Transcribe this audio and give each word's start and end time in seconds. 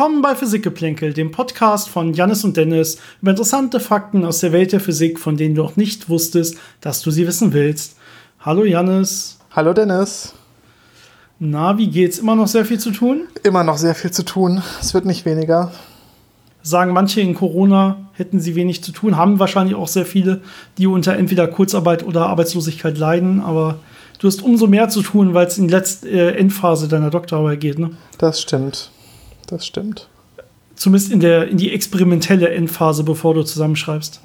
Willkommen 0.00 0.22
bei 0.22 0.34
Physikgeplänkel, 0.34 1.12
dem 1.12 1.30
Podcast 1.30 1.90
von 1.90 2.14
Jannis 2.14 2.42
und 2.42 2.56
Dennis 2.56 2.96
über 3.20 3.32
interessante 3.32 3.80
Fakten 3.80 4.24
aus 4.24 4.38
der 4.38 4.50
Welt 4.50 4.72
der 4.72 4.80
Physik, 4.80 5.18
von 5.18 5.36
denen 5.36 5.54
du 5.54 5.62
noch 5.62 5.76
nicht 5.76 6.08
wusstest, 6.08 6.56
dass 6.80 7.02
du 7.02 7.10
sie 7.10 7.26
wissen 7.26 7.52
willst. 7.52 7.98
Hallo 8.40 8.64
Jannis. 8.64 9.38
Hallo 9.50 9.74
Dennis. 9.74 10.32
Na, 11.38 11.76
wie 11.76 11.88
geht's? 11.88 12.18
Immer 12.18 12.34
noch 12.34 12.46
sehr 12.46 12.64
viel 12.64 12.80
zu 12.80 12.92
tun? 12.92 13.24
Immer 13.42 13.62
noch 13.62 13.76
sehr 13.76 13.94
viel 13.94 14.10
zu 14.10 14.24
tun. 14.24 14.62
Es 14.80 14.94
wird 14.94 15.04
nicht 15.04 15.26
weniger. 15.26 15.70
Sagen 16.62 16.94
manche 16.94 17.20
in 17.20 17.34
Corona 17.34 18.08
hätten 18.14 18.40
sie 18.40 18.54
wenig 18.54 18.82
zu 18.82 18.92
tun, 18.92 19.18
haben 19.18 19.38
wahrscheinlich 19.38 19.74
auch 19.74 19.88
sehr 19.88 20.06
viele, 20.06 20.40
die 20.78 20.86
unter 20.86 21.14
entweder 21.14 21.46
Kurzarbeit 21.46 22.06
oder 22.06 22.26
Arbeitslosigkeit 22.28 22.96
leiden, 22.96 23.42
aber 23.42 23.80
du 24.18 24.28
hast 24.28 24.40
umso 24.40 24.66
mehr 24.66 24.88
zu 24.88 25.02
tun, 25.02 25.34
weil 25.34 25.46
es 25.46 25.58
in 25.58 25.68
die 25.68 25.74
letzte 25.74 26.08
äh, 26.08 26.38
Endphase 26.38 26.88
deiner 26.88 27.10
Doktorarbeit 27.10 27.60
geht, 27.60 27.78
ne? 27.78 27.90
Das 28.16 28.40
stimmt 28.40 28.90
das 29.50 29.66
stimmt. 29.66 30.08
Zumindest 30.74 31.12
in, 31.12 31.20
der, 31.20 31.48
in 31.48 31.58
die 31.58 31.72
experimentelle 31.72 32.48
Endphase, 32.48 33.04
bevor 33.04 33.34
du 33.34 33.42
zusammenschreibst. 33.42 34.20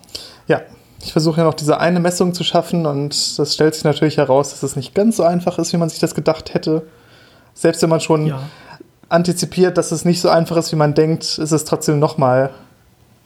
Ja, 0.48 0.62
ich 1.02 1.12
versuche 1.12 1.42
ja 1.42 1.44
noch 1.44 1.54
diese 1.54 1.80
eine 1.80 2.00
Messung 2.00 2.34
zu 2.34 2.44
schaffen 2.44 2.86
und 2.86 3.38
das 3.38 3.54
stellt 3.54 3.76
sich 3.76 3.84
natürlich 3.84 4.18
heraus, 4.18 4.52
dass 4.52 4.64
es 4.64 4.76
nicht 4.76 4.96
ganz 4.96 5.18
so 5.18 5.24
einfach 5.24 5.60
ist, 5.60 5.74
wie 5.74 5.78
man 5.78 5.90
sich 5.90 6.00
das 6.00 6.16
gedacht 6.16 6.54
hätte. 6.54 6.84
Selbst 7.54 7.82
wenn 7.82 7.90
man 7.90 8.00
schon 8.00 8.28
ja. 8.28 8.40
antizipiert, 9.10 9.78
dass 9.78 9.92
es 9.92 10.06
nicht 10.06 10.22
so 10.22 10.30
einfach 10.30 10.58
ist, 10.58 10.72
wie 10.72 10.78
man 10.78 10.94
denkt, 10.94 11.38
ist 11.38 11.52
es 11.52 11.66
trotzdem 11.66 12.00
nochmal 12.00 12.52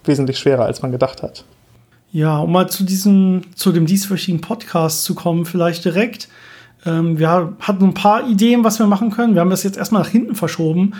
wesentlich 0.03 0.39
schwerer, 0.39 0.65
als 0.65 0.81
man 0.81 0.91
gedacht 0.91 1.23
hat. 1.23 1.43
Ja, 2.11 2.39
um 2.39 2.51
mal 2.51 2.69
zu 2.69 2.83
diesem, 2.83 3.43
zu 3.55 3.71
dem 3.71 3.85
dieswöchigen 3.85 4.41
Podcast 4.41 5.03
zu 5.03 5.13
kommen, 5.13 5.45
vielleicht 5.45 5.85
direkt. 5.85 6.27
Ähm, 6.85 7.19
wir 7.19 7.29
hatten 7.59 7.83
ein 7.83 7.93
paar 7.93 8.27
Ideen, 8.27 8.63
was 8.63 8.79
wir 8.79 8.87
machen 8.87 9.11
können. 9.11 9.33
Wir 9.33 9.41
haben 9.41 9.49
das 9.49 9.63
jetzt 9.63 9.77
erstmal 9.77 10.03
nach 10.03 10.09
hinten 10.09 10.35
verschoben. 10.35 10.93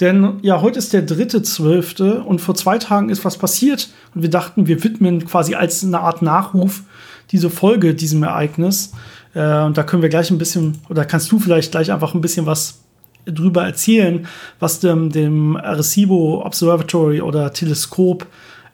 Denn 0.00 0.38
ja, 0.42 0.60
heute 0.60 0.78
ist 0.78 0.92
der 0.92 1.02
dritte 1.02 1.42
Zwölfte 1.42 2.22
und 2.22 2.40
vor 2.40 2.54
zwei 2.54 2.78
Tagen 2.78 3.08
ist 3.08 3.24
was 3.24 3.38
passiert. 3.38 3.88
Und 4.14 4.22
wir 4.22 4.30
dachten, 4.30 4.66
wir 4.66 4.82
widmen 4.84 5.24
quasi 5.24 5.54
als 5.54 5.84
eine 5.84 6.00
Art 6.00 6.22
Nachruf 6.22 6.82
diese 7.32 7.50
Folge 7.50 7.94
diesem 7.94 8.22
Ereignis. 8.22 8.92
Äh, 9.34 9.62
und 9.62 9.76
da 9.76 9.82
können 9.82 10.02
wir 10.02 10.08
gleich 10.08 10.30
ein 10.30 10.38
bisschen, 10.38 10.78
oder 10.88 11.04
kannst 11.04 11.30
du 11.32 11.38
vielleicht 11.38 11.70
gleich 11.70 11.92
einfach 11.92 12.14
ein 12.14 12.20
bisschen 12.20 12.46
was 12.46 12.80
drüber 13.26 13.64
erzählen, 13.64 14.26
was 14.60 14.80
dem, 14.80 15.10
dem 15.10 15.56
Arecibo 15.56 16.44
Observatory 16.44 17.20
oder 17.20 17.52
Teleskop 17.52 18.26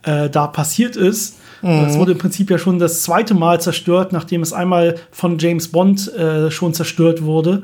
äh, 0.03 0.29
da 0.29 0.47
passiert 0.47 0.97
ist. 0.97 1.39
Mhm. 1.63 1.87
Es 1.89 1.97
wurde 1.97 2.13
im 2.13 2.19
Prinzip 2.19 2.51
ja 2.51 2.59
schon 2.59 2.79
das 2.79 3.03
zweite 3.03 3.35
Mal 3.35 3.61
zerstört, 3.61 4.13
nachdem 4.13 4.43
es 4.43 4.53
einmal 4.53 4.97
von 5.11 5.39
James 5.39 5.69
Bond 5.69 6.13
äh, 6.15 6.51
schon 6.51 6.75
zerstört 6.75 7.23
wurde. 7.23 7.63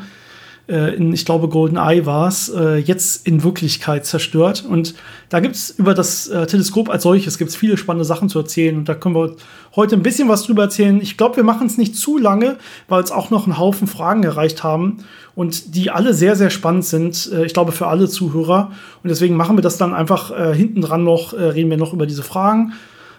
Äh, 0.68 0.96
in, 0.96 1.14
ich 1.14 1.24
glaube, 1.24 1.48
GoldenEye 1.48 2.04
war 2.04 2.28
es, 2.28 2.50
äh, 2.50 2.76
jetzt 2.76 3.26
in 3.26 3.42
Wirklichkeit 3.42 4.04
zerstört. 4.04 4.64
Und 4.68 4.94
da 5.30 5.40
gibt 5.40 5.56
es 5.56 5.70
über 5.70 5.94
das 5.94 6.28
äh, 6.28 6.46
Teleskop 6.46 6.90
als 6.90 7.04
solches 7.04 7.38
gibt's 7.38 7.56
viele 7.56 7.78
spannende 7.78 8.04
Sachen 8.04 8.28
zu 8.28 8.38
erzählen. 8.38 8.76
Und 8.76 8.88
da 8.88 8.94
können 8.94 9.14
wir 9.14 9.34
heute 9.74 9.96
ein 9.96 10.02
bisschen 10.02 10.28
was 10.28 10.42
drüber 10.42 10.64
erzählen. 10.64 11.00
Ich 11.00 11.16
glaube, 11.16 11.36
wir 11.36 11.44
machen 11.44 11.66
es 11.66 11.78
nicht 11.78 11.96
zu 11.96 12.18
lange, 12.18 12.58
weil 12.86 13.02
es 13.02 13.10
auch 13.10 13.30
noch 13.30 13.46
einen 13.46 13.58
Haufen 13.58 13.88
Fragen 13.88 14.22
erreicht 14.22 14.62
haben 14.62 14.98
und 15.34 15.74
die 15.74 15.90
alle 15.90 16.12
sehr, 16.12 16.36
sehr 16.36 16.50
spannend 16.50 16.84
sind. 16.84 17.30
Äh, 17.32 17.46
ich 17.46 17.54
glaube, 17.54 17.72
für 17.72 17.86
alle 17.86 18.06
Zuhörer. 18.06 18.70
Und 19.02 19.08
deswegen 19.08 19.36
machen 19.36 19.56
wir 19.56 19.62
das 19.62 19.78
dann 19.78 19.94
einfach 19.94 20.30
äh, 20.38 20.54
hinten 20.54 20.82
dran 20.82 21.02
noch, 21.02 21.32
reden 21.32 21.70
wir 21.70 21.78
noch 21.78 21.94
über 21.94 22.06
diese 22.06 22.22
Fragen. 22.22 22.74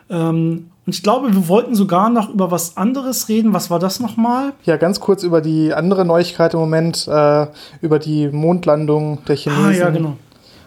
Ähm, 0.10 0.72
und 0.86 0.96
ich 0.96 1.04
glaube, 1.04 1.32
wir 1.32 1.48
wollten 1.48 1.76
sogar 1.76 2.10
noch 2.10 2.30
über 2.30 2.50
was 2.50 2.76
anderes 2.76 3.30
reden. 3.30 3.54
Was 3.54 3.70
war 3.70 3.78
das 3.78 4.00
nochmal? 4.00 4.54
Ja, 4.64 4.78
ganz 4.78 5.00
kurz 5.00 5.22
über 5.22 5.40
die 5.40 5.74
andere 5.74 6.04
Neuigkeit 6.04 6.54
im 6.54 6.60
Moment, 6.60 7.08
äh, 7.08 7.48
über 7.82 8.00
die 8.00 8.28
Mondlandung 8.30 9.24
der 9.28 9.36
Chinesen. 9.36 9.66
Ah, 9.66 9.72
ja, 9.72 9.90
genau. 9.90 10.18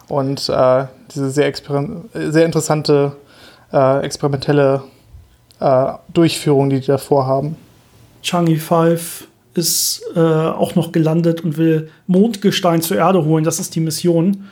Und 0.08 0.48
äh, 0.48 0.84
diese 1.12 1.30
sehr, 1.30 1.52
sehr 2.14 2.44
interessante 2.44 3.16
äh, 3.72 4.00
experimentelle 4.04 4.84
äh, 5.58 5.92
Durchführung, 6.12 6.70
die 6.70 6.80
die 6.80 6.86
da 6.86 6.98
vorhaben. 6.98 7.56
Changi 8.22 8.56
5 8.56 9.26
ist 9.54 10.02
äh, 10.14 10.20
auch 10.20 10.74
noch 10.74 10.92
gelandet 10.92 11.42
und 11.42 11.56
will 11.56 11.90
Mondgestein 12.06 12.80
zur 12.80 12.98
Erde 12.98 13.24
holen. 13.24 13.44
Das 13.44 13.58
ist 13.58 13.74
die 13.74 13.80
Mission. 13.80 14.48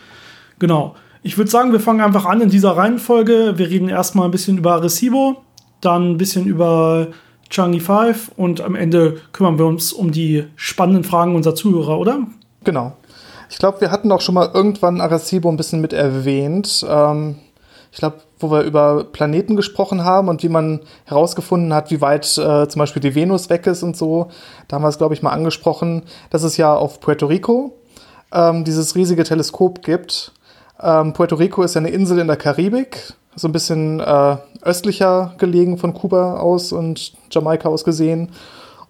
Genau. 0.59 0.95
Ich 1.23 1.37
würde 1.37 1.51
sagen, 1.51 1.73
wir 1.73 1.81
fangen 1.81 2.01
einfach 2.01 2.25
an 2.25 2.41
in 2.41 2.49
dieser 2.49 2.77
Reihenfolge. 2.77 3.59
Wir 3.59 3.69
reden 3.69 3.91
erstmal 3.91 4.27
ein 4.27 4.31
bisschen 4.31 4.57
über 4.57 4.75
Arecibo, 4.75 5.43
dann 5.83 6.13
ein 6.13 6.17
bisschen 6.17 6.47
über 6.47 7.09
Changi 7.51 7.81
5 7.81 8.33
und 8.37 8.63
am 8.63 8.75
Ende 8.75 9.19
kümmern 9.33 9.59
wir 9.59 9.67
uns 9.67 9.93
um 9.93 10.13
die 10.13 10.45
spannenden 10.57 11.05
Fragen 11.05 11.35
unserer 11.35 11.55
Zuhörer, 11.55 11.99
oder? 11.99 12.21
Genau. 12.65 12.97
Ich 13.51 13.59
glaube, 13.59 13.83
wir 13.83 13.91
hatten 13.91 14.11
auch 14.13 14.21
schon 14.23 14.35
mal 14.35 14.51
irgendwann 14.55 15.01
Arecibo 15.01 15.51
ein 15.51 15.57
bisschen 15.57 15.83
mit 15.83 15.93
erwähnt. 15.93 16.87
Ähm, 16.89 17.37
ich 17.93 17.99
glaube, 17.99 18.19
wo 18.39 18.51
wir 18.51 18.63
über 18.63 19.05
Planeten 19.05 19.57
gesprochen 19.57 20.05
haben 20.05 20.29
und 20.29 20.43
wie 20.43 20.49
man 20.49 20.81
herausgefunden 21.05 21.75
hat, 21.75 21.91
wie 21.91 22.01
weit 22.01 22.25
äh, 22.39 22.69
zum 22.69 22.79
Beispiel 22.79 23.03
die 23.03 23.15
Venus 23.15 23.51
weg 23.51 23.67
ist 23.67 23.83
und 23.83 23.97
so. 23.97 24.29
Da 24.69 24.77
haben 24.77 24.83
wir 24.83 24.89
es, 24.89 24.99
glaube 24.99 25.13
ich, 25.13 25.23
mal 25.23 25.33
angesprochen, 25.33 26.05
dass 26.31 26.45
es 26.45 26.57
ja 26.57 26.75
auf 26.75 27.01
Puerto 27.01 27.27
Rico 27.27 27.77
ähm, 28.33 28.65
dieses 28.65 28.95
riesige 28.95 29.25
Teleskop 29.25 29.83
gibt. 29.83 30.33
Ähm, 30.83 31.13
Puerto 31.13 31.37
Rico 31.37 31.63
ist 31.63 31.77
eine 31.77 31.91
Insel 31.91 32.19
in 32.19 32.27
der 32.27 32.37
Karibik 32.37 33.15
so 33.37 33.49
ein 33.49 33.53
bisschen 33.53 34.01
äh, 34.01 34.37
östlicher 34.63 35.35
gelegen 35.39 35.79
von 35.79 35.95
Kuba 35.95 36.39
aus 36.39 36.73
und 36.73 37.13
Jamaika 37.31 37.69
aus 37.69 37.85
gesehen. 37.85 38.31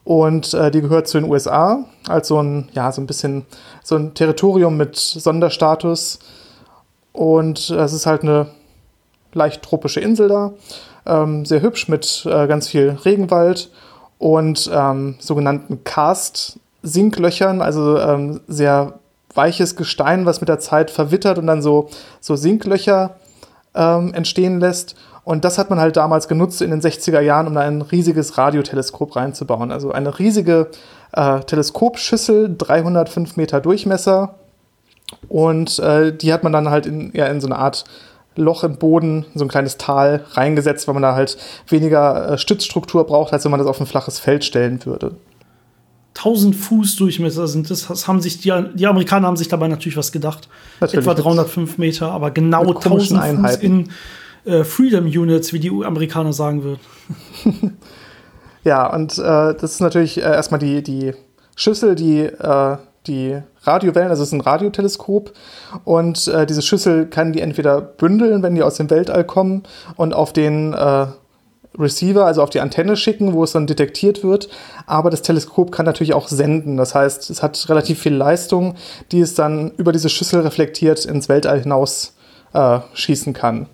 Und 0.04 0.54
äh, 0.54 0.70
die 0.70 0.80
gehört 0.80 1.08
zu 1.08 1.20
den 1.20 1.30
USA, 1.30 1.84
als 2.08 2.28
so 2.28 2.42
ein, 2.42 2.68
ja, 2.72 2.90
so 2.90 3.00
ein 3.00 3.06
bisschen 3.06 3.44
so 3.84 3.96
ein 3.96 4.14
Territorium 4.14 4.76
mit 4.76 4.96
Sonderstatus. 4.96 6.18
Und 7.12 7.70
es 7.70 7.92
ist 7.92 8.06
halt 8.06 8.22
eine 8.22 8.46
leicht 9.32 9.62
tropische 9.62 10.00
Insel 10.00 10.28
da, 10.28 10.52
ähm, 11.06 11.44
sehr 11.44 11.62
hübsch 11.62 11.88
mit 11.88 12.26
äh, 12.26 12.46
ganz 12.46 12.68
viel 12.68 12.98
Regenwald 13.04 13.70
und 14.18 14.70
ähm, 14.72 15.16
sogenannten 15.18 15.84
Karst-Sinklöchern, 15.84 17.62
also 17.62 17.98
ähm, 17.98 18.40
sehr 18.48 18.98
weiches 19.34 19.76
Gestein, 19.76 20.26
was 20.26 20.40
mit 20.40 20.48
der 20.48 20.58
Zeit 20.58 20.90
verwittert 20.90 21.38
und 21.38 21.46
dann 21.46 21.62
so, 21.62 21.88
so 22.20 22.36
Sinklöcher 22.36 23.16
ähm, 23.74 24.14
entstehen 24.14 24.60
lässt. 24.60 24.96
Und 25.24 25.44
das 25.44 25.58
hat 25.58 25.70
man 25.70 25.78
halt 25.78 25.96
damals 25.96 26.28
genutzt 26.28 26.62
in 26.62 26.70
den 26.70 26.80
60er 26.80 27.20
Jahren, 27.20 27.46
um 27.46 27.54
da 27.54 27.60
ein 27.60 27.82
riesiges 27.82 28.38
Radioteleskop 28.38 29.16
reinzubauen. 29.16 29.70
Also 29.70 29.92
eine 29.92 30.18
riesige 30.18 30.68
äh, 31.12 31.40
Teleskopschüssel, 31.40 32.54
305 32.56 33.36
Meter 33.36 33.60
Durchmesser. 33.60 34.34
Und 35.28 35.78
äh, 35.78 36.12
die 36.12 36.32
hat 36.32 36.42
man 36.42 36.52
dann 36.52 36.70
halt 36.70 36.86
in, 36.86 37.10
ja, 37.14 37.26
in 37.26 37.40
so 37.40 37.46
eine 37.46 37.58
Art 37.58 37.84
Loch 38.36 38.64
im 38.64 38.76
Boden, 38.76 39.26
so 39.34 39.44
ein 39.44 39.48
kleines 39.48 39.76
Tal 39.76 40.24
reingesetzt, 40.32 40.86
weil 40.86 40.94
man 40.94 41.02
da 41.02 41.14
halt 41.14 41.36
weniger 41.68 42.32
äh, 42.32 42.38
Stützstruktur 42.38 43.04
braucht, 43.04 43.32
als 43.32 43.44
wenn 43.44 43.50
man 43.50 43.60
das 43.60 43.68
auf 43.68 43.80
ein 43.80 43.86
flaches 43.86 44.18
Feld 44.18 44.44
stellen 44.44 44.84
würde. 44.86 45.12
1000 46.16 46.56
Fuß 46.56 46.96
Durchmesser 46.96 47.46
sind. 47.46 47.70
Das 47.70 48.06
haben 48.06 48.20
sich 48.20 48.40
die, 48.40 48.52
die 48.74 48.86
Amerikaner 48.86 49.28
haben 49.28 49.36
sich 49.36 49.48
dabei 49.48 49.68
natürlich 49.68 49.96
was 49.96 50.12
gedacht. 50.12 50.48
Natürlich 50.80 51.06
Etwa 51.06 51.14
305 51.14 51.78
Meter, 51.78 52.10
aber 52.10 52.30
genau 52.30 52.74
1000 52.74 53.20
Fuß 53.20 53.56
in 53.56 53.90
äh, 54.44 54.64
Freedom 54.64 55.06
Units, 55.06 55.52
wie 55.52 55.60
die 55.60 55.70
Amerikaner 55.70 56.32
sagen 56.32 56.62
würden. 56.64 56.80
ja, 58.64 58.92
und 58.92 59.18
äh, 59.18 59.54
das 59.54 59.72
ist 59.72 59.80
natürlich 59.80 60.18
äh, 60.18 60.22
erstmal 60.22 60.60
die, 60.60 60.82
die 60.82 61.12
Schüssel, 61.56 61.94
die 61.94 62.22
äh, 62.22 62.76
die 63.06 63.40
Radiowellen, 63.62 64.10
also 64.10 64.22
es 64.22 64.28
ist 64.28 64.34
ein 64.34 64.40
Radioteleskop 64.40 65.32
und 65.84 66.28
äh, 66.28 66.46
diese 66.46 66.62
Schüssel 66.62 67.06
kann 67.06 67.32
die 67.32 67.40
entweder 67.40 67.80
bündeln, 67.80 68.42
wenn 68.42 68.54
die 68.54 68.62
aus 68.62 68.74
dem 68.74 68.90
Weltall 68.90 69.24
kommen 69.24 69.62
und 69.96 70.12
auf 70.12 70.32
den 70.32 70.74
äh, 70.74 71.06
Receiver, 71.78 72.24
also 72.24 72.42
auf 72.42 72.50
die 72.50 72.60
Antenne 72.60 72.96
schicken, 72.96 73.32
wo 73.32 73.44
es 73.44 73.52
dann 73.52 73.66
detektiert 73.66 74.24
wird. 74.24 74.48
Aber 74.86 75.10
das 75.10 75.22
Teleskop 75.22 75.72
kann 75.72 75.86
natürlich 75.86 76.14
auch 76.14 76.28
senden. 76.28 76.76
Das 76.76 76.94
heißt, 76.94 77.30
es 77.30 77.42
hat 77.42 77.68
relativ 77.68 78.00
viel 78.00 78.14
Leistung, 78.14 78.74
die 79.12 79.20
es 79.20 79.34
dann 79.34 79.70
über 79.76 79.92
diese 79.92 80.08
Schüssel 80.08 80.40
reflektiert 80.40 81.04
ins 81.04 81.28
Weltall 81.28 81.60
hinaus 81.60 82.14
äh, 82.52 82.80
schießen 82.94 83.32
kann. 83.32 83.66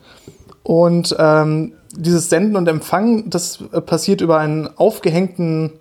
Und 0.63 1.15
ähm, 1.19 1.73
dieses 1.97 2.29
Senden 2.29 2.57
und 2.57 2.69
Empfangen, 2.69 3.31
das 3.31 3.61
äh, 3.73 3.81
passiert 3.81 4.21
über 4.21 4.39
einen 4.39 4.69
aufgehängten, 4.77 5.73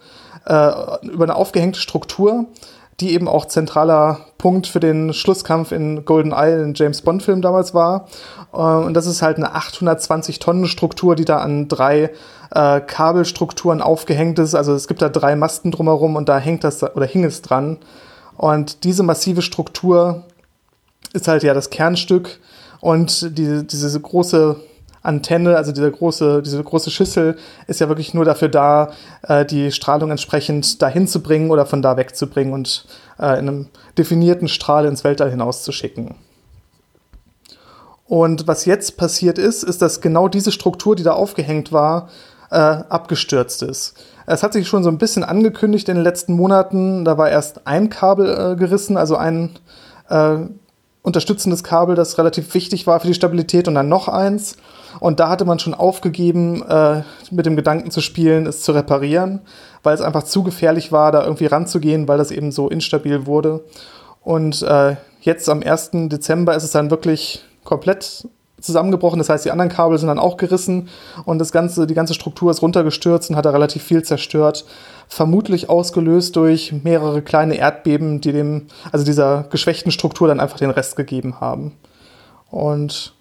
äh, 0.45 0.71
über 1.03 1.23
eine 1.23 1.35
aufgehängte 1.35 1.79
Struktur 1.79 2.45
die 2.99 3.13
eben 3.13 3.27
auch 3.27 3.45
zentraler 3.45 4.19
Punkt 4.37 4.67
für 4.67 4.79
den 4.79 5.13
Schlusskampf 5.13 5.71
in 5.71 6.05
Golden 6.05 6.31
Isle, 6.31 6.63
in 6.63 6.73
James 6.75 7.01
Bond 7.01 7.23
Film 7.23 7.41
damals 7.41 7.73
war. 7.73 8.07
Äh, 8.53 8.57
und 8.57 8.93
das 8.93 9.05
ist 9.05 9.21
halt 9.21 9.37
eine 9.37 9.53
820 9.53 10.39
Tonnen 10.39 10.67
Struktur, 10.67 11.15
die 11.15 11.25
da 11.25 11.37
an 11.37 11.67
drei 11.67 12.11
äh, 12.51 12.79
Kabelstrukturen 12.79 13.81
aufgehängt 13.81 14.39
ist. 14.39 14.55
Also 14.55 14.73
es 14.73 14.87
gibt 14.87 15.01
da 15.01 15.09
drei 15.09 15.35
Masten 15.35 15.71
drumherum 15.71 16.15
und 16.15 16.29
da 16.29 16.37
hängt 16.37 16.63
das 16.63 16.83
oder 16.83 17.05
hing 17.05 17.23
es 17.25 17.41
dran. 17.41 17.77
Und 18.37 18.83
diese 18.83 19.03
massive 19.03 19.41
Struktur 19.41 20.23
ist 21.13 21.27
halt 21.27 21.43
ja 21.43 21.53
das 21.53 21.69
Kernstück 21.69 22.39
und 22.81 23.37
die, 23.37 23.65
diese 23.65 23.99
große 23.99 24.57
Antenne, 25.05 25.55
also 25.57 25.71
diese 25.71 25.91
große, 25.91 26.41
diese 26.41 26.63
große 26.63 26.91
Schüssel, 26.91 27.37
ist 27.67 27.79
ja 27.79 27.87
wirklich 27.87 28.13
nur 28.13 28.25
dafür 28.25 28.49
da, 28.49 28.91
äh, 29.23 29.45
die 29.45 29.71
Strahlung 29.71 30.11
entsprechend 30.11 30.81
dahin 30.81 31.07
zu 31.07 31.21
bringen 31.21 31.51
oder 31.51 31.65
von 31.65 31.81
da 31.81 31.97
wegzubringen 31.97 32.53
und 32.53 32.85
äh, 33.19 33.39
in 33.39 33.47
einem 33.47 33.67
definierten 33.97 34.47
Strahl 34.47 34.85
ins 34.85 35.03
Weltall 35.03 35.29
hinauszuschicken. 35.29 36.15
Und 38.07 38.47
was 38.47 38.65
jetzt 38.65 38.97
passiert 38.97 39.39
ist, 39.39 39.63
ist, 39.63 39.81
dass 39.81 40.01
genau 40.01 40.27
diese 40.27 40.51
Struktur, 40.51 40.95
die 40.95 41.03
da 41.03 41.13
aufgehängt 41.13 41.71
war, 41.71 42.09
äh, 42.51 42.57
abgestürzt 42.57 43.63
ist. 43.63 43.95
Es 44.27 44.43
hat 44.43 44.53
sich 44.53 44.67
schon 44.67 44.83
so 44.83 44.89
ein 44.89 44.97
bisschen 44.97 45.23
angekündigt 45.23 45.89
in 45.89 45.95
den 45.95 46.03
letzten 46.03 46.33
Monaten. 46.33 47.05
Da 47.05 47.17
war 47.17 47.29
erst 47.29 47.67
ein 47.67 47.89
Kabel 47.89 48.53
äh, 48.53 48.55
gerissen, 48.55 48.97
also 48.97 49.17
ein 49.17 49.51
äh, 50.09 50.37
unterstützendes 51.01 51.63
Kabel, 51.63 51.95
das 51.95 52.17
relativ 52.17 52.53
wichtig 52.53 52.87
war 52.87 52.99
für 52.99 53.07
die 53.07 53.13
Stabilität, 53.13 53.67
und 53.67 53.75
dann 53.75 53.89
noch 53.89 54.07
eins. 54.07 54.57
Und 54.99 55.19
da 55.19 55.29
hatte 55.29 55.45
man 55.45 55.59
schon 55.59 55.73
aufgegeben, 55.73 56.63
äh, 56.67 57.03
mit 57.31 57.45
dem 57.45 57.55
Gedanken 57.55 57.91
zu 57.91 58.01
spielen, 58.01 58.45
es 58.45 58.61
zu 58.61 58.71
reparieren, 58.71 59.41
weil 59.83 59.95
es 59.95 60.01
einfach 60.01 60.23
zu 60.23 60.43
gefährlich 60.43 60.91
war, 60.91 61.11
da 61.11 61.23
irgendwie 61.23 61.45
ranzugehen, 61.45 62.07
weil 62.07 62.17
das 62.17 62.31
eben 62.31 62.51
so 62.51 62.69
instabil 62.69 63.25
wurde. 63.25 63.63
Und 64.21 64.61
äh, 64.63 64.95
jetzt 65.21 65.49
am 65.49 65.61
1. 65.61 65.91
Dezember 66.09 66.55
ist 66.55 66.63
es 66.63 66.71
dann 66.71 66.89
wirklich 66.91 67.43
komplett 67.63 68.27
zusammengebrochen. 68.59 69.19
Das 69.19 69.29
heißt, 69.29 69.45
die 69.45 69.51
anderen 69.51 69.69
Kabel 69.69 69.97
sind 69.97 70.07
dann 70.07 70.19
auch 70.19 70.37
gerissen 70.37 70.89
und 71.25 71.39
das 71.39 71.51
ganze, 71.51 71.87
die 71.87 71.93
ganze 71.93 72.13
Struktur 72.13 72.51
ist 72.51 72.61
runtergestürzt 72.61 73.29
und 73.29 73.35
hat 73.35 73.45
da 73.45 73.51
relativ 73.51 73.83
viel 73.83 74.03
zerstört. 74.03 74.65
Vermutlich 75.07 75.69
ausgelöst 75.69 76.35
durch 76.35 76.73
mehrere 76.83 77.21
kleine 77.21 77.55
Erdbeben, 77.55 78.21
die 78.21 78.31
dem, 78.31 78.67
also 78.91 79.05
dieser 79.05 79.43
geschwächten 79.49 79.91
Struktur 79.91 80.27
dann 80.27 80.39
einfach 80.39 80.57
den 80.57 80.71
Rest 80.71 80.95
gegeben 80.95 81.39
haben. 81.39 81.73
Und 82.49 83.13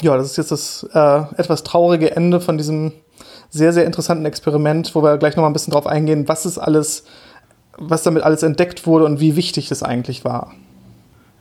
ja, 0.00 0.16
das 0.16 0.32
ist 0.32 0.36
jetzt 0.36 0.50
das 0.50 0.88
äh, 0.92 1.22
etwas 1.36 1.64
traurige 1.64 2.14
Ende 2.14 2.40
von 2.40 2.56
diesem 2.56 2.92
sehr, 3.50 3.72
sehr 3.72 3.86
interessanten 3.86 4.26
Experiment, 4.26 4.94
wo 4.94 5.02
wir 5.02 5.16
gleich 5.16 5.36
nochmal 5.36 5.50
ein 5.50 5.54
bisschen 5.54 5.72
drauf 5.72 5.86
eingehen, 5.86 6.28
was 6.28 6.46
ist 6.46 6.58
alles, 6.58 7.04
was 7.78 8.02
damit 8.02 8.22
alles 8.22 8.42
entdeckt 8.42 8.86
wurde 8.86 9.04
und 9.04 9.20
wie 9.20 9.36
wichtig 9.36 9.68
das 9.68 9.82
eigentlich 9.82 10.24
war. 10.24 10.52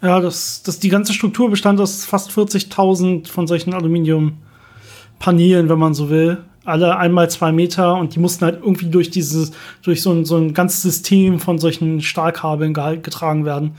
Ja, 0.01 0.19
das, 0.19 0.61
das, 0.63 0.79
die 0.79 0.89
ganze 0.89 1.13
Struktur 1.13 1.49
bestand 1.49 1.79
aus 1.81 2.05
fast 2.05 2.29
40.000 2.31 3.27
von 3.27 3.47
solchen 3.47 3.73
Aluminiumpanelen, 3.73 5.69
wenn 5.69 5.79
man 5.79 5.93
so 5.93 6.09
will. 6.09 6.43
Alle 6.65 6.97
einmal 6.97 7.29
zwei 7.29 7.51
Meter 7.51 7.95
und 7.95 8.15
die 8.15 8.19
mussten 8.19 8.45
halt 8.45 8.59
irgendwie 8.61 8.89
durch 8.89 9.09
dieses, 9.09 9.51
durch 9.81 10.01
so 10.01 10.11
ein, 10.11 10.25
so 10.25 10.37
ein 10.37 10.53
ganzes 10.53 10.81
System 10.81 11.39
von 11.39 11.57
solchen 11.59 12.01
Stahlkabeln 12.01 12.73
getragen 12.73 13.45
werden. 13.45 13.75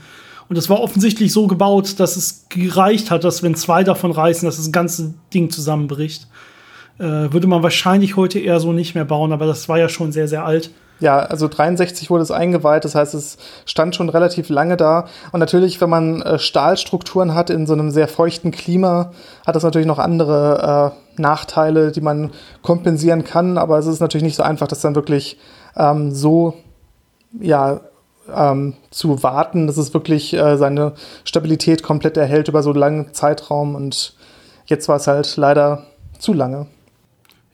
Und 0.49 0.57
es 0.57 0.69
war 0.69 0.81
offensichtlich 0.81 1.31
so 1.31 1.45
gebaut, 1.45 1.99
dass 1.99 2.17
es 2.17 2.47
gereicht 2.49 3.11
hat, 3.11 3.23
dass 3.23 3.43
wenn 3.43 3.53
zwei 3.53 3.83
davon 3.83 4.11
reißen, 4.11 4.47
dass 4.47 4.57
das 4.57 4.71
ganze 4.71 5.13
Ding 5.31 5.51
zusammenbricht. 5.51 6.27
Äh, 6.97 7.31
würde 7.31 7.47
man 7.47 7.63
wahrscheinlich 7.63 8.17
heute 8.17 8.39
eher 8.39 8.59
so 8.59 8.73
nicht 8.73 8.95
mehr 8.95 9.05
bauen, 9.05 9.31
aber 9.31 9.45
das 9.45 9.69
war 9.69 9.77
ja 9.77 9.87
schon 9.87 10.11
sehr, 10.11 10.27
sehr 10.27 10.43
alt. 10.43 10.71
Ja, 10.99 11.19
also 11.19 11.47
63 11.47 12.09
wurde 12.09 12.23
es 12.23 12.31
eingeweiht, 12.31 12.83
das 12.83 12.93
heißt, 12.93 13.13
es 13.13 13.37
stand 13.65 13.95
schon 13.95 14.09
relativ 14.09 14.49
lange 14.49 14.75
da. 14.75 15.07
Und 15.31 15.39
natürlich, 15.39 15.79
wenn 15.79 15.89
man 15.89 16.21
äh, 16.23 16.39
Stahlstrukturen 16.39 17.35
hat 17.35 17.49
in 17.49 17.67
so 17.67 17.73
einem 17.73 17.91
sehr 17.91 18.09
feuchten 18.09 18.51
Klima, 18.51 19.11
hat 19.47 19.55
das 19.55 19.63
natürlich 19.63 19.87
noch 19.87 19.99
andere 19.99 20.93
äh, 21.17 21.21
Nachteile, 21.21 21.91
die 21.91 22.01
man 22.01 22.31
kompensieren 22.63 23.23
kann. 23.23 23.57
Aber 23.57 23.77
es 23.77 23.85
ist 23.85 24.01
natürlich 24.01 24.25
nicht 24.25 24.35
so 24.35 24.43
einfach, 24.43 24.67
das 24.67 24.81
dann 24.81 24.95
wirklich 24.95 25.37
ähm, 25.77 26.11
so 26.11 26.55
ja, 27.39 27.81
ähm, 28.35 28.73
zu 28.91 29.23
warten, 29.23 29.67
dass 29.67 29.77
es 29.77 29.93
wirklich 29.93 30.33
äh, 30.33 30.57
seine 30.57 30.93
Stabilität 31.23 31.83
komplett 31.83 32.17
erhält 32.17 32.47
über 32.47 32.63
so 32.63 32.71
einen 32.71 32.79
langen 32.79 33.13
Zeitraum. 33.13 33.75
Und 33.75 34.15
jetzt 34.65 34.87
war 34.87 34.97
es 34.97 35.07
halt 35.07 35.35
leider 35.37 35.85
zu 36.19 36.33
lange. 36.33 36.67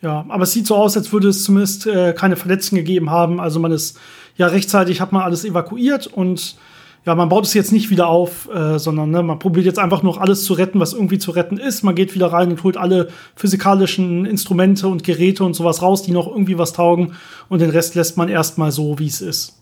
Ja, 0.01 0.25
aber 0.30 0.44
es 0.44 0.51
sieht 0.51 0.68
so 0.68 0.75
aus, 0.75 0.95
als 0.95 1.12
würde 1.12 1.30
es 1.30 1.44
zumindest 1.44 1.88
äh, 1.88 2.13
keine 2.13 2.36
Verletzten 2.36 2.75
gegeben 2.75 3.10
haben. 3.10 3.39
Also 3.39 3.60
man 3.60 3.72
ist 3.72 3.98
ja 4.38 4.48
rechtzeitig, 4.48 5.01
hat 5.01 5.12
man 5.12 5.24
alles 5.24 5.45
evakuiert 5.45 6.07
und 6.07 6.57
ja, 7.06 7.13
man 7.13 7.30
baut 7.30 7.45
es 7.45 7.54
jetzt 7.54 7.71
nicht 7.71 7.92
wieder 7.92 8.07
auf, 8.07 8.50
äh, 8.51 8.80
sondern 8.80 9.12
ne, 9.12 9.21
man 9.21 9.38
probiert 9.38 9.68
jetzt 9.68 9.78
einfach 9.78 10.01
noch 10.01 10.18
alles 10.18 10.44
zu 10.44 10.54
retten, 10.54 10.80
was 10.80 10.94
irgendwie 10.94 11.19
zu 11.19 11.31
retten 11.31 11.57
ist. 11.57 11.83
Man 11.83 11.94
geht 11.94 12.16
wieder 12.16 12.33
rein 12.33 12.50
und 12.50 12.63
holt 12.63 12.78
alle 12.78 13.10
physikalischen 13.36 14.25
Instrumente 14.25 14.88
und 14.88 15.04
Geräte 15.04 15.44
und 15.44 15.54
sowas 15.54 15.83
raus, 15.83 16.01
die 16.01 16.12
noch 16.12 16.28
irgendwie 16.28 16.57
was 16.57 16.74
taugen. 16.74 17.13
Und 17.48 17.62
den 17.62 17.69
Rest 17.69 17.94
lässt 17.94 18.18
man 18.18 18.28
erstmal 18.28 18.71
so, 18.71 18.98
wie 18.98 19.06
es 19.06 19.21
ist. 19.21 19.62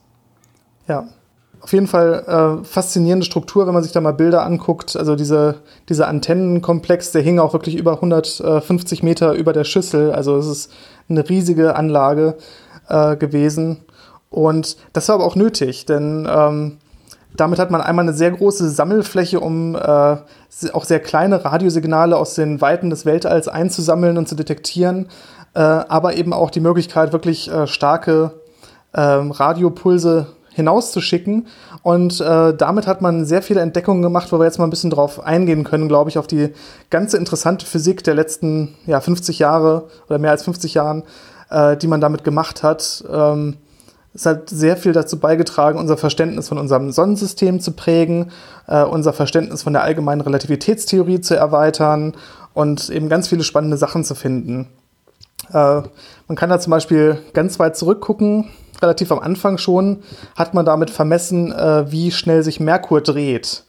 Ja, 0.87 1.07
auf 1.63 1.71
jeden 1.71 1.87
Fall 1.87 2.59
äh, 2.61 2.65
faszinierende 2.65 3.25
Struktur, 3.25 3.65
wenn 3.65 3.73
man 3.73 3.83
sich 3.83 3.93
da 3.93 4.01
mal 4.01 4.11
Bilder 4.11 4.45
anguckt. 4.45 4.97
Also 4.97 5.15
diese, 5.15 5.55
dieser 5.87 6.09
Antennenkomplex, 6.09 7.13
der 7.13 7.21
hing 7.21 7.39
auch 7.39 7.53
wirklich 7.53 7.77
über 7.77 7.93
150 7.93 9.01
Meter 9.01 9.33
über 9.33 9.53
der 9.53 9.63
Schüssel. 9.63 10.11
Also 10.11 10.35
es 10.35 10.47
ist 10.47 10.71
eine 11.07 11.27
riesige 11.29 11.77
Anlage 11.77 12.35
äh, 12.89 13.15
gewesen. 13.15 13.77
Und 14.29 14.75
das 14.91 15.07
war 15.07 15.15
aber 15.15 15.25
auch 15.25 15.37
nötig, 15.37 15.85
denn 15.85 16.27
ähm, 16.29 16.79
damit 17.37 17.59
hat 17.59 17.71
man 17.71 17.81
einmal 17.81 18.03
eine 18.03 18.13
sehr 18.13 18.31
große 18.31 18.69
Sammelfläche, 18.69 19.39
um 19.39 19.75
äh, 19.75 20.17
auch 20.73 20.83
sehr 20.83 20.99
kleine 20.99 21.45
Radiosignale 21.45 22.17
aus 22.17 22.35
den 22.35 22.59
Weiten 22.59 22.89
des 22.89 23.05
Weltalls 23.05 23.47
einzusammeln 23.47 24.17
und 24.17 24.27
zu 24.27 24.35
detektieren, 24.35 25.07
äh, 25.53 25.59
aber 25.59 26.15
eben 26.15 26.33
auch 26.33 26.51
die 26.51 26.59
Möglichkeit, 26.59 27.13
wirklich 27.13 27.49
äh, 27.49 27.67
starke 27.67 28.31
ähm, 28.93 29.31
Radiopulse 29.31 30.27
hinauszuschicken. 30.53 31.47
Und 31.81 32.21
äh, 32.21 32.55
damit 32.55 32.87
hat 32.87 33.01
man 33.01 33.25
sehr 33.25 33.41
viele 33.41 33.61
Entdeckungen 33.61 34.01
gemacht, 34.01 34.31
wo 34.31 34.39
wir 34.39 34.45
jetzt 34.45 34.57
mal 34.57 34.65
ein 34.65 34.69
bisschen 34.69 34.89
drauf 34.89 35.19
eingehen 35.23 35.63
können, 35.63 35.87
glaube 35.87 36.09
ich, 36.09 36.17
auf 36.17 36.27
die 36.27 36.49
ganze 36.89 37.17
interessante 37.17 37.65
Physik 37.65 38.03
der 38.03 38.15
letzten 38.15 38.75
ja, 38.85 38.99
50 39.01 39.39
Jahre 39.39 39.89
oder 40.07 40.19
mehr 40.19 40.31
als 40.31 40.43
50 40.43 40.73
Jahren, 40.73 41.03
äh, 41.49 41.75
die 41.77 41.87
man 41.87 42.01
damit 42.01 42.23
gemacht 42.23 42.63
hat. 42.63 43.03
Ähm, 43.11 43.57
es 44.15 44.27
hat 44.27 44.49
sehr 44.49 44.77
viel 44.77 44.93
dazu 44.93 45.19
beigetragen, 45.19 45.79
unser 45.79 45.97
Verständnis 45.97 46.47
von 46.47 46.59
unserem 46.59 46.91
Sonnensystem 46.91 47.59
zu 47.59 47.71
prägen, 47.71 48.31
äh, 48.67 48.83
unser 48.83 49.11
Verständnis 49.11 49.63
von 49.63 49.73
der 49.73 49.83
allgemeinen 49.83 50.21
Relativitätstheorie 50.21 51.21
zu 51.21 51.35
erweitern 51.35 52.13
und 52.53 52.89
eben 52.91 53.09
ganz 53.09 53.27
viele 53.27 53.43
spannende 53.43 53.77
Sachen 53.77 54.03
zu 54.03 54.13
finden. 54.13 54.67
Äh, 55.51 55.81
man 56.27 56.35
kann 56.35 56.49
da 56.49 56.59
zum 56.59 56.71
Beispiel 56.71 57.17
ganz 57.33 57.57
weit 57.57 57.75
zurückgucken 57.75 58.49
relativ 58.81 59.11
am 59.11 59.19
Anfang 59.19 59.57
schon, 59.57 60.03
hat 60.35 60.53
man 60.53 60.65
damit 60.65 60.89
vermessen, 60.89 61.51
äh, 61.51 61.91
wie 61.91 62.11
schnell 62.11 62.43
sich 62.43 62.59
Merkur 62.59 63.01
dreht. 63.01 63.63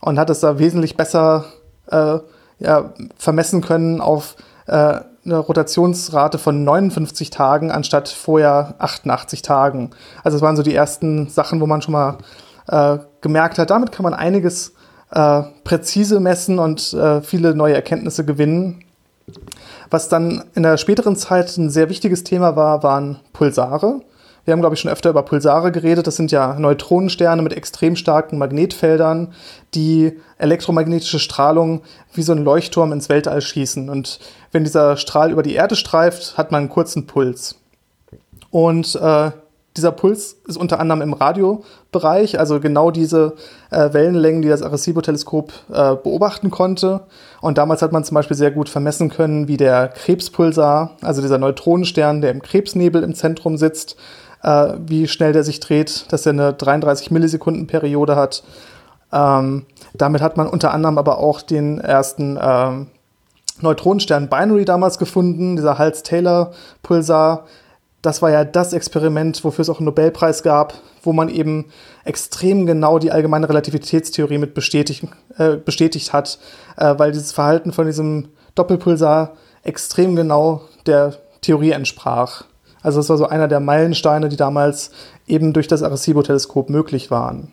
Und 0.00 0.18
hat 0.18 0.30
es 0.30 0.40
da 0.40 0.58
wesentlich 0.58 0.96
besser 0.96 1.46
äh, 1.90 2.18
ja, 2.58 2.92
vermessen 3.16 3.60
können 3.62 4.00
auf 4.00 4.36
äh, 4.66 5.00
eine 5.24 5.38
Rotationsrate 5.38 6.38
von 6.38 6.64
59 6.64 7.30
Tagen 7.30 7.70
anstatt 7.70 8.08
vorher 8.08 8.74
88 8.78 9.42
Tagen. 9.42 9.90
Also 10.22 10.36
es 10.36 10.42
waren 10.42 10.56
so 10.56 10.62
die 10.62 10.74
ersten 10.74 11.28
Sachen, 11.28 11.60
wo 11.60 11.66
man 11.66 11.80
schon 11.80 11.92
mal 11.92 12.18
äh, 12.68 12.98
gemerkt 13.20 13.58
hat, 13.58 13.70
damit 13.70 13.92
kann 13.92 14.04
man 14.04 14.14
einiges 14.14 14.74
äh, 15.10 15.42
präzise 15.64 16.20
messen 16.20 16.58
und 16.58 16.92
äh, 16.92 17.22
viele 17.22 17.54
neue 17.54 17.74
Erkenntnisse 17.74 18.24
gewinnen. 18.24 18.84
Was 19.90 20.08
dann 20.08 20.44
in 20.54 20.62
der 20.62 20.76
späteren 20.76 21.16
Zeit 21.16 21.56
ein 21.56 21.70
sehr 21.70 21.88
wichtiges 21.88 22.24
Thema 22.24 22.56
war, 22.56 22.82
waren 22.82 23.20
Pulsare. 23.32 24.00
Wir 24.44 24.52
haben, 24.52 24.60
glaube 24.60 24.74
ich, 24.74 24.80
schon 24.80 24.90
öfter 24.90 25.10
über 25.10 25.22
Pulsare 25.22 25.72
geredet. 25.72 26.06
Das 26.06 26.16
sind 26.16 26.30
ja 26.30 26.58
Neutronensterne 26.58 27.40
mit 27.40 27.54
extrem 27.54 27.96
starken 27.96 28.38
Magnetfeldern, 28.38 29.32
die 29.74 30.18
elektromagnetische 30.38 31.18
Strahlung 31.18 31.82
wie 32.12 32.22
so 32.22 32.32
ein 32.32 32.44
Leuchtturm 32.44 32.92
ins 32.92 33.08
Weltall 33.08 33.40
schießen. 33.40 33.88
Und 33.88 34.20
wenn 34.52 34.64
dieser 34.64 34.96
Strahl 34.96 35.30
über 35.30 35.42
die 35.42 35.54
Erde 35.54 35.76
streift, 35.76 36.36
hat 36.36 36.52
man 36.52 36.62
einen 36.62 36.68
kurzen 36.68 37.06
Puls. 37.06 37.56
Und 38.50 38.94
äh, 38.96 39.30
dieser 39.76 39.90
Puls 39.90 40.36
ist 40.46 40.56
unter 40.56 40.78
anderem 40.78 41.02
im 41.02 41.12
Radiobereich, 41.14 42.38
also 42.38 42.60
genau 42.60 42.92
diese 42.92 43.34
äh, 43.70 43.92
Wellenlängen, 43.92 44.42
die 44.42 44.48
das 44.48 44.62
Arecibo-Teleskop 44.62 45.52
äh, 45.72 45.96
beobachten 45.96 46.50
konnte. 46.50 47.00
Und 47.40 47.58
damals 47.58 47.82
hat 47.82 47.90
man 47.90 48.04
zum 48.04 48.14
Beispiel 48.14 48.36
sehr 48.36 48.52
gut 48.52 48.68
vermessen 48.68 49.08
können, 49.08 49.48
wie 49.48 49.56
der 49.56 49.88
Krebspulsar, 49.88 50.92
also 51.00 51.22
dieser 51.22 51.38
Neutronenstern, 51.38 52.20
der 52.20 52.30
im 52.30 52.42
Krebsnebel 52.42 53.02
im 53.02 53.14
Zentrum 53.14 53.56
sitzt, 53.56 53.96
äh, 54.44 54.74
wie 54.86 55.08
schnell 55.08 55.32
der 55.32 55.42
sich 55.42 55.58
dreht, 55.58 56.12
dass 56.12 56.26
er 56.26 56.32
eine 56.32 56.52
33 56.52 57.10
Millisekunden 57.10 57.66
Periode 57.66 58.14
hat. 58.14 58.44
Ähm, 59.12 59.66
damit 59.94 60.20
hat 60.20 60.36
man 60.36 60.46
unter 60.46 60.72
anderem 60.72 60.98
aber 60.98 61.18
auch 61.18 61.40
den 61.40 61.78
ersten 61.78 62.38
ähm, 62.40 62.88
Neutronenstern 63.60 64.28
Binary 64.28 64.64
damals 64.64 64.98
gefunden, 64.98 65.56
dieser 65.56 65.78
Hals-Taylor-Pulsar. 65.78 67.46
Das 68.02 68.20
war 68.20 68.30
ja 68.30 68.44
das 68.44 68.72
Experiment, 68.72 69.44
wofür 69.44 69.62
es 69.62 69.70
auch 69.70 69.78
einen 69.78 69.86
Nobelpreis 69.86 70.42
gab, 70.42 70.74
wo 71.02 71.12
man 71.12 71.28
eben 71.28 71.66
extrem 72.04 72.66
genau 72.66 72.98
die 72.98 73.12
allgemeine 73.12 73.48
Relativitätstheorie 73.48 74.38
mit 74.38 74.52
bestätigt, 74.52 75.06
äh, 75.38 75.56
bestätigt 75.56 76.12
hat, 76.12 76.38
äh, 76.76 76.94
weil 76.98 77.12
dieses 77.12 77.32
Verhalten 77.32 77.72
von 77.72 77.86
diesem 77.86 78.28
Doppelpulsar 78.56 79.32
extrem 79.62 80.16
genau 80.16 80.62
der 80.86 81.14
Theorie 81.40 81.70
entsprach. 81.70 82.44
Also 82.84 83.00
es 83.00 83.08
war 83.08 83.16
so 83.16 83.26
einer 83.26 83.48
der 83.48 83.60
Meilensteine, 83.60 84.28
die 84.28 84.36
damals 84.36 84.90
eben 85.26 85.54
durch 85.54 85.66
das 85.66 85.82
Arecibo-Teleskop 85.82 86.68
möglich 86.68 87.10
waren. 87.10 87.50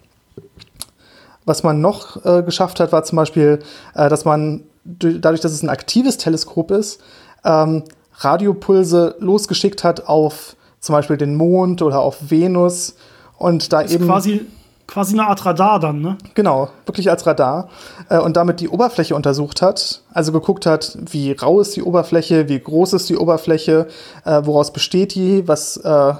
Was 1.45 1.63
man 1.63 1.81
noch 1.81 2.23
äh, 2.25 2.43
geschafft 2.43 2.79
hat, 2.79 2.91
war 2.91 3.03
zum 3.03 3.15
Beispiel, 3.15 3.59
äh, 3.95 4.09
dass 4.09 4.25
man 4.25 4.63
dadurch, 4.83 5.39
dass 5.39 5.53
es 5.53 5.63
ein 5.63 5.69
aktives 5.69 6.17
Teleskop 6.17 6.69
ist, 6.71 7.01
ähm, 7.45 7.83
Radiopulse 8.17 9.15
losgeschickt 9.19 9.83
hat 9.83 10.07
auf 10.07 10.55
zum 10.81 10.93
Beispiel 10.93 11.15
den 11.15 11.35
Mond 11.35 11.81
oder 11.81 12.01
auf 12.01 12.29
Venus 12.29 12.95
und 13.37 13.71
da 13.71 13.83
eben 13.83 14.05
quasi 14.05 14.45
quasi 14.87 15.13
eine 15.13 15.27
Art 15.27 15.45
Radar 15.45 15.79
dann, 15.79 16.01
ne? 16.01 16.17
Genau, 16.33 16.69
wirklich 16.85 17.09
als 17.09 17.25
Radar. 17.25 17.69
Äh, 18.09 18.19
und 18.19 18.37
damit 18.37 18.59
die 18.59 18.69
Oberfläche 18.69 19.15
untersucht 19.15 19.61
hat. 19.61 20.01
Also 20.13 20.31
geguckt 20.31 20.65
hat, 20.65 20.97
wie 20.99 21.31
rau 21.31 21.59
ist 21.59 21.75
die 21.75 21.83
Oberfläche, 21.83 22.49
wie 22.49 22.59
groß 22.59 22.93
ist 22.93 23.09
die 23.09 23.17
Oberfläche, 23.17 23.87
äh, 24.25 24.41
woraus 24.43 24.73
besteht 24.73 25.15
die, 25.15 25.47
was 25.47 25.77
äh, 25.77 26.13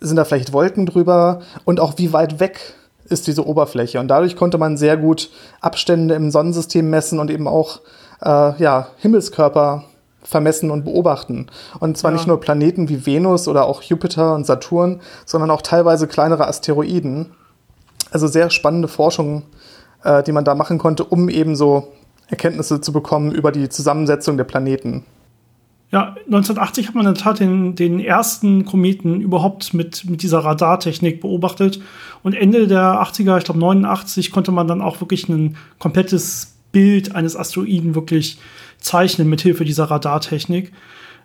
sind 0.00 0.16
da 0.16 0.24
vielleicht 0.24 0.52
Wolken 0.52 0.86
drüber 0.86 1.40
und 1.64 1.80
auch 1.80 1.94
wie 1.96 2.12
weit 2.12 2.40
weg 2.40 2.74
ist 3.04 3.26
diese 3.26 3.46
Oberfläche. 3.46 4.00
Und 4.00 4.08
dadurch 4.08 4.36
konnte 4.36 4.58
man 4.58 4.76
sehr 4.76 4.96
gut 4.96 5.30
Abstände 5.60 6.14
im 6.14 6.30
Sonnensystem 6.30 6.88
messen 6.88 7.18
und 7.18 7.30
eben 7.30 7.48
auch 7.48 7.80
äh, 8.22 8.62
ja, 8.62 8.88
Himmelskörper 8.98 9.84
vermessen 10.22 10.70
und 10.70 10.84
beobachten. 10.84 11.46
Und 11.80 11.98
zwar 11.98 12.10
ja. 12.10 12.16
nicht 12.16 12.26
nur 12.26 12.40
Planeten 12.40 12.88
wie 12.88 13.06
Venus 13.06 13.48
oder 13.48 13.64
auch 13.64 13.82
Jupiter 13.82 14.34
und 14.34 14.46
Saturn, 14.46 15.00
sondern 15.24 15.50
auch 15.50 15.62
teilweise 15.62 16.06
kleinere 16.06 16.46
Asteroiden. 16.46 17.32
Also 18.10 18.26
sehr 18.26 18.50
spannende 18.50 18.88
Forschung, 18.88 19.44
äh, 20.04 20.22
die 20.22 20.32
man 20.32 20.44
da 20.44 20.54
machen 20.54 20.78
konnte, 20.78 21.04
um 21.04 21.28
eben 21.28 21.56
so 21.56 21.92
Erkenntnisse 22.28 22.80
zu 22.80 22.92
bekommen 22.92 23.32
über 23.32 23.52
die 23.52 23.68
Zusammensetzung 23.68 24.36
der 24.36 24.44
Planeten. 24.44 25.04
Ja, 25.92 26.14
1980 26.26 26.86
hat 26.86 26.94
man 26.94 27.04
in 27.04 27.14
der 27.14 27.22
Tat 27.22 27.40
den, 27.40 27.74
den 27.74 27.98
ersten 27.98 28.64
Kometen 28.64 29.20
überhaupt 29.20 29.74
mit, 29.74 30.08
mit 30.08 30.22
dieser 30.22 30.38
Radartechnik 30.38 31.20
beobachtet. 31.20 31.80
Und 32.22 32.34
Ende 32.34 32.68
der 32.68 33.02
80er, 33.02 33.38
ich 33.38 33.44
glaube 33.44 33.58
89, 33.58 34.30
konnte 34.30 34.52
man 34.52 34.68
dann 34.68 34.82
auch 34.82 35.00
wirklich 35.00 35.28
ein 35.28 35.56
komplettes 35.80 36.54
Bild 36.70 37.16
eines 37.16 37.36
Asteroiden 37.36 37.96
wirklich 37.96 38.38
zeichnen 38.78 39.28
mit 39.28 39.40
Hilfe 39.40 39.64
dieser 39.64 39.84
Radartechnik. 39.84 40.68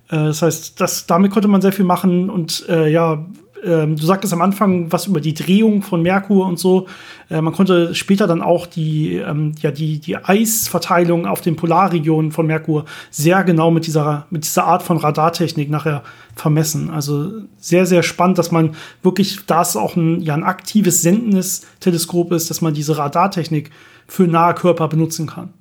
Äh, 0.10 0.16
das 0.16 0.42
heißt, 0.42 0.82
das, 0.82 1.06
damit 1.06 1.32
konnte 1.32 1.48
man 1.48 1.62
sehr 1.62 1.72
viel 1.72 1.86
machen 1.86 2.32
und 2.32 2.68
äh, 2.68 2.88
ja, 2.90 3.24
ähm, 3.64 3.96
du 3.96 4.06
sagtest 4.06 4.34
am 4.34 4.42
Anfang 4.42 4.92
was 4.92 5.08
über 5.08 5.22
die 5.22 5.34
Drehung 5.34 5.82
von 5.82 6.02
Merkur 6.02 6.46
und 6.46 6.60
so. 6.60 6.88
Äh, 7.30 7.42
man 7.42 7.54
konnte 7.54 7.96
später 7.96 8.28
dann 8.28 8.42
auch 8.42 8.66
die, 8.68 9.16
ähm, 9.16 9.54
ja, 9.60 9.72
die, 9.72 10.00
die 10.00 10.18
Eisverteilung 10.18 11.26
auf 11.26 11.42
den 11.42 11.56
Polarregionen 11.56 12.32
von 12.32 12.46
Merkur 12.46 12.86
sehr 13.10 13.44
genau 13.44 13.72
mit 13.72 13.88
dieser, 13.88 14.28
mit 14.30 14.46
dieser 14.46 14.66
Art 14.66 14.84
von 14.84 14.98
Radartechnik 14.98 15.70
nachher 15.70 16.04
vermessen. 16.36 16.90
Also 16.90 17.32
sehr, 17.58 17.86
sehr 17.86 18.04
spannend, 18.04 18.38
dass 18.38 18.52
man 18.52 18.76
wirklich, 19.02 19.46
da 19.46 19.62
es 19.62 19.76
auch 19.76 19.96
ein, 19.96 20.22
ja, 20.22 20.34
ein 20.34 20.44
aktives 20.44 21.02
sendendes 21.02 21.66
Teleskop 21.80 22.32
ist, 22.32 22.50
dass 22.50 22.62
man 22.62 22.74
diese 22.74 22.98
Radartechnik 22.98 23.72
für 24.08 24.28
nahe 24.28 24.54
Körper 24.54 24.88
benutzen 24.88 25.28
kann. 25.28 25.54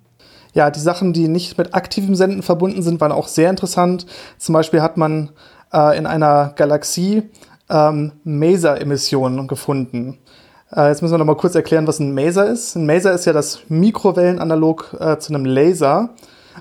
Ja, 0.53 0.71
die 0.71 0.81
Sachen, 0.81 1.13
die 1.13 1.27
nicht 1.27 1.59
mit 1.59 1.75
aktivem 1.75 2.15
Senden 2.15 2.43
verbunden 2.43 2.83
sind, 2.83 3.01
waren 3.01 3.13
auch 3.13 3.27
sehr 3.27 3.51
interessant. 3.51 4.07
Zum 4.39 4.53
Beispiel 4.53 4.83
hat 4.83 4.97
man 4.97 5.31
äh, 5.73 5.99
in 5.99 6.07
einer 6.07 6.53
Galaxie 6.57 7.25
ähm, 7.71 8.13
Maser-Emissionen 8.25 9.47
gefunden. 9.47 10.19
Äh, 10.75 10.89
jetzt 10.89 11.03
müssen 11.03 11.15
wir 11.15 11.19
noch 11.19 11.25
mal 11.25 11.37
kurz 11.37 11.55
erklären, 11.55 11.87
was 11.87 12.01
ein 12.01 12.15
Maser 12.15 12.47
ist. 12.47 12.77
Ein 12.77 12.87
Maser 12.87 13.13
ist 13.13 13.25
ja 13.25 13.33
das 13.33 13.61
Mikrowellenanalog 13.69 14.97
äh, 14.99 15.19
zu 15.19 15.35
einem 15.35 15.45
Laser. 15.45 16.11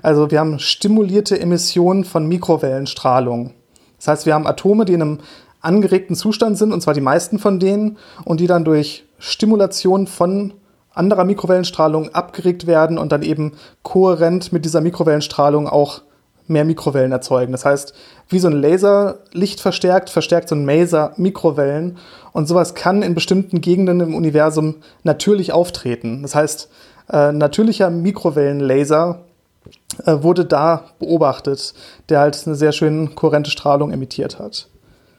Also 0.02 0.30
wir 0.30 0.40
haben 0.40 0.58
stimulierte 0.58 1.38
Emissionen 1.38 2.04
von 2.04 2.26
Mikrowellenstrahlung. 2.26 3.52
Das 3.98 4.08
heißt, 4.08 4.26
wir 4.26 4.34
haben 4.34 4.46
Atome, 4.46 4.84
die 4.84 4.94
in 4.94 5.02
einem 5.02 5.18
angeregten 5.60 6.16
Zustand 6.16 6.58
sind, 6.58 6.72
und 6.72 6.82
zwar 6.82 6.94
die 6.94 7.00
meisten 7.00 7.38
von 7.38 7.58
denen, 7.58 7.96
und 8.24 8.40
die 8.40 8.46
dann 8.46 8.64
durch 8.64 9.04
Stimulation 9.18 10.06
von 10.06 10.52
anderer 10.92 11.24
Mikrowellenstrahlung 11.24 12.14
abgeregt 12.14 12.66
werden 12.66 12.98
und 12.98 13.12
dann 13.12 13.22
eben 13.22 13.52
kohärent 13.82 14.52
mit 14.52 14.64
dieser 14.64 14.80
Mikrowellenstrahlung 14.80 15.68
auch 15.68 16.02
mehr 16.46 16.64
Mikrowellen 16.64 17.12
erzeugen. 17.12 17.52
Das 17.52 17.64
heißt, 17.64 17.94
wie 18.28 18.38
so 18.38 18.48
ein 18.48 18.60
Laser 18.60 19.18
Licht 19.32 19.60
verstärkt, 19.60 20.10
verstärkt 20.10 20.48
so 20.48 20.54
ein 20.54 20.64
Maser 20.64 21.12
Mikrowellen. 21.16 21.98
Und 22.32 22.46
sowas 22.46 22.74
kann 22.74 23.02
in 23.02 23.14
bestimmten 23.14 23.60
Gegenden 23.60 24.00
im 24.00 24.14
Universum 24.14 24.76
natürlich 25.02 25.52
auftreten. 25.52 26.22
Das 26.22 26.34
heißt, 26.34 26.68
äh, 27.10 27.32
natürlicher 27.32 27.90
Mikrowellenlaser 27.90 29.20
äh, 30.04 30.22
wurde 30.22 30.44
da 30.44 30.84
beobachtet, 30.98 31.74
der 32.08 32.20
halt 32.20 32.40
eine 32.46 32.56
sehr 32.56 32.72
schön 32.72 33.14
kohärente 33.14 33.50
Strahlung 33.50 33.92
emittiert 33.92 34.38
hat. 34.38 34.68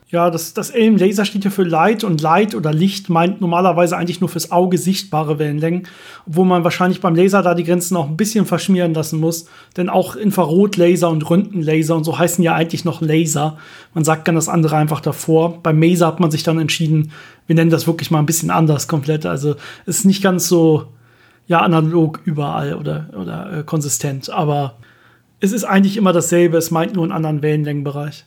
Ja, 0.07 0.29
das, 0.29 0.53
das 0.53 0.69
L 0.69 0.97
Laser 0.97 1.25
steht 1.25 1.45
ja 1.45 1.49
für 1.49 1.63
Light 1.63 2.03
und 2.03 2.21
Light 2.21 2.53
oder 2.53 2.71
Licht 2.71 3.09
meint 3.09 3.41
normalerweise 3.41 3.97
eigentlich 3.97 4.21
nur 4.21 4.29
fürs 4.29 4.51
Auge 4.51 4.77
sichtbare 4.77 5.39
Wellenlängen, 5.39 5.87
obwohl 6.27 6.45
man 6.45 6.63
wahrscheinlich 6.63 7.01
beim 7.01 7.15
Laser 7.15 7.41
da 7.41 7.55
die 7.55 7.63
Grenzen 7.63 7.97
auch 7.97 8.07
ein 8.07 8.15
bisschen 8.15 8.45
verschmieren 8.45 8.93
lassen 8.93 9.19
muss, 9.19 9.47
denn 9.77 9.89
auch 9.89 10.15
Infrarotlaser 10.15 11.09
und 11.09 11.27
Röntgenlaser 11.27 11.95
und 11.95 12.03
so 12.03 12.19
heißen 12.19 12.43
ja 12.43 12.53
eigentlich 12.53 12.85
noch 12.85 13.01
Laser. 13.01 13.57
Man 13.95 14.03
sagt 14.03 14.27
dann 14.27 14.35
das 14.35 14.47
andere 14.47 14.75
einfach 14.75 15.01
davor. 15.01 15.63
Beim 15.63 15.79
Maser 15.79 16.05
hat 16.05 16.19
man 16.19 16.29
sich 16.29 16.43
dann 16.43 16.59
entschieden, 16.59 17.11
wir 17.47 17.55
nennen 17.55 17.71
das 17.71 17.87
wirklich 17.87 18.11
mal 18.11 18.19
ein 18.19 18.27
bisschen 18.27 18.51
anders 18.51 18.87
komplett. 18.87 19.25
Also 19.25 19.55
ist 19.87 20.05
nicht 20.05 20.21
ganz 20.21 20.47
so 20.47 20.85
ja 21.47 21.61
analog 21.61 22.21
überall 22.25 22.75
oder 22.75 23.09
oder 23.19 23.59
äh, 23.59 23.63
konsistent, 23.63 24.29
aber 24.29 24.77
es 25.39 25.51
ist 25.51 25.63
eigentlich 25.63 25.97
immer 25.97 26.13
dasselbe, 26.13 26.57
es 26.57 26.69
meint 26.69 26.93
nur 26.93 27.03
einen 27.03 27.11
anderen 27.11 27.41
Wellenlängenbereich. 27.41 28.25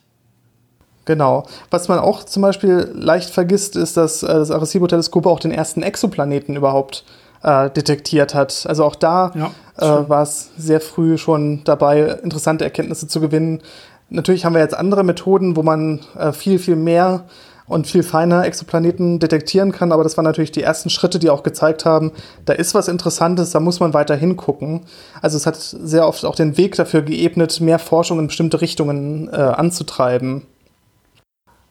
Genau. 1.08 1.44
Was 1.70 1.88
man 1.88 2.00
auch 2.00 2.22
zum 2.22 2.42
Beispiel 2.42 2.90
leicht 2.92 3.30
vergisst, 3.30 3.76
ist, 3.76 3.96
dass 3.96 4.22
äh, 4.22 4.26
das 4.26 4.50
Arecibo-Teleskop 4.50 5.24
auch 5.24 5.40
den 5.40 5.52
ersten 5.52 5.82
Exoplaneten 5.82 6.54
überhaupt 6.54 7.02
äh, 7.42 7.70
detektiert 7.70 8.34
hat. 8.34 8.66
Also 8.68 8.84
auch 8.84 8.94
da 8.94 9.32
ja, 9.34 9.50
äh, 9.78 10.06
war 10.06 10.22
es 10.22 10.50
sehr 10.58 10.82
früh 10.82 11.16
schon 11.16 11.64
dabei, 11.64 12.18
interessante 12.22 12.64
Erkenntnisse 12.64 13.08
zu 13.08 13.22
gewinnen. 13.22 13.62
Natürlich 14.10 14.44
haben 14.44 14.52
wir 14.52 14.60
jetzt 14.60 14.76
andere 14.76 15.02
Methoden, 15.02 15.56
wo 15.56 15.62
man 15.62 16.00
äh, 16.18 16.32
viel, 16.32 16.58
viel 16.58 16.76
mehr 16.76 17.24
und 17.68 17.86
viel 17.86 18.02
feiner 18.02 18.44
Exoplaneten 18.44 19.18
detektieren 19.18 19.72
kann, 19.72 19.92
aber 19.92 20.02
das 20.02 20.16
waren 20.16 20.24
natürlich 20.24 20.52
die 20.52 20.62
ersten 20.62 20.90
Schritte, 20.90 21.18
die 21.18 21.30
auch 21.30 21.42
gezeigt 21.42 21.84
haben, 21.84 22.12
da 22.44 22.54
ist 22.54 22.74
was 22.74 22.88
Interessantes, 22.88 23.50
da 23.50 23.60
muss 23.60 23.80
man 23.80 23.94
weiter 23.94 24.16
hingucken. 24.16 24.82
Also 25.20 25.36
es 25.36 25.46
hat 25.46 25.56
sehr 25.56 26.06
oft 26.06 26.24
auch 26.24 26.34
den 26.34 26.56
Weg 26.56 26.76
dafür 26.76 27.02
geebnet, 27.02 27.60
mehr 27.60 27.78
Forschung 27.78 28.18
in 28.18 28.26
bestimmte 28.26 28.60
Richtungen 28.60 29.28
äh, 29.32 29.36
anzutreiben. 29.36 30.46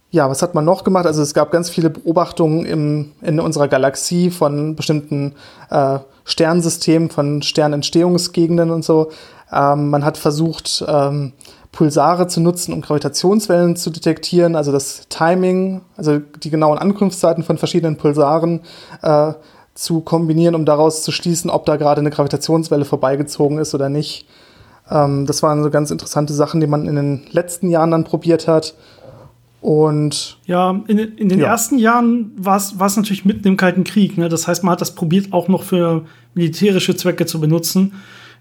Ja, 0.09 0.29
was 0.29 0.41
hat 0.41 0.55
man 0.55 0.63
noch 0.63 0.83
gemacht? 0.83 1.05
Also 1.05 1.21
es 1.21 1.33
gab 1.33 1.51
ganz 1.51 1.69
viele 1.69 1.89
Beobachtungen 1.89 2.65
im, 2.65 3.11
in 3.21 3.39
unserer 3.39 3.67
Galaxie 3.67 4.29
von 4.29 4.75
bestimmten 4.75 5.33
äh, 5.69 5.99
Sternsystemen, 6.23 7.09
von 7.09 7.41
Sternentstehungsgegenden 7.41 8.71
und 8.71 8.85
so. 8.85 9.11
Ähm, 9.51 9.89
man 9.89 10.05
hat 10.05 10.17
versucht, 10.17 10.83
ähm, 10.87 11.33
Pulsare 11.73 12.27
zu 12.27 12.39
nutzen, 12.39 12.73
um 12.73 12.81
Gravitationswellen 12.81 13.75
zu 13.75 13.89
detektieren, 13.89 14.55
also 14.55 14.71
das 14.71 15.07
Timing, 15.09 15.81
also 15.95 16.19
die 16.19 16.49
genauen 16.49 16.77
Ankunftszeiten 16.77 17.43
von 17.43 17.57
verschiedenen 17.57 17.97
Pulsaren 17.97 18.61
äh, 19.01 19.33
zu 19.75 20.01
kombinieren, 20.01 20.55
um 20.55 20.65
daraus 20.65 21.03
zu 21.03 21.11
schließen, 21.11 21.51
ob 21.51 21.65
da 21.65 21.75
gerade 21.75 21.99
eine 21.99 22.09
Gravitationswelle 22.09 22.85
vorbeigezogen 22.85 23.59
ist 23.59 23.75
oder 23.75 23.89
nicht. 23.89 24.27
Ähm, 24.89 25.25
das 25.25 25.43
waren 25.43 25.61
so 25.63 25.69
ganz 25.69 25.91
interessante 25.91 26.33
Sachen, 26.33 26.61
die 26.61 26.67
man 26.67 26.87
in 26.87 26.95
den 26.95 27.27
letzten 27.31 27.69
Jahren 27.69 27.91
dann 27.91 28.05
probiert 28.05 28.47
hat. 28.47 28.73
Und 29.59 30.37
ja, 30.45 30.81
in, 30.87 30.99
in 30.99 31.29
den 31.29 31.39
ja. 31.39 31.47
ersten 31.47 31.79
Jahren 31.79 32.31
war 32.37 32.57
es 32.57 32.95
natürlich 32.95 33.25
mitten 33.25 33.47
im 33.47 33.57
Kalten 33.57 33.83
Krieg. 33.83 34.17
Ne? 34.17 34.29
Das 34.29 34.47
heißt, 34.47 34.63
man 34.63 34.73
hat 34.73 34.81
das 34.81 34.93
probiert 34.95 35.33
auch 35.33 35.47
noch 35.47 35.63
für 35.63 36.05
militärische 36.35 36.95
Zwecke 36.95 37.25
zu 37.25 37.39
benutzen. 37.39 37.93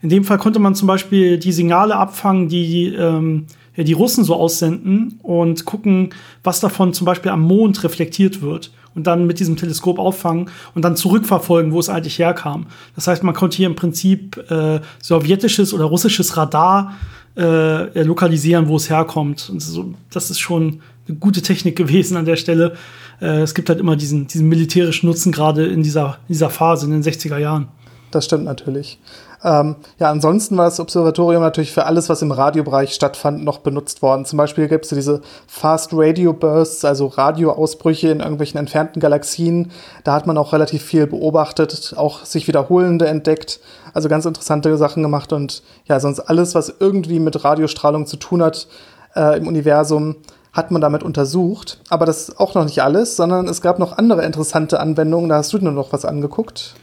In 0.03 0.11
dem 0.11 0.25
Fall 0.25 0.39
konnte 0.39 0.59
man 0.59 0.75
zum 0.75 0.87
Beispiel 0.87 1.39
die 1.39 1.53
Signale 1.53 1.97
abfangen, 1.97 2.49
die 2.49 2.89
ähm, 2.89 3.47
ja, 3.77 3.85
die 3.85 3.93
Russen 3.93 4.25
so 4.25 4.35
aussenden 4.35 5.19
und 5.23 5.65
gucken, 5.65 6.11
was 6.43 6.61
davon 6.61 6.93
zum 6.93 7.05
Beispiel 7.05 7.31
am 7.31 7.43
Mond 7.43 7.85
reflektiert 7.85 8.43
wird 8.43 8.73
und 8.95 9.07
dann 9.07 9.27
mit 9.27 9.39
diesem 9.39 9.57
Teleskop 9.57 9.99
auffangen 9.99 10.51
und 10.75 10.85
dann 10.85 10.97
zurückverfolgen, 10.97 11.73
wo 11.73 11.79
es 11.79 11.89
eigentlich 11.89 12.19
herkam. 12.19 12.67
Das 12.95 13.07
heißt, 13.07 13.23
man 13.23 13.35
konnte 13.35 13.57
hier 13.59 13.67
im 13.67 13.77
Prinzip 13.77 14.39
äh, 14.51 14.81
sowjetisches 15.03 15.75
oder 15.75 15.85
russisches 15.85 16.37
Radar 16.37 16.95
äh, 17.37 18.03
lokalisieren, 18.03 18.69
wo 18.69 18.77
es 18.77 18.89
herkommt. 18.89 19.51
Und 19.51 19.61
so, 19.61 19.93
das 20.11 20.31
ist 20.31 20.41
schon 20.41 20.81
gute 21.21 21.43
Technik 21.43 21.77
gewesen 21.77 22.17
an 22.17 22.25
der 22.25 22.37
Stelle. 22.37 22.75
Äh, 23.21 23.41
es 23.41 23.55
gibt 23.55 23.69
halt 23.69 23.81
immer 23.81 23.97
diesen, 23.97 24.27
diesen 24.27 24.49
militärischen 24.49 25.07
Nutzen, 25.07 25.33
gerade 25.33 25.67
in 25.67 25.83
dieser, 25.83 26.19
dieser 26.29 26.51
Phase 26.51 26.87
in 26.87 26.93
den 26.93 27.03
60er 27.03 27.39
Jahren. 27.39 27.69
Das 28.11 28.25
stimmt 28.25 28.45
natürlich. 28.45 28.99
Ähm, 29.45 29.77
ja, 29.99 30.11
ansonsten 30.11 30.57
war 30.57 30.65
das 30.65 30.81
Observatorium 30.81 31.43
natürlich 31.43 31.73
für 31.73 31.85
alles, 31.85 32.09
was 32.09 32.23
im 32.23 32.31
Radiobereich 32.33 32.95
stattfand, 32.95 33.45
noch 33.45 33.59
benutzt 33.59 34.03
worden. 34.03 34.25
Zum 34.25 34.39
Beispiel 34.39 34.67
gibt 34.69 34.87
es 34.87 34.91
diese 34.91 35.21
Fast 35.47 35.91
Radio 35.93 36.33
Bursts, 36.33 36.85
also 36.85 37.07
Radioausbrüche 37.07 38.09
in 38.09 38.21
irgendwelchen 38.21 38.59
entfernten 38.59 39.01
Galaxien. 39.01 39.71
Da 40.05 40.15
hat 40.15 40.27
man 40.27 40.39
auch 40.39 40.53
relativ 40.53 40.83
viel 40.83 41.07
beobachtet, 41.07 41.95
auch 41.97 42.25
sich 42.25 42.49
wiederholende 42.49 43.07
entdeckt. 43.07 43.61
Also 43.93 44.09
ganz 44.09 44.25
interessante 44.25 44.77
Sachen 44.77 45.03
gemacht 45.03 45.33
und 45.33 45.63
ja, 45.85 46.01
sonst 46.01 46.21
alles, 46.21 46.55
was 46.55 46.75
irgendwie 46.81 47.19
mit 47.19 47.45
Radiostrahlung 47.45 48.07
zu 48.07 48.17
tun 48.17 48.43
hat 48.43 48.69
äh, 49.15 49.39
im 49.39 49.47
Universum, 49.47 50.17
hat 50.57 50.71
man 50.71 50.81
damit 50.81 51.03
untersucht. 51.03 51.81
Aber 51.89 52.07
das 52.07 52.29
ist 52.29 52.41
auch 52.41 52.55
noch 52.55 52.65
nicht 52.65 52.83
alles, 52.83 53.17
sondern 53.17 53.47
es 53.47 53.61
gab 53.61 53.79
noch 53.79 53.97
andere 53.97 54.25
interessante 54.25 54.81
Anwendungen. 54.81 55.29
Da 55.29 55.37
hast 55.37 55.53
du 55.53 55.59
nur 55.59 55.73
noch 55.73 55.93
was 55.93 56.05
angeguckt. 56.05 56.75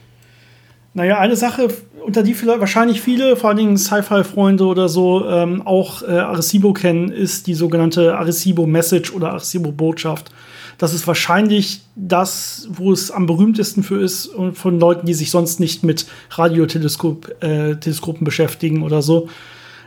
Naja, 0.93 1.17
eine 1.17 1.35
Sache, 1.35 1.69
unter 2.05 2.21
die 2.21 2.35
vielleicht 2.35 2.59
wahrscheinlich 2.59 3.01
viele, 3.01 3.35
vor 3.35 3.49
allen 3.49 3.57
Dingen 3.57 3.77
Sci-Fi-Freunde 3.77 4.65
oder 4.65 4.89
so, 4.89 5.27
ähm, 5.27 5.63
auch 5.65 6.03
äh, 6.03 6.11
Arecibo 6.11 6.73
kennen, 6.73 7.11
ist 7.11 7.47
die 7.47 7.55
sogenannte 7.55 8.15
Arecibo-Message 8.15 9.11
oder 9.11 9.31
Arecibo-Botschaft. 9.31 10.31
Das 10.77 10.93
ist 10.93 11.07
wahrscheinlich 11.07 11.81
das, 11.95 12.67
wo 12.69 12.91
es 12.91 13.09
am 13.09 13.25
berühmtesten 13.25 13.83
für 13.83 14.01
ist 14.01 14.27
und 14.27 14.55
von 14.57 14.79
Leuten, 14.79 15.05
die 15.05 15.13
sich 15.13 15.31
sonst 15.31 15.59
nicht 15.59 15.83
mit 15.83 16.05
Radioteleskopen 16.31 17.31
äh, 17.41 18.23
beschäftigen 18.23 18.83
oder 18.83 19.01
so. 19.01 19.29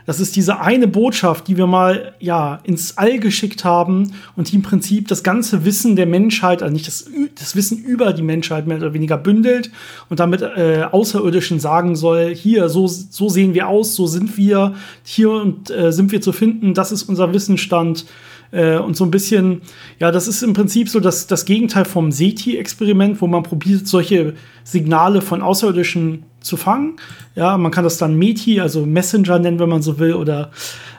Das 0.07 0.21
ist 0.21 0.37
diese 0.37 0.61
eine 0.61 0.87
Botschaft, 0.87 1.49
die 1.49 1.57
wir 1.57 1.67
mal 1.67 2.15
ja 2.21 2.61
ins 2.63 2.97
All 2.97 3.19
geschickt 3.19 3.65
haben 3.65 4.13
und 4.37 4.49
die 4.49 4.55
im 4.55 4.61
Prinzip 4.61 5.09
das 5.09 5.21
ganze 5.21 5.65
Wissen 5.65 5.97
der 5.97 6.05
Menschheit, 6.05 6.63
also 6.63 6.73
nicht 6.73 6.87
das, 6.87 7.11
das 7.37 7.57
Wissen 7.57 7.83
über 7.83 8.13
die 8.13 8.21
Menschheit 8.21 8.67
mehr 8.67 8.77
oder 8.77 8.93
weniger 8.93 9.17
bündelt 9.17 9.69
und 10.09 10.21
damit 10.21 10.41
äh, 10.41 10.85
Außerirdischen 10.89 11.59
sagen 11.59 11.97
soll, 11.97 12.33
hier, 12.33 12.69
so, 12.69 12.87
so 12.87 13.27
sehen 13.27 13.53
wir 13.53 13.67
aus, 13.67 13.95
so 13.95 14.07
sind 14.07 14.37
wir, 14.37 14.75
hier 15.03 15.29
und 15.29 15.69
äh, 15.71 15.91
sind 15.91 16.13
wir 16.13 16.21
zu 16.21 16.31
finden, 16.31 16.73
das 16.73 16.93
ist 16.93 17.03
unser 17.03 17.33
Wissensstand. 17.33 18.05
Äh, 18.51 18.77
und 18.77 18.95
so 18.95 19.03
ein 19.03 19.11
bisschen, 19.11 19.61
ja, 19.99 20.11
das 20.11 20.27
ist 20.27 20.41
im 20.43 20.53
Prinzip 20.53 20.89
so 20.89 20.99
das, 20.99 21.27
das 21.27 21.45
Gegenteil 21.45 21.85
vom 21.85 22.11
SETI-Experiment, 22.11 23.21
wo 23.21 23.27
man 23.27 23.43
probiert, 23.43 23.87
solche 23.87 24.33
Signale 24.63 25.21
von 25.21 25.41
Außerirdischen 25.41 26.23
zu 26.41 26.57
fangen. 26.57 26.95
Ja, 27.35 27.57
man 27.57 27.71
kann 27.71 27.83
das 27.83 27.97
dann 27.97 28.15
METI, 28.17 28.61
also 28.61 28.85
Messenger 28.85 29.39
nennen, 29.39 29.59
wenn 29.59 29.69
man 29.69 29.81
so 29.81 29.99
will, 29.99 30.13
oder 30.13 30.51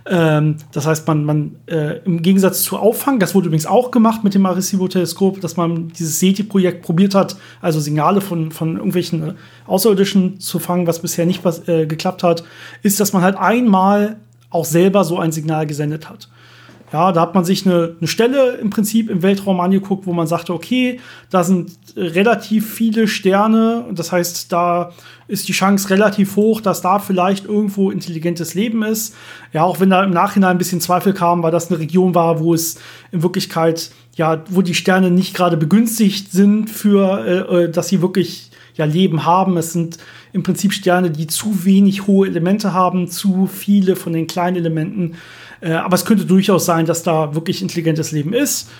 ähm, 0.06 0.56
das 0.72 0.86
heißt, 0.86 1.06
man, 1.06 1.24
man 1.24 1.56
äh, 1.66 1.98
im 2.04 2.22
Gegensatz 2.22 2.62
zu 2.62 2.78
Auffang, 2.78 3.18
das 3.18 3.34
wurde 3.34 3.48
übrigens 3.48 3.66
auch 3.66 3.90
gemacht 3.90 4.24
mit 4.24 4.34
dem 4.34 4.46
Arecibo-Teleskop, 4.46 5.40
dass 5.40 5.56
man 5.56 5.88
dieses 5.88 6.20
SETI-Projekt 6.20 6.82
probiert 6.82 7.14
hat, 7.14 7.36
also 7.60 7.80
Signale 7.80 8.20
von, 8.20 8.50
von 8.52 8.76
irgendwelchen 8.76 9.34
Außerirdischen 9.66 10.40
zu 10.40 10.58
fangen, 10.58 10.86
was 10.86 11.00
bisher 11.00 11.26
nicht 11.26 11.44
äh, 11.66 11.86
geklappt 11.86 12.22
hat, 12.22 12.44
ist, 12.82 13.00
dass 13.00 13.12
man 13.12 13.22
halt 13.22 13.36
einmal 13.36 14.16
auch 14.50 14.64
selber 14.64 15.04
so 15.04 15.18
ein 15.18 15.32
Signal 15.32 15.66
gesendet 15.66 16.08
hat. 16.08 16.28
Ja, 16.92 17.12
da 17.12 17.20
hat 17.20 17.34
man 17.34 17.44
sich 17.44 17.66
eine, 17.66 17.96
eine 17.98 18.08
Stelle 18.08 18.52
im 18.56 18.70
Prinzip 18.70 19.10
im 19.10 19.22
Weltraum 19.22 19.60
angeguckt, 19.60 20.06
wo 20.06 20.12
man 20.14 20.26
sagte, 20.26 20.54
okay, 20.54 21.00
da 21.30 21.44
sind 21.44 21.72
relativ 21.96 22.72
viele 22.72 23.08
Sterne 23.08 23.84
das 23.98 24.12
heißt, 24.12 24.52
da 24.52 24.92
ist 25.26 25.48
die 25.48 25.52
Chance 25.52 25.90
relativ 25.90 26.36
hoch, 26.36 26.60
dass 26.60 26.80
da 26.80 26.98
vielleicht 26.98 27.44
irgendwo 27.44 27.90
intelligentes 27.90 28.54
Leben 28.54 28.82
ist. 28.82 29.14
Ja, 29.52 29.64
auch 29.64 29.80
wenn 29.80 29.90
da 29.90 30.02
im 30.02 30.10
Nachhinein 30.10 30.52
ein 30.52 30.58
bisschen 30.58 30.80
Zweifel 30.80 31.12
kam, 31.12 31.42
weil 31.42 31.52
das 31.52 31.70
eine 31.70 31.78
Region 31.78 32.14
war, 32.14 32.40
wo 32.40 32.54
es 32.54 32.78
in 33.12 33.22
Wirklichkeit, 33.22 33.90
ja, 34.16 34.42
wo 34.48 34.62
die 34.62 34.74
Sterne 34.74 35.10
nicht 35.10 35.34
gerade 35.34 35.56
begünstigt 35.56 36.32
sind 36.32 36.70
für, 36.70 37.24
äh, 37.26 37.64
äh 37.64 37.70
dass 37.70 37.88
sie 37.88 38.00
wirklich 38.00 38.50
ja 38.74 38.84
Leben 38.86 39.26
haben. 39.26 39.56
Es 39.56 39.72
sind 39.72 39.98
im 40.32 40.42
Prinzip 40.42 40.72
Sterne, 40.72 41.10
die 41.10 41.26
zu 41.26 41.64
wenig 41.64 42.06
hohe 42.06 42.26
Elemente 42.26 42.72
haben, 42.72 43.08
zu 43.08 43.46
viele 43.46 43.96
von 43.96 44.12
den 44.12 44.26
kleinen 44.26 44.56
Elementen. 44.56 45.16
Äh, 45.60 45.72
aber 45.72 45.94
es 45.94 46.04
könnte 46.04 46.24
durchaus 46.24 46.66
sein, 46.66 46.86
dass 46.86 47.02
da 47.02 47.34
wirklich 47.34 47.62
intelligentes 47.62 48.12
Leben 48.12 48.32
ist. 48.32 48.70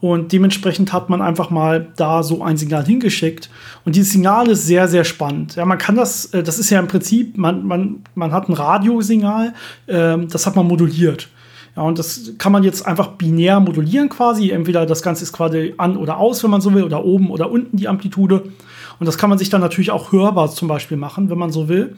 Und 0.00 0.32
dementsprechend 0.32 0.92
hat 0.92 1.08
man 1.08 1.22
einfach 1.22 1.48
mal 1.48 1.88
da 1.96 2.22
so 2.22 2.42
ein 2.42 2.58
Signal 2.58 2.84
hingeschickt. 2.84 3.48
Und 3.84 3.96
dieses 3.96 4.12
Signal 4.12 4.48
ist 4.48 4.66
sehr, 4.66 4.88
sehr 4.88 5.04
spannend. 5.04 5.56
Ja, 5.56 5.64
man 5.64 5.78
kann 5.78 5.96
das, 5.96 6.26
äh, 6.26 6.42
das 6.42 6.58
ist 6.58 6.70
ja 6.70 6.78
im 6.78 6.88
Prinzip, 6.88 7.38
man, 7.38 7.66
man, 7.66 8.04
man 8.14 8.32
hat 8.32 8.48
ein 8.48 8.52
Radiosignal, 8.52 9.54
äh, 9.86 10.18
das 10.26 10.46
hat 10.46 10.56
man 10.56 10.66
moduliert. 10.66 11.28
Ja, 11.76 11.82
und 11.82 11.98
das 11.98 12.32
kann 12.38 12.52
man 12.52 12.64
jetzt 12.64 12.86
einfach 12.86 13.08
binär 13.08 13.60
modulieren 13.60 14.08
quasi. 14.08 14.50
Entweder 14.50 14.86
das 14.86 15.02
Ganze 15.02 15.24
ist 15.24 15.32
quasi 15.32 15.74
an 15.76 15.96
oder 15.96 16.18
aus, 16.18 16.42
wenn 16.42 16.50
man 16.50 16.60
so 16.60 16.72
will, 16.74 16.84
oder 16.84 17.04
oben 17.04 17.30
oder 17.30 17.50
unten 17.50 17.76
die 17.76 17.88
Amplitude. 17.88 18.44
Und 18.98 19.06
das 19.06 19.18
kann 19.18 19.28
man 19.28 19.38
sich 19.38 19.50
dann 19.50 19.60
natürlich 19.60 19.90
auch 19.90 20.10
hörbar 20.10 20.50
zum 20.50 20.68
Beispiel 20.68 20.96
machen, 20.96 21.28
wenn 21.28 21.38
man 21.38 21.52
so 21.52 21.68
will. 21.68 21.96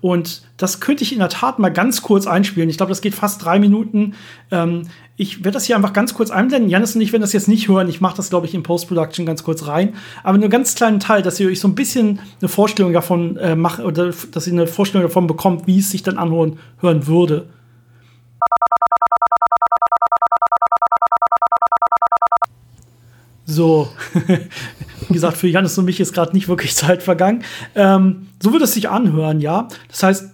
Und 0.00 0.42
das 0.56 0.80
könnte 0.80 1.02
ich 1.02 1.12
in 1.12 1.18
der 1.18 1.28
Tat 1.28 1.58
mal 1.58 1.70
ganz 1.70 2.02
kurz 2.02 2.26
einspielen. 2.26 2.68
Ich 2.70 2.76
glaube, 2.76 2.90
das 2.90 3.00
geht 3.00 3.14
fast 3.14 3.44
drei 3.44 3.58
Minuten. 3.58 4.14
Ähm, 4.50 4.88
ich 5.16 5.38
werde 5.38 5.52
das 5.52 5.64
hier 5.64 5.74
einfach 5.74 5.92
ganz 5.92 6.14
kurz 6.14 6.30
einblenden. 6.30 6.70
Janis 6.70 6.94
und 6.94 7.00
ich 7.00 7.12
werden 7.12 7.22
das 7.22 7.32
jetzt 7.32 7.48
nicht 7.48 7.68
hören. 7.68 7.88
Ich 7.88 8.00
mache 8.00 8.16
das, 8.16 8.30
glaube 8.30 8.46
ich, 8.46 8.54
in 8.54 8.62
Post-Production 8.62 9.26
ganz 9.26 9.42
kurz 9.42 9.66
rein. 9.66 9.94
Aber 10.22 10.38
nur 10.38 10.44
einen 10.44 10.50
ganz 10.50 10.76
kleinen 10.76 11.00
Teil, 11.00 11.22
dass 11.22 11.40
ihr 11.40 11.48
euch 11.48 11.58
so 11.58 11.66
ein 11.66 11.74
bisschen 11.74 12.20
eine 12.40 12.48
Vorstellung 12.48 12.92
davon 12.92 13.36
äh, 13.36 13.56
macht 13.56 13.80
oder 13.80 14.12
dass 14.30 14.46
ihr 14.46 14.52
eine 14.52 14.68
Vorstellung 14.68 15.08
davon 15.08 15.26
bekommt, 15.26 15.66
wie 15.66 15.80
es 15.80 15.90
sich 15.90 16.04
dann 16.04 16.18
anhören 16.18 16.58
hören 16.80 17.06
würde. 17.08 17.48
So, 23.50 23.88
wie 25.08 25.14
gesagt, 25.14 25.38
für 25.38 25.48
Janis 25.48 25.78
und 25.78 25.86
mich 25.86 26.00
ist 26.00 26.12
gerade 26.12 26.34
nicht 26.34 26.48
wirklich 26.48 26.76
Zeit 26.76 27.02
vergangen. 27.02 27.44
Ähm, 27.74 28.26
so 28.42 28.52
würde 28.52 28.66
es 28.66 28.74
sich 28.74 28.90
anhören, 28.90 29.40
ja. 29.40 29.68
Das 29.88 30.02
heißt, 30.02 30.24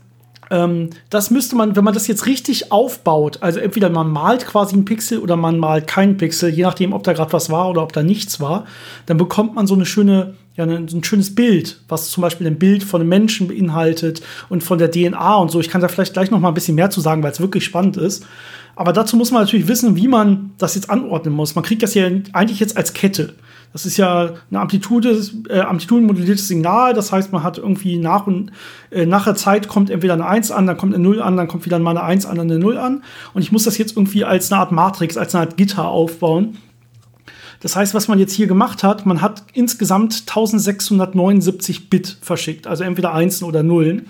ähm, 0.51 0.91
das 1.11 1.31
müsste 1.31 1.55
man, 1.55 1.77
wenn 1.77 1.85
man 1.85 1.95
das 1.95 2.09
jetzt 2.09 2.27
richtig 2.27 2.73
aufbaut, 2.73 3.39
also 3.41 3.61
entweder 3.61 3.89
man 3.89 4.11
malt 4.11 4.47
quasi 4.47 4.75
einen 4.75 4.85
Pixel 4.85 5.21
oder 5.21 5.37
man 5.37 5.59
malt 5.59 5.87
keinen 5.87 6.17
Pixel, 6.17 6.51
je 6.51 6.65
nachdem, 6.65 6.93
ob 6.93 7.05
da 7.05 7.13
gerade 7.13 7.33
was 7.33 7.51
war 7.51 7.71
oder 7.71 7.85
ob 7.85 7.93
da 7.93 8.03
nichts 8.03 8.41
war, 8.41 8.67
dann 9.07 9.17
bekommt 9.17 9.55
man 9.55 9.69
so 9.69 9.75
eine 9.75 9.87
schöne, 9.87 10.35
ja, 10.57 10.67
so 10.67 10.97
ein 10.97 11.05
schönes 11.05 11.37
Bild, 11.37 11.83
was 11.89 12.11
zum 12.11 12.21
Beispiel 12.21 12.49
ein 12.49 12.59
Bild 12.59 12.83
von 12.83 13.01
einem 13.01 13.11
Menschen 13.11 13.47
beinhaltet 13.47 14.23
und 14.49 14.65
von 14.65 14.79
der 14.79 14.91
DNA 14.91 15.37
und 15.37 15.53
so. 15.53 15.61
Ich 15.61 15.69
kann 15.69 15.81
da 15.81 15.87
vielleicht 15.87 16.15
gleich 16.15 16.33
noch 16.33 16.41
mal 16.41 16.49
ein 16.49 16.55
bisschen 16.55 16.75
mehr 16.75 16.91
zu 16.91 17.01
sagen, 17.01 17.23
weil 17.23 17.31
es 17.31 17.41
wirklich 17.41 17.65
spannend 17.65 17.97
ist. 17.97 18.27
Aber 18.77 18.93
dazu 18.93 19.17
muss 19.17 19.31
man 19.31 19.43
natürlich 19.43 19.69
wissen, 19.69 19.97
wie 19.97 20.09
man 20.09 20.53
das 20.59 20.75
jetzt 20.75 20.91
anordnen 20.91 21.35
muss. 21.35 21.55
Man 21.55 21.65
kriegt 21.65 21.83
das 21.83 21.95
ja 21.95 22.07
eigentlich 22.33 22.61
jetzt 22.61 22.77
als 22.77 22.93
Kette. 22.93 23.35
Das 23.73 23.87
ist 23.87 23.97
ja 23.97 24.35
eine 24.51 24.61
Amplitude, 24.61 25.21
äh, 25.49 25.61
amplitudenmodelliertes 25.61 26.47
Signal. 26.47 26.95
Das 26.95 27.11
heißt, 27.11 27.33
man 27.33 27.43
hat 27.43 27.59
irgendwie 27.59 27.99
nach 27.99 28.27
und 28.27 28.53
äh, 28.91 29.05
nach 29.05 29.25
der 29.25 29.35
Zeit 29.35 29.67
kommt 29.67 29.91
entweder 29.91 30.15
eine 30.15 30.27
1 30.27 30.53
an, 30.53 30.67
dann 30.67 30.77
kommt 30.77 30.95
eine 30.95 31.03
0 31.03 31.21
an, 31.21 31.37
dann 31.37 31.49
kommt 31.49 31.67
wieder 31.67 31.79
mal 31.81 31.91
eine 31.91 32.05
1 32.05 32.27
an, 32.27 32.37
dann 32.37 32.51
eine 32.51 32.61
0 32.61 32.79
an. 32.79 33.03
Und 33.33 33.43
ich 33.43 33.51
muss 33.51 33.65
das 33.65 33.77
jetzt 33.77 33.97
irgendwie 33.97 34.25
als 34.25 34.53
eine 34.53 34.61
Art 34.61 34.71
Matrix, 34.71 35.17
als 35.17 35.35
eine 35.35 35.47
Art 35.47 35.57
Gitter 35.57 35.89
aufbauen. 35.89 36.57
Das 37.65 37.75
heißt, 37.77 37.95
was 37.95 38.09
man 38.09 38.19
jetzt 38.19 38.35
hier 38.35 38.47
gemacht 38.47 38.85
hat, 38.85 39.07
man 39.07 39.23
hat 39.23 39.43
insgesamt 39.55 40.25
1679 40.29 41.89
Bit 41.89 42.19
verschickt, 42.21 42.67
also 42.67 42.85
entweder 42.85 43.13
Einsen 43.13 43.45
oder 43.45 43.63
Nullen. 43.63 44.07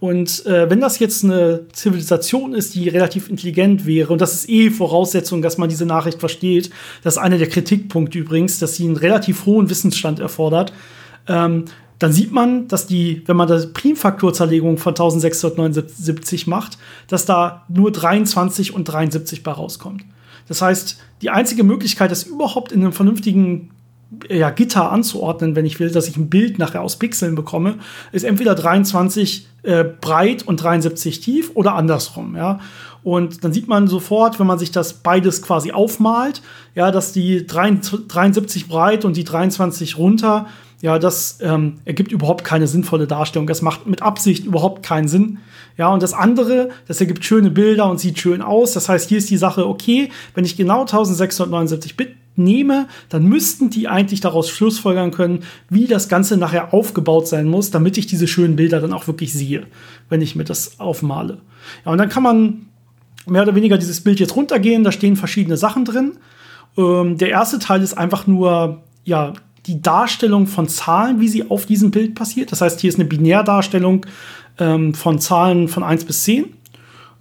Und 0.00 0.44
äh, 0.46 0.68
wenn 0.68 0.80
das 0.80 0.98
jetzt 0.98 1.24
eine 1.24 1.66
Zivilisation 1.72 2.54
ist, 2.54 2.74
die 2.74 2.88
relativ 2.88 3.30
intelligent 3.30 3.86
wäre, 3.86 4.12
und 4.12 4.20
das 4.20 4.34
ist 4.34 4.48
eh 4.48 4.70
Voraussetzung, 4.70 5.40
dass 5.40 5.56
man 5.56 5.68
diese 5.68 5.86
Nachricht 5.86 6.20
versteht, 6.20 6.70
das 7.02 7.14
ist 7.14 7.22
einer 7.22 7.38
der 7.38 7.48
Kritikpunkte 7.48 8.18
übrigens, 8.18 8.58
dass 8.58 8.74
sie 8.74 8.84
einen 8.84 8.96
relativ 8.96 9.46
hohen 9.46 9.70
Wissensstand 9.70 10.20
erfordert, 10.20 10.72
ähm, 11.26 11.64
dann 11.98 12.12
sieht 12.12 12.32
man, 12.32 12.68
dass 12.68 12.86
die, 12.86 13.22
wenn 13.26 13.36
man 13.36 13.48
das 13.48 13.72
Primfaktorzerlegung 13.72 14.78
von 14.78 14.92
1679 14.92 16.46
macht, 16.46 16.76
dass 17.08 17.24
da 17.24 17.64
nur 17.68 17.92
23 17.92 18.74
und 18.74 18.84
73 18.84 19.42
bei 19.42 19.52
rauskommt. 19.52 20.04
Das 20.48 20.60
heißt, 20.60 20.98
die 21.22 21.30
einzige 21.30 21.64
Möglichkeit, 21.64 22.10
das 22.10 22.24
überhaupt 22.24 22.72
in 22.72 22.82
einem 22.82 22.92
vernünftigen 22.92 23.70
ja, 24.28 24.50
Gitter 24.50 24.90
anzuordnen, 24.90 25.56
wenn 25.56 25.66
ich 25.66 25.80
will, 25.80 25.90
dass 25.90 26.08
ich 26.08 26.16
ein 26.16 26.28
Bild 26.28 26.58
nachher 26.58 26.82
aus 26.82 26.96
Pixeln 26.96 27.34
bekomme, 27.34 27.76
ist 28.12 28.24
entweder 28.24 28.54
23 28.54 29.46
äh, 29.62 29.84
breit 29.84 30.46
und 30.46 30.62
73 30.62 31.20
tief 31.20 31.50
oder 31.54 31.74
andersrum, 31.74 32.36
ja. 32.36 32.60
Und 33.02 33.44
dann 33.44 33.52
sieht 33.52 33.68
man 33.68 33.86
sofort, 33.86 34.40
wenn 34.40 34.46
man 34.46 34.58
sich 34.58 34.70
das 34.70 34.94
beides 34.94 35.42
quasi 35.42 35.72
aufmalt, 35.72 36.40
ja, 36.74 36.90
dass 36.90 37.12
die 37.12 37.46
73 37.46 38.66
breit 38.66 39.04
und 39.04 39.16
die 39.16 39.24
23 39.24 39.98
runter, 39.98 40.46
ja, 40.84 40.98
das 40.98 41.38
ähm, 41.40 41.76
ergibt 41.86 42.12
überhaupt 42.12 42.44
keine 42.44 42.66
sinnvolle 42.66 43.06
Darstellung. 43.06 43.46
Das 43.46 43.62
macht 43.62 43.86
mit 43.86 44.02
Absicht 44.02 44.44
überhaupt 44.44 44.82
keinen 44.82 45.08
Sinn. 45.08 45.38
Ja, 45.78 45.88
und 45.88 46.02
das 46.02 46.12
andere, 46.12 46.68
das 46.86 47.00
ergibt 47.00 47.24
schöne 47.24 47.50
Bilder 47.50 47.90
und 47.90 47.98
sieht 47.98 48.18
schön 48.18 48.42
aus. 48.42 48.72
Das 48.72 48.88
heißt, 48.88 49.08
hier 49.08 49.18
ist 49.18 49.30
die 49.30 49.38
Sache, 49.38 49.66
okay, 49.66 50.10
wenn 50.34 50.44
ich 50.44 50.56
genau 50.56 50.82
1679 50.82 51.96
Bit 51.96 52.16
nehme, 52.36 52.88
dann 53.08 53.24
müssten 53.24 53.70
die 53.70 53.88
eigentlich 53.88 54.20
daraus 54.20 54.48
schlussfolgern 54.48 55.10
können, 55.10 55.44
wie 55.68 55.86
das 55.86 56.08
Ganze 56.08 56.36
nachher 56.36 56.74
aufgebaut 56.74 57.28
sein 57.28 57.46
muss, 57.48 57.70
damit 57.70 57.96
ich 57.98 58.06
diese 58.06 58.26
schönen 58.26 58.56
Bilder 58.56 58.80
dann 58.80 58.92
auch 58.92 59.06
wirklich 59.06 59.32
sehe, 59.32 59.66
wenn 60.08 60.22
ich 60.22 60.36
mir 60.36 60.44
das 60.44 60.80
aufmale. 60.80 61.38
Ja, 61.84 61.92
und 61.92 61.98
dann 61.98 62.08
kann 62.08 62.22
man 62.22 62.66
mehr 63.26 63.42
oder 63.42 63.54
weniger 63.54 63.78
dieses 63.78 64.00
Bild 64.00 64.20
jetzt 64.20 64.36
runtergehen, 64.36 64.84
da 64.84 64.92
stehen 64.92 65.16
verschiedene 65.16 65.56
Sachen 65.56 65.84
drin. 65.84 66.12
Ähm, 66.76 67.18
der 67.18 67.30
erste 67.30 67.58
Teil 67.58 67.82
ist 67.82 67.94
einfach 67.94 68.26
nur, 68.26 68.82
ja, 69.04 69.32
die 69.66 69.80
Darstellung 69.80 70.46
von 70.46 70.68
Zahlen, 70.68 71.20
wie 71.20 71.28
sie 71.28 71.50
auf 71.50 71.64
diesem 71.64 71.90
Bild 71.90 72.14
passiert. 72.14 72.52
Das 72.52 72.60
heißt, 72.60 72.80
hier 72.80 72.88
ist 72.88 72.96
eine 72.96 73.06
Binärdarstellung 73.06 74.04
ähm, 74.58 74.92
von 74.92 75.18
Zahlen 75.18 75.68
von 75.68 75.82
1 75.82 76.04
bis 76.04 76.24
10 76.24 76.46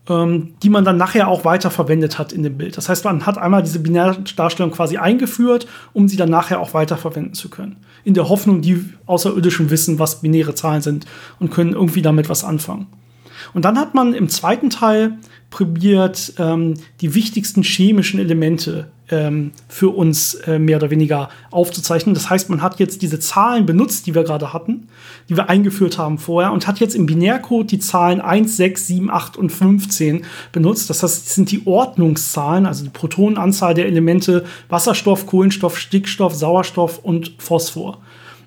ähm, 0.09 0.55
die 0.61 0.69
man 0.69 0.83
dann 0.83 0.97
nachher 0.97 1.27
auch 1.27 1.45
weiter 1.45 1.71
verwendet 1.71 2.19
hat 2.19 2.33
in 2.33 2.43
dem 2.43 2.57
Bild. 2.57 2.75
Das 2.77 2.89
heißt, 2.89 3.05
man 3.05 3.25
hat 3.25 3.37
einmal 3.37 3.63
diese 3.63 3.79
Binärdarstellung 3.79 4.71
quasi 4.71 4.97
eingeführt, 4.97 5.67
um 5.93 6.07
sie 6.07 6.17
dann 6.17 6.29
nachher 6.29 6.59
auch 6.59 6.73
weiter 6.73 6.97
verwenden 6.97 7.33
zu 7.33 7.49
können. 7.49 7.77
In 8.03 8.13
der 8.13 8.27
Hoffnung, 8.27 8.61
die 8.61 8.83
Außerirdischen 9.05 9.69
wissen, 9.69 9.99
was 9.99 10.21
binäre 10.21 10.55
Zahlen 10.55 10.81
sind 10.81 11.05
und 11.39 11.51
können 11.51 11.73
irgendwie 11.73 12.01
damit 12.01 12.27
was 12.27 12.43
anfangen. 12.43 12.87
Und 13.53 13.65
dann 13.65 13.77
hat 13.77 13.93
man 13.93 14.13
im 14.13 14.29
zweiten 14.29 14.69
Teil 14.69 15.17
probiert, 15.49 16.33
ähm, 16.37 16.75
die 17.01 17.15
wichtigsten 17.15 17.63
chemischen 17.63 18.19
Elemente 18.19 18.91
ähm, 19.13 19.51
für 19.67 19.89
uns 19.89 20.33
äh, 20.33 20.59
mehr 20.59 20.77
oder 20.77 20.89
weniger 20.89 21.29
aufzuzeichnen. 21.51 22.15
Das 22.15 22.29
heißt, 22.29 22.49
man 22.49 22.61
hat 22.61 22.79
jetzt 22.79 23.01
diese 23.01 23.19
Zahlen 23.19 23.65
benutzt, 23.65 24.07
die 24.07 24.15
wir 24.15 24.23
gerade 24.23 24.53
hatten, 24.53 24.87
die 25.29 25.37
wir 25.37 25.49
eingeführt 25.49 25.97
haben 25.97 26.17
vorher 26.17 26.51
und 26.51 26.67
hat 26.67 26.79
jetzt 26.79 26.95
im 26.95 27.05
Binärcode 27.05 27.71
die 27.71 27.79
Zahlen 27.79 28.21
1, 28.21 28.57
6, 28.57 28.87
7, 28.87 29.11
8 29.11 29.37
und 29.37 29.51
15 29.51 30.25
benutzt. 30.51 30.89
Das 30.89 31.03
heißt, 31.03 31.27
das 31.27 31.35
sind 31.35 31.51
die 31.51 31.65
Ordnungszahlen, 31.65 32.65
also 32.65 32.83
die 32.83 32.89
Protonenanzahl 32.89 33.73
der 33.73 33.85
Elemente 33.85 34.45
Wasserstoff, 34.69 35.27
Kohlenstoff, 35.27 35.77
Stickstoff, 35.77 36.33
Sauerstoff 36.33 36.99
und 36.99 37.35
Phosphor. 37.37 37.99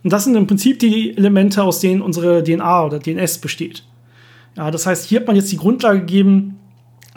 Und 0.02 0.12
das 0.12 0.24
sind 0.24 0.36
im 0.36 0.46
Prinzip 0.46 0.78
die 0.78 1.16
Elemente, 1.16 1.62
aus 1.62 1.80
denen 1.80 2.02
unsere 2.02 2.42
DNA 2.42 2.84
oder 2.84 2.98
DNS 2.98 3.38
besteht. 3.38 3.84
Ja, 4.56 4.70
das 4.70 4.86
heißt, 4.86 5.06
hier 5.06 5.20
hat 5.20 5.26
man 5.26 5.36
jetzt 5.36 5.52
die 5.52 5.58
Grundlage 5.58 6.00
gegeben, 6.00 6.58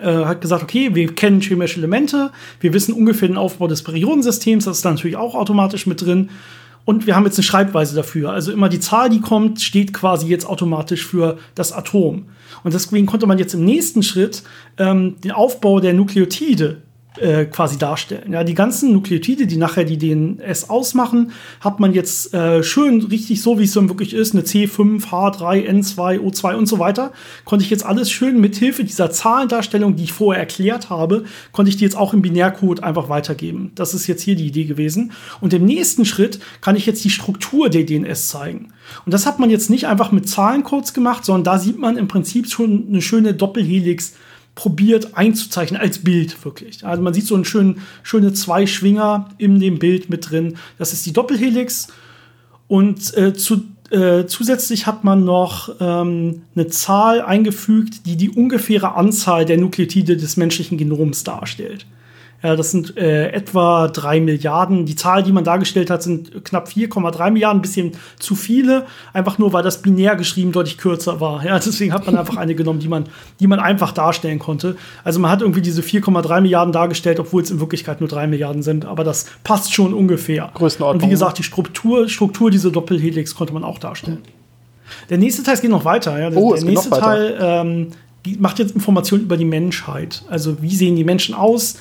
äh, 0.01 0.25
hat 0.25 0.41
gesagt, 0.41 0.63
okay, 0.63 0.95
wir 0.95 1.13
kennen 1.13 1.41
chemische 1.41 1.77
Elemente, 1.77 2.31
wir 2.59 2.73
wissen 2.73 2.93
ungefähr 2.93 3.27
den 3.27 3.37
Aufbau 3.37 3.67
des 3.67 3.83
Periodensystems, 3.83 4.65
das 4.65 4.77
ist 4.77 4.85
dann 4.85 4.95
natürlich 4.95 5.17
auch 5.17 5.35
automatisch 5.35 5.85
mit 5.87 6.01
drin. 6.01 6.29
Und 6.85 7.05
wir 7.05 7.15
haben 7.15 7.25
jetzt 7.25 7.37
eine 7.37 7.43
Schreibweise 7.43 7.95
dafür. 7.95 8.31
Also 8.31 8.51
immer 8.51 8.67
die 8.67 8.79
Zahl, 8.79 9.09
die 9.09 9.21
kommt, 9.21 9.61
steht 9.61 9.93
quasi 9.93 10.27
jetzt 10.27 10.45
automatisch 10.47 11.05
für 11.05 11.37
das 11.53 11.71
Atom. 11.71 12.25
Und 12.63 12.73
deswegen 12.73 13.05
konnte 13.05 13.27
man 13.27 13.37
jetzt 13.37 13.53
im 13.53 13.63
nächsten 13.63 14.01
Schritt 14.01 14.41
ähm, 14.77 15.17
den 15.23 15.31
Aufbau 15.31 15.81
der 15.81 15.93
Nukleotide 15.93 16.81
äh, 17.17 17.45
quasi 17.45 17.77
darstellen. 17.77 18.33
Ja, 18.33 18.43
die 18.43 18.53
ganzen 18.53 18.93
Nukleotide, 18.93 19.47
die 19.47 19.57
nachher 19.57 19.83
die 19.83 19.97
DNS 19.97 20.69
ausmachen, 20.69 21.31
hat 21.59 21.79
man 21.79 21.93
jetzt 21.93 22.33
äh, 22.33 22.63
schön 22.63 23.01
richtig 23.01 23.41
so, 23.41 23.59
wie 23.59 23.63
es 23.63 23.73
dann 23.73 23.89
wirklich 23.89 24.13
ist, 24.13 24.33
eine 24.33 24.43
C5, 24.43 25.07
H3, 25.07 25.67
N2, 25.67 26.19
O2 26.19 26.55
und 26.55 26.67
so 26.67 26.77
weiter, 26.77 27.11
konnte 27.45 27.65
ich 27.65 27.71
jetzt 27.71 27.85
alles 27.85 28.11
schön 28.11 28.39
mit 28.39 28.55
Hilfe 28.55 28.83
dieser 28.83 29.09
Zahlendarstellung, 29.09 29.95
die 29.95 30.03
ich 30.03 30.13
vorher 30.13 30.39
erklärt 30.39 30.89
habe, 30.89 31.25
konnte 31.51 31.69
ich 31.69 31.77
die 31.77 31.83
jetzt 31.83 31.97
auch 31.97 32.13
im 32.13 32.21
Binärcode 32.21 32.83
einfach 32.83 33.09
weitergeben. 33.09 33.71
Das 33.75 33.93
ist 33.93 34.07
jetzt 34.07 34.21
hier 34.21 34.35
die 34.35 34.47
Idee 34.47 34.65
gewesen. 34.65 35.11
Und 35.41 35.53
im 35.53 35.65
nächsten 35.65 36.05
Schritt 36.05 36.39
kann 36.61 36.75
ich 36.75 36.85
jetzt 36.85 37.03
die 37.03 37.09
Struktur 37.09 37.69
der 37.69 37.85
DNS 37.85 38.29
zeigen. 38.29 38.71
Und 39.05 39.13
das 39.13 39.25
hat 39.25 39.39
man 39.39 39.49
jetzt 39.49 39.69
nicht 39.69 39.87
einfach 39.87 40.11
mit 40.11 40.29
Zahlencodes 40.29 40.93
gemacht, 40.93 41.25
sondern 41.25 41.43
da 41.43 41.59
sieht 41.59 41.79
man 41.79 41.97
im 41.97 42.07
Prinzip 42.07 42.49
schon 42.49 42.87
eine 42.87 43.01
schöne 43.01 43.33
Doppelhelix 43.33 44.13
probiert 44.59 45.15
einzuzeichnen 45.15 45.79
als 45.79 45.99
Bild 45.99 46.43
wirklich. 46.43 46.85
Also 46.85 47.01
man 47.01 47.13
sieht 47.13 47.25
so 47.25 47.33
einen 47.33 47.45
schönen, 47.45 47.81
schöne 48.03 48.33
zwei 48.33 48.67
Schwinger 48.67 49.29
in 49.37 49.57
dem 49.61 49.79
Bild 49.79 50.09
mit 50.09 50.29
drin. 50.29 50.57
Das 50.77 50.91
ist 50.91 51.05
die 51.05 51.13
Doppelhelix. 51.13 51.87
Und 52.67 53.15
äh, 53.15 53.33
zu, 53.33 53.61
äh, 53.89 54.25
zusätzlich 54.25 54.85
hat 54.85 55.05
man 55.05 55.23
noch 55.23 55.73
ähm, 55.79 56.41
eine 56.55 56.67
Zahl 56.67 57.21
eingefügt, 57.21 58.05
die 58.05 58.17
die 58.17 58.31
ungefähre 58.31 58.95
Anzahl 58.95 59.45
der 59.45 59.57
Nukleotide 59.57 60.17
des 60.17 60.35
menschlichen 60.35 60.77
Genoms 60.77 61.23
darstellt. 61.23 61.85
Ja, 62.41 62.55
das 62.55 62.71
sind 62.71 62.95
äh, 62.95 63.31
etwa 63.31 63.89
drei 63.89 64.21
Milliarden. 64.21 64.85
Die 64.85 64.95
Zahl, 64.95 65.23
die 65.23 65.33
man 65.33 65.43
dargestellt 65.43 65.89
hat, 65.89 66.03
sind 66.03 66.45
knapp 66.45 66.69
4,3 66.69 67.31
Milliarden, 67.31 67.59
ein 67.59 67.61
bisschen 67.61 67.91
zu 68.17 68.35
viele. 68.35 68.85
Einfach 69.11 69.37
nur, 69.37 69.51
weil 69.51 69.61
das 69.61 69.81
binär 69.81 70.15
geschrieben 70.15 70.53
deutlich 70.53 70.77
kürzer 70.77 71.19
war. 71.19 71.43
Ja, 71.45 71.59
deswegen 71.59 71.93
hat 71.93 72.05
man 72.05 72.15
einfach 72.17 72.37
eine 72.37 72.55
genommen, 72.55 72.79
die 72.79 72.87
man, 72.87 73.05
die 73.41 73.47
man 73.47 73.59
einfach 73.59 73.91
darstellen 73.91 74.39
konnte. 74.39 74.77
Also 75.03 75.19
man 75.19 75.31
hat 75.31 75.41
irgendwie 75.41 75.61
diese 75.61 75.81
4,3 75.81 76.39
Milliarden 76.39 76.71
dargestellt, 76.71 77.19
obwohl 77.19 77.43
es 77.43 77.51
in 77.51 77.59
Wirklichkeit 77.59 77.99
nur 77.99 78.07
drei 78.07 78.25
Milliarden 78.25 78.63
sind. 78.63 78.85
Aber 78.85 79.03
das 79.03 79.25
passt 79.43 79.73
schon 79.73 79.93
ungefähr. 79.93 80.49
Größenordnung. 80.53 81.03
Und 81.03 81.07
wie 81.07 81.11
gesagt, 81.11 81.39
die 81.39 81.43
Struktur, 81.43 82.07
Struktur 82.07 82.51
dieser 82.51 82.71
Doppelhelix 82.71 83.35
konnte 83.35 83.53
man 83.53 83.65
auch 83.65 83.79
darstellen. 83.79 84.19
Der 85.09 85.17
nächste 85.17 85.43
Teil 85.43 85.57
geht 85.57 85.69
noch 85.69 85.83
weiter. 85.83 86.17
Ja. 86.17 86.29
Der, 86.29 86.39
Oh, 86.39 86.53
der 86.53 86.63
nächste 86.63 86.89
Teil 86.89 87.37
ähm, 87.39 87.87
macht 88.39 88.59
jetzt 88.59 88.73
Informationen 88.75 89.23
über 89.23 89.35
die 89.35 89.45
Menschheit. 89.45 90.23
Also 90.29 90.61
wie 90.61 90.73
sehen 90.73 90.95
die 90.95 91.03
Menschen 91.03 91.35
aus? 91.35 91.75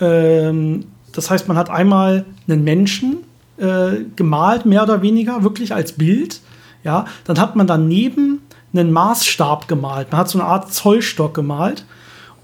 Ähm, 0.00 0.86
das 1.12 1.30
heißt, 1.30 1.48
man 1.48 1.56
hat 1.56 1.70
einmal 1.70 2.24
einen 2.46 2.64
Menschen 2.64 3.18
äh, 3.56 4.04
gemalt, 4.16 4.66
mehr 4.66 4.82
oder 4.82 5.02
weniger, 5.02 5.42
wirklich 5.42 5.74
als 5.74 5.92
Bild. 5.92 6.40
Ja, 6.84 7.06
dann 7.24 7.40
hat 7.40 7.56
man 7.56 7.66
daneben 7.66 8.40
einen 8.72 8.92
Maßstab 8.92 9.68
gemalt. 9.68 10.12
Man 10.12 10.20
hat 10.20 10.28
so 10.28 10.38
eine 10.38 10.46
Art 10.46 10.72
Zollstock 10.72 11.34
gemalt 11.34 11.84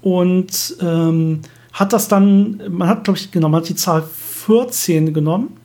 und 0.01 0.75
ähm, 0.81 1.41
hat 1.71 1.93
das 1.93 2.07
dann, 2.07 2.61
man 2.69 2.87
hat, 2.87 3.03
glaube 3.03 3.19
ich, 3.19 3.33
man 3.39 3.55
hat 3.55 3.69
die 3.69 3.75
Zahl 3.75 4.03
14 4.03 5.13
genommen. 5.13 5.57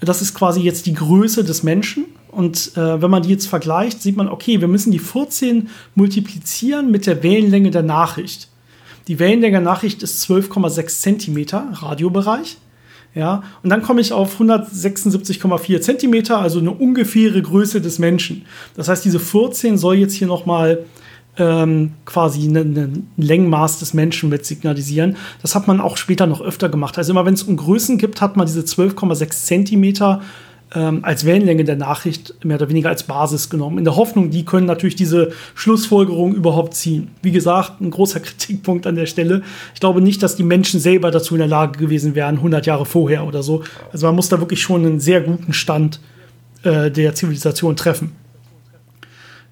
Das 0.00 0.22
ist 0.22 0.34
quasi 0.34 0.60
jetzt 0.60 0.86
die 0.86 0.94
Größe 0.94 1.44
des 1.44 1.62
Menschen. 1.62 2.06
Und 2.30 2.76
äh, 2.76 3.02
wenn 3.02 3.10
man 3.10 3.22
die 3.22 3.30
jetzt 3.30 3.46
vergleicht, 3.46 4.02
sieht 4.02 4.16
man, 4.16 4.28
okay, 4.28 4.60
wir 4.60 4.68
müssen 4.68 4.92
die 4.92 4.98
14 4.98 5.68
multiplizieren 5.94 6.90
mit 6.90 7.06
der 7.06 7.22
Wellenlänge 7.22 7.70
der 7.70 7.82
Nachricht. 7.82 8.48
Die 9.08 9.18
Wellenlänge 9.18 9.62
Nachricht 9.62 10.02
ist 10.02 10.22
12,6 10.30 11.00
Zentimeter, 11.00 11.66
Radiobereich. 11.72 12.58
Ja, 13.14 13.42
und 13.62 13.70
dann 13.70 13.82
komme 13.82 14.02
ich 14.02 14.12
auf 14.12 14.38
176,4 14.38 15.80
Zentimeter, 15.80 16.38
also 16.38 16.58
eine 16.58 16.70
ungefähre 16.70 17.40
Größe 17.40 17.80
des 17.80 17.98
Menschen. 17.98 18.44
Das 18.76 18.88
heißt, 18.88 19.04
diese 19.04 19.18
14 19.18 19.78
soll 19.78 19.96
jetzt 19.96 20.12
hier 20.12 20.26
nochmal 20.26 20.84
ähm, 21.38 21.92
quasi 22.04 22.46
ein 22.46 22.72
ne, 22.72 22.92
Längenmaß 23.16 23.78
des 23.78 23.94
Menschen 23.94 24.28
mit 24.28 24.44
signalisieren. 24.44 25.16
Das 25.40 25.54
hat 25.54 25.66
man 25.66 25.80
auch 25.80 25.96
später 25.96 26.26
noch 26.26 26.42
öfter 26.42 26.68
gemacht. 26.68 26.98
Also 26.98 27.12
immer 27.12 27.24
wenn 27.24 27.34
es 27.34 27.44
um 27.44 27.56
Größen 27.56 27.96
gibt, 27.96 28.20
hat 28.20 28.36
man 28.36 28.46
diese 28.46 28.60
12,6 28.60 29.30
Zentimeter 29.30 30.20
ähm, 30.74 31.00
als 31.02 31.24
Wellenlänge 31.24 31.64
der 31.64 31.76
Nachricht 31.76 32.34
mehr 32.44 32.56
oder 32.56 32.68
weniger 32.68 32.88
als 32.90 33.02
Basis 33.02 33.48
genommen. 33.48 33.78
In 33.78 33.84
der 33.84 33.96
Hoffnung, 33.96 34.30
die 34.30 34.44
können 34.44 34.66
natürlich 34.66 34.96
diese 34.96 35.32
Schlussfolgerung 35.54 36.34
überhaupt 36.34 36.74
ziehen. 36.74 37.08
Wie 37.22 37.32
gesagt, 37.32 37.80
ein 37.80 37.90
großer 37.90 38.20
Kritikpunkt 38.20 38.86
an 38.86 38.96
der 38.96 39.06
Stelle. 39.06 39.42
Ich 39.74 39.80
glaube 39.80 40.00
nicht, 40.00 40.22
dass 40.22 40.36
die 40.36 40.42
Menschen 40.42 40.80
selber 40.80 41.10
dazu 41.10 41.34
in 41.34 41.38
der 41.38 41.48
Lage 41.48 41.78
gewesen 41.78 42.14
wären, 42.14 42.36
100 42.36 42.66
Jahre 42.66 42.86
vorher 42.86 43.26
oder 43.26 43.42
so. 43.42 43.62
Also 43.92 44.06
man 44.06 44.14
muss 44.14 44.28
da 44.28 44.40
wirklich 44.40 44.60
schon 44.60 44.84
einen 44.84 45.00
sehr 45.00 45.20
guten 45.20 45.52
Stand 45.52 46.00
äh, 46.62 46.90
der 46.90 47.14
Zivilisation 47.14 47.76
treffen. 47.76 48.12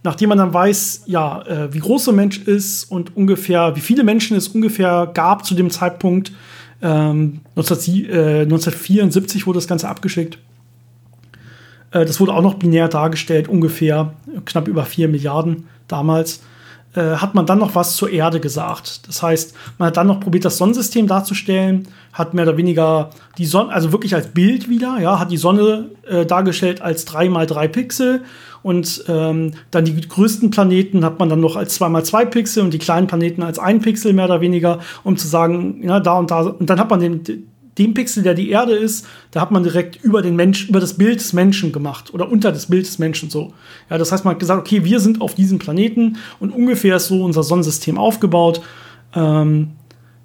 Nachdem 0.03 0.29
man 0.29 0.39
dann 0.39 0.55
weiß, 0.55 1.03
ja, 1.07 1.43
äh, 1.47 1.75
wie 1.75 1.81
groß 1.81 2.11
ein 2.11 2.17
Mensch 2.17 2.39
ist 2.39 2.85
und 2.85 3.17
ungefähr, 3.17 3.75
wie 3.75 3.81
viele 3.81 4.05
Menschen 4.05 4.37
es 4.37 4.49
ungefähr 4.49 5.11
gab 5.13 5.45
zu 5.45 5.55
dem 5.55 5.71
Zeitpunkt, 5.71 6.33
ähm, 6.83 7.41
19, 7.57 8.05
äh, 8.05 8.43
1974 8.43 9.47
wurde 9.47 9.57
das 9.57 9.67
Ganze 9.67 9.89
abgeschickt. 9.89 10.39
Äh, 11.97 12.05
das 12.05 12.21
wurde 12.21 12.35
auch 12.35 12.43
noch 12.43 12.55
binär 12.55 12.89
dargestellt, 12.89 13.49
ungefähr 13.49 14.13
knapp 14.45 14.69
über 14.69 14.85
4 14.85 15.09
Milliarden 15.09 15.69
damals. 15.89 16.43
Äh, 16.95 17.17
hat 17.17 17.35
man 17.35 17.47
dann 17.47 17.59
noch 17.59 17.75
was 17.75 17.97
zur 17.97 18.11
Erde 18.11 18.41
gesagt. 18.41 19.07
Das 19.09 19.23
heißt, 19.23 19.55
man 19.79 19.89
hat 19.89 19.97
dann 19.97 20.07
noch 20.07 20.21
probiert, 20.21 20.45
das 20.45 20.57
Sonnensystem 20.59 21.07
darzustellen, 21.07 21.89
hat 22.13 22.35
mehr 22.35 22.45
oder 22.45 22.57
weniger 22.57 23.11
die 23.39 23.45
Sonne, 23.45 23.73
also 23.73 23.93
wirklich 23.93 24.15
als 24.15 24.29
Bild 24.29 24.69
wieder, 24.69 24.99
ja, 25.01 25.19
hat 25.19 25.31
die 25.31 25.37
Sonne 25.37 25.91
äh, 26.09 26.25
dargestellt 26.25 26.81
als 26.81 27.05
3 27.05 27.29
mal 27.29 27.47
3 27.47 27.69
Pixel 27.69 28.23
und 28.63 29.05
ähm, 29.09 29.53
dann 29.71 29.85
die 29.85 30.01
größten 30.01 30.51
Planeten 30.51 31.05
hat 31.05 31.19
man 31.19 31.29
dann 31.29 31.41
noch 31.41 31.57
als 31.57 31.75
2 31.75 31.89
mal 31.89 32.05
2 32.05 32.25
Pixel 32.25 32.63
und 32.63 32.73
die 32.73 32.79
kleinen 32.79 33.07
Planeten 33.07 33.43
als 33.43 33.59
1 33.59 33.85
Pixel 33.85 34.13
mehr 34.13 34.25
oder 34.25 34.41
weniger, 34.41 34.81
um 35.05 35.17
zu 35.17 35.29
sagen, 35.29 35.83
ja, 35.83 36.01
da 36.01 36.19
und 36.19 36.31
da. 36.31 36.41
Und 36.41 36.69
dann 36.69 36.81
hat 36.81 36.91
man 36.91 37.01
den, 37.01 37.23
den 37.79 37.95
Pixel, 37.95 38.23
der 38.23 38.35
die 38.35 38.51
Erde 38.51 38.73
ist, 38.73 39.07
da 39.31 39.41
hat 39.41 39.51
man 39.51 39.63
direkt 39.63 40.03
über 40.03 40.23
den 40.23 40.37
Mensch, 40.37 40.69
über 40.69 40.81
das 40.81 40.95
Bild 40.95 41.21
des 41.21 41.33
Menschen 41.33 41.73
gemacht 41.73 42.13
oder 42.15 42.31
unter 42.31 42.53
das 42.53 42.67
Bild 42.67 42.87
des 42.87 42.99
Menschen 42.99 43.29
so. 43.31 43.53
Ja, 43.91 43.99
das 43.99 44.13
heißt, 44.13 44.25
man 44.25 44.35
hat 44.35 44.41
gesagt, 44.41 44.61
okay, 44.61 44.85
wir 44.85 45.01
sind 45.01 45.21
auf 45.21 45.35
diesem 45.35 45.59
Planeten 45.59 46.17
und 46.41 46.51
ungefähr 46.51 46.97
ist 46.97 47.09
so 47.09 47.25
unser 47.25 47.43
Sonnensystem 47.43 47.99
aufgebaut. 47.99 48.63
Ähm, 49.15 49.73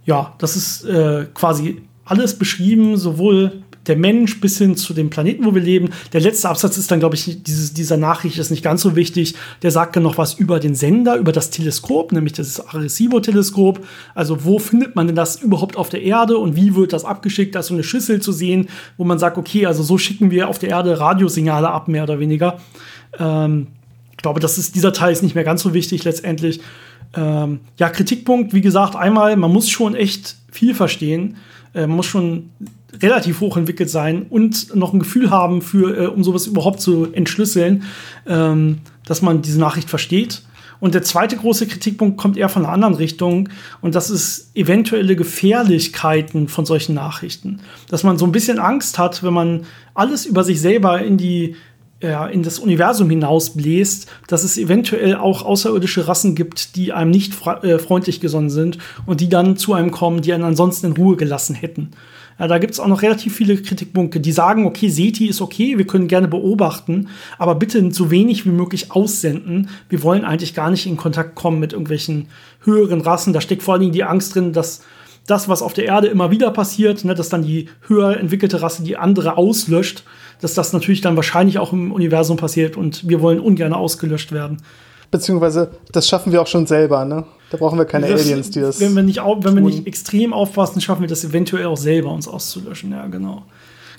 ja, 0.06 0.34
das 0.38 0.56
ist 0.56 0.86
äh, 0.86 1.26
quasi 1.34 1.82
alles 2.06 2.38
beschrieben, 2.38 2.98
sowohl 2.98 3.64
der 3.88 3.96
Mensch 3.96 4.40
bis 4.40 4.58
hin 4.58 4.76
zu 4.76 4.94
dem 4.94 5.10
Planeten, 5.10 5.46
wo 5.46 5.56
wir 5.56 5.62
leben. 5.62 5.90
Der 6.14 6.22
letzte 6.22 6.50
Absatz 6.50 6.78
ist 6.78 6.92
dann, 6.92 7.00
glaube 7.00 7.16
ich, 7.16 7.44
dieses, 7.44 7.74
dieser 7.74 7.98
Nachricht 7.98 8.38
ist 8.38 8.52
nicht 8.52 8.64
ganz 8.64 8.82
so 8.82 8.96
wichtig. 8.96 9.36
Der 9.64 9.72
sagt 9.72 9.96
dann 9.96 10.04
noch 10.04 10.18
was 10.18 10.36
über 10.36 10.60
den 10.60 10.76
Sender, 10.76 11.16
über 11.16 11.32
das 11.32 11.50
Teleskop, 11.50 12.12
nämlich 12.12 12.34
das 12.34 12.60
Arecibo-Teleskop. 12.60 13.86
Also 14.14 14.46
wo 14.46 14.60
findet 14.60 14.96
man 14.96 15.08
denn 15.08 15.16
das 15.16 15.42
überhaupt 15.42 15.78
auf 15.78 15.90
der 15.90 16.04
Erde 16.04 16.38
und 16.38 16.56
wie 16.56 16.76
wird 16.76 16.94
das 16.94 17.06
abgeschickt? 17.06 17.56
Da 17.56 17.60
ist 17.62 17.68
so 17.68 17.74
eine 17.74 17.84
Schüssel 17.84 18.22
zu 18.22 18.32
sehen, 18.32 18.70
wo 18.98 19.04
man 19.04 19.20
sagt, 19.20 19.38
okay, 19.38 19.66
also 19.66 19.84
so 19.84 19.98
schicken 19.98 20.32
wir 20.32 20.48
auf 20.48 20.60
der 20.60 20.70
Erde 20.70 21.00
Radiosignale 21.00 21.70
ab, 21.70 21.88
mehr 21.88 22.04
oder 22.04 22.20
weniger. 22.20 22.60
Ähm, 23.18 23.68
ich 24.12 24.18
glaube, 24.18 24.40
das 24.40 24.60
ist, 24.60 24.76
dieser 24.76 24.94
Teil 24.94 25.12
ist 25.12 25.24
nicht 25.24 25.34
mehr 25.34 25.44
ganz 25.44 25.64
so 25.64 25.74
wichtig 25.74 26.04
letztendlich. 26.04 26.62
Ähm, 27.16 27.62
ja, 27.78 27.90
Kritikpunkt, 27.90 28.54
wie 28.54 28.62
gesagt, 28.62 28.96
einmal, 28.96 29.36
man 29.36 29.52
muss 29.52 29.70
schon 29.70 29.96
echt 29.96 30.36
viel 30.52 30.76
verstehen. 30.76 31.38
Äh, 31.74 31.88
man 31.88 31.98
muss 31.98 32.06
schon 32.06 32.52
relativ 33.02 33.40
hoch 33.42 33.58
entwickelt 33.58 33.90
sein 33.90 34.26
und 34.30 34.76
noch 34.76 34.94
ein 34.94 35.00
Gefühl 35.00 35.30
haben, 35.30 35.62
für, 35.62 35.98
äh, 35.98 36.08
um 36.08 36.24
sowas 36.24 36.48
überhaupt 36.48 36.82
zu 36.82 37.12
entschlüsseln, 37.12 37.84
ähm, 38.28 38.80
dass 39.06 39.22
man 39.22 39.42
diese 39.42 39.60
Nachricht 39.60 39.90
versteht. 39.90 40.44
Und 40.80 40.96
der 40.96 41.04
zweite 41.04 41.38
große 41.38 41.68
Kritikpunkt 41.68 42.18
kommt 42.18 42.38
eher 42.38 42.50
von 42.50 42.66
einer 42.66 42.74
anderen 42.74 42.96
Richtung 42.96 43.50
und 43.82 43.94
das 43.94 44.10
ist 44.10 44.50
eventuelle 44.56 45.16
Gefährlichkeiten 45.16 46.48
von 46.48 46.66
solchen 46.66 46.96
Nachrichten. 46.96 47.60
Dass 47.90 48.04
man 48.04 48.18
so 48.18 48.26
ein 48.26 48.32
bisschen 48.32 48.58
Angst 48.58 48.98
hat, 48.98 49.22
wenn 49.22 49.34
man 49.34 49.66
alles 49.94 50.26
über 50.26 50.44
sich 50.44 50.60
selber 50.60 51.02
in 51.02 51.18
die 51.18 51.56
in 52.32 52.42
das 52.42 52.58
Universum 52.58 53.12
hinausbläst, 53.12 54.10
dass 54.26 54.44
es 54.44 54.58
eventuell 54.58 55.16
auch 55.16 55.44
außerirdische 55.44 56.08
Rassen 56.08 56.34
gibt, 56.34 56.76
die 56.76 56.94
einem 56.94 57.12
nicht 57.12 57.34
äh, 57.62 57.78
freundlich 57.78 58.20
gesonnen 58.20 58.50
sind 58.50 58.80
und 59.06 59.22
die 59.22 59.30
dann 59.30 59.56
zu 59.56 59.76
einem 59.76 59.92
kommen, 59.92 60.22
die 60.22 60.34
einen 60.34 60.44
ansonsten 60.44 60.88
in 60.88 60.94
Ruhe 60.94 61.16
gelassen 61.16 61.54
hätten. 61.54 61.92
Ja, 62.42 62.48
da 62.48 62.58
gibt 62.58 62.74
es 62.74 62.80
auch 62.80 62.88
noch 62.88 63.04
relativ 63.04 63.36
viele 63.36 63.56
Kritikpunkte, 63.56 64.20
die 64.20 64.32
sagen, 64.32 64.66
okay, 64.66 64.90
SETI 64.90 65.28
ist 65.28 65.42
okay, 65.42 65.78
wir 65.78 65.86
können 65.86 66.08
gerne 66.08 66.28
beobachten, 66.28 67.10
aber 67.38 67.54
bitte 67.54 67.92
so 67.92 68.10
wenig 68.10 68.48
wie 68.48 68.50
möglich 68.50 68.92
aussenden. 68.92 69.70
Wir 69.90 70.02
wollen 70.02 70.26
eigentlich 70.26 70.56
gar 70.56 70.72
nicht 70.72 70.88
in 70.88 70.98
Kontakt 70.98 71.36
kommen 71.36 71.60
mit 71.60 71.74
irgendwelchen 71.74 72.30
höheren 72.62 73.02
Rassen. 73.02 73.32
Da 73.32 73.42
steckt 73.42 73.62
vor 73.62 73.76
allen 73.76 73.82
Dingen 73.82 73.94
die 73.94 74.04
Angst 74.04 74.34
drin, 74.34 74.54
dass 74.54 74.82
das, 75.28 75.50
was 75.50 75.62
auf 75.62 75.74
der 75.74 75.86
Erde 75.86 76.08
immer 76.08 76.32
wieder 76.32 76.50
passiert, 76.50 77.06
ne, 77.06 77.14
dass 77.14 77.30
dann 77.30 77.44
die 77.44 77.70
höher 77.82 78.18
entwickelte 78.18 78.64
Rasse 78.64 78.82
die 78.82 78.98
andere 78.98 79.38
auslöscht, 79.38 80.04
dass 80.40 80.56
das 80.56 80.74
natürlich 80.74 81.02
dann 81.02 81.16
wahrscheinlich 81.18 81.60
auch 81.60 81.72
im 81.74 81.92
Universum 81.92 82.38
passiert 82.38 82.76
und 82.76 83.08
wir 83.08 83.22
wollen 83.22 83.40
ungern 83.40 83.72
ausgelöscht 83.72 84.32
werden. 84.32 84.64
Beziehungsweise, 85.12 85.70
das 85.92 86.08
schaffen 86.08 86.32
wir 86.32 86.42
auch 86.42 86.48
schon 86.48 86.66
selber, 86.66 87.06
ne? 87.06 87.24
Da 87.52 87.58
brauchen 87.58 87.78
wir 87.78 87.84
keine 87.84 88.08
das, 88.08 88.22
Aliens, 88.22 88.50
die 88.50 88.62
das. 88.62 88.80
Wenn 88.80 88.96
wir, 88.96 89.04
nicht, 89.04 89.18
wenn 89.18 89.56
wir 89.56 89.62
nicht 89.62 89.86
extrem 89.86 90.32
aufpassen, 90.32 90.80
schaffen 90.80 91.02
wir 91.02 91.10
das 91.10 91.26
eventuell 91.26 91.66
auch 91.66 91.76
selber, 91.76 92.10
uns 92.12 92.26
auszulöschen. 92.26 92.94
Ja, 92.94 93.08
genau. 93.08 93.44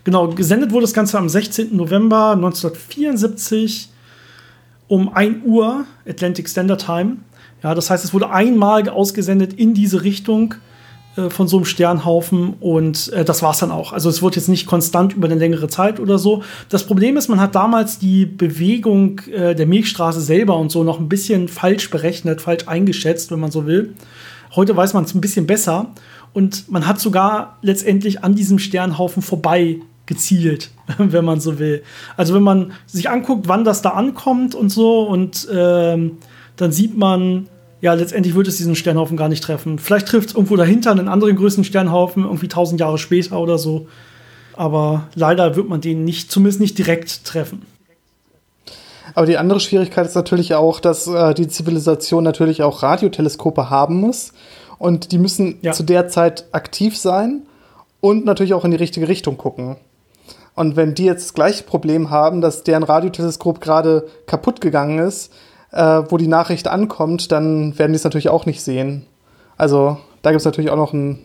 Genau, 0.04 0.28
gesendet 0.28 0.72
wurde 0.72 0.84
das 0.84 0.94
Ganze 0.94 1.18
am 1.18 1.28
16. 1.28 1.76
November 1.76 2.32
1974 2.32 3.90
um 4.88 5.12
1 5.12 5.44
Uhr 5.44 5.84
Atlantic 6.08 6.48
Standard 6.48 6.84
Time. 6.84 7.18
Ja, 7.62 7.74
das 7.74 7.90
heißt, 7.90 8.06
es 8.06 8.14
wurde 8.14 8.30
einmal 8.30 8.88
ausgesendet 8.88 9.52
in 9.52 9.74
diese 9.74 10.02
Richtung 10.02 10.54
äh, 11.16 11.28
von 11.28 11.46
so 11.46 11.58
einem 11.58 11.66
Sternhaufen 11.66 12.54
und 12.60 13.12
äh, 13.12 13.22
das 13.24 13.42
es 13.42 13.58
dann 13.58 13.70
auch. 13.70 13.92
Also 13.92 14.08
es 14.08 14.22
wird 14.22 14.36
jetzt 14.36 14.48
nicht 14.48 14.66
konstant 14.66 15.12
über 15.12 15.26
eine 15.28 15.38
längere 15.38 15.68
Zeit 15.68 16.00
oder 16.00 16.18
so. 16.18 16.42
Das 16.70 16.86
Problem 16.86 17.18
ist, 17.18 17.28
man 17.28 17.38
hat 17.38 17.54
damals 17.54 17.98
die 17.98 18.24
Bewegung 18.24 19.20
äh, 19.30 19.54
der 19.54 19.66
Milchstraße 19.66 20.22
selber 20.22 20.56
und 20.56 20.72
so 20.72 20.84
noch 20.84 20.98
ein 20.98 21.10
bisschen 21.10 21.48
falsch 21.48 21.90
berechnet, 21.90 22.40
falsch 22.40 22.66
eingeschätzt, 22.66 23.30
wenn 23.30 23.40
man 23.40 23.50
so 23.50 23.66
will. 23.66 23.94
Heute 24.56 24.74
weiß 24.74 24.94
man 24.94 25.04
es 25.04 25.14
ein 25.14 25.20
bisschen 25.20 25.46
besser 25.46 25.88
und 26.32 26.70
man 26.70 26.86
hat 26.86 26.98
sogar 26.98 27.58
letztendlich 27.60 28.24
an 28.24 28.34
diesem 28.34 28.58
Sternhaufen 28.58 29.22
vorbei 29.22 29.80
gezielt, 30.06 30.70
wenn 30.98 31.26
man 31.26 31.40
so 31.40 31.58
will. 31.58 31.82
Also 32.16 32.34
wenn 32.34 32.42
man 32.42 32.72
sich 32.86 33.10
anguckt, 33.10 33.48
wann 33.48 33.64
das 33.64 33.82
da 33.82 33.90
ankommt 33.90 34.54
und 34.54 34.70
so 34.70 35.02
und 35.02 35.46
ähm, 35.52 36.18
dann 36.56 36.72
sieht 36.72 36.96
man, 36.96 37.48
ja, 37.82 37.94
letztendlich 37.94 38.36
wird 38.36 38.46
es 38.46 38.56
diesen 38.58 38.76
Sternhaufen 38.76 39.16
gar 39.16 39.28
nicht 39.28 39.42
treffen. 39.42 39.80
Vielleicht 39.80 40.06
trifft 40.06 40.28
es 40.28 40.34
irgendwo 40.36 40.54
dahinter 40.54 40.92
einen 40.92 41.08
anderen 41.08 41.34
größeren 41.34 41.64
Sternhaufen, 41.64 42.22
irgendwie 42.22 42.46
tausend 42.46 42.80
Jahre 42.80 42.96
später 42.96 43.40
oder 43.40 43.58
so. 43.58 43.88
Aber 44.54 45.08
leider 45.16 45.56
wird 45.56 45.68
man 45.68 45.80
den 45.80 46.04
nicht, 46.04 46.30
zumindest 46.30 46.60
nicht 46.60 46.78
direkt 46.78 47.24
treffen. 47.24 47.66
Aber 49.14 49.26
die 49.26 49.36
andere 49.36 49.58
Schwierigkeit 49.58 50.06
ist 50.06 50.14
natürlich 50.14 50.54
auch, 50.54 50.78
dass 50.78 51.08
äh, 51.08 51.34
die 51.34 51.48
Zivilisation 51.48 52.22
natürlich 52.22 52.62
auch 52.62 52.84
Radioteleskope 52.84 53.68
haben 53.68 53.96
muss. 53.96 54.32
Und 54.78 55.10
die 55.10 55.18
müssen 55.18 55.58
ja. 55.62 55.72
zu 55.72 55.82
der 55.82 56.06
Zeit 56.06 56.44
aktiv 56.52 56.96
sein 56.96 57.42
und 58.00 58.24
natürlich 58.24 58.54
auch 58.54 58.64
in 58.64 58.70
die 58.70 58.76
richtige 58.76 59.08
Richtung 59.08 59.36
gucken. 59.36 59.76
Und 60.54 60.76
wenn 60.76 60.94
die 60.94 61.04
jetzt 61.04 61.24
das 61.24 61.34
gleiche 61.34 61.64
Problem 61.64 62.10
haben, 62.10 62.42
dass 62.42 62.62
deren 62.62 62.84
Radioteleskop 62.84 63.60
gerade 63.60 64.06
kaputt 64.26 64.60
gegangen 64.60 65.00
ist, 65.00 65.32
äh, 65.72 66.02
wo 66.08 66.16
die 66.16 66.28
Nachricht 66.28 66.68
ankommt, 66.68 67.32
dann 67.32 67.78
werden 67.78 67.92
die 67.92 67.96
es 67.96 68.04
natürlich 68.04 68.28
auch 68.28 68.46
nicht 68.46 68.62
sehen. 68.62 69.06
Also 69.56 69.98
da 70.22 70.30
gibt 70.30 70.40
es 70.40 70.44
natürlich 70.44 70.70
auch 70.70 70.76
noch 70.76 70.92
ein, 70.92 71.18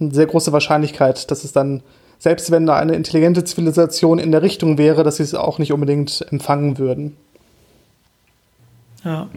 eine 0.00 0.14
sehr 0.14 0.26
große 0.26 0.52
Wahrscheinlichkeit, 0.52 1.30
dass 1.30 1.44
es 1.44 1.52
dann, 1.52 1.82
selbst 2.18 2.50
wenn 2.50 2.66
da 2.66 2.76
eine 2.76 2.94
intelligente 2.94 3.44
Zivilisation 3.44 4.18
in 4.18 4.32
der 4.32 4.42
Richtung 4.42 4.78
wäre, 4.78 5.04
dass 5.04 5.16
sie 5.16 5.22
es 5.22 5.34
auch 5.34 5.58
nicht 5.58 5.72
unbedingt 5.72 6.24
empfangen 6.30 6.78
würden. 6.78 7.16
Ja. 9.04 9.28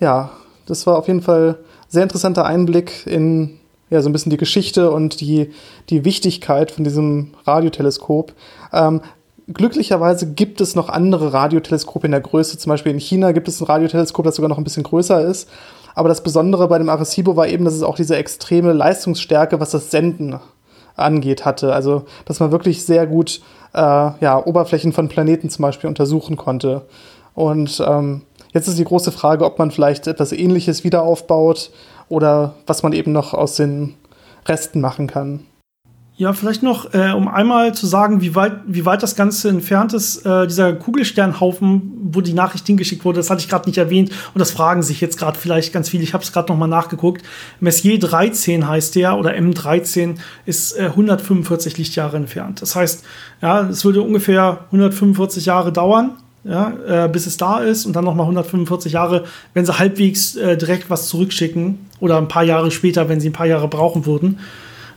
Ja, 0.00 0.30
das 0.66 0.86
war 0.86 0.98
auf 0.98 1.06
jeden 1.06 1.22
Fall 1.22 1.58
sehr 1.88 2.02
interessanter 2.02 2.44
Einblick 2.44 3.06
in 3.06 3.58
ja, 3.88 4.02
so 4.02 4.08
ein 4.08 4.12
bisschen 4.12 4.30
die 4.30 4.36
Geschichte 4.36 4.90
und 4.90 5.20
die, 5.20 5.52
die 5.90 6.04
Wichtigkeit 6.04 6.72
von 6.72 6.84
diesem 6.84 7.34
Radioteleskop. 7.46 8.32
Ähm, 8.72 9.00
glücklicherweise 9.48 10.32
gibt 10.32 10.60
es 10.60 10.74
noch 10.74 10.88
andere 10.88 11.32
Radioteleskope 11.32 12.06
in 12.06 12.12
der 12.12 12.20
Größe. 12.20 12.58
Zum 12.58 12.70
Beispiel 12.70 12.92
in 12.92 12.98
China 12.98 13.32
gibt 13.32 13.48
es 13.48 13.60
ein 13.60 13.66
Radioteleskop, 13.66 14.24
das 14.24 14.36
sogar 14.36 14.48
noch 14.48 14.58
ein 14.58 14.64
bisschen 14.64 14.82
größer 14.82 15.20
ist. 15.24 15.48
Aber 15.94 16.08
das 16.08 16.22
Besondere 16.22 16.68
bei 16.68 16.78
dem 16.78 16.88
Arecibo 16.88 17.36
war 17.36 17.48
eben, 17.48 17.64
dass 17.64 17.74
es 17.74 17.82
auch 17.82 17.96
diese 17.96 18.16
extreme 18.16 18.72
Leistungsstärke, 18.72 19.60
was 19.60 19.70
das 19.70 19.90
Senden 19.90 20.38
angeht, 20.94 21.44
hatte. 21.44 21.72
Also, 21.72 22.04
dass 22.24 22.40
man 22.40 22.50
wirklich 22.50 22.84
sehr 22.84 23.06
gut 23.06 23.40
äh, 23.72 23.78
ja, 23.78 24.44
Oberflächen 24.44 24.92
von 24.92 25.08
Planeten 25.08 25.48
zum 25.48 25.62
Beispiel 25.62 25.88
untersuchen 25.88 26.36
konnte. 26.36 26.82
Und 27.34 27.82
ähm, 27.86 28.22
jetzt 28.52 28.68
ist 28.68 28.78
die 28.78 28.84
große 28.84 29.12
Frage, 29.12 29.44
ob 29.44 29.58
man 29.58 29.70
vielleicht 29.70 30.06
etwas 30.06 30.32
Ähnliches 30.32 30.84
wieder 30.84 31.02
aufbaut 31.02 31.70
oder 32.08 32.54
was 32.66 32.82
man 32.82 32.92
eben 32.92 33.12
noch 33.12 33.32
aus 33.34 33.56
den 33.56 33.94
Resten 34.46 34.80
machen 34.80 35.06
kann. 35.06 35.46
Ja, 36.18 36.32
vielleicht 36.32 36.62
noch, 36.62 36.94
äh, 36.94 37.12
um 37.12 37.28
einmal 37.28 37.74
zu 37.74 37.86
sagen, 37.86 38.22
wie 38.22 38.34
weit, 38.34 38.60
wie 38.66 38.86
weit 38.86 39.02
das 39.02 39.16
Ganze 39.16 39.50
entfernt 39.50 39.92
ist, 39.92 40.24
äh, 40.24 40.46
dieser 40.46 40.72
Kugelsternhaufen, 40.72 41.92
wo 42.10 42.22
die 42.22 42.32
Nachricht 42.32 42.66
hingeschickt 42.66 43.04
wurde, 43.04 43.18
das 43.18 43.28
hatte 43.28 43.42
ich 43.42 43.50
gerade 43.50 43.68
nicht 43.68 43.76
erwähnt 43.76 44.10
und 44.32 44.38
das 44.38 44.50
fragen 44.50 44.82
sich 44.82 45.02
jetzt 45.02 45.18
gerade 45.18 45.38
vielleicht 45.38 45.74
ganz 45.74 45.90
viele. 45.90 46.04
Ich 46.04 46.14
habe 46.14 46.24
es 46.24 46.32
gerade 46.32 46.50
noch 46.50 46.58
mal 46.58 46.68
nachgeguckt. 46.68 47.22
Messier 47.60 47.98
13 47.98 48.66
heißt 48.66 48.94
der 48.94 49.18
oder 49.18 49.34
M13 49.34 50.16
ist 50.46 50.78
äh, 50.78 50.84
145 50.86 51.76
Lichtjahre 51.76 52.16
entfernt. 52.16 52.62
Das 52.62 52.74
heißt, 52.74 53.04
ja, 53.42 53.68
es 53.68 53.84
würde 53.84 54.00
ungefähr 54.00 54.60
145 54.72 55.44
Jahre 55.44 55.70
dauern, 55.70 56.12
ja, 56.44 56.72
äh, 57.04 57.08
bis 57.10 57.26
es 57.26 57.36
da 57.36 57.58
ist 57.58 57.84
und 57.84 57.94
dann 57.94 58.06
noch 58.06 58.14
mal 58.14 58.22
145 58.22 58.92
Jahre, 58.92 59.24
wenn 59.52 59.66
sie 59.66 59.78
halbwegs 59.78 60.34
äh, 60.36 60.56
direkt 60.56 60.88
was 60.88 61.08
zurückschicken 61.08 61.78
oder 62.00 62.16
ein 62.16 62.28
paar 62.28 62.44
Jahre 62.44 62.70
später, 62.70 63.10
wenn 63.10 63.20
sie 63.20 63.28
ein 63.28 63.34
paar 63.34 63.46
Jahre 63.46 63.68
brauchen 63.68 64.06
würden. 64.06 64.38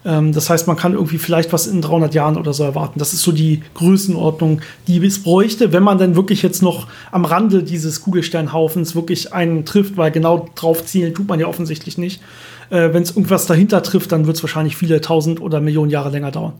Ähm, 0.06 0.32
das 0.32 0.50
heißt, 0.50 0.68
man 0.68 0.78
kann 0.78 0.94
irgendwie 0.94 1.18
vielleicht 1.18 1.52
was 1.52 1.68
in 1.68 1.82
300 1.82 2.14
Jahren 2.14 2.38
oder 2.38 2.54
so 2.54 2.64
erwarten. 2.64 3.00
Das 3.00 3.14
ist 3.14 3.22
so 3.22 3.32
die 3.32 3.64
Größenordnung, 3.76 4.62
die 4.88 5.06
es 5.06 5.24
bräuchte, 5.24 5.74
wenn 5.74 5.84
man 5.84 5.98
dann 5.98 6.16
wirklich 6.16 6.42
jetzt 6.42 6.62
noch 6.62 6.88
am 7.12 7.26
Rande 7.26 7.64
dieses 7.64 8.02
Kugelsternhaufens 8.02 8.96
wirklich 8.96 9.34
einen 9.34 9.66
trifft, 9.66 9.98
weil 9.98 10.12
genau 10.12 10.48
drauf 10.56 10.86
zielen 10.86 11.14
tut 11.14 11.28
man 11.28 11.40
ja 11.40 11.48
offensichtlich 11.48 11.98
nicht. 11.98 12.22
Äh, 12.70 12.94
wenn 12.94 13.04
es 13.04 13.12
irgendwas 13.12 13.46
dahinter 13.46 13.84
trifft, 13.84 14.12
dann 14.12 14.26
wird 14.26 14.38
es 14.38 14.44
wahrscheinlich 14.44 14.76
viele 14.76 15.02
tausend 15.02 15.42
oder 15.42 15.60
Millionen 15.60 15.92
Jahre 15.92 16.10
länger 16.10 16.32
dauern. 16.32 16.54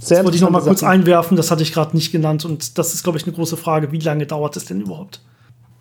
Sehr 0.00 0.18
das 0.18 0.24
wollte 0.26 0.36
ich 0.36 0.42
noch 0.42 0.50
mal 0.50 0.60
kurz 0.60 0.82
einwerfen, 0.82 1.36
das 1.36 1.50
hatte 1.50 1.62
ich 1.62 1.72
gerade 1.72 1.96
nicht 1.96 2.12
genannt 2.12 2.44
und 2.44 2.76
das 2.76 2.92
ist, 2.92 3.04
glaube 3.04 3.18
ich, 3.18 3.24
eine 3.24 3.34
große 3.34 3.56
Frage. 3.56 3.90
Wie 3.90 3.98
lange 3.98 4.26
dauert 4.26 4.54
es 4.56 4.66
denn 4.66 4.82
überhaupt? 4.82 5.20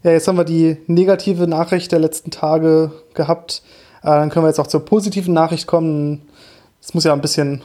Ja, 0.03 0.11
jetzt 0.11 0.27
haben 0.27 0.37
wir 0.37 0.45
die 0.45 0.77
negative 0.87 1.47
Nachricht 1.47 1.91
der 1.91 1.99
letzten 1.99 2.31
Tage 2.31 2.91
gehabt. 3.13 3.63
Äh, 4.03 4.07
dann 4.07 4.29
können 4.29 4.45
wir 4.45 4.49
jetzt 4.49 4.59
auch 4.59 4.67
zur 4.67 4.85
positiven 4.85 5.33
Nachricht 5.33 5.67
kommen. 5.67 6.21
Es 6.81 6.93
muss 6.93 7.03
ja 7.05 7.13
ein 7.13 7.21
bisschen, 7.21 7.61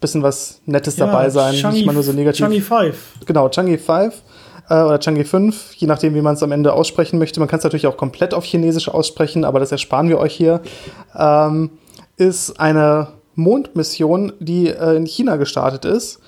bisschen 0.00 0.22
was 0.22 0.60
Nettes 0.66 0.96
ja, 0.96 1.06
dabei 1.06 1.30
sein, 1.30 1.54
Changi, 1.54 1.78
nicht 1.78 1.86
mal 1.86 1.92
nur 1.92 2.02
so 2.02 2.12
negativ. 2.12 2.40
Changi 2.40 2.60
5. 2.60 2.96
Genau, 3.26 3.48
Changi 3.48 3.78
5 3.78 4.22
äh, 4.68 4.74
oder 4.74 4.98
Changi 4.98 5.24
5, 5.24 5.74
je 5.74 5.86
nachdem, 5.86 6.14
wie 6.14 6.20
man 6.20 6.34
es 6.34 6.42
am 6.42 6.52
Ende 6.52 6.72
aussprechen 6.72 7.18
möchte. 7.18 7.40
Man 7.40 7.48
kann 7.48 7.58
es 7.58 7.64
natürlich 7.64 7.86
auch 7.86 7.96
komplett 7.96 8.34
auf 8.34 8.44
Chinesisch 8.44 8.88
aussprechen, 8.88 9.44
aber 9.44 9.60
das 9.60 9.72
ersparen 9.72 10.08
wir 10.08 10.18
euch 10.18 10.34
hier. 10.34 10.60
Ähm, 11.16 11.70
ist 12.16 12.58
eine 12.58 13.08
Mondmission, 13.34 14.32
die 14.40 14.68
äh, 14.68 14.96
in 14.96 15.06
China 15.06 15.36
gestartet 15.36 15.84
ist 15.84 16.20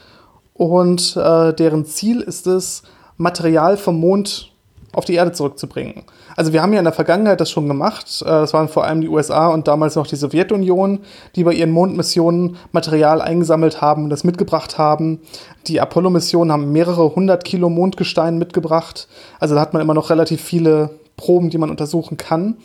und 0.54 1.16
äh, 1.16 1.52
deren 1.52 1.84
Ziel 1.84 2.20
ist 2.20 2.46
es, 2.46 2.82
Material 3.16 3.76
vom 3.76 3.98
Mond 3.98 4.52
auf 4.92 5.04
die 5.04 5.14
Erde 5.14 5.32
zurückzubringen. 5.32 6.04
Also 6.40 6.55
wir 6.55 6.62
haben 6.62 6.72
ja 6.72 6.79
in 6.79 6.87
der 6.87 6.94
Vergangenheit 6.94 7.38
das 7.38 7.50
schon 7.50 7.68
gemacht. 7.68 8.22
Äh, 8.22 8.24
das 8.24 8.55
waren 8.55 8.68
vor 8.70 8.85
allem 8.85 9.03
die 9.03 9.11
USA 9.11 9.48
und 9.48 9.68
damals 9.68 9.94
noch 9.94 10.07
die 10.07 10.16
Sowjetunion, 10.16 11.00
die 11.37 11.44
bei 11.44 11.53
ihren 11.53 11.70
Mondmissionen 11.70 12.57
Material 12.72 13.20
eingesammelt 13.20 13.83
haben 13.83 14.05
und 14.05 14.09
das 14.09 14.24
mitgebracht 14.24 14.79
haben. 14.79 15.20
Die 15.66 15.83
Apollo-Missionen 15.83 16.50
haben 16.50 16.72
mehrere 16.72 17.14
hundert 17.14 17.44
Kilo 17.44 17.68
Mondgestein 17.68 18.38
mitgebracht. 18.38 19.07
Also 19.38 19.55
da 19.55 19.61
hat 19.61 19.74
man 19.74 19.83
immer 19.83 19.92
noch 19.92 20.09
relativ 20.09 20.40
viele 20.40 20.88
Proben, 21.18 21.50
die 21.50 21.59
man 21.59 21.68
untersuchen 21.68 22.16
kann. 22.16 22.57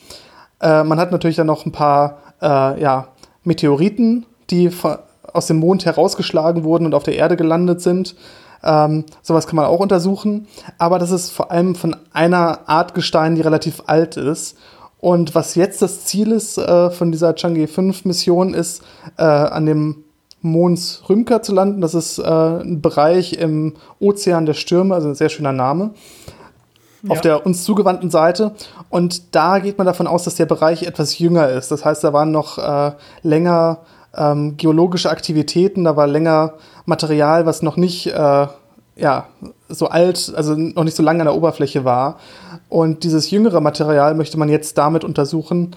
Äh, 0.62 0.86
man 0.86 0.98
hat 0.98 1.12
natürlich 1.12 1.36
dann 1.36 1.48
noch 1.48 1.66
ein 1.66 1.74
paar 1.74 2.20
äh, 2.42 2.82
ja, 2.82 3.10
Meteoriten, 3.44 4.26
die 4.52 4.72
aus 5.34 5.48
dem 5.48 5.58
Mond 5.58 5.84
herausgeschlagen 5.84 6.64
wurden 6.64 6.86
und 6.86 6.94
auf 6.94 7.04
der 7.04 7.18
Erde 7.18 7.36
gelandet 7.36 7.82
sind. 7.82 8.16
Ähm, 8.65 9.06
sowas 9.21 9.47
kann 9.47 9.56
man 9.56 9.65
auch 9.65 9.80
untersuchen. 9.80 10.47
Aber 10.78 10.99
das 10.99 11.12
ist 11.12 11.32
vor 11.32 11.51
allem 11.51 11.75
von 11.75 11.95
einer 12.12 12.67
Art 12.67 12.93
Gestein, 12.93 13.36
die 13.36 13.41
relativ 13.41 13.84
alt 13.88 14.17
ist. 14.17 14.58
Und 14.99 15.36
was 15.36 15.56
jetzt 15.56 15.82
das 15.82 16.06
Ziel 16.06 16.32
ist 16.32 16.58
äh, 16.58 16.89
von 16.89 17.12
dieser 17.12 17.32
Chang'e 17.32 17.67
5 17.67 18.06
Mission 18.06 18.54
ist, 18.54 18.82
äh, 19.17 19.23
an 19.23 19.65
dem 19.65 20.04
Mons 20.41 21.04
Rümker 21.10 21.41
zu 21.41 21.54
landen. 21.54 21.82
Das 21.82 21.93
ist 21.93 22.19
äh, 22.19 22.23
ein 22.23 22.82
Bereich 22.82 23.34
im 23.34 23.73
Ozean 23.99 24.45
der 24.45 24.54
Stürme, 24.54 24.95
also 24.95 25.10
ein 25.10 25.15
sehr 25.15 25.30
schöner 25.30 25.51
Name. 25.51 25.91
Ja. 27.04 27.12
Auf 27.12 27.21
der 27.21 27.45
uns 27.45 27.63
zugewandten 27.63 28.10
Seite. 28.10 28.54
Und 28.89 29.36
da 29.36 29.60
geht 29.60 29.78
man 29.78 29.86
davon 29.86 30.08
aus, 30.08 30.23
dass 30.23 30.36
der 30.36 30.47
Bereich 30.47 30.84
etwas 30.84 31.19
jünger 31.19 31.49
ist. 31.49 31.69
Das 31.69 31.86
heißt, 31.86 32.04
da 32.04 32.13
waren 32.13 32.32
noch 32.32 32.58
äh, 32.58 32.93
länger 33.21 33.80
ähm, 34.17 34.58
geologische 34.58 35.10
Aktivitäten, 35.10 35.84
da 35.84 35.95
war 35.95 36.08
länger 36.08 36.54
Material, 36.86 37.45
was 37.45 37.62
noch 37.62 37.78
nicht 37.78 38.08
äh, 38.08 38.47
ja, 38.95 39.28
so 39.67 39.88
alt, 39.88 40.34
also 40.36 40.56
noch 40.56 40.84
nicht 40.84 40.95
so 40.95 41.04
lange 41.04 41.21
an 41.21 41.28
der 41.28 41.36
Oberfläche 41.36 41.84
war. 41.84 42.17
Und 42.69 43.04
dieses 43.04 43.30
jüngere 43.30 43.62
Material 43.62 44.15
möchte 44.15 44.38
man 44.38 44.49
jetzt 44.49 44.78
damit 44.78 45.04
untersuchen, 45.04 45.75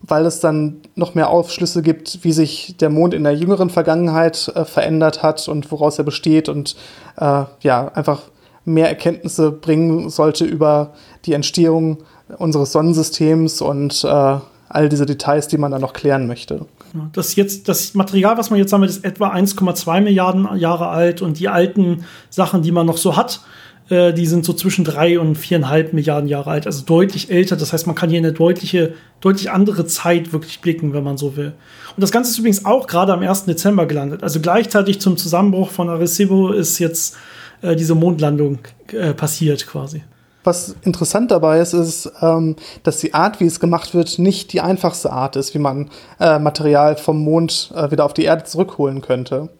weil 0.00 0.26
es 0.26 0.40
dann 0.40 0.78
noch 0.94 1.14
mehr 1.14 1.28
Aufschlüsse 1.28 1.82
gibt, 1.82 2.24
wie 2.24 2.32
sich 2.32 2.76
der 2.78 2.90
Mond 2.90 3.14
in 3.14 3.24
der 3.24 3.34
jüngeren 3.34 3.70
Vergangenheit 3.70 4.50
äh, 4.54 4.64
verändert 4.64 5.22
hat 5.22 5.48
und 5.48 5.70
woraus 5.70 5.98
er 5.98 6.04
besteht 6.04 6.48
und 6.48 6.76
äh, 7.16 7.44
ja, 7.60 7.88
einfach 7.94 8.22
mehr 8.64 8.88
Erkenntnisse 8.88 9.50
bringen 9.50 10.10
sollte 10.10 10.44
über 10.44 10.92
die 11.24 11.32
Entstehung 11.32 11.98
unseres 12.36 12.72
Sonnensystems 12.72 13.60
und 13.60 14.04
äh, 14.04 14.36
all 14.68 14.88
diese 14.88 15.06
Details, 15.06 15.48
die 15.48 15.58
man 15.58 15.72
dann 15.72 15.80
noch 15.80 15.94
klären 15.94 16.26
möchte. 16.26 16.66
Das, 17.12 17.36
jetzt, 17.36 17.68
das 17.68 17.94
Material, 17.94 18.38
was 18.38 18.50
man 18.50 18.58
jetzt 18.58 18.70
sammelt, 18.70 18.90
ist 18.90 19.04
etwa 19.04 19.32
1,2 19.32 20.00
Milliarden 20.00 20.56
Jahre 20.58 20.88
alt 20.88 21.22
und 21.22 21.38
die 21.38 21.48
alten 21.48 22.04
Sachen, 22.30 22.62
die 22.62 22.72
man 22.72 22.86
noch 22.86 22.96
so 22.96 23.16
hat, 23.16 23.40
äh, 23.88 24.12
die 24.12 24.26
sind 24.26 24.44
so 24.44 24.52
zwischen 24.52 24.84
drei 24.84 25.18
und 25.18 25.36
viereinhalb 25.36 25.92
Milliarden 25.92 26.28
Jahre 26.28 26.50
alt, 26.50 26.66
also 26.66 26.84
deutlich 26.84 27.30
älter. 27.30 27.56
Das 27.56 27.72
heißt, 27.72 27.86
man 27.86 27.96
kann 27.96 28.10
hier 28.10 28.18
eine 28.18 28.32
deutliche, 28.32 28.94
deutlich 29.20 29.50
andere 29.50 29.86
Zeit 29.86 30.32
wirklich 30.32 30.60
blicken, 30.60 30.92
wenn 30.92 31.04
man 31.04 31.16
so 31.16 31.36
will. 31.36 31.52
Und 31.96 32.02
das 32.02 32.10
Ganze 32.10 32.30
ist 32.30 32.38
übrigens 32.38 32.64
auch 32.64 32.86
gerade 32.86 33.12
am 33.12 33.20
1. 33.20 33.46
Dezember 33.46 33.86
gelandet. 33.86 34.22
Also 34.22 34.40
gleichzeitig 34.40 35.00
zum 35.00 35.16
Zusammenbruch 35.16 35.70
von 35.70 35.88
Arecibo 35.88 36.52
ist 36.52 36.78
jetzt 36.78 37.16
äh, 37.62 37.76
diese 37.76 37.94
Mondlandung 37.94 38.58
äh, 38.92 39.14
passiert 39.14 39.66
quasi. 39.66 40.02
Was 40.48 40.74
interessant 40.80 41.30
dabei 41.30 41.60
ist, 41.60 41.74
ist, 41.74 42.10
ähm, 42.22 42.56
dass 42.82 42.96
die 42.96 43.12
Art, 43.12 43.38
wie 43.38 43.44
es 43.44 43.60
gemacht 43.60 43.92
wird, 43.92 44.18
nicht 44.18 44.54
die 44.54 44.62
einfachste 44.62 45.12
Art 45.12 45.36
ist, 45.36 45.52
wie 45.52 45.58
man 45.58 45.90
äh, 46.18 46.38
Material 46.38 46.96
vom 46.96 47.22
Mond 47.22 47.70
äh, 47.76 47.90
wieder 47.90 48.06
auf 48.06 48.14
die 48.14 48.24
Erde 48.24 48.44
zurückholen 48.44 49.02
könnte. 49.02 49.50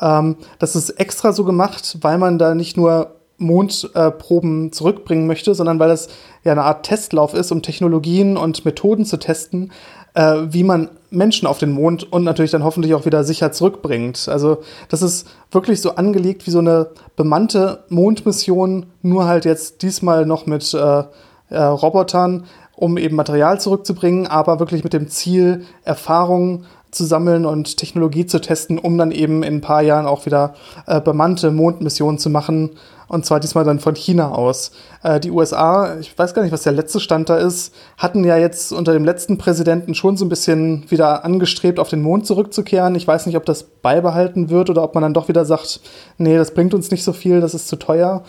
Ähm, 0.00 0.36
das 0.60 0.76
ist 0.76 0.90
extra 0.90 1.32
so 1.32 1.42
gemacht, 1.42 1.98
weil 2.02 2.18
man 2.18 2.38
da 2.38 2.54
nicht 2.54 2.76
nur 2.76 3.16
Mondproben 3.38 4.68
äh, 4.68 4.70
zurückbringen 4.70 5.26
möchte, 5.26 5.56
sondern 5.56 5.80
weil 5.80 5.88
das 5.88 6.06
ja 6.44 6.52
eine 6.52 6.62
Art 6.62 6.86
Testlauf 6.86 7.34
ist, 7.34 7.50
um 7.50 7.60
Technologien 7.60 8.36
und 8.36 8.64
Methoden 8.64 9.04
zu 9.04 9.16
testen, 9.16 9.72
äh, 10.14 10.36
wie 10.50 10.62
man 10.62 10.88
Menschen 11.10 11.46
auf 11.46 11.58
den 11.58 11.72
Mond 11.72 12.12
und 12.12 12.24
natürlich 12.24 12.50
dann 12.50 12.64
hoffentlich 12.64 12.94
auch 12.94 13.06
wieder 13.06 13.24
sicher 13.24 13.52
zurückbringt. 13.52 14.28
Also 14.28 14.58
das 14.88 15.02
ist 15.02 15.28
wirklich 15.50 15.80
so 15.80 15.94
angelegt 15.94 16.46
wie 16.46 16.50
so 16.50 16.58
eine 16.58 16.90
bemannte 17.16 17.84
Mondmission, 17.88 18.86
nur 19.02 19.26
halt 19.26 19.44
jetzt 19.44 19.82
diesmal 19.82 20.26
noch 20.26 20.46
mit 20.46 20.74
äh, 20.74 21.04
äh, 21.50 21.62
Robotern, 21.62 22.44
um 22.76 22.96
eben 22.96 23.16
Material 23.16 23.60
zurückzubringen, 23.60 24.26
aber 24.26 24.60
wirklich 24.60 24.84
mit 24.84 24.92
dem 24.92 25.08
Ziel, 25.08 25.64
Erfahrungen 25.82 26.66
zu 26.90 27.04
sammeln 27.04 27.44
und 27.44 27.76
Technologie 27.76 28.26
zu 28.26 28.40
testen, 28.40 28.78
um 28.78 28.96
dann 28.96 29.10
eben 29.10 29.42
in 29.42 29.56
ein 29.56 29.60
paar 29.60 29.82
Jahren 29.82 30.06
auch 30.06 30.26
wieder 30.26 30.54
äh, 30.86 31.00
bemannte 31.00 31.50
Mondmissionen 31.50 32.18
zu 32.18 32.30
machen. 32.30 32.70
Und 33.08 33.24
zwar 33.24 33.40
diesmal 33.40 33.64
dann 33.64 33.80
von 33.80 33.94
China 33.94 34.32
aus. 34.32 34.70
Äh, 35.02 35.20
die 35.20 35.30
USA, 35.30 35.98
ich 35.98 36.16
weiß 36.16 36.34
gar 36.34 36.42
nicht, 36.42 36.52
was 36.52 36.62
der 36.62 36.72
letzte 36.72 37.00
Stand 37.00 37.28
da 37.28 37.36
ist, 37.36 37.74
hatten 37.96 38.24
ja 38.24 38.36
jetzt 38.36 38.72
unter 38.72 38.92
dem 38.92 39.04
letzten 39.04 39.38
Präsidenten 39.38 39.94
schon 39.94 40.16
so 40.16 40.24
ein 40.24 40.28
bisschen 40.28 40.90
wieder 40.90 41.24
angestrebt, 41.24 41.78
auf 41.78 41.88
den 41.88 42.02
Mond 42.02 42.26
zurückzukehren. 42.26 42.94
Ich 42.94 43.06
weiß 43.06 43.26
nicht, 43.26 43.36
ob 43.36 43.46
das 43.46 43.62
beibehalten 43.62 44.50
wird 44.50 44.68
oder 44.68 44.82
ob 44.82 44.94
man 44.94 45.02
dann 45.02 45.14
doch 45.14 45.28
wieder 45.28 45.44
sagt, 45.44 45.80
nee, 46.18 46.36
das 46.36 46.52
bringt 46.52 46.74
uns 46.74 46.90
nicht 46.90 47.04
so 47.04 47.12
viel, 47.12 47.40
das 47.40 47.54
ist 47.54 47.68
zu 47.68 47.76
teuer. 47.76 48.22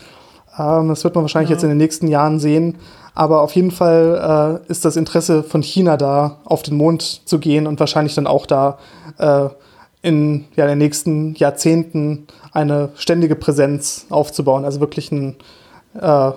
Ähm, 0.59 0.89
das 0.89 1.03
wird 1.03 1.15
man 1.15 1.23
wahrscheinlich 1.23 1.49
ja. 1.49 1.55
jetzt 1.55 1.63
in 1.63 1.69
den 1.69 1.77
nächsten 1.77 2.07
Jahren 2.07 2.39
sehen. 2.39 2.77
Aber 3.15 3.41
auf 3.41 3.55
jeden 3.55 3.71
Fall 3.71 4.61
äh, 4.65 4.71
ist 4.71 4.85
das 4.85 4.95
Interesse 4.95 5.43
von 5.43 5.61
China 5.61 5.97
da, 5.97 6.37
auf 6.45 6.61
den 6.61 6.77
Mond 6.77 7.27
zu 7.27 7.39
gehen 7.39 7.67
und 7.67 7.79
wahrscheinlich 7.79 8.15
dann 8.15 8.27
auch 8.27 8.45
da 8.45 8.77
äh, 9.17 9.49
in 10.01 10.45
ja, 10.55 10.65
den 10.67 10.77
nächsten 10.77 11.35
Jahrzehnten 11.35 12.27
eine 12.51 12.89
ständige 12.95 13.35
Präsenz 13.35 14.05
aufzubauen. 14.09 14.63
Also 14.63 14.79
wirklich 14.79 15.11
ein, 15.11 15.35
äh, 15.99 16.31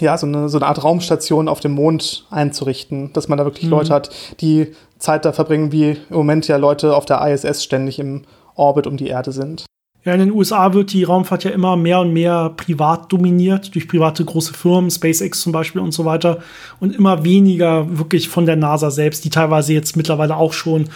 ja, 0.00 0.18
so 0.18 0.26
eine, 0.26 0.48
so 0.48 0.58
eine 0.58 0.66
Art 0.66 0.82
Raumstation 0.84 1.48
auf 1.48 1.60
dem 1.60 1.72
Mond 1.72 2.26
einzurichten, 2.30 3.12
dass 3.12 3.28
man 3.28 3.38
da 3.38 3.44
wirklich 3.44 3.64
mhm. 3.64 3.70
Leute 3.70 3.94
hat, 3.94 4.10
die 4.40 4.74
Zeit 4.98 5.24
da 5.24 5.32
verbringen, 5.32 5.72
wie 5.72 5.92
im 5.92 6.16
Moment 6.16 6.48
ja 6.48 6.56
Leute 6.56 6.94
auf 6.94 7.04
der 7.04 7.26
ISS 7.26 7.64
ständig 7.64 7.98
im 7.98 8.22
Orbit 8.54 8.86
um 8.86 8.96
die 8.96 9.08
Erde 9.08 9.32
sind. 9.32 9.64
Ja, 10.04 10.14
in 10.14 10.18
den 10.18 10.32
USA 10.32 10.74
wird 10.74 10.92
die 10.92 11.04
Raumfahrt 11.04 11.44
ja 11.44 11.52
immer 11.52 11.76
mehr 11.76 12.00
und 12.00 12.12
mehr 12.12 12.52
privat 12.56 13.12
dominiert, 13.12 13.72
durch 13.74 13.86
private 13.86 14.24
große 14.24 14.52
Firmen, 14.52 14.90
SpaceX 14.90 15.40
zum 15.40 15.52
Beispiel 15.52 15.80
und 15.80 15.92
so 15.92 16.04
weiter. 16.04 16.40
Und 16.80 16.96
immer 16.96 17.22
weniger 17.22 17.86
wirklich 17.98 18.28
von 18.28 18.44
der 18.44 18.56
NASA 18.56 18.90
selbst, 18.90 19.24
die 19.24 19.30
teilweise 19.30 19.72
jetzt 19.72 19.96
mittlerweile 19.96 20.36
auch 20.36 20.54
schon 20.54 20.88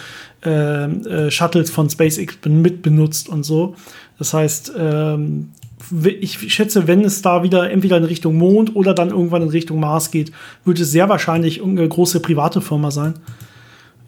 äh, 0.45 0.85
äh, 0.85 1.31
Shuttles 1.31 1.71
von 1.71 1.89
SpaceX 1.89 2.37
mit 2.47 2.81
benutzt 2.81 3.29
und 3.29 3.43
so. 3.43 3.75
Das 4.17 4.33
heißt, 4.33 4.73
ähm, 4.77 5.51
ich 6.19 6.53
schätze, 6.53 6.87
wenn 6.87 7.05
es 7.05 7.21
da 7.21 7.43
wieder 7.43 7.69
entweder 7.69 7.95
in 7.95 8.03
Richtung 8.03 8.37
Mond 8.37 8.75
oder 8.75 8.93
dann 8.93 9.09
irgendwann 9.09 9.43
in 9.43 9.49
Richtung 9.49 9.79
Mars 9.79 10.11
geht, 10.11 10.33
wird 10.65 10.79
es 10.79 10.91
sehr 10.91 11.07
wahrscheinlich 11.07 11.63
eine 11.63 11.87
große 11.87 12.19
private 12.19 12.59
Firma 12.59 12.91
sein. 12.91 13.13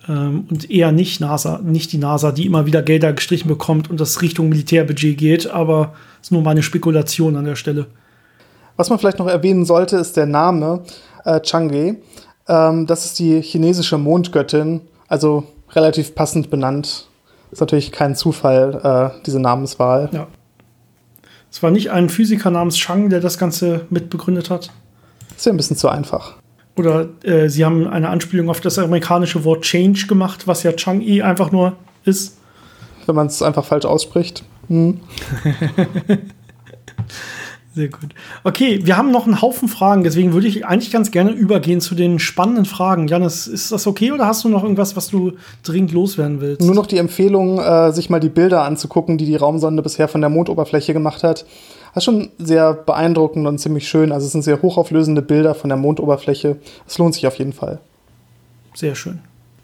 Ähm, 0.10 0.48
und 0.50 0.72
eher 0.72 0.92
nicht 0.92 1.22
NASA, 1.22 1.60
nicht 1.64 1.94
die 1.94 2.00
NASA, 2.00 2.32
die 2.32 2.48
immer 2.48 2.66
wieder 2.66 2.82
Gelder 2.82 3.14
gestrichen 3.14 3.48
bekommt 3.48 3.90
und 3.92 4.00
das 4.00 4.22
Richtung 4.24 4.50
Militärbudget 4.50 5.18
geht, 5.18 5.48
aber 5.48 5.94
das 6.18 6.28
ist 6.28 6.32
nur 6.32 6.42
meine 6.42 6.64
Spekulation 6.64 7.36
an 7.36 7.46
der 7.46 7.56
Stelle. 7.56 7.86
Was 8.76 8.90
man 8.90 8.98
vielleicht 8.98 9.20
noch 9.20 9.28
erwähnen 9.28 9.66
sollte, 9.66 9.98
ist 9.98 10.18
der 10.18 10.26
Name 10.26 10.82
äh, 11.26 11.36
Chang'e. 11.36 11.98
Ähm, 12.48 12.88
das 12.88 13.06
ist 13.06 13.20
die 13.20 13.40
chinesische 13.42 14.00
Mondgöttin, 14.00 14.82
also 15.08 15.44
relativ 15.74 16.16
passend 16.16 16.50
benannt. 16.50 17.08
Ist 17.52 17.60
natürlich 17.60 17.92
kein 17.92 18.16
Zufall, 18.16 19.14
äh, 19.16 19.22
diese 19.26 19.40
Namenswahl. 19.40 20.10
Ja. 20.12 20.28
Es 21.52 21.62
war 21.62 21.70
nicht 21.70 21.92
ein 21.92 22.10
Physiker 22.10 22.50
namens 22.50 22.78
Chang, 22.78 23.10
der 23.10 23.20
das 23.20 23.38
Ganze 23.38 23.86
mitbegründet 23.92 24.50
hat. 24.50 24.72
Ist 25.36 25.46
ja 25.46 25.54
ein 25.54 25.58
bisschen 25.58 25.78
zu 25.78 25.88
einfach. 25.88 26.39
Oder 26.80 27.10
äh, 27.24 27.50
sie 27.50 27.66
haben 27.66 27.88
eine 27.88 28.10
Anspielung 28.10 28.50
auf 28.50 28.62
das 28.62 28.80
amerikanische 28.80 29.44
Wort 29.44 29.64
Change 29.64 30.08
gemacht, 30.08 30.48
was 30.48 30.64
ja 30.64 30.72
Chang-I 30.72 31.22
einfach 31.22 31.52
nur 31.52 31.74
ist. 32.06 32.38
Wenn 33.06 33.16
man 33.16 33.28
es 33.28 33.42
einfach 33.42 33.66
falsch 33.66 33.86
ausspricht. 33.86 34.46
Hm. 34.70 35.02
Sehr 37.76 37.90
gut. 37.90 38.16
Okay, 38.44 38.80
wir 38.84 38.98
haben 38.98 39.12
noch 39.12 39.26
einen 39.26 39.42
Haufen 39.42 39.68
Fragen, 39.68 40.04
deswegen 40.04 40.34
würde 40.34 40.48
ich 40.48 40.66
eigentlich 40.66 40.92
ganz 40.92 41.12
gerne 41.12 41.32
übergehen 41.32 41.82
zu 41.82 41.96
den 41.96 42.18
spannenden 42.18 42.66
Fragen. 42.66 43.08
Janis, 43.08 43.46
ist 43.46 43.72
das 43.72 43.86
okay 43.86 44.12
oder 44.12 44.26
hast 44.26 44.44
du 44.44 44.50
noch 44.50 44.64
irgendwas, 44.64 44.96
was 44.96 45.10
du 45.10 45.34
dringend 45.64 45.92
loswerden 45.92 46.42
willst? 46.42 46.62
Nur 46.62 46.76
noch 46.76 46.88
die 46.88 46.98
Empfehlung, 46.98 47.60
äh, 47.60 47.92
sich 47.92 48.10
mal 48.10 48.20
die 48.20 48.30
Bilder 48.30 48.64
anzugucken, 48.64 49.18
die 49.18 49.26
die 49.26 49.36
Raumsonde 49.36 49.84
bisher 49.84 50.08
von 50.08 50.22
der 50.22 50.30
Mondoberfläche 50.30 50.94
gemacht 50.94 51.24
hat. 51.24 51.46
Das 51.94 52.02
ist 52.02 52.06
schon 52.06 52.30
sehr 52.38 52.74
beeindruckend 52.74 53.48
und 53.48 53.58
ziemlich 53.58 53.88
schön. 53.88 54.12
Also 54.12 54.26
es 54.26 54.32
sind 54.32 54.44
sehr 54.44 54.62
hochauflösende 54.62 55.22
Bilder 55.22 55.56
von 55.56 55.70
der 55.70 55.78
Mondoberfläche. 55.78 56.58
Es 56.88 56.98
lohnt 56.98 57.16
sich 57.16 57.28
auf 57.28 57.36
jeden 57.36 57.54
Fall. 57.54 57.80
Sehr 58.74 58.96
schön. 58.96 59.20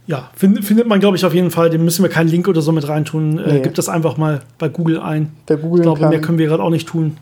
Ja, 0.07 0.29
find, 0.35 0.63
findet 0.63 0.87
man, 0.87 0.99
glaube 0.99 1.17
ich, 1.17 1.25
auf 1.25 1.33
jeden 1.33 1.51
Fall. 1.51 1.69
Dem 1.69 1.83
müssen 1.83 2.03
wir 2.03 2.09
keinen 2.09 2.27
Link 2.27 2.47
oder 2.47 2.61
so 2.61 2.71
mit 2.71 2.87
reintun. 2.87 3.39
Äh, 3.39 3.47
nee. 3.47 3.57
Äh, 3.57 3.61
gibt 3.61 3.77
das 3.77 3.89
einfach 3.89 4.17
mal 4.17 4.41
bei 4.57 4.69
Google 4.69 4.99
ein. 4.99 5.31
Der 5.47 5.57
Google 5.57 5.79
ich 5.79 5.83
glaube, 5.83 6.01
kann. 6.01 6.09
mehr 6.09 6.21
können 6.21 6.37
wir 6.37 6.47
gerade 6.47 6.61
auch 6.61 6.69
nicht 6.69 6.87
tun. 6.87 7.17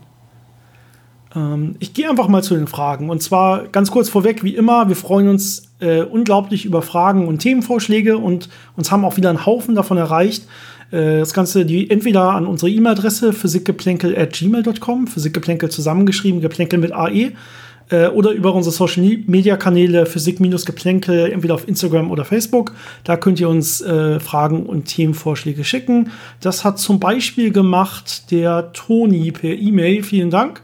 Ähm, 1.34 1.76
ich 1.78 1.94
gehe 1.94 2.08
einfach 2.08 2.28
mal 2.28 2.42
zu 2.42 2.54
den 2.54 2.66
Fragen. 2.66 3.10
Und 3.10 3.22
zwar 3.22 3.64
ganz 3.68 3.90
kurz 3.90 4.08
vorweg, 4.08 4.44
wie 4.44 4.54
immer, 4.54 4.88
wir 4.88 4.96
freuen 4.96 5.28
uns 5.28 5.70
äh, 5.80 6.02
unglaublich 6.02 6.64
über 6.64 6.82
Fragen 6.82 7.26
und 7.26 7.38
Themenvorschläge 7.38 8.18
und 8.18 8.48
uns 8.76 8.90
haben 8.90 9.04
auch 9.04 9.16
wieder 9.16 9.30
einen 9.30 9.46
Haufen 9.46 9.74
davon 9.74 9.96
erreicht. 9.96 10.46
Äh, 10.90 11.18
das 11.18 11.32
Ganze 11.32 11.64
die 11.64 11.90
entweder 11.90 12.30
an 12.32 12.46
unsere 12.46 12.70
E-Mail-Adresse 12.70 13.32
physikgeplänkel.gmail.com, 13.32 15.06
Physikgeplänkel 15.06 15.70
zusammengeschrieben, 15.70 16.40
Geplänkel 16.40 16.78
mit 16.78 16.92
AE, 16.92 17.32
äh, 17.90 18.08
oder 18.08 18.30
über 18.30 18.54
unsere 18.54 18.74
Social-Media-Kanäle 18.74 20.06
Physik-Geplänkel, 20.06 21.30
entweder 21.32 21.54
auf 21.54 21.68
Instagram 21.68 22.10
oder 22.10 22.24
Facebook. 22.24 22.72
Da 23.04 23.16
könnt 23.16 23.40
ihr 23.40 23.48
uns 23.48 23.80
äh, 23.80 24.20
Fragen 24.20 24.64
und 24.66 24.86
Themenvorschläge 24.86 25.64
schicken. 25.64 26.10
Das 26.40 26.64
hat 26.64 26.78
zum 26.78 26.98
Beispiel 27.00 27.52
gemacht 27.52 28.30
der 28.30 28.72
Toni 28.72 29.32
per 29.32 29.52
E-Mail. 29.52 30.02
Vielen 30.02 30.30
Dank. 30.30 30.63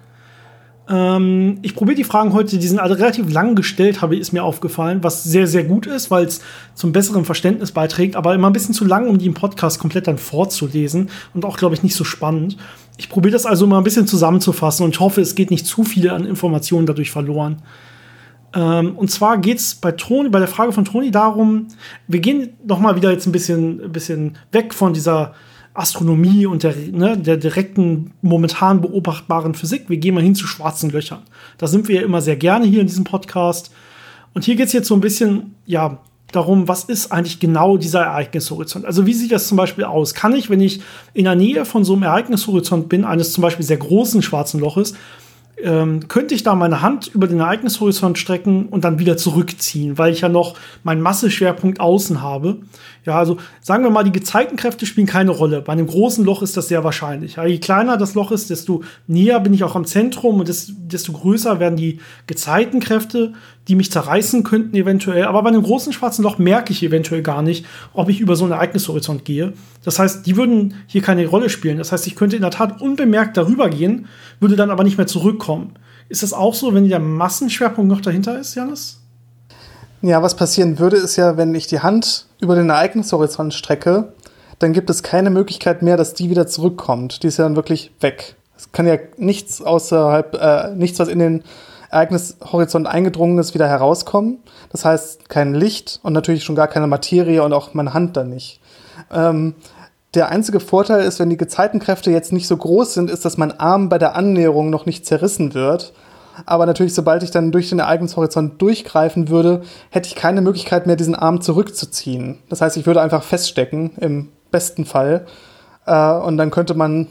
Ähm, 0.90 1.58
ich 1.62 1.76
probiere 1.76 1.94
die 1.94 2.04
Fragen 2.04 2.32
heute, 2.32 2.58
die 2.58 2.66
sind 2.66 2.80
alle 2.80 2.98
relativ 2.98 3.32
lang 3.32 3.54
gestellt, 3.54 4.02
habe 4.02 4.16
ist 4.16 4.32
mir 4.32 4.42
aufgefallen, 4.42 5.04
was 5.04 5.22
sehr, 5.22 5.46
sehr 5.46 5.62
gut 5.62 5.86
ist, 5.86 6.10
weil 6.10 6.24
es 6.24 6.40
zum 6.74 6.90
besseren 6.90 7.24
Verständnis 7.24 7.70
beiträgt, 7.70 8.16
aber 8.16 8.34
immer 8.34 8.50
ein 8.50 8.52
bisschen 8.52 8.74
zu 8.74 8.84
lang, 8.84 9.08
um 9.08 9.18
die 9.18 9.26
im 9.26 9.34
Podcast 9.34 9.78
komplett 9.78 10.08
dann 10.08 10.18
vorzulesen 10.18 11.08
und 11.32 11.44
auch, 11.44 11.58
glaube 11.58 11.76
ich, 11.76 11.84
nicht 11.84 11.94
so 11.94 12.02
spannend. 12.02 12.56
Ich 12.98 13.08
probiere 13.08 13.32
das 13.32 13.46
also 13.46 13.68
mal 13.68 13.78
ein 13.78 13.84
bisschen 13.84 14.08
zusammenzufassen 14.08 14.84
und 14.84 14.98
hoffe, 14.98 15.20
es 15.20 15.36
geht 15.36 15.52
nicht 15.52 15.64
zu 15.64 15.84
viel 15.84 16.10
an 16.10 16.26
Informationen 16.26 16.86
dadurch 16.86 17.12
verloren. 17.12 17.62
Ähm, 18.52 18.96
und 18.96 19.12
zwar 19.12 19.38
geht 19.38 19.58
es 19.58 19.76
bei, 19.76 19.92
bei 19.92 20.38
der 20.40 20.48
Frage 20.48 20.72
von 20.72 20.84
Toni 20.84 21.12
darum, 21.12 21.68
wir 22.08 22.18
gehen 22.18 22.50
noch 22.66 22.80
mal 22.80 22.96
wieder 22.96 23.12
jetzt 23.12 23.26
ein 23.26 23.32
bisschen, 23.32 23.80
ein 23.84 23.92
bisschen 23.92 24.38
weg 24.50 24.74
von 24.74 24.92
dieser 24.92 25.34
Astronomie 25.74 26.46
und 26.46 26.62
der, 26.62 26.74
ne, 26.76 27.16
der 27.16 27.36
direkten, 27.36 28.12
momentan 28.22 28.80
beobachtbaren 28.80 29.54
Physik. 29.54 29.88
Wir 29.88 29.98
gehen 29.98 30.14
mal 30.14 30.22
hin 30.22 30.34
zu 30.34 30.46
schwarzen 30.46 30.90
Löchern. 30.90 31.22
Da 31.58 31.66
sind 31.66 31.88
wir 31.88 31.96
ja 31.96 32.02
immer 32.02 32.20
sehr 32.20 32.36
gerne 32.36 32.66
hier 32.66 32.80
in 32.80 32.86
diesem 32.86 33.04
Podcast. 33.04 33.70
Und 34.34 34.44
hier 34.44 34.56
geht 34.56 34.66
es 34.66 34.72
jetzt 34.72 34.88
so 34.88 34.94
ein 34.94 35.00
bisschen, 35.00 35.54
ja, 35.66 35.98
darum, 36.32 36.68
was 36.68 36.84
ist 36.84 37.12
eigentlich 37.12 37.40
genau 37.40 37.76
dieser 37.76 38.02
Ereignishorizont? 38.02 38.84
Also 38.84 39.06
wie 39.06 39.14
sieht 39.14 39.32
das 39.32 39.48
zum 39.48 39.56
Beispiel 39.56 39.84
aus? 39.84 40.14
Kann 40.14 40.34
ich, 40.34 40.50
wenn 40.50 40.60
ich 40.60 40.80
in 41.12 41.24
der 41.24 41.34
Nähe 41.34 41.64
von 41.64 41.84
so 41.84 41.94
einem 41.94 42.04
Ereignishorizont 42.04 42.88
bin, 42.88 43.04
eines 43.04 43.32
zum 43.32 43.42
Beispiel 43.42 43.64
sehr 43.64 43.78
großen 43.78 44.22
schwarzen 44.22 44.60
Loches, 44.60 44.94
ähm, 45.62 46.08
könnte 46.08 46.34
ich 46.34 46.42
da 46.42 46.54
meine 46.54 46.82
Hand 46.82 47.08
über 47.08 47.26
den 47.26 47.40
Ereignishorizont 47.40 48.18
strecken 48.18 48.66
und 48.66 48.84
dann 48.84 48.98
wieder 48.98 49.16
zurückziehen, 49.16 49.98
weil 49.98 50.12
ich 50.12 50.22
ja 50.22 50.28
noch 50.28 50.54
meinen 50.84 51.02
Masseschwerpunkt 51.02 51.80
außen 51.80 52.22
habe. 52.22 52.58
Ja, 53.06 53.18
also 53.18 53.38
sagen 53.60 53.82
wir 53.82 53.90
mal, 53.90 54.04
die 54.04 54.12
Gezeitenkräfte 54.12 54.84
spielen 54.84 55.06
keine 55.06 55.30
Rolle. 55.30 55.62
Bei 55.62 55.72
einem 55.72 55.86
großen 55.86 56.24
Loch 56.24 56.42
ist 56.42 56.56
das 56.56 56.68
sehr 56.68 56.84
wahrscheinlich. 56.84 57.36
Ja, 57.36 57.46
je 57.46 57.58
kleiner 57.58 57.96
das 57.96 58.14
Loch 58.14 58.30
ist, 58.30 58.50
desto 58.50 58.82
näher 59.06 59.40
bin 59.40 59.54
ich 59.54 59.64
auch 59.64 59.74
am 59.74 59.86
Zentrum 59.86 60.40
und 60.40 60.48
desto 60.48 61.12
größer 61.12 61.60
werden 61.60 61.76
die 61.76 62.00
Gezeitenkräfte, 62.26 63.32
die 63.68 63.74
mich 63.74 63.90
zerreißen 63.90 64.42
könnten 64.42 64.76
eventuell. 64.76 65.24
Aber 65.24 65.42
bei 65.42 65.48
einem 65.48 65.62
großen 65.62 65.92
schwarzen 65.92 66.22
Loch 66.22 66.38
merke 66.38 66.72
ich 66.72 66.82
eventuell 66.82 67.22
gar 67.22 67.42
nicht, 67.42 67.64
ob 67.94 68.08
ich 68.08 68.20
über 68.20 68.36
so 68.36 68.44
einen 68.44 68.52
Ereignishorizont 68.52 69.24
gehe. 69.24 69.54
Das 69.82 69.98
heißt, 69.98 70.26
die 70.26 70.36
würden 70.36 70.74
hier 70.86 71.02
keine 71.02 71.26
Rolle 71.26 71.48
spielen. 71.48 71.78
Das 71.78 71.92
heißt, 71.92 72.06
ich 72.06 72.16
könnte 72.16 72.36
in 72.36 72.42
der 72.42 72.50
Tat 72.50 72.82
unbemerkt 72.82 73.36
darüber 73.36 73.70
gehen, 73.70 74.06
würde 74.40 74.56
dann 74.56 74.70
aber 74.70 74.84
nicht 74.84 74.98
mehr 74.98 75.06
zurückkommen. 75.06 75.74
Ist 76.08 76.22
das 76.22 76.32
auch 76.32 76.54
so, 76.54 76.74
wenn 76.74 76.88
der 76.88 76.98
Massenschwerpunkt 76.98 77.88
noch 77.88 78.00
dahinter 78.00 78.38
ist, 78.38 78.56
Janis? 78.56 78.99
Ja, 80.02 80.22
was 80.22 80.34
passieren 80.34 80.78
würde, 80.78 80.96
ist 80.96 81.16
ja, 81.16 81.36
wenn 81.36 81.54
ich 81.54 81.66
die 81.66 81.80
Hand 81.80 82.26
über 82.40 82.54
den 82.54 82.70
Ereignishorizont 82.70 83.52
strecke, 83.52 84.12
dann 84.58 84.72
gibt 84.72 84.88
es 84.88 85.02
keine 85.02 85.30
Möglichkeit 85.30 85.82
mehr, 85.82 85.96
dass 85.96 86.14
die 86.14 86.30
wieder 86.30 86.46
zurückkommt. 86.46 87.22
Die 87.22 87.26
ist 87.26 87.38
ja 87.38 87.44
dann 87.44 87.56
wirklich 87.56 87.92
weg. 88.00 88.36
Es 88.56 88.72
kann 88.72 88.86
ja 88.86 88.96
nichts 89.18 89.60
außerhalb, 89.60 90.34
äh, 90.34 90.74
nichts, 90.74 90.98
was 90.98 91.08
in 91.08 91.18
den 91.18 91.44
Ereignishorizont 91.90 92.86
eingedrungen 92.86 93.38
ist, 93.38 93.52
wieder 93.52 93.68
herauskommen. 93.68 94.38
Das 94.70 94.84
heißt, 94.84 95.28
kein 95.28 95.54
Licht 95.54 96.00
und 96.02 96.12
natürlich 96.12 96.44
schon 96.44 96.56
gar 96.56 96.68
keine 96.68 96.86
Materie 96.86 97.42
und 97.42 97.52
auch 97.52 97.74
meine 97.74 97.92
Hand 97.92 98.16
dann 98.16 98.30
nicht. 98.30 98.60
Ähm, 99.10 99.54
der 100.14 100.28
einzige 100.28 100.60
Vorteil 100.60 101.04
ist, 101.04 101.20
wenn 101.20 101.30
die 101.30 101.36
Gezeitenkräfte 101.36 102.10
jetzt 102.10 102.32
nicht 102.32 102.46
so 102.46 102.56
groß 102.56 102.94
sind, 102.94 103.10
ist, 103.10 103.24
dass 103.24 103.36
mein 103.36 103.58
Arm 103.60 103.88
bei 103.88 103.98
der 103.98 104.16
Annäherung 104.16 104.70
noch 104.70 104.86
nicht 104.86 105.06
zerrissen 105.06 105.54
wird 105.54 105.92
aber 106.46 106.66
natürlich, 106.66 106.94
sobald 106.94 107.22
ich 107.22 107.30
dann 107.30 107.52
durch 107.52 107.68
den 107.68 107.78
Ereignishorizont 107.78 108.60
durchgreifen 108.60 109.28
würde, 109.28 109.62
hätte 109.90 110.08
ich 110.08 110.14
keine 110.14 110.40
Möglichkeit 110.40 110.86
mehr, 110.86 110.96
diesen 110.96 111.14
Arm 111.14 111.40
zurückzuziehen. 111.40 112.38
Das 112.48 112.60
heißt, 112.60 112.76
ich 112.76 112.86
würde 112.86 113.00
einfach 113.00 113.22
feststecken, 113.22 113.92
im 114.00 114.28
besten 114.50 114.84
Fall. 114.84 115.26
Äh, 115.86 116.12
und 116.12 116.36
dann 116.36 116.50
könnte 116.50 116.74
man 116.74 117.06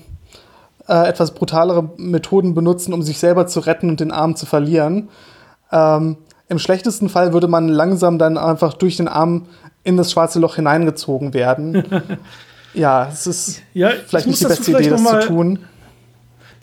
äh, 0.88 1.08
etwas 1.08 1.34
brutalere 1.34 1.92
Methoden 1.98 2.54
benutzen, 2.54 2.94
um 2.94 3.02
sich 3.02 3.20
selber 3.20 3.48
zu 3.48 3.60
retten 3.60 3.90
und 3.90 4.00
den 4.00 4.12
Arm 4.12 4.36
zu 4.36 4.46
verlieren. 4.46 5.10
Ähm, 5.72 6.18
Im 6.48 6.60
schlechtesten 6.60 7.10
Fall 7.10 7.34
würde 7.34 7.48
man 7.48 7.68
langsam 7.68 8.18
dann 8.18 8.38
einfach 8.38 8.74
durch 8.74 8.98
den 8.98 9.08
Arm 9.08 9.46
in 9.84 9.98
das 9.98 10.12
schwarze 10.12 10.40
Loch 10.40 10.56
hineingezogen 10.56 11.34
werden. 11.34 11.84
ja, 12.74 13.08
es 13.12 13.28
ist 13.28 13.62
ja, 13.74 13.92
vielleicht 14.08 14.28
nicht 14.28 14.42
die 14.42 14.46
beste 14.46 14.72
Idee, 14.72 14.90
das 14.90 15.04
zu 15.04 15.20
tun 15.28 15.60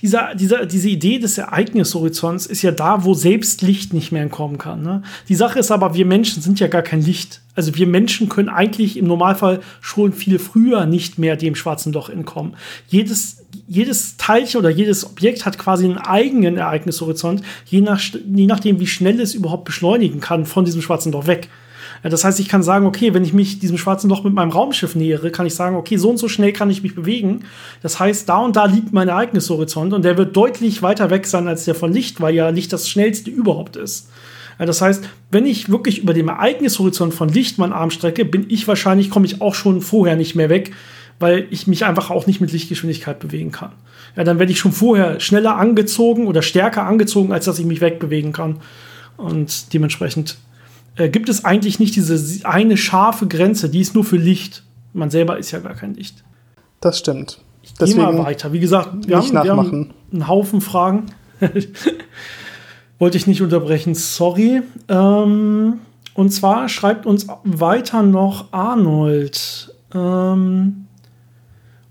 dieser, 0.02 0.34
dieser, 0.34 0.66
diese 0.66 0.88
Idee 0.88 1.18
des 1.18 1.38
Ereignishorizonts 1.38 2.46
ist 2.46 2.62
ja 2.62 2.70
da, 2.70 3.04
wo 3.04 3.14
selbst 3.14 3.62
Licht 3.62 3.92
nicht 3.92 4.12
mehr 4.12 4.22
entkommen 4.22 4.58
kann. 4.58 4.82
Ne? 4.82 5.02
Die 5.28 5.34
Sache 5.34 5.58
ist 5.58 5.70
aber, 5.70 5.94
wir 5.94 6.06
Menschen 6.06 6.42
sind 6.42 6.60
ja 6.60 6.66
gar 6.66 6.82
kein 6.82 7.00
Licht. 7.00 7.40
Also 7.54 7.74
wir 7.74 7.86
Menschen 7.86 8.28
können 8.28 8.50
eigentlich 8.50 8.98
im 8.98 9.06
Normalfall 9.06 9.60
schon 9.80 10.12
viel 10.12 10.38
früher 10.38 10.84
nicht 10.84 11.18
mehr 11.18 11.36
dem 11.36 11.54
schwarzen 11.54 11.92
Loch 11.92 12.10
entkommen. 12.10 12.54
Jedes, 12.88 13.46
jedes 13.66 14.18
Teilchen 14.18 14.60
oder 14.60 14.68
jedes 14.68 15.06
Objekt 15.06 15.46
hat 15.46 15.56
quasi 15.58 15.86
einen 15.86 15.98
eigenen 15.98 16.58
Ereignishorizont, 16.58 17.42
je, 17.64 17.80
nach, 17.80 18.00
je 18.02 18.46
nachdem, 18.46 18.78
wie 18.78 18.86
schnell 18.86 19.18
es 19.20 19.34
überhaupt 19.34 19.64
beschleunigen 19.64 20.20
kann 20.20 20.44
von 20.44 20.66
diesem 20.66 20.82
schwarzen 20.82 21.12
Loch 21.12 21.26
weg. 21.26 21.48
Das 22.10 22.24
heißt, 22.24 22.40
ich 22.40 22.48
kann 22.48 22.62
sagen, 22.62 22.86
okay, 22.86 23.14
wenn 23.14 23.24
ich 23.24 23.32
mich 23.32 23.58
diesem 23.58 23.78
schwarzen 23.78 24.10
Loch 24.10 24.22
mit 24.22 24.34
meinem 24.34 24.50
Raumschiff 24.50 24.94
nähere, 24.94 25.30
kann 25.30 25.46
ich 25.46 25.54
sagen, 25.54 25.76
okay, 25.76 25.96
so 25.96 26.10
und 26.10 26.18
so 26.18 26.28
schnell 26.28 26.52
kann 26.52 26.70
ich 26.70 26.82
mich 26.82 26.94
bewegen. 26.94 27.44
Das 27.82 27.98
heißt, 27.98 28.28
da 28.28 28.38
und 28.38 28.56
da 28.56 28.66
liegt 28.66 28.92
mein 28.92 29.08
Ereignishorizont 29.08 29.92
und 29.92 30.04
der 30.04 30.16
wird 30.16 30.36
deutlich 30.36 30.82
weiter 30.82 31.10
weg 31.10 31.26
sein 31.26 31.48
als 31.48 31.64
der 31.64 31.74
von 31.74 31.92
Licht, 31.92 32.20
weil 32.20 32.34
ja 32.34 32.48
Licht 32.50 32.72
das 32.72 32.88
schnellste 32.88 33.30
überhaupt 33.30 33.76
ist. 33.76 34.10
Das 34.58 34.80
heißt, 34.80 35.04
wenn 35.30 35.44
ich 35.44 35.70
wirklich 35.70 35.98
über 35.98 36.14
dem 36.14 36.28
Ereignishorizont 36.28 37.12
von 37.12 37.28
Licht 37.28 37.58
meinen 37.58 37.74
Arm 37.74 37.90
strecke, 37.90 38.24
bin 38.24 38.46
ich 38.48 38.66
wahrscheinlich, 38.66 39.10
komme 39.10 39.26
ich 39.26 39.42
auch 39.42 39.54
schon 39.54 39.82
vorher 39.82 40.16
nicht 40.16 40.34
mehr 40.34 40.48
weg, 40.48 40.72
weil 41.18 41.46
ich 41.50 41.66
mich 41.66 41.84
einfach 41.84 42.10
auch 42.10 42.26
nicht 42.26 42.40
mit 42.40 42.52
Lichtgeschwindigkeit 42.52 43.18
bewegen 43.18 43.52
kann. 43.52 43.72
Ja, 44.16 44.24
dann 44.24 44.38
werde 44.38 44.52
ich 44.52 44.58
schon 44.58 44.72
vorher 44.72 45.20
schneller 45.20 45.56
angezogen 45.56 46.26
oder 46.26 46.40
stärker 46.40 46.84
angezogen, 46.84 47.32
als 47.32 47.44
dass 47.44 47.58
ich 47.58 47.66
mich 47.66 47.82
wegbewegen 47.82 48.32
kann. 48.32 48.60
Und 49.18 49.72
dementsprechend 49.74 50.38
äh, 50.96 51.08
gibt 51.08 51.28
es 51.28 51.44
eigentlich 51.44 51.78
nicht 51.78 51.94
diese 51.96 52.46
eine 52.46 52.76
scharfe 52.76 53.26
Grenze, 53.26 53.68
die 53.68 53.80
ist 53.80 53.94
nur 53.94 54.04
für 54.04 54.16
Licht. 54.16 54.64
Man 54.92 55.10
selber 55.10 55.38
ist 55.38 55.50
ja 55.50 55.58
gar 55.58 55.74
kein 55.74 55.94
Licht. 55.94 56.24
Das 56.80 56.98
stimmt. 56.98 57.40
Ich 57.62 57.74
gehe 57.74 57.96
mal 57.96 58.16
weiter. 58.18 58.52
Wie 58.52 58.60
gesagt, 58.60 59.08
wir 59.08 59.16
haben, 59.16 59.32
wir 59.32 59.56
haben, 59.56 59.94
einen 60.12 60.28
Haufen 60.28 60.60
Fragen. 60.60 61.06
Wollte 62.98 63.16
ich 63.18 63.26
nicht 63.26 63.42
unterbrechen, 63.42 63.94
sorry. 63.94 64.62
Ähm, 64.88 65.80
und 66.14 66.30
zwar 66.30 66.68
schreibt 66.68 67.04
uns 67.04 67.26
weiter 67.44 68.02
noch 68.02 68.52
Arnold. 68.52 69.74
Ähm, 69.92 70.86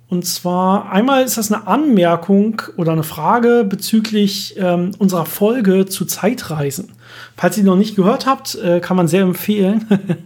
und 0.08 0.26
zwar 0.26 0.92
einmal 0.92 1.24
ist 1.24 1.38
das 1.38 1.52
eine 1.52 1.68
Anmerkung 1.68 2.62
oder 2.78 2.94
eine 2.94 3.04
Frage 3.04 3.66
bezüglich 3.68 4.56
ähm, 4.58 4.92
unserer 4.98 5.26
Folge 5.26 5.86
zu 5.86 6.06
Zeitreisen. 6.06 6.94
Falls 7.38 7.58
ihr 7.58 7.64
noch 7.64 7.76
nicht 7.76 7.96
gehört 7.96 8.26
habt, 8.26 8.56
äh, 8.56 8.80
kann 8.80 8.98
man 8.98 9.08
sehr 9.08 9.22
empfehlen. 9.22 9.86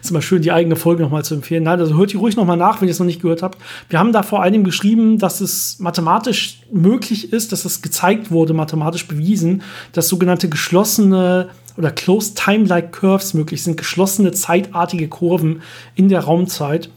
ist 0.00 0.10
immer 0.10 0.22
schön, 0.22 0.42
die 0.42 0.52
eigene 0.52 0.76
Folge 0.76 1.02
nochmal 1.02 1.24
zu 1.24 1.34
empfehlen. 1.34 1.64
Nein, 1.64 1.78
also 1.78 1.96
hört 1.96 2.12
die 2.12 2.16
ruhig 2.16 2.36
nochmal 2.36 2.56
nach, 2.56 2.80
wenn 2.80 2.88
ihr 2.88 2.92
es 2.92 2.98
noch 2.98 3.06
nicht 3.06 3.22
gehört 3.22 3.42
habt. 3.42 3.58
Wir 3.88 3.98
haben 3.98 4.12
da 4.12 4.22
vor 4.22 4.42
allem 4.42 4.64
geschrieben, 4.64 5.18
dass 5.18 5.40
es 5.40 5.78
mathematisch 5.78 6.60
möglich 6.72 7.32
ist, 7.32 7.52
dass 7.52 7.64
es 7.64 7.82
gezeigt 7.82 8.30
wurde, 8.30 8.54
mathematisch 8.54 9.06
bewiesen, 9.06 9.62
dass 9.92 10.08
sogenannte 10.08 10.48
geschlossene 10.48 11.48
oder 11.76 11.90
Closed 11.90 12.36
Time-like 12.36 12.92
Curves 12.92 13.34
möglich 13.34 13.62
sind, 13.62 13.76
geschlossene 13.76 14.32
zeitartige 14.32 15.08
Kurven 15.08 15.62
in 15.94 16.08
der 16.08 16.20
Raumzeit. 16.20 16.90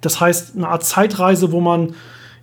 Das 0.00 0.20
heißt, 0.20 0.56
eine 0.56 0.68
Art 0.68 0.84
Zeitreise, 0.84 1.52
wo 1.52 1.60
man 1.60 1.94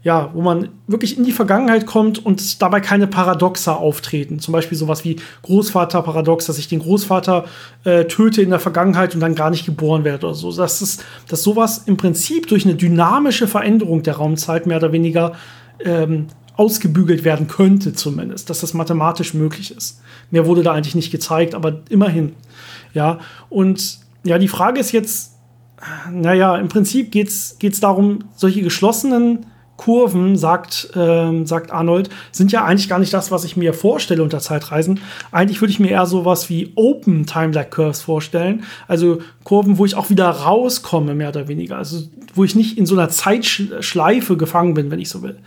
ja, 0.01 0.31
wo 0.33 0.41
man 0.41 0.69
wirklich 0.87 1.17
in 1.17 1.25
die 1.25 1.33
Vergangenheit 1.33 1.85
kommt 1.85 2.25
und 2.25 2.61
dabei 2.61 2.79
keine 2.79 3.05
Paradoxa 3.05 3.73
auftreten. 3.73 4.39
Zum 4.39 4.53
Beispiel 4.53 4.77
sowas 4.77 5.03
wie 5.03 5.17
Großvaterparadox, 5.43 6.45
dass 6.45 6.57
ich 6.57 6.69
den 6.69 6.79
Großvater 6.79 7.45
äh, 7.83 8.05
töte 8.05 8.41
in 8.41 8.49
der 8.49 8.59
Vergangenheit 8.59 9.13
und 9.13 9.19
dann 9.19 9.35
gar 9.35 9.49
nicht 9.49 9.65
geboren 9.65 10.05
werde 10.05 10.27
oder 10.27 10.35
so. 10.35 10.55
Dass, 10.55 10.81
es, 10.81 10.99
dass 11.27 11.43
sowas 11.43 11.83
im 11.85 11.97
Prinzip 11.97 12.47
durch 12.47 12.65
eine 12.65 12.75
dynamische 12.75 13.47
Veränderung 13.47 14.01
der 14.01 14.15
Raumzeit 14.15 14.67
mehr 14.67 14.77
oder 14.77 14.93
weniger 14.93 15.33
ähm, 15.83 16.27
ausgebügelt 16.55 17.25
werden 17.25 17.47
könnte, 17.47 17.93
zumindest, 17.93 18.49
dass 18.49 18.61
das 18.61 18.73
mathematisch 18.73 19.33
möglich 19.33 19.75
ist. 19.75 20.01
Mehr 20.31 20.45
wurde 20.45 20.63
da 20.63 20.73
eigentlich 20.73 20.95
nicht 20.95 21.11
gezeigt, 21.11 21.55
aber 21.55 21.81
immerhin. 21.89 22.33
Ja, 22.93 23.19
und 23.49 23.99
ja, 24.23 24.37
die 24.37 24.47
Frage 24.47 24.79
ist 24.79 24.91
jetzt, 24.91 25.33
naja, 26.11 26.57
im 26.57 26.67
Prinzip 26.67 27.11
geht 27.11 27.29
es 27.29 27.79
darum, 27.79 28.25
solche 28.35 28.61
geschlossenen 28.61 29.45
Kurven, 29.79 30.35
sagt, 30.35 30.89
ähm, 30.93 31.45
sagt 31.45 31.71
Arnold, 31.71 32.09
sind 32.33 32.51
ja 32.51 32.65
eigentlich 32.65 32.89
gar 32.89 32.99
nicht 32.99 33.13
das, 33.13 33.31
was 33.31 33.45
ich 33.45 33.55
mir 33.55 33.73
vorstelle 33.73 34.21
unter 34.21 34.39
Zeitreisen. 34.39 34.99
Eigentlich 35.31 35.61
würde 35.61 35.71
ich 35.71 35.79
mir 35.79 35.91
eher 35.91 36.05
sowas 36.05 36.49
wie 36.49 36.73
Open 36.75 37.25
Time-Like 37.25 37.71
Curves 37.71 38.01
vorstellen. 38.01 38.65
Also 38.89 39.19
Kurven, 39.45 39.77
wo 39.77 39.85
ich 39.85 39.95
auch 39.95 40.09
wieder 40.09 40.29
rauskomme, 40.29 41.15
mehr 41.15 41.29
oder 41.29 41.47
weniger. 41.47 41.77
Also 41.77 42.03
wo 42.33 42.43
ich 42.43 42.55
nicht 42.55 42.77
in 42.77 42.85
so 42.85 42.95
einer 42.95 43.07
Zeitschleife 43.07 44.35
gefangen 44.35 44.73
bin, 44.73 44.91
wenn 44.91 44.99
ich 44.99 45.07
so 45.07 45.23
will. 45.23 45.37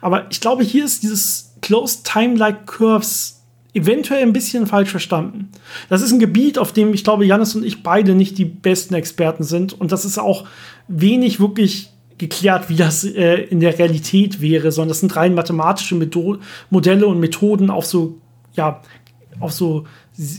Aber 0.00 0.26
ich 0.30 0.40
glaube, 0.40 0.62
hier 0.62 0.84
ist 0.84 1.02
dieses 1.02 1.56
Closed 1.60 2.04
Time-Like 2.04 2.68
Curves 2.68 3.42
eventuell 3.74 4.22
ein 4.22 4.32
bisschen 4.32 4.68
falsch 4.68 4.90
verstanden. 4.90 5.48
Das 5.88 6.00
ist 6.00 6.12
ein 6.12 6.20
Gebiet, 6.20 6.58
auf 6.58 6.72
dem 6.72 6.94
ich 6.94 7.02
glaube, 7.02 7.26
Janis 7.26 7.56
und 7.56 7.64
ich 7.64 7.82
beide 7.82 8.14
nicht 8.14 8.38
die 8.38 8.44
besten 8.44 8.94
Experten 8.94 9.42
sind. 9.42 9.72
Und 9.72 9.90
das 9.90 10.04
ist 10.04 10.18
auch 10.18 10.46
wenig 10.86 11.40
wirklich 11.40 11.89
geklärt, 12.20 12.68
wie 12.68 12.76
das 12.76 13.02
äh, 13.04 13.42
in 13.44 13.58
der 13.58 13.76
Realität 13.78 14.40
wäre, 14.40 14.70
sondern 14.70 14.90
das 14.90 15.00
sind 15.00 15.16
rein 15.16 15.34
mathematische 15.34 15.96
Method 15.96 16.38
Modelle 16.70 17.06
und 17.06 17.18
Methoden 17.18 17.70
auf 17.70 17.86
so, 17.86 18.18
ja, 18.54 18.80
auf 19.40 19.52
so 19.52 19.86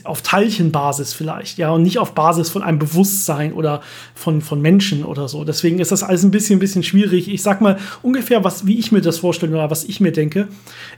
auf 0.03 0.21
Teilchenbasis 0.21 1.13
vielleicht, 1.13 1.57
ja, 1.57 1.71
und 1.71 1.81
nicht 1.81 1.97
auf 1.97 2.13
Basis 2.13 2.49
von 2.51 2.61
einem 2.61 2.77
Bewusstsein 2.77 3.51
oder 3.51 3.81
von, 4.13 4.41
von 4.41 4.61
Menschen 4.61 5.03
oder 5.03 5.27
so. 5.27 5.43
Deswegen 5.43 5.79
ist 5.79 5.91
das 5.91 6.03
alles 6.03 6.23
ein 6.23 6.29
bisschen, 6.29 6.57
ein 6.57 6.59
bisschen 6.59 6.83
schwierig. 6.83 7.27
Ich 7.27 7.41
sag 7.41 7.61
mal 7.61 7.79
ungefähr, 8.03 8.43
was, 8.43 8.67
wie 8.67 8.77
ich 8.77 8.91
mir 8.91 9.01
das 9.01 9.17
vorstelle 9.17 9.53
oder 9.53 9.71
was 9.71 9.83
ich 9.83 9.99
mir 9.99 10.11
denke. 10.11 10.49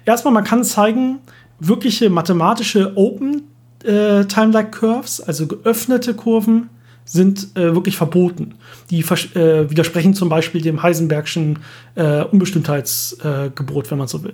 Erstmal, 0.03 0.33
man 0.33 0.43
kann 0.43 0.65
zeigen, 0.65 1.19
wirkliche 1.59 2.09
mathematische 2.09 2.97
Open 2.97 3.43
äh, 3.85 4.25
Time-like 4.25 4.73
Curves, 4.73 5.21
also 5.21 5.47
geöffnete 5.47 6.13
Kurven, 6.13 6.69
sind 7.05 7.55
äh, 7.55 7.75
wirklich 7.75 7.97
verboten. 7.97 8.55
Die 8.89 9.01
äh, 9.01 9.69
widersprechen 9.69 10.13
zum 10.13 10.29
Beispiel 10.29 10.61
dem 10.61 10.81
Heisenbergschen 10.81 11.59
äh, 11.95 12.23
Unbestimmtheitsgebot, 12.23 13.91
wenn 13.91 13.97
man 13.97 14.07
so 14.07 14.23
will. 14.23 14.33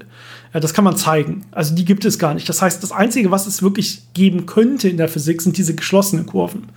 das 0.53 0.73
kann 0.73 0.83
man 0.83 0.95
zeigen. 0.95 1.45
Also 1.51 1.75
die 1.75 1.85
gibt 1.85 2.05
es 2.05 2.19
gar 2.19 2.33
nicht. 2.33 2.47
Das 2.47 2.61
heißt, 2.61 2.81
das 2.83 2.91
Einzige, 2.91 3.31
was 3.31 3.47
es 3.47 3.63
wirklich 3.63 4.03
geben 4.13 4.45
könnte 4.45 4.89
in 4.89 4.97
der 4.97 5.09
Physik, 5.09 5.41
sind 5.41 5.57
diese 5.57 5.75
geschlossenen 5.75 6.25
Kurven. 6.25 6.67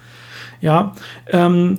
Ja, 0.61 0.95
ähm, 1.29 1.79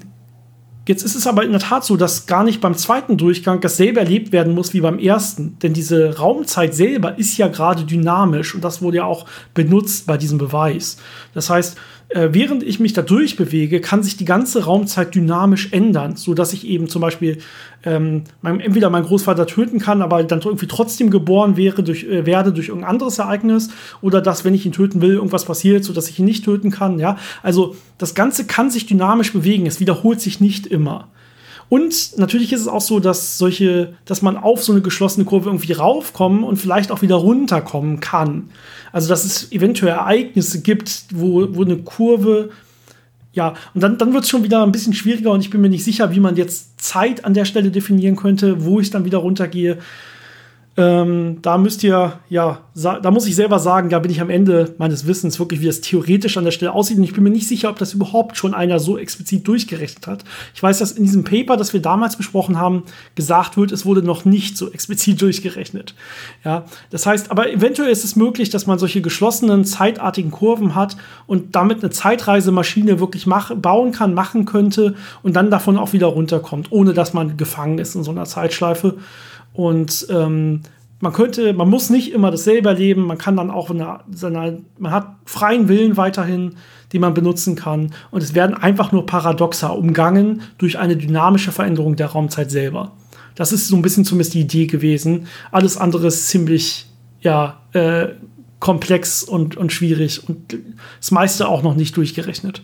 Jetzt 0.85 1.03
ist 1.03 1.15
es 1.15 1.27
aber 1.27 1.45
in 1.45 1.51
der 1.51 1.61
Tat 1.61 1.85
so, 1.85 1.95
dass 1.95 2.25
gar 2.25 2.43
nicht 2.43 2.59
beim 2.59 2.75
zweiten 2.75 3.15
Durchgang 3.15 3.61
dasselbe 3.61 4.01
erlebt 4.01 4.33
werden 4.33 4.53
muss 4.53 4.73
wie 4.73 4.81
beim 4.81 4.99
ersten. 4.99 5.57
Denn 5.59 5.71
diese 5.71 6.17
Raumzeit 6.17 6.75
selber 6.75 7.17
ist 7.17 7.37
ja 7.37 7.47
gerade 7.47 7.85
dynamisch 7.85 8.53
und 8.53 8.65
das 8.65 8.81
wurde 8.81 8.97
ja 8.97 9.05
auch 9.05 9.25
benutzt 9.53 10.07
bei 10.07 10.17
diesem 10.17 10.39
Beweis. 10.39 10.97
Das 11.33 11.49
heißt, 11.49 11.77
äh, 12.13 12.33
während 12.33 12.63
ich 12.63 12.79
mich 12.79 12.93
da 12.93 13.01
durchbewege, 13.01 13.81
kann 13.81 14.03
sich 14.03 14.17
die 14.17 14.25
ganze 14.25 14.65
Raumzeit 14.65 15.15
dynamisch 15.15 15.69
ändern, 15.71 16.15
so 16.15 16.33
dass 16.33 16.53
ich 16.53 16.67
eben 16.67 16.87
zum 16.87 17.01
Beispiel 17.01 17.39
ähm, 17.83 18.23
mein, 18.41 18.59
entweder 18.59 18.89
meinen 18.89 19.05
Großvater 19.05 19.47
töten 19.47 19.79
kann, 19.79 20.01
aber 20.01 20.23
dann 20.23 20.41
irgendwie 20.41 20.67
trotzdem 20.67 21.09
geboren 21.09 21.57
wäre 21.57 21.83
durch, 21.83 22.03
äh, 22.03 22.25
werde 22.25 22.53
durch 22.53 22.67
irgendein 22.67 22.91
anderes 22.91 23.19
Ereignis 23.19 23.69
oder 24.01 24.21
dass, 24.21 24.45
wenn 24.45 24.53
ich 24.53 24.65
ihn 24.65 24.71
töten 24.71 25.01
will, 25.01 25.13
irgendwas 25.13 25.45
passiert, 25.45 25.83
so 25.83 25.93
dass 25.93 26.09
ich 26.09 26.19
ihn 26.19 26.25
nicht 26.25 26.45
töten 26.45 26.71
kann. 26.71 26.99
Ja, 26.99 27.17
also 27.41 27.75
das 27.97 28.13
Ganze 28.13 28.45
kann 28.45 28.69
sich 28.69 28.85
dynamisch 28.85 29.33
bewegen. 29.33 29.65
Es 29.65 29.79
wiederholt 29.79 30.21
sich 30.21 30.39
nicht 30.39 30.67
immer. 30.67 31.07
Und 31.69 32.19
natürlich 32.19 32.53
ist 32.53 32.61
es 32.61 32.67
auch 32.67 32.81
so, 32.81 32.99
dass 32.99 33.39
solche, 33.39 33.95
dass 34.05 34.21
man 34.21 34.37
auf 34.37 34.63
so 34.63 34.73
eine 34.73 34.81
geschlossene 34.81 35.25
Kurve 35.25 35.49
irgendwie 35.49 35.73
raufkommen 35.73 36.43
und 36.43 36.57
vielleicht 36.57 36.91
auch 36.91 37.01
wieder 37.01 37.15
runterkommen 37.15 37.99
kann. 37.99 38.49
Also 38.93 39.09
dass 39.09 39.25
es 39.25 39.51
eventuell 39.51 39.91
Ereignisse 39.91 40.61
gibt, 40.61 41.05
wo, 41.11 41.53
wo 41.53 41.63
eine 41.63 41.77
Kurve 41.79 42.51
ja, 43.33 43.55
und 43.73 43.81
dann, 43.81 43.97
dann 43.97 44.13
wird 44.13 44.25
es 44.25 44.29
schon 44.29 44.43
wieder 44.43 44.63
ein 44.63 44.71
bisschen 44.71 44.93
schwieriger 44.93 45.31
und 45.31 45.41
ich 45.41 45.49
bin 45.49 45.59
mir 45.59 45.69
nicht 45.69 45.83
sicher, 45.83 46.11
wie 46.11 46.19
man 46.19 46.35
jetzt 46.35 46.79
Zeit 46.79 47.25
an 47.25 47.33
der 47.33 47.45
Stelle 47.45 47.71
definieren 47.71 48.15
könnte, 48.15 48.63
wo 48.63 48.79
ich 48.79 48.91
dann 48.91 49.05
wieder 49.05 49.17
runtergehe. 49.17 49.79
Ähm, 50.75 51.37
da 51.43 51.59
müsst 51.59 51.83
ihr, 51.83 52.13
ja, 52.29 52.61
da 52.73 53.11
muss 53.11 53.27
ich 53.27 53.35
selber 53.35 53.59
sagen, 53.59 53.89
da 53.89 53.99
bin 53.99 54.09
ich 54.09 54.21
am 54.21 54.31
Ende 54.31 54.73
meines 54.79 55.05
Wissens 55.05 55.37
wirklich, 55.37 55.61
wie 55.61 55.67
das 55.67 55.81
theoretisch 55.81 56.35
an 56.37 56.45
der 56.45 56.51
Stelle 56.51 56.71
aussieht. 56.71 56.97
Und 56.97 57.03
ich 57.03 57.13
bin 57.13 57.23
mir 57.23 57.29
nicht 57.29 57.47
sicher, 57.47 57.69
ob 57.69 57.77
das 57.77 57.93
überhaupt 57.93 58.37
schon 58.37 58.55
einer 58.55 58.79
so 58.79 58.97
explizit 58.97 59.47
durchgerechnet 59.47 60.07
hat. 60.07 60.23
Ich 60.55 60.63
weiß, 60.63 60.79
dass 60.79 60.93
in 60.93 61.03
diesem 61.03 61.23
Paper, 61.23 61.57
das 61.57 61.73
wir 61.73 61.81
damals 61.81 62.15
besprochen 62.15 62.57
haben, 62.57 62.83
gesagt 63.13 63.55
wird, 63.55 63.71
es 63.71 63.85
wurde 63.85 64.01
noch 64.01 64.25
nicht 64.25 64.57
so 64.57 64.71
explizit 64.71 65.21
durchgerechnet. 65.21 65.93
Ja, 66.43 66.65
das 66.89 67.05
heißt, 67.05 67.29
aber 67.29 67.51
eventuell 67.51 67.91
ist 67.91 68.03
es 68.03 68.15
möglich, 68.15 68.49
dass 68.49 68.65
man 68.65 68.79
solche 68.79 69.01
geschlossenen, 69.01 69.65
zeitartigen 69.65 70.31
Kurven 70.31 70.73
hat 70.73 70.97
und 71.27 71.55
damit 71.55 71.83
eine 71.83 71.91
Zeitreisemaschine 71.91 72.99
wirklich 72.99 73.27
mach, 73.27 73.53
bauen 73.53 73.91
kann, 73.91 74.15
machen 74.15 74.45
könnte 74.45 74.95
und 75.21 75.35
dann 75.35 75.51
davon 75.51 75.77
auch 75.77 75.93
wieder 75.93 76.07
runterkommt, 76.07 76.71
ohne 76.71 76.93
dass 76.93 77.13
man 77.13 77.37
gefangen 77.37 77.77
ist 77.77 77.93
in 77.93 78.03
so 78.03 78.09
einer 78.09 78.25
Zeitschleife. 78.25 78.95
Und 79.53 80.07
ähm, 80.09 80.61
man 80.99 81.13
könnte, 81.13 81.53
man 81.53 81.69
muss 81.69 81.89
nicht 81.89 82.13
immer 82.13 82.31
dasselbe 82.31 82.69
erleben, 82.69 83.05
man 83.05 83.17
kann 83.17 83.35
dann 83.35 83.51
auch 83.51 83.69
eine, 83.69 83.99
seine, 84.11 84.61
man 84.79 84.91
hat 84.91 85.07
freien 85.25 85.67
Willen 85.67 85.97
weiterhin, 85.97 86.55
den 86.93 87.01
man 87.01 87.13
benutzen 87.13 87.55
kann. 87.55 87.93
Und 88.09 88.23
es 88.23 88.33
werden 88.35 88.55
einfach 88.55 88.91
nur 88.91 89.05
Paradoxa 89.05 89.67
umgangen 89.67 90.41
durch 90.57 90.79
eine 90.79 90.95
dynamische 90.95 91.51
Veränderung 91.51 91.95
der 91.95 92.07
Raumzeit 92.07 92.51
selber. 92.51 92.93
Das 93.35 93.51
ist 93.51 93.67
so 93.67 93.75
ein 93.75 93.81
bisschen 93.81 94.05
zumindest 94.05 94.33
die 94.33 94.41
Idee 94.41 94.67
gewesen. 94.67 95.27
Alles 95.51 95.77
andere 95.77 96.07
ist 96.07 96.29
ziemlich, 96.29 96.85
ja, 97.21 97.61
äh, 97.73 98.09
komplex 98.63 99.23
und, 99.23 99.57
und 99.57 99.73
schwierig 99.73 100.29
und 100.29 100.57
das 100.97 101.11
meiste 101.11 101.49
auch 101.49 101.63
noch 101.63 101.75
nicht 101.75 101.97
durchgerechnet. 101.97 102.63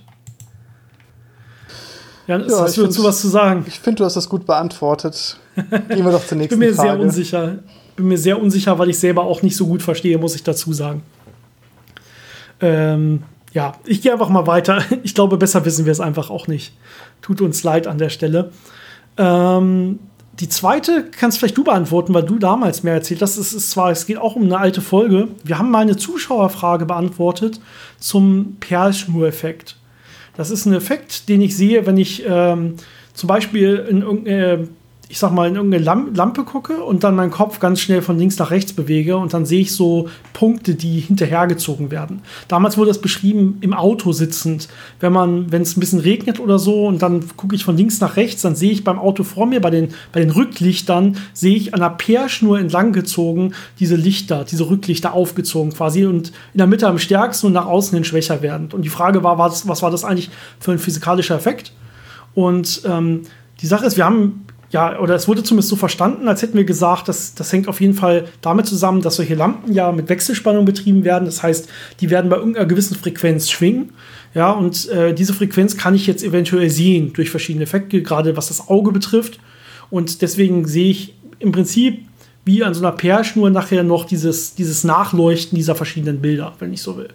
Ja, 2.30 2.38
ja 2.38 2.60
hast 2.60 2.78
du 2.78 2.84
dazu 2.84 3.04
was 3.04 3.22
zu 3.22 3.28
sagen? 3.28 3.66
Ich 3.68 3.80
finde, 3.80 3.98
du 3.98 4.06
hast 4.06 4.16
das 4.16 4.30
gut 4.30 4.46
beantwortet. 4.46 5.38
Gehen 5.56 6.06
wir 6.06 6.12
doch 6.12 6.26
zur 6.26 6.38
nächsten 6.38 6.38
Frage. 6.38 6.44
ich 6.44 6.50
bin 6.50 6.60
mir 6.60 6.74
Frage. 6.74 6.90
sehr 6.90 7.00
unsicher. 7.00 7.56
Bin 7.96 8.08
mir 8.08 8.18
sehr 8.20 8.40
unsicher, 8.40 8.78
weil 8.78 8.90
ich 8.92 9.00
selber 9.00 9.24
auch 9.24 9.42
nicht 9.42 9.56
so 9.56 9.66
gut 9.66 9.82
verstehe, 9.82 10.20
muss 10.20 10.36
ich 10.36 10.44
dazu 10.44 10.72
sagen. 10.72 11.02
Ähm, 12.62 13.24
ja, 13.52 13.74
ich 13.84 14.04
gehe 14.04 14.14
einfach 14.14 14.30
mal 14.30 14.46
weiter. 14.46 14.84
Ich 15.04 15.16
glaube, 15.16 15.38
besser 15.38 15.66
wissen 15.66 15.86
wir 15.86 15.92
es 15.92 16.00
einfach 16.00 16.30
auch 16.30 16.48
nicht. 16.48 16.74
Tut 17.24 17.42
uns 17.42 17.64
leid 17.64 17.88
an 17.88 17.98
der 17.98 18.10
Stelle. 18.10 18.52
Ähm, 19.18 19.98
die 20.40 20.50
zweite 20.50 21.06
kannst 21.10 21.40
vielleicht 21.40 21.58
du 21.58 21.64
beantworten, 21.64 22.14
weil 22.14 22.24
du 22.24 22.38
damals 22.38 22.84
mehr 22.84 22.94
erzählt 22.94 23.24
hast. 23.24 23.38
Es 23.38 23.54
ist 23.54 23.72
zwar, 23.72 23.90
es 23.90 24.06
geht 24.06 24.20
auch 24.20 24.36
um 24.36 24.44
eine 24.44 24.60
alte 24.60 24.82
Folge. 24.82 25.30
Wir 25.44 25.58
haben 25.58 25.72
mal 25.72 25.80
eine 25.80 25.98
Zuschauerfrage 25.98 26.86
beantwortet 26.86 27.60
zum 27.98 28.58
Perlschnur-Effekt. 28.60 29.78
Das 30.40 30.52
ist 30.52 30.66
ein 30.66 30.74
Effekt, 30.74 31.28
den 31.28 31.42
ich 31.42 31.58
sehe, 31.58 31.86
wenn 31.86 31.98
ich 31.98 32.24
ähm, 32.26 32.76
zum 33.14 33.28
Beispiel 33.28 33.86
in 33.90 34.04
irgendeine 34.04 34.70
ich 35.12 35.18
sag 35.18 35.32
mal, 35.32 35.47
in 35.49 35.55
irgendeine 35.55 35.84
Lampe 36.14 36.43
gucke 36.43 36.84
und 36.84 37.03
dann 37.03 37.16
meinen 37.16 37.32
Kopf 37.32 37.60
ganz 37.60 37.80
schnell 37.80 38.03
von 38.03 38.20
links 38.20 38.38
nach 38.38 38.51
rechts 38.51 38.74
bewege 38.74 39.18
und 39.18 39.34
dann 39.34 39.43
sehe 39.43 39.62
ich 39.62 39.74
so 39.74 40.07
Punkte, 40.34 40.76
die 40.76 40.99
hinterhergezogen 40.99 41.89
werden. 41.89 42.22
Damals 42.47 42.78
wurde 42.78 42.89
das 42.89 43.01
beschrieben 43.01 43.57
im 43.62 43.74
Auto 43.74 44.12
sitzend. 44.12 44.70
Wenn 44.99 45.12
man, 45.12 45.51
wenn 45.51 45.64
es 45.64 45.76
ein 45.76 45.80
bisschen 45.80 45.99
regnet 45.99 46.39
oder 46.39 46.60
so 46.60 46.86
und 46.86 47.01
dann 47.01 47.26
gucke 47.36 47.55
ich 47.55 47.64
von 47.64 47.76
links 47.76 47.99
nach 47.99 48.18
rechts, 48.18 48.43
dann 48.43 48.55
sehe 48.55 48.72
ich 48.72 48.84
beim 48.84 48.99
Auto 48.99 49.24
vor 49.24 49.47
mir, 49.47 49.62
bei 49.62 49.72
den, 49.72 49.89
bei 50.12 50.20
den 50.20 50.30
Rücklichtern, 50.30 51.18
sehe 51.34 51.55
ich 51.55 51.74
an 51.74 51.80
der 51.80 51.89
Peerschnur 51.89 52.60
entlang 52.60 52.93
gezogen 52.93 53.53
diese 53.80 53.95
Lichter, 53.95 54.43
diese 54.43 54.70
Rücklichter 54.70 55.14
aufgezogen 55.14 55.74
quasi 55.74 56.05
und 56.05 56.30
in 56.53 56.60
der 56.60 56.68
Mitte 56.68 56.88
am 56.88 56.99
stärksten 56.99 57.47
und 57.47 57.53
nach 57.53 57.66
außen 57.66 57.95
hin 57.95 58.03
schwächer 58.03 58.43
werdend. 58.43 58.76
Und 58.76 58.84
die 58.84 58.89
Frage 58.89 59.24
war, 59.24 59.39
was, 59.39 59.68
was 59.68 59.82
war 59.82 59.89
das 59.89 60.03
eigentlich 60.03 60.30
für 60.60 60.72
ein 60.72 60.78
physikalischer 60.80 61.36
Effekt? 61.36 61.74
Und 62.36 62.84
ähm, 62.86 63.24
die 63.62 63.68
Sache 63.68 63.88
ist, 63.88 63.97
wir 63.97 64.05
haben 64.05 64.45
ja, 64.72 64.99
oder 64.99 65.15
es 65.15 65.28
wurde 65.28 65.43
zumindest 65.43 65.70
so 65.70 65.76
verstanden, 65.76 66.28
als 66.28 66.43
hätten 66.43 66.55
wir 66.55 66.63
gesagt, 66.63 67.07
dass 67.07 67.34
das 67.34 67.51
hängt 67.51 67.67
auf 67.67 67.82
jeden 67.82 67.95
Fall 67.95 68.26
damit 68.41 68.67
zusammen, 68.67 69.01
dass 69.01 69.15
solche 69.15 69.34
Lampen 69.34 69.74
ja 69.74 69.91
mit 69.91 70.09
Wechselspannung 70.09 70.65
betrieben 70.65 71.03
werden. 71.03 71.26
Das 71.26 71.41
heißt, 71.41 71.67
die 71.99 72.09
werden 72.11 72.30
bei 72.30 72.38
irgendeiner 72.38 72.67
gewissen 72.67 72.95
Frequenz 72.95 73.49
schwingen. 73.49 73.93
Ja, 74.36 74.51
und 74.51 74.88
äh, 74.89 75.13
diese 75.13 75.34
Frequenz 75.34 75.76
kann 75.76 75.95
ich 75.95 76.05
jetzt 76.05 76.24
eventuell 76.24 76.70
sehen 76.70 77.13
durch 77.13 77.32
verschiedene 77.32 77.63
Effekte, 77.63 78.03
gerade 78.03 78.38
was 78.38 78.49
das 78.49 78.70
Auge 78.70 78.91
betrifft. 78.91 79.39
Und 79.89 80.22
deswegen 80.22 80.67
sehe 80.67 80.91
ich 80.91 81.15
im 81.39 81.51
Prinzip 81.51 82.05
wie 82.45 82.63
an 82.63 82.76
so 82.76 82.82
einer 82.82 82.95
Perlschnur 82.95 83.49
nachher 83.49 83.84
noch 83.84 84.05
dieses, 84.05 84.53
dieses 84.53 84.84
Nachleuchten 84.84 85.55
dieser 85.55 85.74
verschiedenen 85.74 86.22
Bilder, 86.22 86.53
wenn 86.59 86.74
ich 86.74 86.84
so 86.84 86.95
will. 86.95 87.09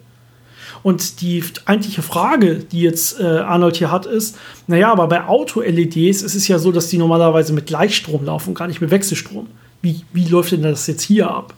Und 0.84 1.22
die 1.22 1.42
eigentliche 1.64 2.02
Frage, 2.02 2.56
die 2.56 2.82
jetzt 2.82 3.18
äh, 3.18 3.24
Arnold 3.24 3.76
hier 3.76 3.90
hat, 3.90 4.04
ist, 4.04 4.36
naja, 4.66 4.92
aber 4.92 5.08
bei 5.08 5.26
Auto-LEDs 5.26 6.20
ist 6.20 6.34
es 6.34 6.46
ja 6.46 6.58
so, 6.58 6.72
dass 6.72 6.88
die 6.88 6.98
normalerweise 6.98 7.54
mit 7.54 7.64
Gleichstrom 7.64 8.26
laufen, 8.26 8.52
gar 8.52 8.68
nicht 8.68 8.82
mit 8.82 8.90
Wechselstrom. 8.90 9.48
Wie, 9.80 10.02
wie 10.12 10.28
läuft 10.28 10.52
denn 10.52 10.62
das 10.62 10.86
jetzt 10.86 11.00
hier 11.00 11.30
ab? 11.30 11.54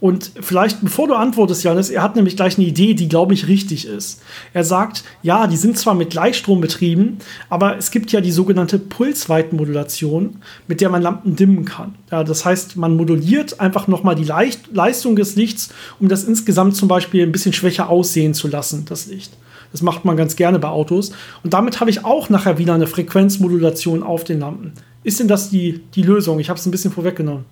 Und 0.00 0.32
vielleicht, 0.40 0.80
bevor 0.80 1.08
du 1.08 1.14
antwortest, 1.14 1.62
Janis, 1.62 1.90
er 1.90 2.02
hat 2.02 2.16
nämlich 2.16 2.34
gleich 2.34 2.56
eine 2.56 2.66
Idee, 2.66 2.94
die, 2.94 3.08
glaube 3.08 3.34
ich, 3.34 3.48
richtig 3.48 3.86
ist. 3.86 4.22
Er 4.54 4.64
sagt, 4.64 5.04
ja, 5.22 5.46
die 5.46 5.58
sind 5.58 5.76
zwar 5.76 5.94
mit 5.94 6.10
Gleichstrom 6.10 6.62
betrieben, 6.62 7.18
aber 7.50 7.76
es 7.76 7.90
gibt 7.90 8.10
ja 8.10 8.22
die 8.22 8.32
sogenannte 8.32 8.78
Pulsweitenmodulation, 8.78 10.36
mit 10.68 10.80
der 10.80 10.88
man 10.88 11.02
Lampen 11.02 11.36
dimmen 11.36 11.66
kann. 11.66 11.96
Ja, 12.10 12.24
das 12.24 12.46
heißt, 12.46 12.76
man 12.76 12.96
moduliert 12.96 13.60
einfach 13.60 13.88
nochmal 13.88 14.14
die 14.14 14.24
Leicht 14.24 14.72
Leistung 14.72 15.16
des 15.16 15.36
Lichts, 15.36 15.68
um 15.98 16.08
das 16.08 16.24
insgesamt 16.24 16.76
zum 16.76 16.88
Beispiel 16.88 17.22
ein 17.22 17.32
bisschen 17.32 17.52
schwächer 17.52 17.90
aussehen 17.90 18.32
zu 18.32 18.48
lassen, 18.48 18.86
das 18.88 19.06
Licht. 19.06 19.32
Das 19.72 19.82
macht 19.82 20.04
man 20.04 20.16
ganz 20.16 20.34
gerne 20.34 20.58
bei 20.58 20.68
Autos. 20.68 21.12
Und 21.44 21.52
damit 21.52 21.78
habe 21.80 21.90
ich 21.90 22.04
auch 22.04 22.28
nachher 22.28 22.58
wieder 22.58 22.74
eine 22.74 22.86
Frequenzmodulation 22.86 24.02
auf 24.02 24.24
den 24.24 24.40
Lampen. 24.40 24.72
Ist 25.04 25.20
denn 25.20 25.28
das 25.28 25.50
die, 25.50 25.80
die 25.94 26.02
Lösung? 26.02 26.40
Ich 26.40 26.48
habe 26.48 26.58
es 26.58 26.66
ein 26.66 26.70
bisschen 26.70 26.92
vorweggenommen. 26.92 27.44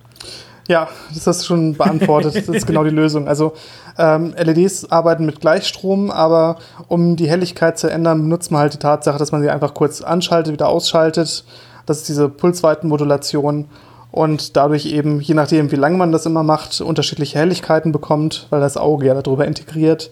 Ja, 0.69 0.87
das 1.11 1.25
hast 1.25 1.41
du 1.41 1.45
schon 1.47 1.73
beantwortet. 1.73 2.35
Das 2.35 2.47
ist 2.47 2.67
genau 2.67 2.83
die 2.83 2.91
Lösung. 2.91 3.27
Also 3.27 3.53
ähm, 3.97 4.35
LEDs 4.37 4.91
arbeiten 4.91 5.25
mit 5.25 5.41
Gleichstrom, 5.41 6.11
aber 6.11 6.57
um 6.87 7.15
die 7.15 7.27
Helligkeit 7.27 7.79
zu 7.79 7.89
ändern, 7.89 8.21
benutzt 8.21 8.51
man 8.51 8.61
halt 8.61 8.73
die 8.75 8.77
Tatsache, 8.77 9.17
dass 9.17 9.31
man 9.31 9.41
sie 9.41 9.49
einfach 9.49 9.73
kurz 9.73 10.01
anschaltet, 10.01 10.53
wieder 10.53 10.69
ausschaltet. 10.69 11.43
Das 11.87 11.97
ist 11.97 12.07
diese 12.07 12.29
Pulsweitenmodulation 12.29 13.65
und 14.11 14.55
dadurch 14.55 14.85
eben, 14.85 15.19
je 15.21 15.33
nachdem, 15.33 15.71
wie 15.71 15.75
lange 15.75 15.97
man 15.97 16.11
das 16.11 16.27
immer 16.27 16.43
macht, 16.43 16.81
unterschiedliche 16.81 17.39
Helligkeiten 17.39 17.91
bekommt, 17.91 18.45
weil 18.51 18.61
das 18.61 18.77
Auge 18.77 19.07
ja 19.07 19.19
darüber 19.19 19.45
integriert. 19.45 20.11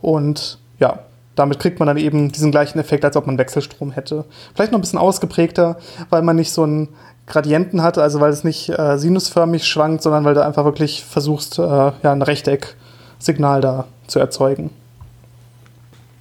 Und 0.00 0.58
ja, 0.80 1.00
damit 1.34 1.58
kriegt 1.58 1.80
man 1.80 1.86
dann 1.86 1.98
eben 1.98 2.32
diesen 2.32 2.50
gleichen 2.50 2.78
Effekt, 2.78 3.04
als 3.04 3.16
ob 3.16 3.26
man 3.26 3.36
Wechselstrom 3.36 3.90
hätte. 3.92 4.24
Vielleicht 4.54 4.72
noch 4.72 4.78
ein 4.78 4.82
bisschen 4.82 4.98
ausgeprägter, 4.98 5.76
weil 6.08 6.22
man 6.22 6.36
nicht 6.36 6.52
so 6.52 6.64
ein 6.64 6.88
Gradienten 7.26 7.82
hat, 7.82 7.98
also 7.98 8.20
weil 8.20 8.32
es 8.32 8.44
nicht 8.44 8.68
äh, 8.68 8.98
sinusförmig 8.98 9.64
schwankt, 9.64 10.02
sondern 10.02 10.24
weil 10.24 10.34
du 10.34 10.44
einfach 10.44 10.64
wirklich 10.64 11.04
versuchst, 11.04 11.58
äh, 11.58 11.62
ja, 11.62 11.94
ein 12.02 12.22
Rechtecksignal 12.22 13.60
da 13.60 13.86
zu 14.06 14.18
erzeugen. 14.18 14.70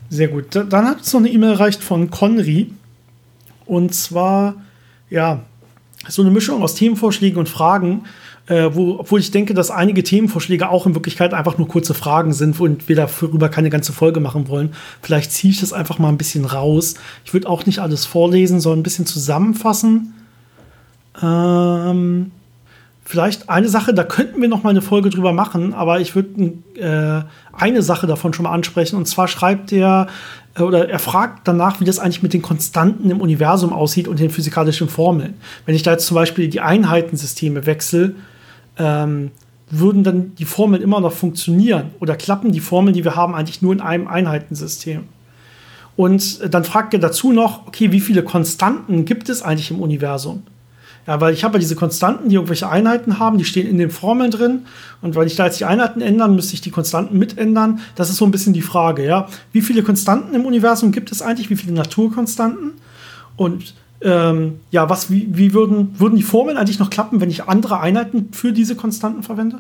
Sehr 0.10 0.28
gut. 0.28 0.48
Dann 0.54 0.86
hat 0.86 1.02
es 1.02 1.14
noch 1.14 1.22
eine 1.22 1.30
E-Mail 1.30 1.52
erreicht 1.52 1.82
von 1.82 2.12
Conry. 2.12 2.74
Und 3.66 3.96
zwar, 3.96 4.56
ja, 5.10 5.40
so 6.08 6.22
eine 6.22 6.32
Mischung 6.32 6.62
aus 6.62 6.76
Themenvorschlägen 6.76 7.40
und 7.40 7.48
Fragen, 7.48 8.04
äh, 8.48 8.70
wo, 8.74 9.00
obwohl 9.00 9.20
ich 9.20 9.32
denke, 9.32 9.54
dass 9.54 9.72
einige 9.72 10.04
Themenvorschläge 10.04 10.70
auch 10.70 10.86
in 10.86 10.96
Wirklichkeit 10.96 11.34
einfach 11.34 11.58
nur 11.58 11.68
kurze 11.68 11.94
Fragen 11.94 12.34
sind 12.34 12.60
und 12.60 12.90
wir 12.90 12.96
darüber 12.96 13.50
keine 13.50 13.70
ganze 13.70 13.94
Folge 13.94 14.20
machen 14.20 14.50
wollen. 14.50 14.74
Vielleicht 15.02 15.32
ziehe 15.32 15.54
ich 15.54 15.62
das 15.62 15.74
einfach 15.74 16.00
mal 16.00 16.10
ein 16.10 16.18
bisschen 16.18 16.44
raus. 16.46 16.96
Ich 17.24 17.34
würde 17.34 17.48
auch 17.48 17.66
nicht 17.66 17.80
alles 17.80 18.06
vorlesen, 18.06 18.60
sondern 18.60 18.80
ein 18.80 18.84
bisschen 18.84 19.06
zusammenfassen. 19.06 20.14
Ähm, 21.22 22.32
vielleicht 23.04 23.50
eine 23.50 23.68
Sache, 23.68 23.94
da 23.94 24.04
könnten 24.04 24.42
wir 24.42 24.48
noch 24.48 24.64
mal 24.64 24.70
eine 24.70 24.82
Folge 24.82 25.10
drüber 25.10 25.34
machen, 25.34 25.74
aber 25.74 26.00
ich 26.00 26.16
würde 26.16 26.54
äh, 26.76 27.24
eine 27.52 27.82
Sache 27.82 28.08
davon 28.08 28.34
schon 28.34 28.44
mal 28.44 28.54
ansprechen. 28.54 28.96
Und 28.96 29.08
zwar 29.08 29.28
schreibt 29.28 29.72
der 29.72 30.08
äh, 30.56 30.62
oder 30.62 30.90
er 30.90 31.00
fragt 31.00 31.48
danach, 31.48 31.80
wie 31.80 31.86
das 31.86 32.00
eigentlich 32.00 32.24
mit 32.24 32.34
den 32.34 32.42
Konstanten 32.42 33.10
im 33.10 33.22
Universum 33.22 33.74
aussieht 33.74 34.08
und 34.08 34.20
den 34.20 34.30
physikalischen 34.30 34.90
Formeln. 34.90 35.36
Wenn 35.66 35.76
ich 35.76 35.84
da 35.84 35.92
jetzt 35.92 36.08
zum 36.08 36.16
Beispiel 36.16 36.48
die 36.48 36.62
Einheitensysteme 36.62 37.66
wechsle, 37.66 38.16
ähm, 38.78 39.32
würden 39.70 40.04
dann 40.04 40.36
die 40.36 40.46
Formeln 40.46 40.82
immer 40.82 41.00
noch 41.00 41.14
funktionieren? 41.14 41.92
Oder 42.00 42.16
klappen 42.16 42.52
die 42.52 42.60
Formeln, 42.60 42.94
die 42.94 43.06
wir 43.06 43.16
haben, 43.16 43.36
eigentlich 43.36 43.62
nur 43.62 43.74
in 43.74 43.82
einem 43.82 44.08
Einheitensystem? 44.08 45.04
Und 45.96 46.54
dann 46.54 46.64
fragt 46.64 46.94
er 46.94 47.00
dazu 47.00 47.32
noch, 47.32 47.68
okay, 47.68 47.92
wie 47.92 48.00
viele 48.00 48.24
Konstanten 48.24 49.06
gibt 49.06 49.30
es 49.30 49.42
eigentlich 49.42 49.72
im 49.72 49.80
Universum? 49.80 50.44
Ja, 51.08 51.20
weil 51.20 51.34
ich 51.34 51.44
habe 51.44 51.56
ja 51.56 51.60
diese 51.60 51.76
Konstanten, 51.76 52.30
die 52.30 52.36
irgendwelche 52.36 52.70
Einheiten 52.70 53.18
haben, 53.18 53.38
die 53.38 53.46
stehen 53.46 53.68
in 53.68 53.78
den 53.78 53.90
Formeln 53.90 54.30
drin. 54.30 54.66
Und 55.02 55.16
weil 55.16 55.26
ich 55.26 55.36
da 55.36 55.46
jetzt 55.46 55.60
die 55.60 55.66
Einheiten 55.66 56.02
ändern, 56.02 56.36
müsste 56.36 56.54
ich 56.54 56.62
die 56.62 56.70
Konstanten 56.70 57.18
mitändern. 57.18 57.80
Das 57.96 58.10
ist 58.10 58.18
so 58.18 58.26
ein 58.26 58.32
bisschen 58.32 58.54
die 58.54 58.62
Frage, 58.62 59.04
ja. 59.06 59.28
Wie 59.52 59.62
viele 59.62 59.82
Konstanten 59.82 60.36
im 60.36 60.46
Universum 60.46 60.92
gibt 60.92 61.12
es 61.12 61.22
eigentlich? 61.22 61.50
Wie 61.50 61.56
viele 61.56 61.74
Naturkonstanten? 61.74 62.74
Und 63.36 63.74
ähm, 64.02 64.60
ja, 64.70 64.90
was, 64.90 65.10
wie, 65.10 65.28
wie 65.32 65.54
würden, 65.54 66.00
würden 66.00 66.16
die 66.16 66.24
Formeln 66.24 66.58
eigentlich 66.58 66.80
noch 66.80 66.90
klappen, 66.90 67.20
wenn 67.22 67.30
ich 67.30 67.48
andere 67.48 67.80
Einheiten 67.80 68.30
für 68.32 68.52
diese 68.52 68.76
Konstanten 68.76 69.24
verwende? 69.24 69.60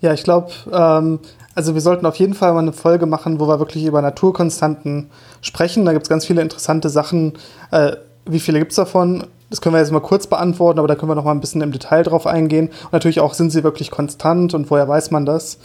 Ja, 0.00 0.12
ich 0.12 0.22
glaube, 0.22 0.52
ähm, 0.72 1.18
also 1.54 1.74
wir 1.74 1.80
sollten 1.80 2.04
auf 2.06 2.16
jeden 2.16 2.34
Fall 2.34 2.52
mal 2.52 2.60
eine 2.60 2.72
Folge 2.72 3.06
machen, 3.06 3.40
wo 3.40 3.48
wir 3.48 3.58
wirklich 3.58 3.84
über 3.84 4.02
Naturkonstanten 4.02 5.08
sprechen. 5.40 5.84
Da 5.84 5.92
gibt 5.92 6.04
es 6.04 6.08
ganz 6.08 6.26
viele 6.26 6.42
interessante 6.42 6.88
Sachen. 6.88 7.34
Äh, 7.70 7.92
wie 8.26 8.40
viele 8.40 8.58
gibt 8.58 8.72
es 8.72 8.76
davon? 8.76 9.26
Das 9.50 9.60
können 9.60 9.74
wir 9.74 9.80
jetzt 9.80 9.92
mal 9.92 10.00
kurz 10.00 10.26
beantworten, 10.26 10.78
aber 10.78 10.88
da 10.88 10.94
können 10.94 11.10
wir 11.10 11.14
noch 11.14 11.24
mal 11.24 11.32
ein 11.32 11.40
bisschen 11.40 11.60
im 11.60 11.72
Detail 11.72 12.02
drauf 12.02 12.26
eingehen. 12.26 12.68
Und 12.68 12.92
natürlich 12.92 13.20
auch, 13.20 13.34
sind 13.34 13.50
sie 13.50 13.64
wirklich 13.64 13.90
konstant 13.90 14.54
und 14.54 14.70
woher 14.70 14.88
weiß 14.88 15.10
man 15.10 15.26
das? 15.26 15.58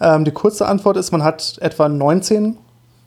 Ähm, 0.00 0.24
die 0.24 0.32
kurze 0.32 0.66
Antwort 0.66 0.96
ist, 0.96 1.12
man 1.12 1.22
hat 1.22 1.58
etwa 1.60 1.88
19 1.88 2.56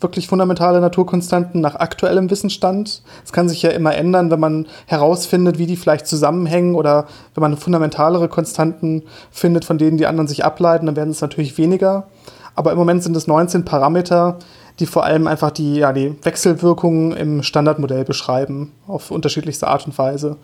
wirklich 0.01 0.27
fundamentale 0.27 0.79
Naturkonstanten 0.79 1.61
nach 1.61 1.75
aktuellem 1.75 2.29
Wissensstand. 2.29 3.03
Es 3.25 3.33
kann 3.33 3.49
sich 3.49 3.61
ja 3.61 3.69
immer 3.71 3.95
ändern, 3.95 4.31
wenn 4.31 4.39
man 4.39 4.67
herausfindet, 4.85 5.57
wie 5.57 5.65
die 5.65 5.75
vielleicht 5.75 6.07
zusammenhängen 6.07 6.75
oder 6.75 7.05
wenn 7.35 7.41
man 7.41 7.57
fundamentalere 7.57 8.29
Konstanten 8.29 9.03
findet, 9.31 9.65
von 9.65 9.77
denen 9.77 9.97
die 9.97 10.07
anderen 10.07 10.27
sich 10.27 10.45
ableiten, 10.45 10.85
dann 10.85 10.95
werden 10.95 11.11
es 11.11 11.21
natürlich 11.21 11.57
weniger. 11.57 12.07
Aber 12.55 12.71
im 12.71 12.77
Moment 12.77 13.03
sind 13.03 13.15
es 13.15 13.27
19 13.27 13.65
Parameter, 13.65 14.37
die 14.79 14.85
vor 14.85 15.03
allem 15.03 15.27
einfach 15.27 15.51
die, 15.51 15.75
ja, 15.75 15.91
die 15.91 16.15
Wechselwirkungen 16.23 17.11
im 17.11 17.43
Standardmodell 17.43 18.05
beschreiben, 18.05 18.71
auf 18.87 19.11
unterschiedlichste 19.11 19.67
Art 19.67 19.85
und 19.85 19.97
Weise. 19.97 20.37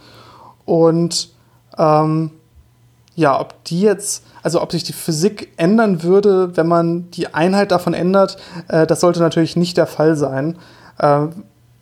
Und 0.66 1.30
ähm, 1.78 2.32
ja, 3.16 3.40
ob 3.40 3.64
die 3.64 3.82
jetzt, 3.82 4.26
also 4.44 4.62
ob 4.62 4.72
sich 4.72 4.84
die 4.84 4.94
Physik 4.94 5.54
ändern 5.58 6.04
würde, 6.04 6.58
wenn 6.58 6.68
man 6.68 7.10
die 7.12 7.34
Einheit 7.34 7.72
davon 7.72 7.94
ändert, 7.94 8.38
äh, 8.68 8.86
das 8.86 9.00
sollte 9.00 9.22
natürlich 9.22 9.56
nicht 9.56 9.78
der 9.78 9.88
Fall 9.88 10.16
sein. 10.16 10.58
Äh, 11.00 11.28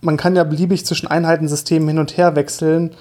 man 0.02 0.18
kann 0.18 0.36
ja 0.36 0.44
beliebig 0.44 0.86
zwischen 0.86 1.08
Einheitensystemen 1.08 1.88
hin 1.88 2.00
und 2.00 2.18
her 2.18 2.36
wechseln 2.36 2.92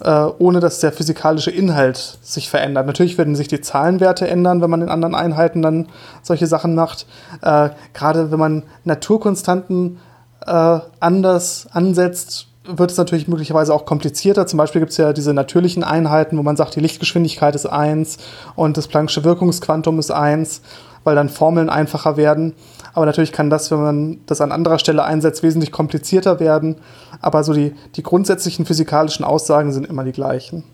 äh, 0.00 0.26
ohne 0.38 0.60
dass 0.60 0.80
der 0.80 0.92
physikalische 0.92 1.50
Inhalt 1.50 2.18
sich 2.22 2.50
verändert. 2.50 2.86
Natürlich 2.86 3.18
werden 3.18 3.34
sich 3.34 3.48
die 3.48 3.60
Zahlenwerte 3.60 4.28
ändern, 4.28 4.62
wenn 4.62 4.70
man 4.70 4.82
in 4.82 4.88
anderen 4.88 5.14
Einheiten 5.14 5.62
dann 5.62 5.88
solche 6.22 6.46
Sachen 6.46 6.74
macht. 6.74 7.06
Äh, 7.42 7.70
Gerade 7.94 8.30
wenn 8.30 8.38
man 8.38 8.62
Naturkonstanten 8.84 9.98
äh, 10.46 10.78
anders 11.00 11.66
ansetzt, 11.72 12.46
wird 12.68 12.90
es 12.90 12.98
natürlich 12.98 13.28
möglicherweise 13.28 13.72
auch 13.72 13.86
komplizierter. 13.86 14.46
Zum 14.46 14.58
Beispiel 14.58 14.80
gibt 14.80 14.92
es 14.92 14.98
ja 14.98 15.12
diese 15.12 15.32
natürlichen 15.32 15.82
Einheiten, 15.82 16.36
wo 16.36 16.42
man 16.42 16.56
sagt, 16.56 16.76
die 16.76 16.80
Lichtgeschwindigkeit 16.80 17.54
ist 17.54 17.66
1 17.66 18.18
und 18.56 18.76
das 18.76 18.90
Planck'sche 18.90 19.24
Wirkungsquantum 19.24 19.98
ist 19.98 20.10
1, 20.10 20.60
weil 21.04 21.14
dann 21.14 21.28
Formeln 21.28 21.70
einfacher 21.70 22.16
werden. 22.16 22.54
Aber 22.92 23.06
natürlich 23.06 23.32
kann 23.32 23.50
das, 23.50 23.70
wenn 23.70 23.80
man 23.80 24.18
das 24.26 24.40
an 24.40 24.52
anderer 24.52 24.78
Stelle 24.78 25.04
einsetzt, 25.04 25.42
wesentlich 25.42 25.72
komplizierter 25.72 26.40
werden. 26.40 26.76
Aber 27.20 27.44
so 27.44 27.52
die, 27.52 27.74
die 27.96 28.02
grundsätzlichen 28.02 28.66
physikalischen 28.66 29.24
Aussagen 29.24 29.72
sind 29.72 29.86
immer 29.86 30.04
die 30.04 30.12
gleichen. 30.12 30.64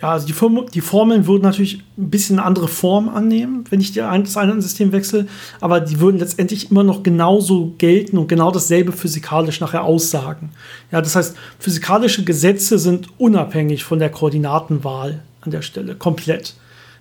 Ja, 0.00 0.12
also 0.12 0.28
die, 0.28 0.32
Form 0.32 0.66
die 0.72 0.80
Formeln 0.80 1.26
würden 1.26 1.42
natürlich 1.42 1.82
ein 1.96 2.08
bisschen 2.10 2.38
eine 2.38 2.46
andere 2.46 2.68
Form 2.68 3.08
annehmen, 3.08 3.64
wenn 3.68 3.80
ich 3.80 4.00
ein, 4.00 4.22
das 4.22 4.36
eine 4.36 4.60
System 4.62 4.92
wechsle, 4.92 5.26
aber 5.60 5.80
die 5.80 5.98
würden 5.98 6.20
letztendlich 6.20 6.70
immer 6.70 6.84
noch 6.84 7.02
genauso 7.02 7.74
gelten 7.78 8.16
und 8.16 8.28
genau 8.28 8.52
dasselbe 8.52 8.92
physikalisch 8.92 9.60
nachher 9.60 9.82
aussagen. 9.82 10.50
Ja, 10.92 11.00
das 11.00 11.16
heißt, 11.16 11.36
physikalische 11.58 12.22
Gesetze 12.22 12.78
sind 12.78 13.08
unabhängig 13.18 13.82
von 13.82 13.98
der 13.98 14.10
Koordinatenwahl 14.10 15.22
an 15.40 15.50
der 15.50 15.62
Stelle, 15.62 15.96
komplett. 15.96 16.54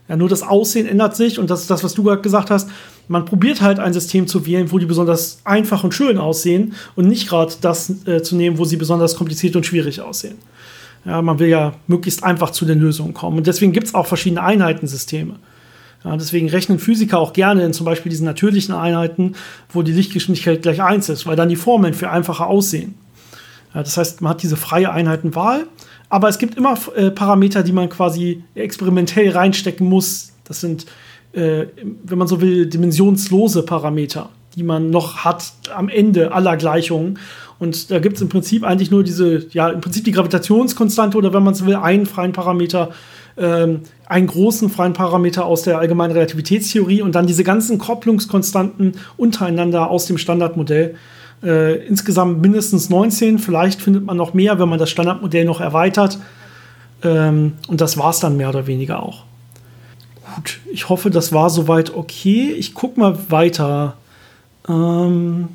Ja, 0.10 0.16
nur 0.16 0.30
das 0.30 0.42
Aussehen 0.42 0.88
ändert 0.88 1.16
sich 1.16 1.38
und 1.38 1.50
das 1.50 1.62
ist 1.62 1.70
das, 1.70 1.84
was 1.84 1.94
du 1.94 2.04
gerade 2.04 2.22
gesagt 2.22 2.50
hast. 2.50 2.70
Man 3.10 3.26
probiert 3.26 3.62
halt 3.62 3.80
ein 3.80 3.94
System 3.94 4.28
zu 4.28 4.46
wählen, 4.46 4.72
wo 4.72 4.80
die 4.80 4.86
besonders 4.86 5.40
einfach 5.44 5.84
und 5.84 5.94
schön 5.94 6.18
aussehen 6.18 6.74
und 6.96 7.08
nicht 7.08 7.28
gerade 7.28 7.54
das 7.62 7.92
äh, 8.06 8.22
zu 8.22 8.36
nehmen, 8.36 8.58
wo 8.58 8.66
sie 8.66 8.78
besonders 8.78 9.16
kompliziert 9.16 9.56
und 9.56 9.66
schwierig 9.66 10.02
aussehen. 10.02 10.38
Ja, 11.06 11.22
man 11.22 11.40
will 11.40 11.48
ja 11.48 11.74
möglichst 11.88 12.24
einfach 12.24 12.52
zu 12.52 12.66
den 12.66 12.80
Lösungen 12.80 13.14
kommen. 13.14 13.38
Und 13.38 13.48
deswegen 13.48 13.72
gibt 13.72 13.88
es 13.88 13.96
auch 13.96 14.08
verschiedene 14.08 14.44
Einheitensysteme. 14.44 15.36
Ja, 16.04 16.16
deswegen 16.16 16.50
rechnen 16.50 16.80
Physiker 16.80 17.20
auch 17.20 17.34
gerne 17.34 17.64
in 17.64 17.74
zum 17.74 17.86
Beispiel 17.86 18.10
diesen 18.10 18.26
natürlichen 18.26 18.76
Einheiten, 18.76 19.36
wo 19.70 19.82
die 19.82 19.92
Lichtgeschwindigkeit 19.92 20.62
gleich 20.62 20.82
1 20.82 21.10
ist, 21.10 21.26
weil 21.26 21.36
dann 21.36 21.50
die 21.50 21.56
Formeln 21.56 21.94
für 21.94 22.10
einfacher 22.10 22.48
aussehen. 22.48 22.96
Ja, 23.74 23.84
das 23.84 23.98
heißt, 23.98 24.22
man 24.22 24.32
hat 24.32 24.44
diese 24.44 24.58
freie 24.58 24.92
Einheitenwahl 24.92 25.66
aber 26.10 26.30
es 26.30 26.38
gibt 26.38 26.56
immer 26.56 26.78
äh, 26.96 27.12
Parameter, 27.12 27.64
die 27.64 27.74
man 27.74 27.90
quasi 27.90 28.44
experimentell 28.56 29.30
reinstecken 29.30 29.88
muss. 29.88 30.34
Das 30.46 30.62
sind, 30.62 30.86
äh, 31.34 31.66
wenn 32.04 32.18
man 32.18 32.28
so 32.28 32.40
will, 32.42 32.68
dimensionslose 32.68 33.64
Parameter, 33.64 34.30
die 34.56 34.64
man 34.64 34.90
noch 34.90 35.18
hat 35.26 35.52
am 35.76 35.90
Ende 35.90 36.32
aller 36.32 36.56
Gleichungen. 36.56 37.20
Und 37.60 37.92
da 37.92 38.00
gibt 38.00 38.18
es 38.18 38.22
im 38.22 38.30
Prinzip 38.30 38.64
eigentlich 38.64 38.92
nur 38.92 39.04
diese, 39.04 39.48
ja, 39.50 39.70
im 39.70 39.82
Prinzip 39.82 40.06
die 40.06 40.12
Gravitationskonstante 40.12 41.18
oder 41.18 41.34
wenn 41.34 41.44
man 41.44 41.56
so 41.56 41.66
will, 41.66 41.76
einen 41.76 42.06
freien 42.06 42.32
Parameter, 42.32 42.92
ähm, 43.36 43.82
einen 44.06 44.28
großen 44.28 44.70
freien 44.70 44.94
Parameter 44.94 45.46
aus 45.46 45.64
der 45.64 45.80
allgemeinen 45.80 46.14
Relativitätstheorie 46.14 47.02
und 47.02 47.16
dann 47.16 47.28
diese 47.28 47.44
ganzen 47.44 47.80
Kopplungskonstanten 47.80 48.94
untereinander 49.18 49.90
aus 49.90 50.06
dem 50.06 50.18
Standardmodell. 50.18 50.96
Äh, 51.44 51.86
insgesamt 51.88 52.42
mindestens 52.42 52.90
19, 52.90 53.38
vielleicht 53.40 53.82
findet 53.82 54.06
man 54.06 54.18
noch 54.18 54.34
mehr, 54.34 54.60
wenn 54.60 54.70
man 54.70 54.80
das 54.80 54.90
Standardmodell 54.90 55.46
noch 55.46 55.62
erweitert. 55.62 56.20
Ähm, 57.04 57.54
und 57.68 57.80
das 57.82 57.98
war 57.98 58.10
es 58.10 58.20
dann 58.20 58.38
mehr 58.38 58.50
oder 58.50 58.68
weniger 58.68 59.04
auch. 59.04 59.24
Gut, 60.36 60.60
ich 60.72 60.90
hoffe, 60.90 61.10
das 61.10 61.32
war 61.32 61.50
soweit 61.50 61.94
okay. 61.96 62.52
Ich 62.52 62.74
gucke 62.74 63.00
mal 63.00 63.18
weiter. 63.30 63.98
Ähm, 64.68 65.50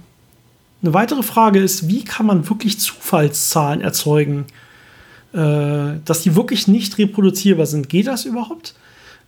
eine 0.82 0.94
weitere 0.94 1.22
Frage 1.22 1.60
ist, 1.60 1.88
wie 1.88 2.04
kann 2.04 2.26
man 2.26 2.48
wirklich 2.48 2.80
Zufallszahlen 2.80 3.80
erzeugen, 3.80 4.46
äh, 5.32 5.98
dass 6.04 6.22
die 6.22 6.34
wirklich 6.34 6.68
nicht 6.68 6.98
reproduzierbar 6.98 7.66
sind? 7.66 7.88
Geht 7.88 8.06
das 8.06 8.24
überhaupt? 8.24 8.74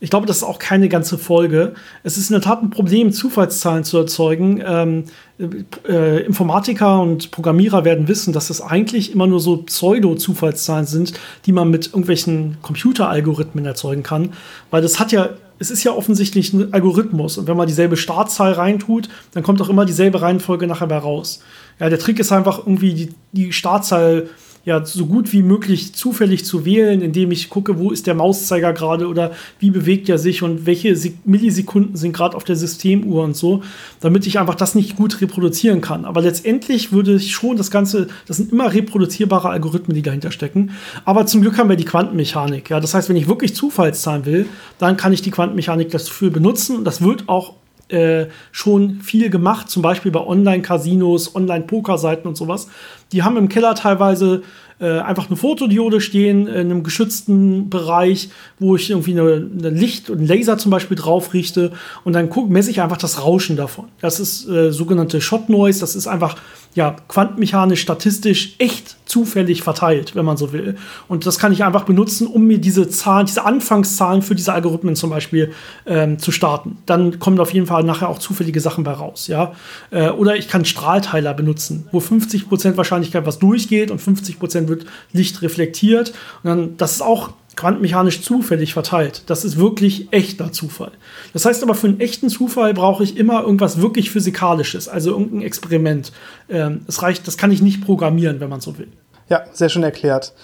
Ich 0.01 0.11
glaube, 0.11 0.27
das 0.27 0.39
ist 0.39 0.43
auch 0.43 0.59
keine 0.59 0.89
ganze 0.89 1.17
Folge. 1.17 1.75
Es 2.03 2.17
ist 2.17 2.31
in 2.31 2.35
der 2.35 2.43
Tat 2.43 2.63
ein 2.63 2.71
Problem, 2.71 3.13
Zufallszahlen 3.13 3.85
zu 3.85 3.99
erzeugen. 3.99 4.63
Ähm, 4.65 5.05
äh, 5.39 6.25
Informatiker 6.25 7.01
und 7.01 7.31
Programmierer 7.31 7.85
werden 7.85 8.07
wissen, 8.07 8.33
dass 8.33 8.49
das 8.49 8.61
eigentlich 8.61 9.13
immer 9.13 9.27
nur 9.27 9.41
so 9.41 9.59
Pseudo-Zufallszahlen 9.59 10.87
sind, 10.87 11.15
die 11.47 11.53
man 11.53 11.71
mit 11.71 11.89
irgendwelchen 11.89 12.59
Computeralgorithmen 12.63 13.67
erzeugen 13.67 14.03
kann. 14.03 14.33
Weil 14.71 14.83
das 14.83 15.01
hat 15.01 15.11
ja, 15.13 15.31
es 15.59 15.71
ist 15.71 15.83
ja 15.83 15.93
offensichtlich 15.93 16.53
ein 16.53 16.73
Algorithmus. 16.73 17.39
Und 17.39 17.49
wenn 17.49 17.57
man 17.57 17.67
dieselbe 17.67 17.97
Startzahl 17.97 18.53
reintut, 18.53 19.09
dann 19.33 19.43
kommt 19.43 19.61
auch 19.61 19.69
immer 19.69 19.85
dieselbe 19.85 20.23
Reihenfolge 20.23 20.67
nachher 20.67 20.87
bei 20.87 20.99
raus. 20.99 21.41
Ja, 21.81 21.89
der 21.89 21.99
Trick 21.99 22.21
ist 22.21 22.31
einfach 22.31 22.59
irgendwie 22.59 22.95
die, 22.95 23.15
die 23.33 23.53
Startzahl 23.53 24.29
ja 24.65 24.85
so 24.85 25.07
gut 25.07 25.33
wie 25.33 25.43
möglich 25.43 25.95
zufällig 25.95 26.45
zu 26.45 26.65
wählen, 26.65 27.03
indem 27.03 27.31
ich 27.31 27.51
gucke, 27.51 27.79
wo 27.79 27.91
ist 27.91 28.07
der 28.07 28.15
Mauszeiger 28.15 28.73
gerade 28.73 29.09
oder 29.09 29.33
wie 29.59 29.71
bewegt 29.71 30.09
er 30.09 30.19
sich 30.19 30.43
und 30.43 30.67
welche 30.67 30.97
Millisekunden 31.25 31.97
sind 31.97 32.13
gerade 32.13 32.37
auf 32.37 32.45
der 32.45 32.57
Systemuhr 32.57 33.25
und 33.25 33.37
so, 33.37 33.63
damit 34.01 34.27
ich 34.27 34.39
einfach 34.39 34.55
das 34.55 34.75
nicht 34.75 34.97
gut 34.97 35.21
reproduzieren 35.21 35.81
kann. 35.81 36.05
Aber 36.05 36.23
letztendlich 36.23 36.93
würde 36.93 37.17
ich 37.17 37.33
schon 37.33 37.57
das 37.57 37.71
Ganze, 37.71 38.09
das 38.27 38.39
sind 38.39 38.53
immer 38.53 38.73
reproduzierbare 38.73 39.51
Algorithmen, 39.51 39.95
die 39.95 40.03
dahinter 40.03 40.31
stecken. 40.31 40.71
Aber 41.05 41.27
zum 41.27 41.43
Glück 41.43 41.59
haben 41.59 41.69
wir 41.69 41.77
die 41.77 41.85
Quantenmechanik. 41.85 42.71
Ja, 42.71 42.81
das 42.81 42.95
heißt, 42.95 43.09
wenn 43.09 43.17
ich 43.17 43.29
wirklich 43.29 43.55
Zufallszahlen 43.55 44.25
will, 44.25 44.47
dann 44.79 44.97
kann 44.97 45.13
ich 45.13 45.21
die 45.21 45.31
Quantenmechanik 45.31 45.91
dafür 45.91 46.31
benutzen 46.31 46.77
und 46.77 46.85
das 46.85 47.03
wird 47.03 47.29
auch 47.29 47.55
äh, 47.89 48.27
schon 48.53 49.01
viel 49.01 49.31
gemacht, 49.31 49.71
zum 49.71 49.83
Beispiel 49.83 50.11
bei 50.11 50.21
Online-Casinos, 50.21 51.35
Online-Pokerseiten 51.35 52.27
und 52.27 52.37
sowas. 52.37 52.69
Die 53.13 53.23
haben 53.23 53.37
im 53.37 53.49
Keller 53.49 53.75
teilweise 53.75 54.43
äh, 54.81 54.99
einfach 54.99 55.29
eine 55.29 55.37
Fotodiode 55.37 56.01
stehen 56.01 56.47
in 56.47 56.71
einem 56.71 56.83
geschützten 56.83 57.71
Bereich, 57.71 58.31
wo 58.59 58.77
ich 58.77 58.91
irgendwie 58.91 59.13
eine, 59.13 59.51
eine 59.59 59.71
Licht 59.71 60.11
und 60.11 60.27
Laser 60.27 60.59
zum 60.59 60.71
Beispiel 60.71 60.97
drauf 60.97 61.33
richte 61.35 61.73
und 62.05 62.13
dann 62.13 62.31
messe 62.49 62.71
ich 62.71 62.81
einfach 62.81 62.97
das 62.97 63.23
Rauschen 63.23 63.57
davon. 63.57 63.87
Das 64.01 64.21
ist 64.21 64.49
äh, 64.49 64.73
sogenannte 64.73 65.21
Shot 65.21 65.49
Noise, 65.49 65.81
das 65.81 65.95
ist 65.95 66.07
einfach 66.07 66.37
ja, 66.75 66.97
quantenmechanisch, 67.07 67.81
statistisch 67.81 68.57
echt 68.59 68.97
zufällig 69.07 69.63
verteilt, 69.63 70.17
wenn 70.17 70.25
man 70.25 70.37
so 70.37 70.53
will. 70.53 70.77
Und 71.07 71.25
das 71.25 71.39
kann 71.39 71.53
ich 71.53 71.63
einfach 71.63 71.85
benutzen, 71.85 72.27
um 72.27 72.47
mir 72.47 72.59
diese 72.59 72.89
Zahlen, 72.89 73.27
diese 73.27 73.45
Anfangszahlen 73.45 74.23
für 74.23 74.35
diese 74.35 74.53
Algorithmen 74.53 74.97
zum 74.97 75.11
Beispiel 75.11 75.53
ähm, 75.87 76.19
zu 76.19 76.33
starten. 76.33 76.79
Dann 76.87 77.21
kommen 77.21 77.39
auf 77.39 77.55
jeden 77.55 77.67
Fall 77.67 77.85
nachher 77.85 78.09
auch 78.09 78.19
zufällige 78.19 78.59
Sachen 78.59 78.83
bei 78.83 78.93
raus, 78.93 79.29
ja. 79.29 79.53
Äh, 79.91 80.09
oder 80.09 80.37
ich 80.37 80.49
kann 80.49 80.65
Strahlteiler 80.65 81.33
benutzen, 81.33 81.87
wo 81.93 81.99
50% 81.99 82.77
Wahrscheinlichkeit 82.77 83.25
was 83.25 83.39
durchgeht 83.39 83.93
und 83.93 84.01
50% 84.01 84.64
wird 84.69 84.87
Licht 85.13 85.43
reflektiert. 85.43 86.13
Und 86.43 86.49
dann, 86.49 86.77
das 86.77 86.93
ist 86.93 87.03
auch 87.03 87.31
quantenmechanisch 87.57 88.23
zufällig 88.23 88.73
verteilt. 88.73 89.23
Das 89.27 89.45
ist 89.45 89.59
wirklich 89.59 90.09
echter 90.11 90.53
Zufall. 90.53 90.93
Das 91.33 91.45
heißt 91.45 91.63
aber, 91.63 91.75
für 91.75 91.87
einen 91.87 92.01
echten 92.01 92.29
Zufall 92.29 92.75
brauche 92.75 93.05
ich 93.05 93.17
immer 93.17 93.43
irgendwas 93.43 93.81
wirklich 93.81 94.11
Physikalisches, 94.11 94.89
also 94.89 95.11
irgendein 95.11 95.43
Experiment. 95.43 96.13
Ähm, 96.49 96.83
es 96.89 97.03
reicht, 97.03 97.27
das 97.27 97.37
kann 97.37 97.53
ich 97.53 97.63
nicht 97.63 97.85
programmieren, 97.85 98.41
wenn 98.41 98.49
man 98.49 98.61
so 98.61 98.79
will. 98.79 98.89
Ja, 99.29 99.45
sehr 99.53 99.69
schön 99.69 99.83
erklärt. 99.83 100.35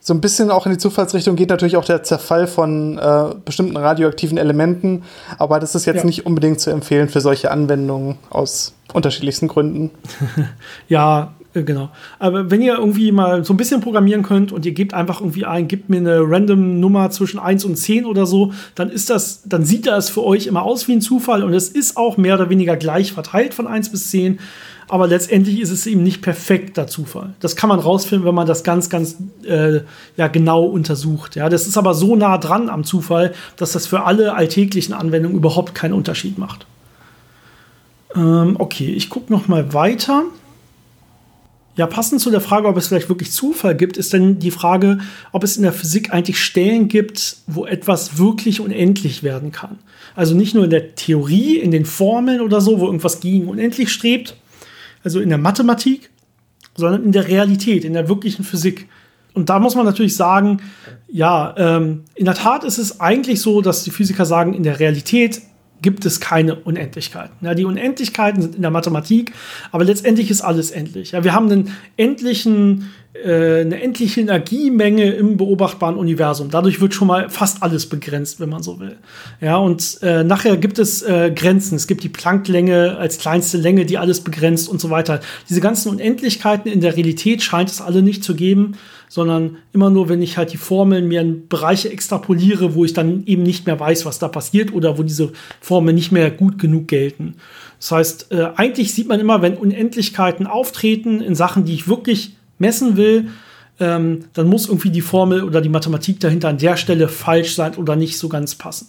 So 0.00 0.14
ein 0.14 0.20
bisschen 0.20 0.50
auch 0.50 0.64
in 0.64 0.72
die 0.72 0.78
Zufallsrichtung 0.78 1.34
geht 1.34 1.50
natürlich 1.50 1.76
auch 1.76 1.84
der 1.84 2.02
Zerfall 2.02 2.46
von 2.46 2.98
äh, 2.98 3.34
bestimmten 3.44 3.76
radioaktiven 3.76 4.38
Elementen, 4.38 5.02
aber 5.38 5.58
das 5.58 5.74
ist 5.74 5.86
jetzt 5.86 5.98
ja. 5.98 6.04
nicht 6.04 6.24
unbedingt 6.24 6.60
zu 6.60 6.70
empfehlen 6.70 7.08
für 7.08 7.20
solche 7.20 7.50
Anwendungen 7.50 8.16
aus 8.30 8.74
unterschiedlichsten 8.92 9.48
Gründen. 9.48 9.90
ja, 10.88 11.34
äh, 11.54 11.62
genau. 11.62 11.90
Aber 12.18 12.50
wenn 12.50 12.60
ihr 12.60 12.76
irgendwie 12.76 13.12
mal 13.12 13.44
so 13.44 13.54
ein 13.54 13.56
bisschen 13.56 13.80
programmieren 13.80 14.22
könnt 14.22 14.52
und 14.52 14.66
ihr 14.66 14.72
gebt 14.72 14.94
einfach 14.94 15.20
irgendwie 15.20 15.44
ein, 15.44 15.68
gebt 15.68 15.88
mir 15.88 15.98
eine 15.98 16.20
random 16.20 16.80
Nummer 16.80 17.10
zwischen 17.10 17.38
1 17.38 17.64
und 17.64 17.76
10 17.76 18.04
oder 18.04 18.26
so, 18.26 18.52
dann 18.74 18.90
ist 18.90 19.10
das, 19.10 19.42
dann 19.44 19.64
sieht 19.64 19.86
das 19.86 20.10
für 20.10 20.24
euch 20.24 20.46
immer 20.46 20.62
aus 20.62 20.88
wie 20.88 20.92
ein 20.92 21.00
Zufall 21.00 21.42
und 21.42 21.54
es 21.54 21.68
ist 21.68 21.96
auch 21.96 22.16
mehr 22.16 22.34
oder 22.34 22.50
weniger 22.50 22.76
gleich 22.76 23.12
verteilt 23.12 23.54
von 23.54 23.66
1 23.66 23.90
bis 23.90 24.10
10. 24.10 24.38
Aber 24.90 25.06
letztendlich 25.06 25.60
ist 25.60 25.70
es 25.70 25.86
eben 25.86 26.02
nicht 26.02 26.22
perfekter 26.22 26.86
Zufall. 26.86 27.34
Das 27.40 27.56
kann 27.56 27.68
man 27.68 27.78
rausfinden, 27.78 28.26
wenn 28.26 28.34
man 28.34 28.46
das 28.46 28.64
ganz, 28.64 28.88
ganz 28.88 29.16
äh, 29.44 29.80
ja, 30.16 30.28
genau 30.28 30.64
untersucht. 30.64 31.36
Ja, 31.36 31.50
das 31.50 31.66
ist 31.66 31.76
aber 31.76 31.92
so 31.92 32.16
nah 32.16 32.38
dran 32.38 32.70
am 32.70 32.84
Zufall, 32.84 33.34
dass 33.58 33.72
das 33.72 33.86
für 33.86 34.04
alle 34.04 34.34
alltäglichen 34.34 34.94
Anwendungen 34.94 35.36
überhaupt 35.36 35.74
keinen 35.74 35.92
Unterschied 35.92 36.38
macht. 36.38 36.66
Ähm, 38.14 38.56
okay, 38.58 38.90
ich 38.90 39.10
gucke 39.10 39.30
noch 39.30 39.46
mal 39.46 39.74
weiter. 39.74 40.24
Ja, 41.78 41.86
passend 41.86 42.20
zu 42.20 42.32
der 42.32 42.40
Frage, 42.40 42.66
ob 42.66 42.76
es 42.76 42.88
vielleicht 42.88 43.08
wirklich 43.08 43.30
Zufall 43.30 43.76
gibt, 43.76 43.96
ist 43.96 44.12
dann 44.12 44.40
die 44.40 44.50
Frage, 44.50 44.98
ob 45.30 45.44
es 45.44 45.56
in 45.56 45.62
der 45.62 45.72
Physik 45.72 46.12
eigentlich 46.12 46.42
Stellen 46.42 46.88
gibt, 46.88 47.36
wo 47.46 47.66
etwas 47.66 48.18
wirklich 48.18 48.60
unendlich 48.60 49.22
werden 49.22 49.52
kann. 49.52 49.78
Also 50.16 50.34
nicht 50.34 50.56
nur 50.56 50.64
in 50.64 50.70
der 50.70 50.96
Theorie, 50.96 51.56
in 51.56 51.70
den 51.70 51.84
Formeln 51.84 52.40
oder 52.40 52.60
so, 52.60 52.80
wo 52.80 52.86
irgendwas 52.86 53.20
gegen 53.20 53.46
unendlich 53.46 53.92
strebt, 53.92 54.34
also 55.04 55.20
in 55.20 55.28
der 55.28 55.38
Mathematik, 55.38 56.10
sondern 56.76 57.04
in 57.04 57.12
der 57.12 57.28
Realität, 57.28 57.84
in 57.84 57.92
der 57.92 58.08
wirklichen 58.08 58.44
Physik. 58.44 58.88
Und 59.32 59.48
da 59.48 59.60
muss 59.60 59.76
man 59.76 59.86
natürlich 59.86 60.16
sagen, 60.16 60.60
ja, 61.06 61.54
ähm, 61.56 62.02
in 62.16 62.24
der 62.24 62.34
Tat 62.34 62.64
ist 62.64 62.78
es 62.78 63.00
eigentlich 63.00 63.40
so, 63.40 63.60
dass 63.60 63.84
die 63.84 63.92
Physiker 63.92 64.26
sagen, 64.26 64.52
in 64.52 64.64
der 64.64 64.80
Realität 64.80 65.42
gibt 65.82 66.04
es 66.04 66.20
keine 66.20 66.56
Unendlichkeiten. 66.56 67.34
Ja, 67.40 67.54
die 67.54 67.64
Unendlichkeiten 67.64 68.42
sind 68.42 68.56
in 68.56 68.62
der 68.62 68.70
Mathematik, 68.70 69.32
aber 69.70 69.84
letztendlich 69.84 70.30
ist 70.30 70.40
alles 70.40 70.70
endlich. 70.70 71.12
Ja, 71.12 71.24
wir 71.24 71.32
haben 71.32 71.50
einen 71.50 71.72
endlichen, 71.96 72.90
äh, 73.12 73.60
eine 73.60 73.80
endliche 73.80 74.20
Energiemenge 74.20 75.12
im 75.12 75.36
beobachtbaren 75.36 75.96
Universum. 75.96 76.50
Dadurch 76.50 76.80
wird 76.80 76.94
schon 76.94 77.08
mal 77.08 77.30
fast 77.30 77.62
alles 77.62 77.88
begrenzt, 77.88 78.40
wenn 78.40 78.48
man 78.48 78.62
so 78.62 78.80
will. 78.80 78.96
Ja, 79.40 79.56
und 79.56 79.98
äh, 80.02 80.24
nachher 80.24 80.56
gibt 80.56 80.78
es 80.78 81.02
äh, 81.02 81.30
Grenzen. 81.34 81.76
Es 81.76 81.86
gibt 81.86 82.02
die 82.02 82.08
Plancklänge 82.08 82.96
als 82.98 83.18
kleinste 83.18 83.58
Länge, 83.58 83.86
die 83.86 83.98
alles 83.98 84.20
begrenzt 84.20 84.68
und 84.68 84.80
so 84.80 84.90
weiter. 84.90 85.20
Diese 85.48 85.60
ganzen 85.60 85.90
Unendlichkeiten 85.90 86.70
in 86.70 86.80
der 86.80 86.96
Realität 86.96 87.42
scheint 87.42 87.70
es 87.70 87.80
alle 87.80 88.02
nicht 88.02 88.24
zu 88.24 88.34
geben 88.34 88.76
sondern 89.08 89.56
immer 89.72 89.90
nur, 89.90 90.08
wenn 90.08 90.22
ich 90.22 90.36
halt 90.36 90.52
die 90.52 90.58
Formeln 90.58 91.08
mir 91.08 91.20
in 91.20 91.48
Bereiche 91.48 91.90
extrapoliere, 91.90 92.74
wo 92.74 92.84
ich 92.84 92.92
dann 92.92 93.24
eben 93.26 93.42
nicht 93.42 93.66
mehr 93.66 93.80
weiß, 93.80 94.04
was 94.04 94.18
da 94.18 94.28
passiert 94.28 94.72
oder 94.72 94.98
wo 94.98 95.02
diese 95.02 95.32
Formeln 95.60 95.96
nicht 95.96 96.12
mehr 96.12 96.30
gut 96.30 96.58
genug 96.58 96.88
gelten. 96.88 97.36
Das 97.78 97.92
heißt, 97.92 98.32
äh, 98.32 98.50
eigentlich 98.56 98.92
sieht 98.92 99.08
man 99.08 99.20
immer, 99.20 99.40
wenn 99.42 99.56
Unendlichkeiten 99.56 100.46
auftreten 100.46 101.20
in 101.20 101.34
Sachen, 101.34 101.64
die 101.64 101.74
ich 101.74 101.88
wirklich 101.88 102.36
messen 102.58 102.96
will, 102.96 103.28
ähm, 103.80 104.24
dann 104.32 104.48
muss 104.48 104.66
irgendwie 104.66 104.90
die 104.90 105.00
Formel 105.00 105.44
oder 105.44 105.60
die 105.60 105.68
Mathematik 105.68 106.20
dahinter 106.20 106.48
an 106.48 106.58
der 106.58 106.76
Stelle 106.76 107.08
falsch 107.08 107.54
sein 107.54 107.76
oder 107.76 107.96
nicht 107.96 108.18
so 108.18 108.28
ganz 108.28 108.56
passen. 108.56 108.88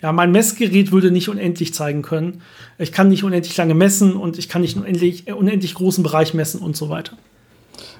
Ja, 0.00 0.12
mein 0.12 0.32
Messgerät 0.32 0.92
würde 0.92 1.10
nicht 1.10 1.28
unendlich 1.28 1.74
zeigen 1.74 2.02
können. 2.02 2.40
Ich 2.78 2.92
kann 2.92 3.08
nicht 3.08 3.24
unendlich 3.24 3.56
lange 3.56 3.74
messen 3.74 4.14
und 4.14 4.38
ich 4.38 4.48
kann 4.48 4.62
nicht 4.62 4.76
unendlich, 4.76 5.28
äh, 5.28 5.32
unendlich 5.32 5.74
großen 5.74 6.02
Bereich 6.02 6.32
messen 6.32 6.60
und 6.60 6.76
so 6.76 6.88
weiter. 6.88 7.16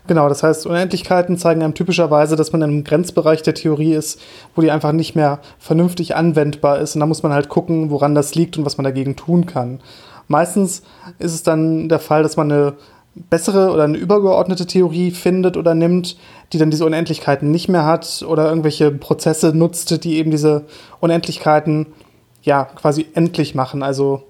Genau, 0.06 0.28
das 0.28 0.42
heißt, 0.42 0.66
Unendlichkeiten 0.66 1.36
zeigen 1.36 1.62
einem 1.62 1.74
typischerweise, 1.74 2.36
dass 2.36 2.52
man 2.52 2.62
in 2.62 2.70
einem 2.70 2.84
Grenzbereich 2.84 3.42
der 3.42 3.54
Theorie 3.54 3.94
ist, 3.94 4.20
wo 4.54 4.62
die 4.62 4.70
einfach 4.70 4.92
nicht 4.92 5.14
mehr 5.14 5.40
vernünftig 5.58 6.16
anwendbar 6.16 6.78
ist. 6.78 6.94
Und 6.94 7.00
da 7.00 7.06
muss 7.06 7.22
man 7.22 7.32
halt 7.32 7.48
gucken, 7.48 7.90
woran 7.90 8.14
das 8.14 8.34
liegt 8.34 8.58
und 8.58 8.64
was 8.64 8.76
man 8.78 8.84
dagegen 8.84 9.16
tun 9.16 9.46
kann. 9.46 9.80
Meistens 10.26 10.82
ist 11.18 11.34
es 11.34 11.42
dann 11.42 11.88
der 11.88 11.98
Fall, 11.98 12.22
dass 12.22 12.36
man 12.36 12.50
eine 12.50 12.74
bessere 13.14 13.72
oder 13.72 13.84
eine 13.84 13.98
übergeordnete 13.98 14.66
Theorie 14.66 15.10
findet 15.10 15.56
oder 15.56 15.74
nimmt, 15.74 16.16
die 16.52 16.58
dann 16.58 16.70
diese 16.70 16.86
Unendlichkeiten 16.86 17.50
nicht 17.50 17.68
mehr 17.68 17.84
hat 17.84 18.24
oder 18.26 18.48
irgendwelche 18.48 18.90
Prozesse 18.90 19.48
nutzt, 19.48 20.04
die 20.04 20.16
eben 20.16 20.30
diese 20.30 20.64
Unendlichkeiten 21.00 21.86
ja 22.42 22.64
quasi 22.64 23.06
endlich 23.14 23.54
machen, 23.54 23.82
also 23.82 24.22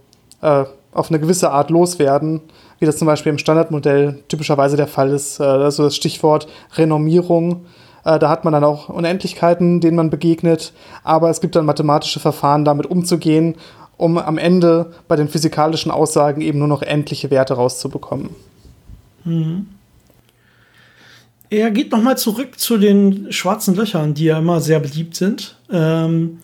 äh, 0.43 0.65
auf 0.93 1.11
eine 1.11 1.21
gewisse 1.21 1.51
Art 1.51 1.71
loswerden 1.71 2.41
wie 2.81 2.87
das 2.87 2.97
zum 2.97 3.07
Beispiel 3.07 3.31
im 3.31 3.39
Standardmodell 3.39 4.25
typischerweise 4.29 4.77
der 4.77 4.89
Fall 4.89 5.11
ist. 5.11 5.41
Also 5.41 5.85
das 5.85 5.95
Stichwort 5.95 6.49
Renommierung. 6.75 7.67
Äh, 8.05 8.19
da 8.19 8.29
hat 8.29 8.45
man 8.45 8.53
dann 8.53 8.65
auch 8.65 8.89
Unendlichkeiten, 8.89 9.81
denen 9.81 9.97
man 9.97 10.11
begegnet, 10.11 10.73
aber 11.05 11.31
es 11.31 11.41
gibt 11.41 11.55
dann 11.55 11.67
mathematische 11.67 12.19
Verfahren, 12.19 12.65
damit 12.65 12.87
umzugehen, 12.87 13.57
um 13.97 14.17
am 14.17 14.39
Ende 14.39 14.93
bei 15.07 15.17
den 15.17 15.29
physikalischen 15.29 15.93
Aussagen 15.93 16.41
eben 16.41 16.59
nur 16.59 16.69
noch 16.69 16.83
endliche 16.83 17.31
Werte 17.31 17.55
rauszubekommen. 17.55 18.31
Mhm. 19.25 19.67
Er 21.51 21.71
geht 21.73 21.91
nochmal 21.91 22.17
zurück 22.17 22.59
zu 22.59 22.79
den 22.79 23.33
schwarzen 23.33 23.75
Löchern, 23.75 24.15
die 24.15 24.27
ja 24.27 24.39
immer 24.39 24.61
sehr 24.61 24.79
beliebt 24.79 25.17
sind. 25.17 25.57
Ähm, 25.71 26.39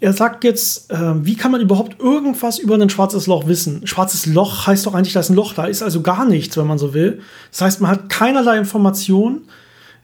er 0.00 0.14
sagt 0.14 0.44
jetzt, 0.44 0.90
äh, 0.90 1.24
wie 1.24 1.36
kann 1.36 1.52
man 1.52 1.60
überhaupt 1.60 2.00
irgendwas 2.00 2.58
über 2.58 2.74
ein 2.74 2.88
schwarzes 2.88 3.26
Loch 3.26 3.46
wissen? 3.46 3.86
Schwarzes 3.86 4.24
Loch 4.24 4.66
heißt 4.66 4.86
doch 4.86 4.94
eigentlich, 4.94 5.12
da 5.12 5.20
ist 5.20 5.28
ein 5.28 5.36
Loch, 5.36 5.52
da 5.52 5.66
ist 5.66 5.82
also 5.82 6.00
gar 6.00 6.24
nichts, 6.24 6.56
wenn 6.56 6.66
man 6.66 6.78
so 6.78 6.94
will. 6.94 7.20
Das 7.50 7.60
heißt, 7.60 7.80
man 7.82 7.90
hat 7.90 8.08
keinerlei 8.08 8.56
Informationen. 8.56 9.42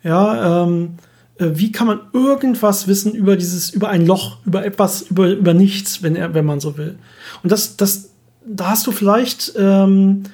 Ja, 0.03 0.65
ähm, 0.65 0.97
äh, 1.39 1.47
wie 1.55 1.73
kann 1.73 1.87
man 1.87 2.01
irgendwas 2.13 2.87
wissen 2.87 3.15
über 3.15 3.37
dieses, 3.37 3.71
über 3.71 3.89
ein 3.89 4.07
Loch, 4.07 4.37
über 4.45 4.65
etwas, 4.65 5.03
über, 5.03 5.31
über 5.31 5.55
nichts, 5.55 6.03
wenn 6.03 6.15
er, 6.15 6.35
wenn 6.35 6.45
man 6.45 6.61
so 6.61 6.77
will? 6.77 6.99
Und 7.43 7.51
das, 7.51 7.77
das, 7.77 8.11
da 8.47 8.69
hast 8.69 8.87
du 8.87 8.93
vielleicht 8.93 9.55
ähm, 9.57 10.25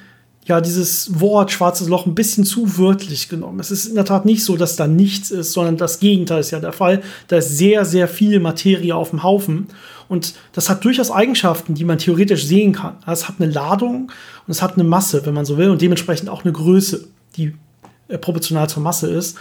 ja 0.47 0.61
dieses 0.61 1.20
Wort 1.20 1.53
schwarzes 1.53 1.88
Loch 1.88 2.07
ein 2.07 2.14
bisschen 2.14 2.45
zu 2.45 2.78
wörtlich 2.78 3.28
genommen. 3.28 3.61
Es 3.61 3.70
ist 3.70 3.86
in 3.86 3.95
der 3.95 4.05
Tat 4.05 4.24
nicht 4.24 4.45
so, 4.45 4.57
dass 4.57 4.76
da 4.76 4.86
nichts 4.86 5.30
ist, 5.30 5.53
sondern 5.53 5.76
das 5.76 6.01
Gegenteil 6.01 6.40
ist 6.40 6.51
ja 6.51 6.59
der 6.59 6.72
Fall. 6.72 7.03
Da 7.28 7.36
ist 7.36 7.57
sehr, 7.57 7.84
sehr 7.84 8.09
viel 8.09 8.40
Materie 8.40 8.95
auf 8.95 9.11
dem 9.11 9.22
Haufen. 9.22 9.68
Und 10.09 10.34
das 10.53 10.68
hat 10.68 10.84
durchaus 10.84 11.11
Eigenschaften, 11.11 11.74
die 11.74 11.84
man 11.84 11.99
theoretisch 11.99 12.45
sehen 12.45 12.72
kann. 12.72 12.97
Es 13.07 13.28
hat 13.28 13.36
eine 13.38 13.51
Ladung 13.51 14.11
und 14.47 14.51
es 14.51 14.62
hat 14.62 14.74
eine 14.74 14.84
Masse, 14.84 15.24
wenn 15.24 15.34
man 15.34 15.45
so 15.45 15.57
will, 15.59 15.70
und 15.70 15.80
dementsprechend 15.80 16.28
auch 16.28 16.45
eine 16.45 16.53
Größe, 16.53 17.09
die 17.36 17.55
äh, 18.09 18.18
proportional 18.18 18.68
zur 18.68 18.82
Masse 18.82 19.11
ist 19.11 19.38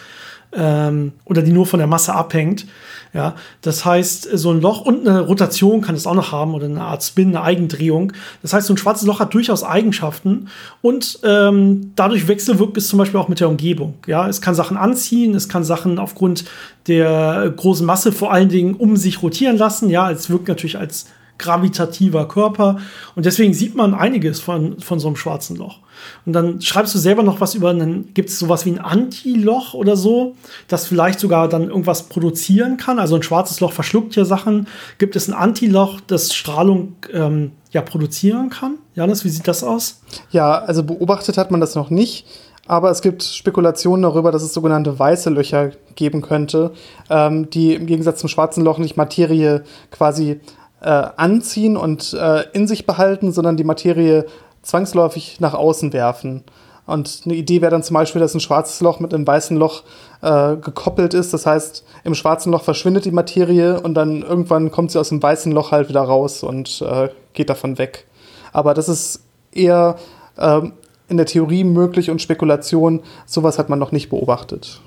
ähm, 0.54 1.14
oder 1.26 1.42
die 1.42 1.52
nur 1.52 1.66
von 1.66 1.80
der 1.80 1.88
Masse 1.88 2.14
abhängt. 2.14 2.66
Ja, 3.14 3.36
das 3.62 3.84
heißt, 3.84 4.30
so 4.38 4.52
ein 4.52 4.62
Loch 4.62 4.82
und 4.82 5.06
eine 5.06 5.20
Rotation 5.20 5.82
kann 5.82 5.96
es 5.96 6.08
auch 6.08 6.14
noch 6.14 6.32
haben 6.32 6.54
oder 6.54 6.66
eine 6.66 6.82
Art 6.82 7.04
Spin, 7.04 7.30
eine 7.30 7.44
Eigendrehung. 7.44 8.14
Das 8.42 8.54
heißt, 8.54 8.68
so 8.68 8.74
ein 8.74 8.78
schwarzes 8.78 9.06
Loch 9.06 9.20
hat 9.20 9.34
durchaus 9.34 9.64
Eigenschaften 9.64 10.48
und 10.82 11.20
ähm, 11.24 11.92
dadurch 11.98 12.30
wechselwirkt 12.30 12.78
es 12.78 12.88
zum 12.88 13.00
Beispiel 13.00 13.20
auch 13.20 13.28
mit 13.28 13.42
der 13.42 13.50
Umgebung. 13.50 13.96
Ja, 14.08 14.30
es 14.30 14.40
kann 14.40 14.56
Sachen 14.56 14.78
anziehen, 14.78 15.36
es 15.36 15.50
kann 15.50 15.66
Sachen 15.66 16.00
aufgrund 16.00 16.46
der 16.88 17.54
großen 17.54 17.86
Masse 17.86 18.14
vor 18.14 18.32
allen 18.32 18.48
Dingen 18.48 18.76
um 18.76 18.96
sich 18.96 19.22
rotieren 19.22 19.58
lassen. 19.58 19.90
Ja, 19.90 20.10
es 20.10 20.30
wirkt 20.30 20.48
natürlich 20.48 20.78
als 20.78 21.08
gravitativer 21.42 22.28
Körper 22.28 22.78
und 23.16 23.26
deswegen 23.26 23.54
sieht 23.54 23.76
man 23.76 23.94
einiges 23.94 24.40
von, 24.40 24.80
von 24.80 25.00
so 25.00 25.08
einem 25.08 25.18
schwarzen 25.18 25.58
Loch. 25.58 25.80
Und 26.26 26.34
dann 26.34 26.62
schreibst 26.62 26.96
du 26.96 27.00
selber 27.00 27.24
noch 27.24 27.42
was 27.42 27.56
über 27.56 27.70
einen, 27.70 28.14
gibt 28.14 28.30
es 28.30 28.40
sowas 28.40 28.66
wie 28.66 28.72
ein 28.72 28.80
Antiloch 28.80 29.74
oder 29.74 29.96
so, 29.96 30.36
das 30.68 30.88
vielleicht 30.88 31.20
sogar 31.20 31.48
dann 31.48 31.70
irgendwas 31.70 32.04
produzieren 32.04 32.78
kann. 32.78 33.00
Also 33.00 33.16
ein 33.16 33.24
schwarzes 33.24 33.60
Loch 33.60 33.72
verschluckt 33.72 34.16
ja 34.16 34.26
Sachen. 34.26 34.68
Gibt 34.98 35.16
es 35.16 35.28
ein 35.28 35.34
Antiloch, 35.34 36.00
das 36.08 36.34
Strahlung 36.34 36.96
ähm, 37.14 37.52
ja 37.72 37.82
produzieren 37.82 38.50
kann? 38.50 38.78
Janis, 38.96 39.26
wie 39.26 39.30
sieht 39.30 39.48
das 39.48 39.64
aus? 39.64 40.02
Ja, 40.32 40.60
also 40.60 40.84
beobachtet 40.84 41.38
hat 41.38 41.52
man 41.52 41.60
das 41.60 41.76
noch 41.76 41.90
nicht. 41.90 42.26
Aber 42.68 42.92
es 42.92 43.02
gibt 43.02 43.24
Spekulationen 43.24 44.04
darüber, 44.04 44.32
dass 44.32 44.44
es 44.44 44.54
sogenannte 44.54 44.98
weiße 44.98 45.30
Löcher 45.30 45.72
geben 45.96 46.22
könnte, 46.22 46.72
ähm, 47.10 47.50
die 47.50 47.74
im 47.74 47.86
Gegensatz 47.86 48.20
zum 48.20 48.30
schwarzen 48.30 48.64
Loch 48.64 48.78
nicht 48.78 48.98
Materie 48.98 49.64
quasi 49.90 50.40
äh, 50.82 50.90
anziehen 50.90 51.78
und 51.78 52.14
äh, 52.14 52.44
in 52.54 52.68
sich 52.68 52.86
behalten, 52.86 53.32
sondern 53.32 53.58
die 53.58 53.64
Materie 53.64 54.26
zwangsläufig 54.62 55.40
nach 55.40 55.54
außen 55.54 55.94
werfen. 55.94 56.44
Und 56.86 57.22
eine 57.26 57.36
Idee 57.36 57.62
wäre 57.62 57.72
dann 57.72 57.84
zum 57.84 57.94
Beispiel, 57.94 58.20
dass 58.20 58.34
ein 58.34 58.40
schwarzes 58.40 58.82
Loch 58.82 59.00
mit 59.00 59.14
einem 59.14 59.26
weißen 59.26 59.56
Loch 59.56 59.84
äh, 60.22 60.56
gekoppelt 60.58 61.14
ist. 61.14 61.34
Das 61.34 61.46
heißt, 61.46 61.86
im 62.04 62.16
schwarzen 62.16 62.52
Loch 62.52 62.64
verschwindet 62.64 63.06
die 63.06 63.12
Materie 63.12 63.80
und 63.80 63.94
dann 63.94 64.24
irgendwann 64.24 64.72
kommt 64.72 64.92
sie 64.92 65.00
aus 65.00 65.10
dem 65.10 65.22
weißen 65.22 65.52
Loch 65.52 65.72
halt 65.72 65.90
wieder 65.90 66.02
raus 66.02 66.44
und 66.44 66.82
äh, 66.82 67.10
geht 67.34 67.50
davon 67.50 67.78
weg. 67.78 68.08
Aber 68.52 68.74
das 68.74 68.90
ist 68.90 69.22
eher 69.54 69.96
ähm, 70.38 70.74
in 71.08 71.18
der 71.18 71.26
Theorie 71.26 71.64
möglich 71.64 72.10
und 72.10 72.22
Spekulation. 72.22 73.02
Sowas 73.26 73.60
hat 73.60 73.70
man 73.70 73.80
noch 73.80 73.92
nicht 73.92 74.10
beobachtet. 74.10 74.82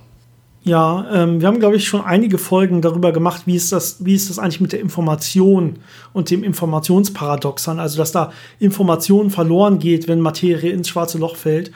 Ja, 0.65 1.07
ähm, 1.12 1.43
wir 1.43 1.49
haben, 1.49 1.61
glaube 1.61 1.77
ich, 1.77 1.87
schon 1.87 2.01
einige 2.01 2.39
Folgen 2.39 2.81
darüber 2.81 3.12
gemacht, 3.12 3.43
wie 3.45 3.55
ist, 3.55 3.71
das, 3.71 4.03
wie 4.03 4.15
ist 4.15 4.31
das 4.31 4.39
eigentlich 4.39 4.62
mit 4.62 4.73
der 4.73 4.81
Information 4.81 5.75
und 6.15 6.31
dem 6.31 6.43
Informationsparadoxon, 6.43 7.79
also 7.79 7.99
dass 7.99 8.12
da 8.12 8.33
Information 8.59 9.29
verloren 9.29 9.79
geht, 9.79 10.09
wenn 10.09 10.21
Materie 10.21 10.73
ins 10.73 10.89
schwarze 10.89 11.19
Loch 11.19 11.37
fällt. 11.37 11.71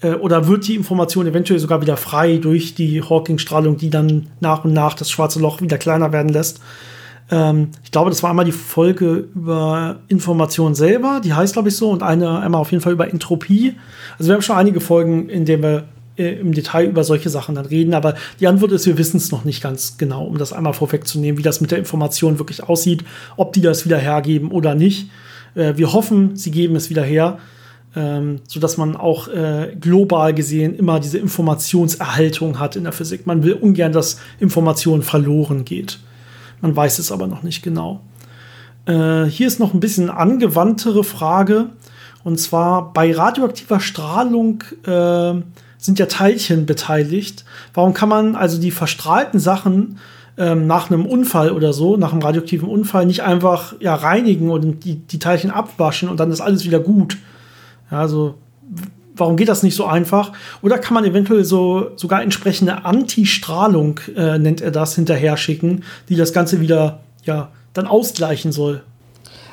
Äh, 0.00 0.14
oder 0.14 0.48
wird 0.48 0.66
die 0.66 0.76
Information 0.76 1.26
eventuell 1.26 1.60
sogar 1.60 1.82
wieder 1.82 1.98
frei 1.98 2.38
durch 2.38 2.74
die 2.74 3.02
Hawking-Strahlung, 3.02 3.76
die 3.76 3.90
dann 3.90 4.28
nach 4.40 4.64
und 4.64 4.72
nach 4.72 4.94
das 4.94 5.10
schwarze 5.10 5.38
Loch 5.38 5.60
wieder 5.60 5.76
kleiner 5.76 6.10
werden 6.10 6.30
lässt. 6.30 6.62
Ähm, 7.30 7.72
ich 7.84 7.90
glaube, 7.90 8.08
das 8.08 8.22
war 8.22 8.30
einmal 8.30 8.46
die 8.46 8.52
Folge 8.52 9.28
über 9.34 10.00
Information 10.08 10.74
selber, 10.74 11.20
die 11.22 11.34
heißt, 11.34 11.52
glaube 11.52 11.68
ich, 11.68 11.76
so, 11.76 11.90
und 11.90 12.02
eine 12.02 12.40
einmal 12.40 12.62
auf 12.62 12.72
jeden 12.72 12.82
Fall 12.82 12.94
über 12.94 13.10
Entropie. 13.10 13.74
Also 14.18 14.28
wir 14.28 14.34
haben 14.36 14.42
schon 14.42 14.56
einige 14.56 14.80
Folgen, 14.80 15.28
in 15.28 15.44
denen 15.44 15.62
wir 15.62 15.84
äh, 16.16 16.34
im 16.40 16.52
Detail 16.52 16.88
über 16.88 17.04
solche 17.04 17.30
Sachen 17.30 17.54
dann 17.54 17.64
reden. 17.64 17.94
Aber 17.94 18.14
die 18.38 18.46
Antwort 18.46 18.72
ist, 18.72 18.86
wir 18.86 18.98
wissen 18.98 19.16
es 19.16 19.30
noch 19.30 19.44
nicht 19.44 19.62
ganz 19.62 19.96
genau, 19.96 20.24
um 20.26 20.36
das 20.36 20.52
einmal 20.52 20.74
vorwegzunehmen, 20.74 21.38
wie 21.38 21.42
das 21.42 21.60
mit 21.60 21.70
der 21.70 21.78
Information 21.78 22.38
wirklich 22.38 22.62
aussieht, 22.62 23.04
ob 23.36 23.52
die 23.54 23.62
das 23.62 23.84
wieder 23.86 23.96
hergeben 23.96 24.50
oder 24.50 24.74
nicht. 24.74 25.08
Äh, 25.54 25.74
wir 25.76 25.92
hoffen, 25.92 26.36
sie 26.36 26.50
geben 26.50 26.76
es 26.76 26.90
wieder 26.90 27.02
her, 27.02 27.38
ähm, 27.96 28.40
sodass 28.46 28.76
man 28.76 28.94
auch 28.94 29.28
äh, 29.28 29.74
global 29.80 30.34
gesehen 30.34 30.74
immer 30.74 31.00
diese 31.00 31.18
Informationserhaltung 31.18 32.58
hat 32.58 32.76
in 32.76 32.84
der 32.84 32.92
Physik. 32.92 33.26
Man 33.26 33.42
will 33.42 33.54
ungern, 33.54 33.92
dass 33.92 34.18
Information 34.38 35.02
verloren 35.02 35.64
geht. 35.64 35.98
Man 36.60 36.76
weiß 36.76 36.98
es 36.98 37.10
aber 37.10 37.26
noch 37.26 37.42
nicht 37.42 37.62
genau. 37.62 38.00
Hier 38.84 39.46
ist 39.46 39.60
noch 39.60 39.74
ein 39.74 39.80
bisschen 39.80 40.10
angewandtere 40.10 41.04
Frage. 41.04 41.70
Und 42.24 42.38
zwar 42.38 42.92
bei 42.92 43.12
radioaktiver 43.12 43.80
Strahlung 43.80 44.62
äh, 44.86 45.34
sind 45.82 45.98
ja 45.98 46.06
Teilchen 46.06 46.64
beteiligt. 46.64 47.44
Warum 47.74 47.92
kann 47.92 48.08
man 48.08 48.36
also 48.36 48.58
die 48.60 48.70
verstrahlten 48.70 49.40
Sachen 49.40 49.98
ähm, 50.38 50.66
nach 50.66 50.90
einem 50.90 51.04
Unfall 51.04 51.50
oder 51.50 51.72
so, 51.72 51.96
nach 51.96 52.12
einem 52.12 52.22
radioaktiven 52.22 52.68
Unfall, 52.68 53.04
nicht 53.04 53.22
einfach 53.22 53.74
ja, 53.80 53.94
reinigen 53.94 54.50
und 54.50 54.84
die, 54.84 54.96
die 54.96 55.18
Teilchen 55.18 55.50
abwaschen 55.50 56.08
und 56.08 56.20
dann 56.20 56.30
ist 56.30 56.40
alles 56.40 56.64
wieder 56.64 56.78
gut? 56.78 57.18
Ja, 57.90 57.98
also 57.98 58.36
warum 59.16 59.36
geht 59.36 59.48
das 59.48 59.64
nicht 59.64 59.74
so 59.74 59.84
einfach? 59.84 60.32
Oder 60.62 60.78
kann 60.78 60.94
man 60.94 61.04
eventuell 61.04 61.44
so 61.44 61.90
sogar 61.96 62.22
entsprechende 62.22 62.84
Antistrahlung, 62.84 64.00
äh, 64.16 64.38
nennt 64.38 64.60
er 64.60 64.70
das, 64.70 64.94
hinterher 64.94 65.36
schicken, 65.36 65.82
die 66.08 66.16
das 66.16 66.32
Ganze 66.32 66.60
wieder 66.60 67.00
ja, 67.24 67.50
dann 67.74 67.86
ausgleichen 67.86 68.52
soll? 68.52 68.82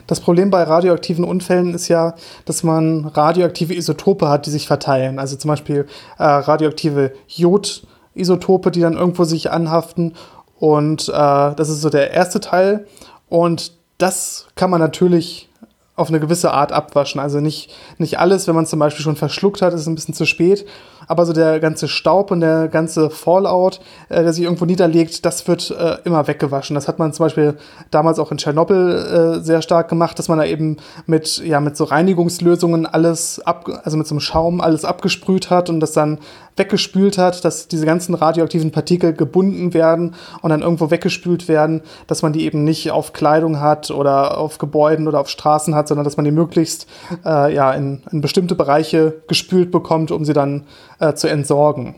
Das 0.10 0.22
Problem 0.22 0.49
bei 0.49 0.64
radioaktiven 0.64 1.24
Unfällen 1.24 1.76
ist 1.76 1.88
ja, 1.88 2.16
dass 2.45 2.64
man 2.64 3.05
radioaktive 3.05 3.76
Isotope 3.76 4.28
hat, 4.28 4.47
die 4.47 4.49
sich 4.49 4.66
verteilen. 4.66 5.20
Also 5.20 5.36
zum 5.36 5.49
Beispiel 5.49 5.86
äh, 6.18 6.24
radioaktive 6.24 7.14
Jod-Isotope, 7.28 8.72
die 8.72 8.80
dann 8.80 8.97
irgendwo 8.97 9.24
sich 9.24 9.51
anhaften. 9.51 10.16
Und 10.57 11.10
äh, 11.10 11.12
das 11.12 11.70
ist 11.70 11.82
so 11.82 11.91
der 11.91 12.10
erste 12.10 12.39
Teil. 12.39 12.88
Und 13.30 13.74
das 13.99 14.47
kann 14.55 14.72
man 14.72 14.80
natürlich 14.80 15.47
auf 15.95 16.10
eine 16.10 16.20
gewisse 16.20 16.53
Art 16.53 16.72
abwaschen. 16.72 17.22
Also 17.22 17.39
nicht, 17.39 17.72
nicht 17.99 18.18
alles, 18.18 18.47
wenn 18.47 18.55
man 18.55 18.66
zum 18.66 18.80
Beispiel 18.80 19.03
schon 19.03 19.16
verschluckt 19.16 19.62
hat, 19.62 19.76
ist 19.76 19.82
es 19.82 19.88
ein 19.88 19.93
bisschen 19.93 20.16
zu 20.16 20.26
spät. 20.26 20.66
Aber 21.10 21.26
so 21.26 21.34
der 21.34 21.60
ganze 21.60 21.88
Staub 21.88 22.30
und 22.30 22.39
der 22.41 22.68
ganze 22.68 23.10
Fallout, 23.10 23.82
äh, 24.10 24.22
der 24.22 24.32
sich 24.32 24.43
irgendwo 24.43 24.66
niederlegt, 24.66 25.26
das 25.26 25.47
wird 25.47 25.72
äh, 25.72 25.97
immer 26.05 26.28
weggewaschen. 26.28 26.76
Das 26.76 26.88
hat 26.88 26.99
man 26.99 27.14
zum 27.14 27.26
Beispiel 27.26 27.57
damals 27.89 28.20
auch 28.20 28.32
in 28.32 28.38
Tschernobyl 28.38 29.39
äh, 29.39 29.43
sehr 29.43 29.64
stark 29.64 29.89
gemacht, 29.89 30.20
dass 30.20 30.28
man 30.28 30.38
da 30.38 30.45
eben 30.45 30.78
mit, 31.07 31.39
ja, 31.39 31.60
mit 31.60 31.76
so 31.76 31.86
Reinigungslösungen 31.86 32.86
alles 32.86 33.41
ab, 33.43 33.68
also 33.84 33.97
mit 33.97 34.05
so 34.05 34.14
einem 34.14 34.20
Schaum 34.20 34.62
alles 34.62 34.86
abgesprüht 34.86 35.49
hat 35.49 35.70
und 35.70 35.80
das 35.80 35.93
dann 35.93 36.20
weggespült 36.55 37.17
hat, 37.17 37.45
dass 37.45 37.67
diese 37.67 37.85
ganzen 37.85 38.15
radioaktiven 38.15 38.71
Partikel 38.71 39.13
gebunden 39.13 39.73
werden 39.73 40.15
und 40.41 40.49
dann 40.49 40.61
irgendwo 40.61 40.91
weggespült 40.91 41.47
werden, 41.47 41.81
dass 42.07 42.21
man 42.21 42.33
die 42.33 42.45
eben 42.45 42.63
nicht 42.63 42.91
auf 42.91 43.13
Kleidung 43.13 43.59
hat 43.59 43.91
oder 43.91 44.37
auf 44.37 44.57
Gebäuden 44.57 45.07
oder 45.07 45.19
auf 45.19 45.29
Straßen 45.29 45.75
hat, 45.75 45.87
sondern 45.87 46.03
dass 46.03 46.17
man 46.17 46.25
die 46.25 46.31
möglichst 46.31 46.87
äh, 47.25 47.53
ja, 47.53 47.71
in, 47.73 48.01
in 48.11 48.21
bestimmte 48.21 48.55
Bereiche 48.55 49.21
gespült 49.27 49.71
bekommt, 49.71 50.11
um 50.11 50.25
sie 50.25 50.33
dann 50.33 50.65
äh, 50.99 51.13
zu 51.13 51.27
entsorgen. 51.27 51.95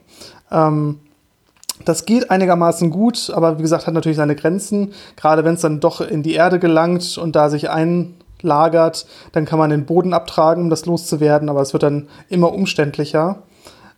Ähm, 0.52 1.00
das 1.86 2.06
geht 2.06 2.30
einigermaßen 2.30 2.92
gut, 2.92 3.32
aber 3.34 3.58
wie 3.58 3.62
gesagt, 3.62 3.88
hat 3.88 3.94
natürlich 3.94 4.18
seine 4.18 4.36
Grenzen. 4.36 4.94
Gerade 5.16 5.44
wenn 5.44 5.56
es 5.56 5.62
dann 5.62 5.80
doch 5.80 6.02
in 6.02 6.24
die 6.24 6.34
Erde 6.34 6.60
gelangt 6.60 7.18
und 7.18 7.36
da 7.36 7.50
sich 7.50 7.70
einlagert, 7.70 9.06
dann 9.32 9.46
kann 9.46 9.60
man 9.60 9.70
den 9.70 9.86
Boden 9.86 10.14
abtragen, 10.14 10.66
um 10.66 10.70
das 10.70 10.86
loszuwerden, 10.86 11.50
aber 11.50 11.62
es 11.62 11.74
wird 11.74 11.84
dann 11.84 12.08
immer 12.30 12.54
umständlicher. 12.54 13.44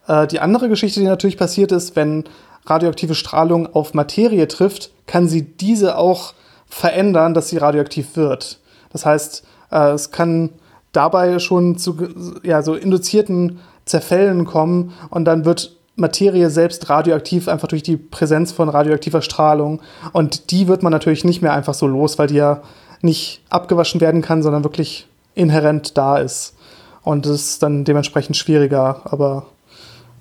Äh, 0.08 0.28
die 0.28 0.40
andere 0.40 0.70
Geschichte, 0.70 1.00
die 1.00 1.06
natürlich 1.06 1.38
passiert 1.38 1.72
ist, 1.72 1.96
wenn 1.96 2.26
radioaktive 2.66 3.16
Strahlung 3.16 3.74
auf 3.74 3.94
Materie 3.94 4.48
trifft, 4.48 4.92
kann 5.06 5.28
sie 5.28 5.44
diese 5.44 5.98
auch 5.98 6.34
verändern, 6.68 7.34
dass 7.34 7.50
sie 7.50 7.58
radioaktiv 7.58 8.16
wird. 8.16 8.60
Das 8.92 9.06
heißt, 9.06 9.44
äh, 9.72 9.92
es 9.92 10.12
kann 10.12 10.52
dabei 10.92 11.40
schon 11.40 11.78
zu 11.78 11.98
ja, 12.44 12.62
so 12.62 12.76
induzierten 12.76 13.60
Zerfällen 13.86 14.46
kommen 14.46 14.94
und 15.10 15.26
dann 15.26 15.46
wird 15.46 15.76
Materie 15.96 16.50
selbst 16.50 16.90
radioaktiv, 16.90 17.48
einfach 17.48 17.68
durch 17.68 17.84
die 17.84 17.98
Präsenz 17.98 18.52
von 18.52 18.70
radioaktiver 18.70 19.22
Strahlung. 19.22 19.82
Und 20.12 20.50
die 20.52 20.68
wird 20.68 20.82
man 20.82 20.92
natürlich 20.92 21.24
nicht 21.24 21.42
mehr 21.42 21.54
einfach 21.54 21.76
so 21.76 21.86
los, 21.86 22.18
weil 22.18 22.28
die 22.28 22.36
ja 22.36 22.64
nicht 23.02 23.42
abgewaschen 23.50 24.02
werden 24.02 24.22
kann, 24.22 24.42
sondern 24.42 24.64
wirklich 24.64 25.08
inhärent 25.36 25.98
da 25.98 26.18
ist. 26.18 26.56
Und 27.04 27.26
das 27.26 27.36
ist 27.36 27.64
dann 27.64 27.84
dementsprechend 27.84 28.38
schwieriger. 28.38 29.02
Aber 29.06 29.48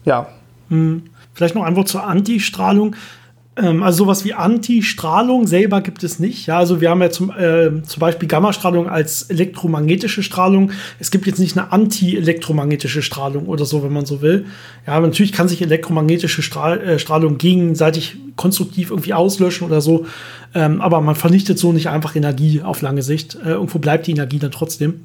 ja. 0.05 0.29
Hm. 0.69 1.03
Vielleicht 1.35 1.55
noch 1.55 1.65
ein 1.65 1.77
Wort 1.77 1.89
zur 1.89 2.05
Antistrahlung. 2.05 2.95
Ähm, 3.55 3.83
also 3.83 4.05
sowas 4.05 4.25
wie 4.25 4.33
Antistrahlung 4.33 5.47
selber 5.47 5.83
gibt 5.83 6.03
es 6.05 6.19
nicht. 6.19 6.47
Ja, 6.47 6.59
also 6.59 6.81
wir 6.81 6.91
haben 6.91 7.03
ja 7.03 7.11
zum, 7.11 7.31
äh, 7.31 7.83
zum 7.83 8.01
Beispiel 8.01 8.27
Gammastrahlung 8.29 8.89
als 8.89 9.25
elektromagnetische 9.25 10.23
Strahlung. 10.23 10.71
Es 10.99 11.11
gibt 11.11 11.27
jetzt 11.27 11.39
nicht 11.39 11.57
eine 11.59 11.71
anti-elektromagnetische 11.71 13.03
Strahlung 13.03 13.47
oder 13.47 13.67
so, 13.67 13.83
wenn 13.83 13.93
man 13.93 14.07
so 14.07 14.23
will. 14.23 14.47
Ja, 14.87 14.95
aber 14.95 15.07
natürlich 15.07 15.33
kann 15.33 15.49
sich 15.49 15.61
elektromagnetische 15.61 16.41
Strahl, 16.41 16.81
äh, 16.81 16.99
Strahlung 16.99 17.37
gegenseitig 17.37 18.17
konstruktiv 18.37 18.91
irgendwie 18.91 19.13
auslöschen 19.13 19.67
oder 19.67 19.83
so. 19.83 20.07
Ähm, 20.55 20.81
aber 20.81 21.03
man 21.03 21.15
vernichtet 21.15 21.59
so 21.59 21.73
nicht 21.73 21.89
einfach 21.89 22.17
Energie 22.17 22.63
auf 22.63 22.81
lange 22.81 23.03
Sicht. 23.03 23.35
Äh, 23.35 23.51
irgendwo 23.51 23.79
bleibt 23.79 24.07
die 24.07 24.13
Energie 24.13 24.39
dann 24.39 24.51
trotzdem. 24.51 25.01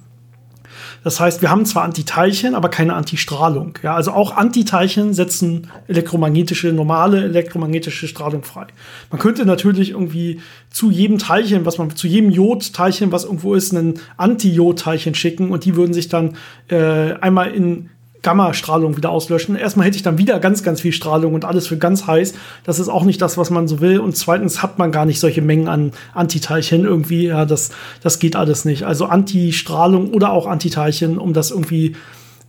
Das 1.04 1.20
heißt, 1.20 1.42
wir 1.42 1.50
haben 1.50 1.66
zwar 1.66 1.84
Antiteilchen, 1.84 2.56
aber 2.56 2.70
keine 2.70 2.94
Antistrahlung. 2.96 3.78
Ja, 3.84 3.96
also 3.96 4.12
auch 4.12 4.36
Antiteilchen 4.36 5.14
setzen 5.14 5.68
elektromagnetische, 5.88 6.72
normale 6.74 7.24
elektromagnetische 7.24 8.08
Strahlung 8.08 8.44
frei. 8.44 8.68
Man 9.12 9.20
könnte 9.20 9.46
natürlich 9.46 9.92
irgendwie 9.92 10.42
zu 10.70 10.92
jedem 10.92 11.18
Teilchen, 11.18 11.66
was 11.66 11.78
man, 11.78 11.96
zu 11.96 12.08
jedem 12.08 12.32
Jodteilchen, 12.32 13.12
was 13.12 13.26
irgendwo 13.26 13.54
ist, 13.54 13.72
ein 13.74 13.96
Anti-Jod-Teilchen 14.18 15.16
schicken 15.16 15.52
und 15.52 15.66
die 15.66 15.76
würden 15.76 15.94
sich 15.94 16.10
dann 16.10 16.36
äh, 16.70 17.14
einmal 17.14 17.52
in 17.52 17.90
Gammastrahlung 18.28 18.98
wieder 18.98 19.10
auslöschen. 19.10 19.56
Erstmal 19.56 19.88
hätte 19.88 19.96
ich 19.96 20.04
dann 20.04 20.18
wieder 20.18 20.38
ganz, 20.40 20.62
ganz 20.62 20.82
viel 20.82 20.92
Strahlung 20.92 21.34
und 21.34 21.46
alles 21.46 21.66
für 21.66 21.78
ganz 21.78 22.08
heiß. 22.08 22.34
Das 22.66 22.78
ist 22.78 22.90
auch 22.90 23.06
nicht 23.06 23.22
das, 23.22 23.38
was 23.38 23.52
man 23.52 23.70
so 23.70 23.80
will. 23.80 24.00
Und 24.00 24.18
zweitens 24.18 24.62
hat 24.62 24.78
man 24.78 24.92
gar 24.92 25.06
nicht 25.06 25.22
solche 25.22 25.42
Mengen 25.42 25.70
an 25.70 25.94
Antiteilchen 26.14 26.84
irgendwie. 26.84 27.28
Ja, 27.28 27.46
das, 27.46 27.70
das 28.04 28.20
geht 28.20 28.36
alles 28.36 28.66
nicht. 28.66 28.84
Also 28.84 29.06
Antistrahlung 29.06 30.14
oder 30.14 30.34
auch 30.34 30.46
Antiteilchen, 30.46 31.18
um 31.18 31.32
das 31.32 31.52
irgendwie, 31.52 31.96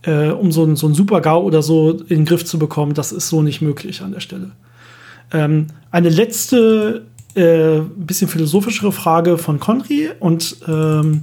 äh, 0.01 0.31
um 0.31 0.51
so 0.51 0.75
so 0.75 0.85
ein 0.85 0.93
Super-GAU 0.93 1.43
oder 1.43 1.61
so 1.61 1.91
in 1.91 2.07
den 2.07 2.25
Griff 2.25 2.43
zu 2.43 2.59
bekommen, 2.59 2.93
das 2.93 3.13
ist 3.13 3.29
so 3.29 3.41
nicht 3.41 3.61
möglich 3.61 4.01
an 4.01 4.11
der 4.11 4.19
Stelle. 4.19 4.51
Ähm, 5.31 5.67
eine 5.91 6.09
letzte, 6.09 7.05
äh, 7.35 7.79
bisschen 7.95 8.27
philosophischere 8.27 8.91
Frage 8.91 9.37
von 9.37 9.61
Conry 9.61 10.09
und 10.19 10.57
ähm, 10.67 11.21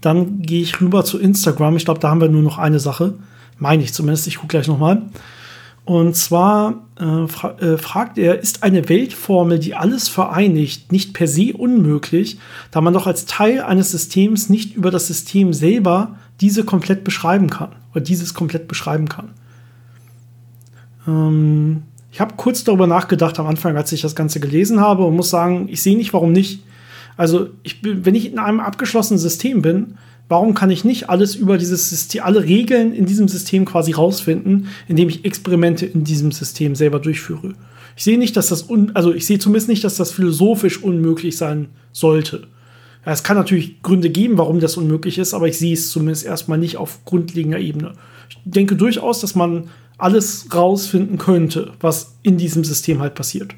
dann 0.00 0.42
gehe 0.42 0.62
ich 0.62 0.80
rüber 0.80 1.04
zu 1.04 1.20
Instagram. 1.20 1.76
Ich 1.76 1.84
glaube, 1.84 2.00
da 2.00 2.10
haben 2.10 2.20
wir 2.20 2.28
nur 2.28 2.42
noch 2.42 2.58
eine 2.58 2.80
Sache. 2.80 3.14
Meine 3.58 3.82
ich 3.82 3.92
zumindest, 3.92 4.26
ich 4.26 4.36
gucke 4.36 4.48
gleich 4.48 4.68
nochmal. 4.68 5.02
Und 5.84 6.16
zwar 6.16 6.86
äh, 6.98 7.28
fra 7.28 7.58
äh, 7.58 7.76
fragt 7.76 8.16
er, 8.16 8.40
ist 8.40 8.62
eine 8.62 8.88
Weltformel, 8.88 9.58
die 9.58 9.74
alles 9.74 10.08
vereinigt, 10.08 10.92
nicht 10.92 11.12
per 11.12 11.28
se 11.28 11.52
unmöglich, 11.52 12.38
da 12.70 12.80
man 12.80 12.94
doch 12.94 13.06
als 13.06 13.26
Teil 13.26 13.60
eines 13.60 13.90
Systems 13.90 14.48
nicht 14.48 14.74
über 14.74 14.90
das 14.90 15.06
System 15.08 15.52
selber 15.52 16.16
diese 16.40 16.64
komplett 16.64 17.04
beschreiben 17.04 17.50
kann 17.50 17.72
oder 17.92 18.00
dieses 18.00 18.32
komplett 18.32 18.66
beschreiben 18.66 19.10
kann? 19.10 19.30
Ähm, 21.06 21.82
ich 22.10 22.20
habe 22.20 22.34
kurz 22.36 22.64
darüber 22.64 22.86
nachgedacht 22.86 23.38
am 23.38 23.46
Anfang, 23.46 23.76
als 23.76 23.92
ich 23.92 24.00
das 24.00 24.16
Ganze 24.16 24.40
gelesen 24.40 24.80
habe 24.80 25.04
und 25.04 25.16
muss 25.16 25.30
sagen, 25.30 25.68
ich 25.68 25.82
sehe 25.82 25.96
nicht, 25.96 26.14
warum 26.14 26.32
nicht. 26.32 26.62
Also, 27.16 27.48
ich 27.62 27.80
wenn 27.82 28.14
ich 28.14 28.30
in 28.30 28.38
einem 28.38 28.60
abgeschlossenen 28.60 29.18
System 29.18 29.62
bin, 29.62 29.98
warum 30.28 30.54
kann 30.54 30.70
ich 30.70 30.84
nicht 30.84 31.10
alles 31.10 31.34
über 31.34 31.58
dieses 31.58 31.90
System, 31.90 32.22
alle 32.22 32.44
Regeln 32.44 32.92
in 32.94 33.06
diesem 33.06 33.28
System 33.28 33.64
quasi 33.64 33.92
rausfinden, 33.92 34.68
indem 34.88 35.08
ich 35.08 35.24
Experimente 35.24 35.86
in 35.86 36.04
diesem 36.04 36.32
System 36.32 36.74
selber 36.74 36.98
durchführe? 36.98 37.54
Ich 37.96 38.04
sehe 38.04 38.18
nicht, 38.18 38.36
dass 38.36 38.48
das, 38.48 38.68
un, 38.68 38.90
also 38.94 39.14
ich 39.14 39.26
sehe 39.26 39.38
zumindest 39.38 39.68
nicht, 39.68 39.84
dass 39.84 39.96
das 39.96 40.12
philosophisch 40.12 40.82
unmöglich 40.82 41.36
sein 41.36 41.68
sollte. 41.92 42.48
Ja, 43.06 43.12
es 43.12 43.22
kann 43.22 43.36
natürlich 43.36 43.82
Gründe 43.82 44.10
geben, 44.10 44.38
warum 44.38 44.60
das 44.60 44.76
unmöglich 44.76 45.18
ist, 45.18 45.34
aber 45.34 45.46
ich 45.46 45.58
sehe 45.58 45.74
es 45.74 45.90
zumindest 45.90 46.24
erstmal 46.24 46.58
nicht 46.58 46.76
auf 46.78 47.04
grundlegender 47.04 47.58
Ebene. 47.58 47.92
Ich 48.30 48.38
denke 48.44 48.76
durchaus, 48.76 49.20
dass 49.20 49.34
man 49.34 49.68
alles 49.98 50.48
rausfinden 50.52 51.18
könnte, 51.18 51.72
was 51.80 52.16
in 52.22 52.36
diesem 52.38 52.64
System 52.64 53.00
halt 53.00 53.14
passiert. 53.14 53.54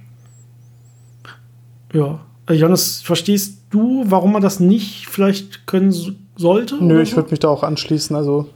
Ja. 1.92 2.20
Jonas, 2.48 3.02
verstehst 3.02 3.62
du, 3.70 4.04
warum 4.06 4.32
man 4.32 4.42
das 4.42 4.60
nicht 4.60 5.08
vielleicht 5.08 5.66
können 5.66 5.90
sollte? 6.36 6.82
Nö, 6.82 7.02
ich 7.02 7.16
würde 7.16 7.30
mich 7.30 7.40
da 7.40 7.48
auch 7.48 7.62
anschließen. 7.62 8.14
Also 8.14 8.48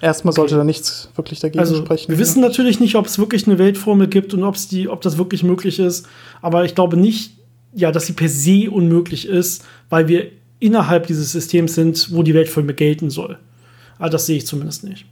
erstmal 0.00 0.32
sollte 0.32 0.56
da 0.56 0.64
nichts 0.64 1.08
wirklich 1.14 1.40
dagegen 1.40 1.60
also, 1.60 1.76
sprechen. 1.76 2.08
Wir 2.08 2.16
ja. 2.16 2.20
wissen 2.20 2.40
natürlich 2.40 2.80
nicht, 2.80 2.96
ob 2.96 3.06
es 3.06 3.18
wirklich 3.18 3.46
eine 3.46 3.58
Weltformel 3.58 4.08
gibt 4.08 4.34
und 4.34 4.42
ob's 4.42 4.68
die, 4.68 4.88
ob 4.88 5.00
das 5.00 5.18
wirklich 5.18 5.42
möglich 5.42 5.78
ist. 5.78 6.06
Aber 6.40 6.64
ich 6.64 6.74
glaube 6.74 6.96
nicht, 6.96 7.32
ja, 7.74 7.92
dass 7.92 8.06
sie 8.06 8.12
per 8.12 8.28
se 8.28 8.70
unmöglich 8.70 9.26
ist, 9.26 9.64
weil 9.88 10.08
wir 10.08 10.30
innerhalb 10.58 11.06
dieses 11.06 11.32
Systems 11.32 11.74
sind, 11.74 12.12
wo 12.12 12.22
die 12.22 12.34
Weltformel 12.34 12.74
gelten 12.74 13.10
soll. 13.10 13.38
Aber 13.98 14.10
das 14.10 14.26
sehe 14.26 14.36
ich 14.36 14.46
zumindest 14.46 14.84
nicht. 14.84 15.06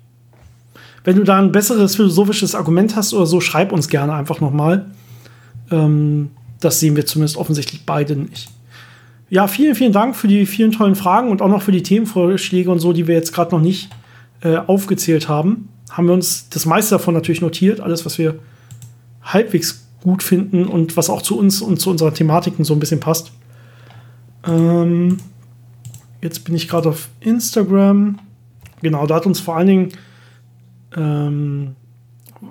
Wenn 1.04 1.16
du 1.16 1.24
da 1.24 1.38
ein 1.38 1.52
besseres 1.52 1.96
philosophisches 1.96 2.54
Argument 2.54 2.94
hast 2.94 3.14
oder 3.14 3.26
so, 3.26 3.40
schreib 3.40 3.72
uns 3.72 3.88
gerne 3.88 4.12
einfach 4.12 4.40
nochmal. 4.40 4.90
Ähm, 5.70 6.30
das 6.60 6.80
sehen 6.80 6.94
wir 6.96 7.06
zumindest 7.06 7.36
offensichtlich 7.36 7.86
beide 7.86 8.16
nicht. 8.16 8.50
Ja, 9.30 9.46
vielen, 9.46 9.76
vielen 9.76 9.92
Dank 9.92 10.16
für 10.16 10.26
die 10.26 10.44
vielen 10.44 10.72
tollen 10.72 10.96
Fragen 10.96 11.30
und 11.30 11.40
auch 11.40 11.48
noch 11.48 11.62
für 11.62 11.70
die 11.70 11.84
Themenvorschläge 11.84 12.70
und 12.70 12.80
so, 12.80 12.92
die 12.92 13.06
wir 13.06 13.14
jetzt 13.14 13.32
gerade 13.32 13.54
noch 13.54 13.62
nicht 13.62 13.88
äh, 14.42 14.56
aufgezählt 14.56 15.28
haben. 15.28 15.68
Haben 15.88 16.08
wir 16.08 16.14
uns 16.14 16.48
das 16.50 16.66
meiste 16.66 16.96
davon 16.96 17.14
natürlich 17.14 17.40
notiert, 17.40 17.80
alles, 17.80 18.04
was 18.04 18.18
wir 18.18 18.40
halbwegs 19.22 19.86
gut 20.02 20.24
finden 20.24 20.66
und 20.66 20.96
was 20.96 21.10
auch 21.10 21.22
zu 21.22 21.38
uns 21.38 21.62
und 21.62 21.80
zu 21.80 21.90
unserer 21.90 22.12
Thematiken 22.12 22.64
so 22.64 22.74
ein 22.74 22.80
bisschen 22.80 22.98
passt. 22.98 23.30
Ähm, 24.44 25.18
jetzt 26.20 26.44
bin 26.44 26.56
ich 26.56 26.66
gerade 26.66 26.88
auf 26.88 27.08
Instagram. 27.20 28.18
Genau, 28.82 29.06
da 29.06 29.16
hat 29.16 29.26
uns 29.26 29.38
vor 29.38 29.56
allen 29.56 29.66
Dingen 29.66 29.88
ähm, 30.96 31.76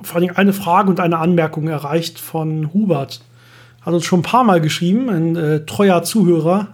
vor 0.03 0.15
allen 0.15 0.27
Dingen 0.27 0.38
eine 0.38 0.53
Frage 0.53 0.89
und 0.89 0.99
eine 0.99 1.17
Anmerkung 1.17 1.67
erreicht 1.67 2.19
von 2.19 2.73
Hubert. 2.73 3.21
Hat 3.82 3.93
uns 3.93 4.05
schon 4.05 4.19
ein 4.19 4.23
paar 4.23 4.43
Mal 4.43 4.61
geschrieben, 4.61 5.09
ein 5.09 5.36
äh, 5.36 5.65
treuer 5.65 6.03
Zuhörer. 6.03 6.67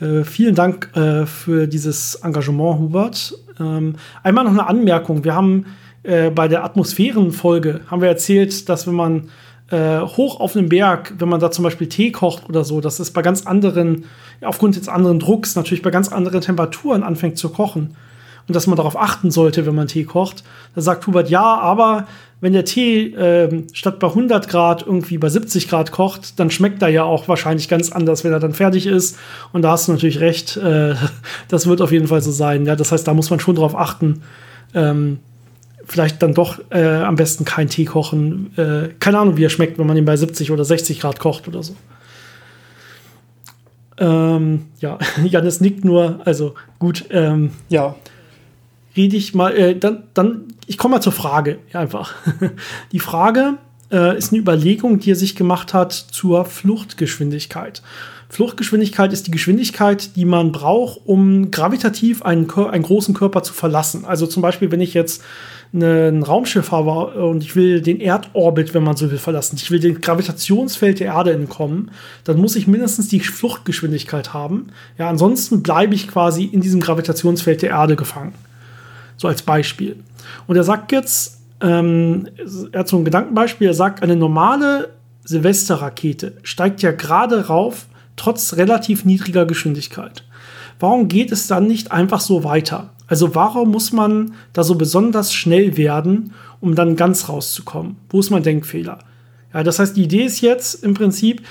Äh, 0.00 0.24
vielen 0.24 0.54
Dank 0.54 0.90
äh, 0.96 1.26
für 1.26 1.66
dieses 1.66 2.16
Engagement, 2.16 2.78
Hubert. 2.78 3.34
Ähm, 3.58 3.96
einmal 4.22 4.44
noch 4.44 4.52
eine 4.52 4.66
Anmerkung. 4.66 5.22
Wir 5.24 5.34
haben 5.34 5.66
äh, 6.02 6.30
bei 6.30 6.48
der 6.48 6.64
Atmosphärenfolge 6.64 7.82
haben 7.90 8.00
wir 8.00 8.08
erzählt, 8.08 8.68
dass 8.70 8.86
wenn 8.86 8.94
man 8.94 9.28
äh, 9.70 10.00
hoch 10.00 10.40
auf 10.40 10.56
einem 10.56 10.68
Berg, 10.68 11.14
wenn 11.18 11.28
man 11.28 11.40
da 11.40 11.50
zum 11.50 11.62
Beispiel 11.62 11.88
Tee 11.88 12.10
kocht 12.10 12.48
oder 12.48 12.64
so, 12.64 12.80
dass 12.80 12.98
es 12.98 13.12
bei 13.12 13.22
ganz 13.22 13.46
anderen, 13.46 14.06
aufgrund 14.40 14.76
des 14.76 14.88
anderen 14.88 15.18
Drucks, 15.18 15.56
natürlich 15.56 15.82
bei 15.82 15.90
ganz 15.90 16.10
anderen 16.10 16.40
Temperaturen 16.40 17.02
anfängt 17.02 17.36
zu 17.36 17.50
kochen 17.50 17.96
und 18.48 18.56
dass 18.56 18.66
man 18.66 18.76
darauf 18.76 18.96
achten 18.96 19.30
sollte, 19.30 19.66
wenn 19.66 19.74
man 19.74 19.86
Tee 19.86 20.04
kocht. 20.04 20.42
Da 20.74 20.80
sagt 20.80 21.06
Hubert, 21.06 21.28
ja, 21.28 21.58
aber 21.58 22.06
wenn 22.40 22.52
der 22.54 22.64
Tee 22.64 23.12
äh, 23.14 23.64
statt 23.72 23.98
bei 23.98 24.08
100 24.08 24.48
Grad 24.48 24.86
irgendwie 24.86 25.18
bei 25.18 25.28
70 25.28 25.68
Grad 25.68 25.92
kocht, 25.92 26.38
dann 26.40 26.50
schmeckt 26.50 26.80
er 26.82 26.88
ja 26.88 27.04
auch 27.04 27.28
wahrscheinlich 27.28 27.68
ganz 27.68 27.92
anders, 27.92 28.24
wenn 28.24 28.32
er 28.32 28.40
dann 28.40 28.54
fertig 28.54 28.86
ist. 28.86 29.18
Und 29.52 29.62
da 29.62 29.72
hast 29.72 29.88
du 29.88 29.92
natürlich 29.92 30.20
recht, 30.20 30.56
äh, 30.56 30.94
das 31.48 31.66
wird 31.66 31.82
auf 31.82 31.92
jeden 31.92 32.08
Fall 32.08 32.22
so 32.22 32.30
sein. 32.30 32.64
Ja, 32.64 32.76
das 32.76 32.92
heißt, 32.92 33.06
da 33.06 33.14
muss 33.14 33.30
man 33.30 33.40
schon 33.40 33.56
drauf 33.56 33.76
achten. 33.76 34.22
Ähm, 34.74 35.18
vielleicht 35.84 36.22
dann 36.22 36.34
doch 36.34 36.60
äh, 36.70 36.82
am 36.82 37.16
besten 37.16 37.44
keinen 37.44 37.68
Tee 37.68 37.84
kochen. 37.84 38.56
Äh, 38.56 38.88
keine 39.00 39.18
Ahnung, 39.18 39.36
wie 39.36 39.44
er 39.44 39.50
schmeckt, 39.50 39.78
wenn 39.78 39.86
man 39.86 39.96
ihn 39.96 40.04
bei 40.04 40.16
70 40.16 40.50
oder 40.50 40.64
60 40.64 41.00
Grad 41.00 41.18
kocht 41.18 41.46
oder 41.46 41.62
so. 41.62 41.74
Ähm, 43.98 44.66
ja, 44.78 44.98
Janis 45.24 45.60
nickt 45.60 45.84
nur, 45.84 46.20
also 46.24 46.54
gut. 46.78 47.04
Ähm, 47.10 47.50
ja 47.68 47.96
rede 49.00 49.16
ich 49.16 49.34
mal, 49.34 49.56
äh, 49.56 49.78
dann, 49.78 50.04
dann, 50.14 50.44
ich 50.66 50.76
komme 50.78 50.96
mal 50.96 51.00
zur 51.00 51.12
Frage, 51.12 51.58
einfach. 51.72 52.14
Die 52.92 53.00
Frage 53.00 53.54
äh, 53.90 54.16
ist 54.16 54.32
eine 54.32 54.40
Überlegung, 54.40 55.00
die 55.00 55.12
er 55.12 55.16
sich 55.16 55.36
gemacht 55.36 55.72
hat 55.72 55.92
zur 55.92 56.44
Fluchtgeschwindigkeit. 56.44 57.82
Fluchtgeschwindigkeit 58.28 59.12
ist 59.12 59.26
die 59.26 59.32
Geschwindigkeit, 59.32 60.14
die 60.14 60.24
man 60.24 60.52
braucht, 60.52 61.00
um 61.04 61.50
gravitativ 61.50 62.22
einen, 62.22 62.48
einen 62.48 62.84
großen 62.84 63.12
Körper 63.12 63.42
zu 63.42 63.52
verlassen. 63.52 64.04
Also 64.04 64.24
zum 64.28 64.40
Beispiel, 64.40 64.70
wenn 64.70 64.80
ich 64.80 64.94
jetzt 64.94 65.24
ein 65.72 66.22
Raumschiff 66.22 66.70
habe 66.70 67.24
und 67.24 67.42
ich 67.42 67.56
will 67.56 67.80
den 67.80 68.00
Erdorbit, 68.00 68.72
wenn 68.72 68.84
man 68.84 68.96
so 68.96 69.10
will, 69.10 69.18
verlassen. 69.18 69.56
Ich 69.56 69.72
will 69.72 69.80
dem 69.80 70.00
Gravitationsfeld 70.00 71.00
der 71.00 71.08
Erde 71.08 71.32
entkommen, 71.32 71.90
dann 72.22 72.38
muss 72.38 72.54
ich 72.54 72.68
mindestens 72.68 73.08
die 73.08 73.18
Fluchtgeschwindigkeit 73.18 74.32
haben. 74.32 74.68
Ja, 74.96 75.08
ansonsten 75.08 75.62
bleibe 75.64 75.96
ich 75.96 76.06
quasi 76.06 76.44
in 76.44 76.60
diesem 76.60 76.80
Gravitationsfeld 76.80 77.62
der 77.62 77.70
Erde 77.70 77.96
gefangen. 77.96 78.32
So 79.20 79.28
als 79.28 79.42
Beispiel. 79.42 79.96
Und 80.46 80.56
er 80.56 80.64
sagt 80.64 80.92
jetzt, 80.92 81.42
ähm, 81.60 82.26
er 82.72 82.80
hat 82.80 82.88
so 82.88 82.96
ein 82.96 83.04
Gedankenbeispiel, 83.04 83.66
er 83.66 83.74
sagt, 83.74 84.02
eine 84.02 84.16
normale 84.16 84.94
Silvesterrakete 85.24 86.38
steigt 86.42 86.80
ja 86.80 86.92
gerade 86.92 87.48
rauf, 87.48 87.84
trotz 88.16 88.54
relativ 88.54 89.04
niedriger 89.04 89.44
Geschwindigkeit. 89.44 90.24
Warum 90.78 91.08
geht 91.08 91.32
es 91.32 91.46
dann 91.48 91.66
nicht 91.66 91.92
einfach 91.92 92.20
so 92.20 92.44
weiter? 92.44 92.94
Also 93.08 93.34
warum 93.34 93.70
muss 93.70 93.92
man 93.92 94.32
da 94.54 94.64
so 94.64 94.76
besonders 94.76 95.34
schnell 95.34 95.76
werden, 95.76 96.32
um 96.60 96.74
dann 96.74 96.96
ganz 96.96 97.28
rauszukommen? 97.28 97.96
Wo 98.08 98.20
ist 98.20 98.30
mein 98.30 98.42
Denkfehler? 98.42 99.00
Ja, 99.52 99.62
das 99.62 99.78
heißt, 99.78 99.98
die 99.98 100.04
Idee 100.04 100.24
ist 100.24 100.40
jetzt 100.40 100.82
im 100.82 100.94
Prinzip, 100.94 101.42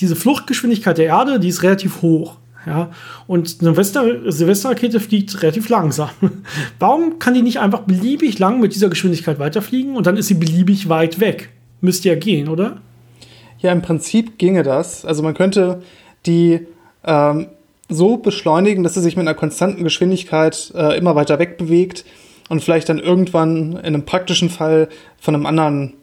diese 0.00 0.16
Fluchtgeschwindigkeit 0.16 0.98
der 0.98 1.06
Erde, 1.06 1.38
die 1.38 1.50
ist 1.50 1.62
relativ 1.62 2.02
hoch. 2.02 2.38
Ja, 2.64 2.90
und 3.26 3.56
eine 3.60 3.74
Silvesterrakete 3.74 5.00
fliegt 5.00 5.42
relativ 5.42 5.68
langsam. 5.68 6.10
Warum 6.78 7.18
kann 7.18 7.34
die 7.34 7.42
nicht 7.42 7.58
einfach 7.58 7.80
beliebig 7.80 8.38
lang 8.38 8.60
mit 8.60 8.74
dieser 8.74 8.88
Geschwindigkeit 8.88 9.38
weiterfliegen 9.40 9.96
und 9.96 10.06
dann 10.06 10.16
ist 10.16 10.28
sie 10.28 10.34
beliebig 10.34 10.88
weit 10.88 11.18
weg? 11.18 11.50
Müsste 11.80 12.08
ja 12.08 12.14
gehen, 12.14 12.48
oder? 12.48 12.80
Ja, 13.58 13.72
im 13.72 13.82
Prinzip 13.82 14.38
ginge 14.38 14.62
das. 14.62 15.04
Also 15.04 15.22
man 15.22 15.34
könnte 15.34 15.82
die 16.26 16.66
ähm, 17.04 17.48
so 17.88 18.16
beschleunigen, 18.16 18.84
dass 18.84 18.94
sie 18.94 19.00
sich 19.00 19.16
mit 19.16 19.26
einer 19.26 19.36
konstanten 19.36 19.82
Geschwindigkeit 19.84 20.72
äh, 20.76 20.96
immer 20.96 21.14
weiter 21.14 21.38
weg 21.38 21.58
bewegt 21.58 22.04
und 22.48 22.62
vielleicht 22.62 22.88
dann 22.88 22.98
irgendwann 22.98 23.72
in 23.72 23.78
einem 23.78 24.04
praktischen 24.04 24.50
Fall 24.50 24.88
von 25.20 25.34
einem 25.34 25.46
anderen 25.46 25.94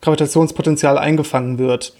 Gravitationspotenzial 0.00 0.98
eingefangen 0.98 1.58
wird. 1.58 1.94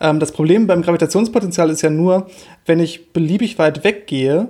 Ähm, 0.00 0.18
das 0.18 0.32
Problem 0.32 0.66
beim 0.66 0.82
Gravitationspotenzial 0.82 1.70
ist 1.70 1.82
ja 1.82 1.90
nur, 1.90 2.28
wenn 2.66 2.80
ich 2.80 3.12
beliebig 3.12 3.58
weit 3.58 3.84
weggehe, 3.84 4.48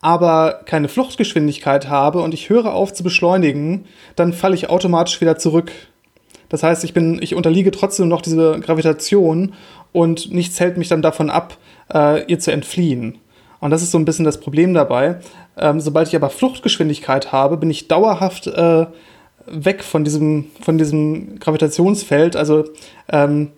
aber 0.00 0.60
keine 0.64 0.88
Fluchtgeschwindigkeit 0.88 1.88
habe 1.88 2.20
und 2.20 2.34
ich 2.34 2.50
höre 2.50 2.72
auf 2.72 2.92
zu 2.92 3.02
beschleunigen, 3.02 3.86
dann 4.16 4.32
falle 4.32 4.54
ich 4.54 4.70
automatisch 4.70 5.20
wieder 5.20 5.38
zurück. 5.38 5.72
Das 6.48 6.62
heißt, 6.62 6.84
ich 6.84 6.94
bin, 6.94 7.20
ich 7.20 7.34
unterliege 7.34 7.70
trotzdem 7.70 8.08
noch 8.08 8.22
dieser 8.22 8.58
Gravitation 8.60 9.54
und 9.92 10.32
nichts 10.32 10.58
hält 10.60 10.76
mich 10.76 10.88
dann 10.88 11.02
davon 11.02 11.30
ab, 11.30 11.58
äh, 11.92 12.24
ihr 12.26 12.38
zu 12.38 12.52
entfliehen. 12.52 13.18
Und 13.60 13.70
das 13.70 13.82
ist 13.82 13.90
so 13.90 13.98
ein 13.98 14.04
bisschen 14.04 14.24
das 14.24 14.38
Problem 14.40 14.72
dabei. 14.72 15.18
Ähm, 15.56 15.80
sobald 15.80 16.08
ich 16.08 16.16
aber 16.16 16.30
Fluchtgeschwindigkeit 16.30 17.32
habe, 17.32 17.56
bin 17.56 17.70
ich 17.70 17.88
dauerhaft 17.88 18.46
äh, 18.46 18.86
weg 19.46 19.82
von 19.82 20.04
diesem, 20.04 20.46
von 20.60 20.78
diesem 20.78 21.38
Gravitationsfeld. 21.40 22.36
Also 22.36 22.64
ähm, 23.10 23.50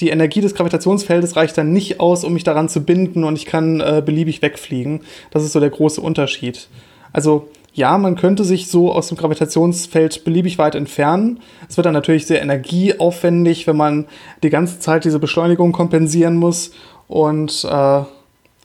die 0.00 0.10
Energie 0.10 0.40
des 0.40 0.54
Gravitationsfeldes 0.54 1.36
reicht 1.36 1.58
dann 1.58 1.72
nicht 1.72 1.98
aus, 1.98 2.24
um 2.24 2.32
mich 2.32 2.44
daran 2.44 2.68
zu 2.68 2.84
binden 2.84 3.24
und 3.24 3.36
ich 3.36 3.46
kann 3.46 3.80
äh, 3.80 4.02
beliebig 4.04 4.42
wegfliegen. 4.42 5.00
Das 5.30 5.42
ist 5.42 5.52
so 5.52 5.60
der 5.60 5.70
große 5.70 6.00
Unterschied. 6.00 6.68
Also 7.12 7.48
ja, 7.72 7.98
man 7.98 8.16
könnte 8.16 8.44
sich 8.44 8.68
so 8.68 8.92
aus 8.92 9.08
dem 9.08 9.16
Gravitationsfeld 9.16 10.24
beliebig 10.24 10.58
weit 10.58 10.74
entfernen. 10.74 11.40
Es 11.68 11.76
wird 11.76 11.86
dann 11.86 11.94
natürlich 11.94 12.26
sehr 12.26 12.42
energieaufwendig, 12.42 13.66
wenn 13.66 13.76
man 13.76 14.06
die 14.42 14.50
ganze 14.50 14.78
Zeit 14.78 15.04
diese 15.04 15.18
Beschleunigung 15.18 15.72
kompensieren 15.72 16.36
muss. 16.36 16.72
Und 17.06 17.64
äh, 17.64 18.02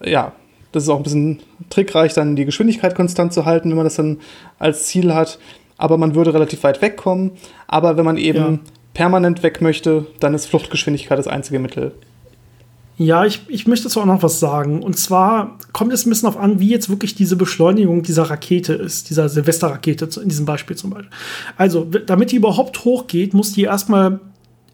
ja, 0.10 0.32
das 0.72 0.84
ist 0.84 0.90
auch 0.90 0.98
ein 0.98 1.04
bisschen 1.04 1.40
trickreich, 1.70 2.14
dann 2.14 2.36
die 2.36 2.46
Geschwindigkeit 2.46 2.96
konstant 2.96 3.34
zu 3.34 3.46
halten, 3.46 3.70
wenn 3.70 3.78
man 3.78 3.86
das 3.86 3.96
dann 3.96 4.20
als 4.58 4.86
Ziel 4.86 5.14
hat. 5.14 5.40
Aber 5.78 5.98
man 5.98 6.16
würde 6.16 6.34
relativ 6.34 6.64
weit 6.64 6.82
wegkommen. 6.82 7.32
Aber 7.68 7.98
wenn 7.98 8.06
man 8.06 8.18
eben 8.18 8.40
ja 8.40 8.60
permanent 8.94 9.44
weg 9.44 9.62
möchte, 9.62 10.06
dann 10.20 10.34
ist 10.34 10.46
Fluchtgeschwindigkeit 10.48 11.18
das 11.18 11.28
einzige 11.28 11.60
Mittel. 11.60 11.94
Ja, 12.98 13.26
ich, 13.26 13.42
ich 13.48 13.66
möchte 13.66 13.86
dazu 13.86 14.02
auch 14.02 14.06
noch 14.06 14.22
was 14.22 14.40
sagen. 14.40 14.84
Und 14.84 14.98
zwar 14.98 15.58
kommt 15.72 15.92
es 15.94 16.06
ein 16.06 16.10
bisschen 16.10 16.28
darauf 16.28 16.42
an, 16.42 16.60
wie 16.60 16.70
jetzt 16.70 16.90
wirklich 16.90 17.16
diese 17.16 17.36
Beschleunigung 17.36 18.04
dieser 18.04 18.24
Rakete 18.24 18.74
ist, 18.74 19.10
dieser 19.10 19.30
Silvesterrakete 19.30 20.08
in 20.22 20.30
diesem 20.30 20.46
Beispiel 20.46 20.76
zum 20.76 20.92
Beispiel. 20.92 21.10
Also, 21.58 21.86
damit 22.06 22.32
die 22.32 22.36
überhaupt 22.36 22.86
hochgeht, 22.86 23.34
muss 23.34 23.52
die 23.54 23.64
erstmal 23.64 24.20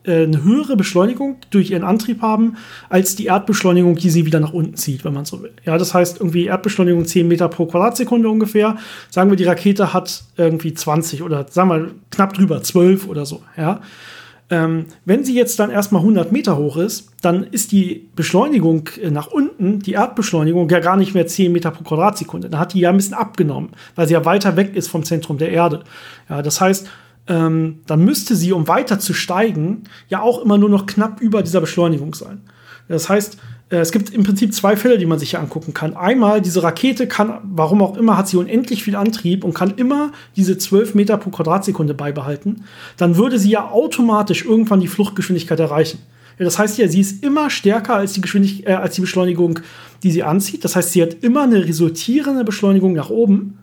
eine 0.05 0.43
höhere 0.43 0.77
Beschleunigung 0.77 1.37
durch 1.51 1.71
ihren 1.71 1.83
Antrieb 1.83 2.21
haben, 2.21 2.55
als 2.89 3.15
die 3.15 3.25
Erdbeschleunigung, 3.25 3.95
die 3.95 4.09
sie 4.09 4.25
wieder 4.25 4.39
nach 4.39 4.53
unten 4.53 4.75
zieht, 4.75 5.03
wenn 5.03 5.13
man 5.13 5.25
so 5.25 5.41
will. 5.41 5.51
Ja, 5.65 5.77
das 5.77 5.93
heißt 5.93 6.19
irgendwie 6.19 6.45
Erdbeschleunigung 6.45 7.05
10 7.05 7.27
Meter 7.27 7.49
pro 7.49 7.65
Quadratsekunde 7.65 8.29
ungefähr. 8.29 8.77
Sagen 9.09 9.29
wir, 9.29 9.37
die 9.37 9.43
Rakete 9.43 9.93
hat 9.93 10.23
irgendwie 10.37 10.73
20 10.73 11.21
oder 11.21 11.45
sagen 11.49 11.69
wir 11.69 11.91
knapp 12.11 12.33
drüber, 12.33 12.63
12 12.63 13.07
oder 13.07 13.25
so. 13.25 13.41
Ja. 13.57 13.81
Ähm, 14.51 14.85
wenn 15.05 15.23
sie 15.23 15.35
jetzt 15.35 15.59
dann 15.59 15.69
erstmal 15.69 16.01
100 16.01 16.31
Meter 16.31 16.57
hoch 16.57 16.77
ist, 16.77 17.11
dann 17.21 17.43
ist 17.43 17.71
die 17.71 18.09
Beschleunigung 18.15 18.89
äh, 19.01 19.11
nach 19.11 19.27
unten, 19.27 19.79
die 19.79 19.91
Erdbeschleunigung, 19.93 20.69
ja 20.69 20.79
gar 20.79 20.97
nicht 20.97 21.13
mehr 21.13 21.27
10 21.27 21.51
Meter 21.51 21.69
pro 21.69 21.83
Quadratsekunde. 21.83 22.49
Dann 22.49 22.59
hat 22.59 22.73
die 22.73 22.79
ja 22.79 22.89
ein 22.89 22.95
bisschen 22.95 23.13
abgenommen, 23.13 23.69
weil 23.95 24.07
sie 24.07 24.13
ja 24.13 24.25
weiter 24.25 24.55
weg 24.55 24.75
ist 24.75 24.87
vom 24.87 25.03
Zentrum 25.03 25.37
der 25.37 25.51
Erde. 25.51 25.83
Ja, 26.29 26.41
das 26.41 26.59
heißt, 26.59 26.89
ähm, 27.29 27.79
dann 27.85 28.03
müsste 28.03 28.35
sie, 28.35 28.51
um 28.51 28.67
weiter 28.67 28.99
zu 28.99 29.13
steigen, 29.13 29.83
ja 30.09 30.21
auch 30.21 30.43
immer 30.43 30.57
nur 30.57 30.69
noch 30.69 30.85
knapp 30.85 31.21
über 31.21 31.43
dieser 31.43 31.61
Beschleunigung 31.61 32.13
sein. 32.15 32.41
Das 32.89 33.07
heißt, 33.07 33.37
äh, 33.69 33.77
es 33.77 33.91
gibt 33.91 34.09
im 34.09 34.23
Prinzip 34.23 34.53
zwei 34.53 34.75
Fälle, 34.75 34.97
die 34.97 35.05
man 35.05 35.19
sich 35.19 35.29
hier 35.29 35.39
angucken 35.39 35.73
kann. 35.73 35.95
Einmal, 35.95 36.41
diese 36.41 36.63
Rakete 36.63 37.07
kann, 37.07 37.39
warum 37.43 37.81
auch 37.81 37.95
immer, 37.95 38.17
hat 38.17 38.27
sie 38.27 38.37
unendlich 38.37 38.83
viel 38.83 38.95
Antrieb 38.95 39.43
und 39.43 39.53
kann 39.53 39.75
immer 39.75 40.11
diese 40.35 40.57
12 40.57 40.95
Meter 40.95 41.17
pro 41.17 41.29
Quadratsekunde 41.29 41.93
beibehalten. 41.93 42.63
Dann 42.97 43.15
würde 43.15 43.39
sie 43.39 43.51
ja 43.51 43.69
automatisch 43.69 44.43
irgendwann 44.43 44.81
die 44.81 44.87
Fluchtgeschwindigkeit 44.87 45.59
erreichen. 45.59 45.99
Das 46.39 46.57
heißt 46.57 46.77
ja, 46.77 46.87
sie 46.87 47.01
ist 47.01 47.23
immer 47.23 47.49
stärker 47.49 47.95
als 47.95 48.13
die, 48.13 48.21
Geschwindig 48.21 48.65
äh, 48.65 48.73
als 48.73 48.95
die 48.95 49.01
Beschleunigung, 49.01 49.59
die 50.03 50.11
sie 50.11 50.23
anzieht. 50.23 50.63
Das 50.63 50.75
heißt, 50.75 50.93
sie 50.93 51.01
hat 51.01 51.17
immer 51.21 51.43
eine 51.43 51.65
resultierende 51.65 52.43
Beschleunigung 52.43 52.93
nach 52.93 53.09
oben. 53.09 53.58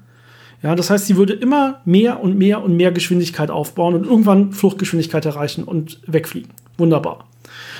Ja, 0.66 0.74
das 0.74 0.90
heißt, 0.90 1.06
sie 1.06 1.16
würde 1.16 1.32
immer 1.32 1.80
mehr 1.84 2.20
und 2.20 2.36
mehr 2.36 2.60
und 2.60 2.76
mehr 2.76 2.90
Geschwindigkeit 2.90 3.52
aufbauen 3.52 3.94
und 3.94 4.04
irgendwann 4.04 4.50
Fluchtgeschwindigkeit 4.50 5.24
erreichen 5.24 5.62
und 5.62 6.00
wegfliegen. 6.08 6.50
Wunderbar. 6.76 7.28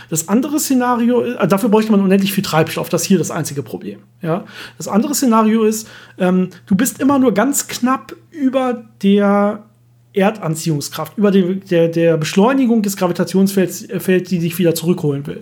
Das 0.09 0.29
andere 0.29 0.61
Szenario, 0.61 1.23
äh, 1.23 1.49
dafür 1.49 1.69
bräuchte 1.69 1.91
man 1.91 2.01
unendlich 2.01 2.33
viel 2.33 2.45
Treibstoff, 2.45 2.89
das 2.89 3.03
ist 3.03 3.09
hier 3.09 3.19
das 3.19 3.33
einzige 3.33 3.65
Problem. 3.65 3.99
Ja? 4.23 4.45
Das 4.79 4.87
andere 4.87 5.17
Szenario 5.17 5.65
ist, 5.65 5.89
ähm, 6.17 6.51
du 6.67 6.77
bist 6.77 7.01
immer 7.01 7.19
nur 7.19 7.35
ganz 7.35 7.67
knapp 7.67 8.15
über 8.31 8.85
der 9.03 9.65
Erdanziehungskraft, 10.13 11.19
über 11.19 11.33
die, 11.33 11.59
der, 11.59 11.89
der 11.89 12.17
Beschleunigung 12.17 12.83
des 12.83 12.97
Gravitationsfelds, 12.97 13.83
äh, 13.83 14.23
die 14.23 14.39
dich 14.39 14.61
wieder 14.61 14.77
zurückholen 14.77 15.27
will. 15.27 15.41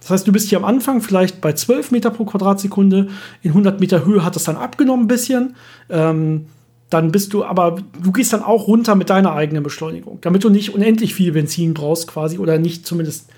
Das 0.00 0.10
heißt, 0.10 0.28
du 0.28 0.30
bist 0.30 0.48
hier 0.48 0.58
am 0.58 0.64
Anfang 0.64 1.00
vielleicht 1.00 1.40
bei 1.40 1.54
12 1.54 1.90
Meter 1.90 2.10
pro 2.10 2.24
Quadratsekunde, 2.24 3.08
in 3.42 3.50
100 3.50 3.80
Meter 3.80 4.06
Höhe 4.06 4.24
hat 4.24 4.36
das 4.36 4.44
dann 4.44 4.56
abgenommen 4.56 5.06
ein 5.06 5.08
bisschen. 5.08 5.56
Ähm, 5.90 6.46
dann 6.94 7.12
bist 7.12 7.32
du 7.32 7.44
aber, 7.44 7.76
du 8.02 8.12
gehst 8.12 8.32
dann 8.32 8.42
auch 8.42 8.66
runter 8.66 8.94
mit 8.94 9.10
deiner 9.10 9.34
eigenen 9.34 9.62
Beschleunigung, 9.62 10.18
damit 10.22 10.44
du 10.44 10.48
nicht 10.48 10.74
unendlich 10.74 11.14
viel 11.14 11.32
Benzin 11.32 11.74
brauchst 11.74 12.06
quasi 12.06 12.38
oder 12.38 12.58
nicht 12.58 12.86
zumindest 12.86 13.28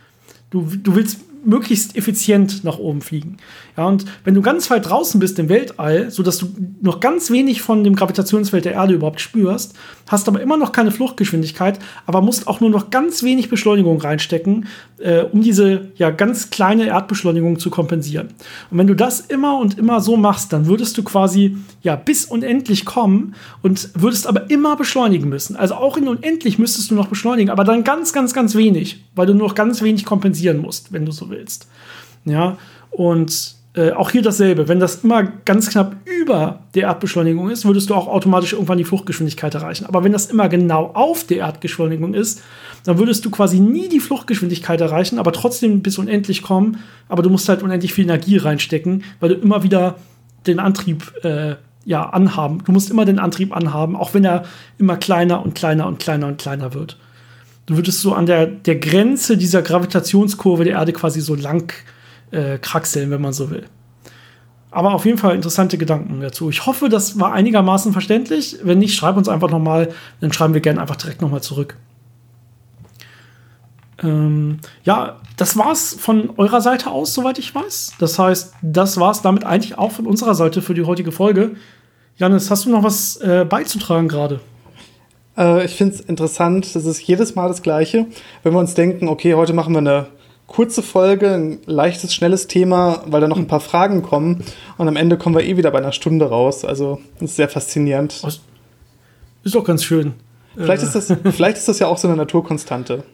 Du, 0.50 0.64
du 0.82 0.94
willst 0.94 1.25
möglichst 1.46 1.96
effizient 1.96 2.64
nach 2.64 2.78
oben 2.78 3.00
fliegen. 3.00 3.38
Ja, 3.76 3.84
und 3.86 4.04
wenn 4.24 4.34
du 4.34 4.42
ganz 4.42 4.70
weit 4.70 4.88
draußen 4.88 5.20
bist 5.20 5.38
im 5.38 5.48
Weltall, 5.48 6.10
sodass 6.10 6.38
du 6.38 6.46
noch 6.80 7.00
ganz 7.00 7.30
wenig 7.30 7.62
von 7.62 7.84
dem 7.84 7.94
Gravitationsfeld 7.94 8.64
der 8.64 8.72
Erde 8.72 8.94
überhaupt 8.94 9.20
spürst, 9.20 9.74
hast 10.08 10.28
aber 10.28 10.40
immer 10.40 10.56
noch 10.56 10.72
keine 10.72 10.90
Fluchtgeschwindigkeit, 10.90 11.78
aber 12.06 12.22
musst 12.22 12.48
auch 12.48 12.60
nur 12.60 12.70
noch 12.70 12.90
ganz 12.90 13.22
wenig 13.22 13.48
Beschleunigung 13.48 14.00
reinstecken, 14.00 14.66
äh, 14.98 15.22
um 15.22 15.42
diese 15.42 15.92
ja 15.96 16.10
ganz 16.10 16.50
kleine 16.50 16.86
Erdbeschleunigung 16.86 17.58
zu 17.58 17.70
kompensieren. 17.70 18.28
Und 18.70 18.78
wenn 18.78 18.86
du 18.86 18.94
das 18.94 19.20
immer 19.20 19.58
und 19.58 19.78
immer 19.78 20.00
so 20.00 20.16
machst, 20.16 20.52
dann 20.52 20.66
würdest 20.66 20.96
du 20.98 21.02
quasi 21.02 21.56
ja 21.82 21.96
bis 21.96 22.24
unendlich 22.24 22.84
kommen 22.84 23.34
und 23.62 23.90
würdest 23.94 24.26
aber 24.26 24.50
immer 24.50 24.76
beschleunigen 24.76 25.28
müssen. 25.28 25.54
Also 25.54 25.74
auch 25.74 25.96
in 25.96 26.08
unendlich 26.08 26.58
müsstest 26.58 26.90
du 26.90 26.94
noch 26.94 27.08
beschleunigen, 27.08 27.50
aber 27.50 27.64
dann 27.64 27.84
ganz, 27.84 28.12
ganz, 28.12 28.32
ganz 28.32 28.54
wenig, 28.54 29.04
weil 29.14 29.26
du 29.26 29.34
nur 29.34 29.48
noch 29.48 29.54
ganz 29.54 29.82
wenig 29.82 30.04
kompensieren 30.04 30.58
musst, 30.58 30.92
wenn 30.92 31.04
du 31.04 31.12
so 31.12 31.30
willst. 31.30 31.35
Ja, 32.24 32.58
und 32.90 33.56
äh, 33.76 33.92
auch 33.92 34.10
hier 34.10 34.22
dasselbe. 34.22 34.68
Wenn 34.68 34.80
das 34.80 35.04
immer 35.04 35.22
ganz 35.44 35.68
knapp 35.68 35.96
über 36.06 36.60
der 36.74 36.84
Erdbeschleunigung 36.84 37.50
ist, 37.50 37.66
würdest 37.66 37.90
du 37.90 37.94
auch 37.94 38.08
automatisch 38.08 38.54
irgendwann 38.54 38.78
die 38.78 38.84
Fluchtgeschwindigkeit 38.84 39.54
erreichen. 39.54 39.84
Aber 39.84 40.02
wenn 40.02 40.12
das 40.12 40.26
immer 40.26 40.48
genau 40.48 40.92
auf 40.94 41.24
der 41.24 41.38
Erdbeschleunigung 41.38 42.14
ist, 42.14 42.42
dann 42.84 42.98
würdest 42.98 43.24
du 43.24 43.30
quasi 43.30 43.60
nie 43.60 43.88
die 43.88 44.00
Fluchtgeschwindigkeit 44.00 44.80
erreichen, 44.80 45.18
aber 45.18 45.32
trotzdem 45.32 45.82
bis 45.82 45.98
unendlich 45.98 46.42
kommen. 46.42 46.78
Aber 47.08 47.22
du 47.22 47.28
musst 47.28 47.48
halt 47.50 47.62
unendlich 47.62 47.92
viel 47.92 48.04
Energie 48.04 48.38
reinstecken, 48.38 49.04
weil 49.20 49.28
du 49.28 49.34
immer 49.34 49.62
wieder 49.62 49.96
den 50.46 50.58
Antrieb 50.58 51.12
äh, 51.22 51.56
ja, 51.84 52.08
anhaben. 52.08 52.62
Du 52.64 52.72
musst 52.72 52.90
immer 52.90 53.04
den 53.04 53.18
Antrieb 53.18 53.54
anhaben, 53.54 53.94
auch 53.94 54.14
wenn 54.14 54.24
er 54.24 54.44
immer 54.78 54.96
kleiner 54.96 55.44
und 55.44 55.54
kleiner 55.54 55.86
und 55.86 55.98
kleiner 55.98 56.28
und 56.28 56.38
kleiner 56.38 56.72
wird. 56.72 56.96
Du 57.66 57.76
würdest 57.76 58.00
so 58.00 58.14
an 58.14 58.26
der, 58.26 58.46
der 58.46 58.76
Grenze 58.76 59.36
dieser 59.36 59.60
Gravitationskurve 59.62 60.64
der 60.64 60.74
Erde 60.74 60.92
quasi 60.92 61.20
so 61.20 61.34
lang 61.34 61.72
äh, 62.30 62.58
kraxeln, 62.58 63.10
wenn 63.10 63.20
man 63.20 63.32
so 63.32 63.50
will. 63.50 63.66
Aber 64.70 64.94
auf 64.94 65.04
jeden 65.04 65.18
Fall 65.18 65.34
interessante 65.34 65.78
Gedanken 65.78 66.20
dazu. 66.20 66.50
Ich 66.50 66.66
hoffe, 66.66 66.88
das 66.88 67.18
war 67.18 67.32
einigermaßen 67.32 67.92
verständlich. 67.92 68.58
Wenn 68.62 68.78
nicht, 68.78 68.94
schreib 68.94 69.16
uns 69.16 69.28
einfach 69.28 69.50
nochmal, 69.50 69.88
dann 70.20 70.32
schreiben 70.32 70.54
wir 70.54 70.60
gerne 70.60 70.80
einfach 70.80 70.96
direkt 70.96 71.22
nochmal 71.22 71.42
zurück. 71.42 71.76
Ähm, 74.02 74.58
ja, 74.84 75.16
das 75.36 75.56
war's 75.56 75.96
von 75.98 76.30
eurer 76.36 76.60
Seite 76.60 76.90
aus, 76.90 77.14
soweit 77.14 77.38
ich 77.38 77.54
weiß. 77.54 77.94
Das 77.98 78.18
heißt, 78.18 78.54
das 78.62 78.98
war's 78.98 79.22
damit 79.22 79.44
eigentlich 79.44 79.78
auch 79.78 79.92
von 79.92 80.06
unserer 80.06 80.34
Seite 80.34 80.60
für 80.62 80.74
die 80.74 80.84
heutige 80.84 81.12
Folge. 81.12 81.56
Janis, 82.16 82.50
hast 82.50 82.66
du 82.66 82.70
noch 82.70 82.82
was 82.82 83.16
äh, 83.16 83.46
beizutragen 83.48 84.08
gerade? 84.08 84.40
Äh, 85.36 85.64
ich 85.64 85.74
finde 85.74 85.94
es 85.94 86.00
interessant, 86.00 86.74
das 86.74 86.84
ist 86.84 87.00
jedes 87.02 87.34
Mal 87.34 87.48
das 87.48 87.62
Gleiche. 87.62 88.06
Wenn 88.42 88.52
wir 88.52 88.58
uns 88.58 88.74
denken, 88.74 89.08
okay, 89.08 89.34
heute 89.34 89.52
machen 89.52 89.74
wir 89.74 89.78
eine 89.78 90.06
kurze 90.46 90.82
Folge, 90.82 91.34
ein 91.34 91.58
leichtes, 91.66 92.14
schnelles 92.14 92.46
Thema, 92.46 93.02
weil 93.06 93.20
da 93.20 93.28
noch 93.28 93.36
ein 93.36 93.48
paar 93.48 93.60
Fragen 93.60 94.02
kommen. 94.02 94.44
Und 94.78 94.88
am 94.88 94.96
Ende 94.96 95.18
kommen 95.18 95.34
wir 95.34 95.44
eh 95.44 95.56
wieder 95.56 95.70
bei 95.70 95.78
einer 95.78 95.92
Stunde 95.92 96.28
raus. 96.28 96.64
Also 96.64 97.00
das 97.18 97.30
ist 97.30 97.36
sehr 97.36 97.48
faszinierend. 97.48 98.22
Ist 99.42 99.54
doch 99.54 99.64
ganz 99.64 99.84
schön. 99.84 100.14
Vielleicht, 100.56 100.82
äh. 100.82 100.86
ist 100.86 100.94
das, 100.94 101.12
vielleicht 101.34 101.58
ist 101.58 101.68
das 101.68 101.78
ja 101.78 101.86
auch 101.86 101.98
so 101.98 102.08
eine 102.08 102.16
Naturkonstante. 102.16 103.04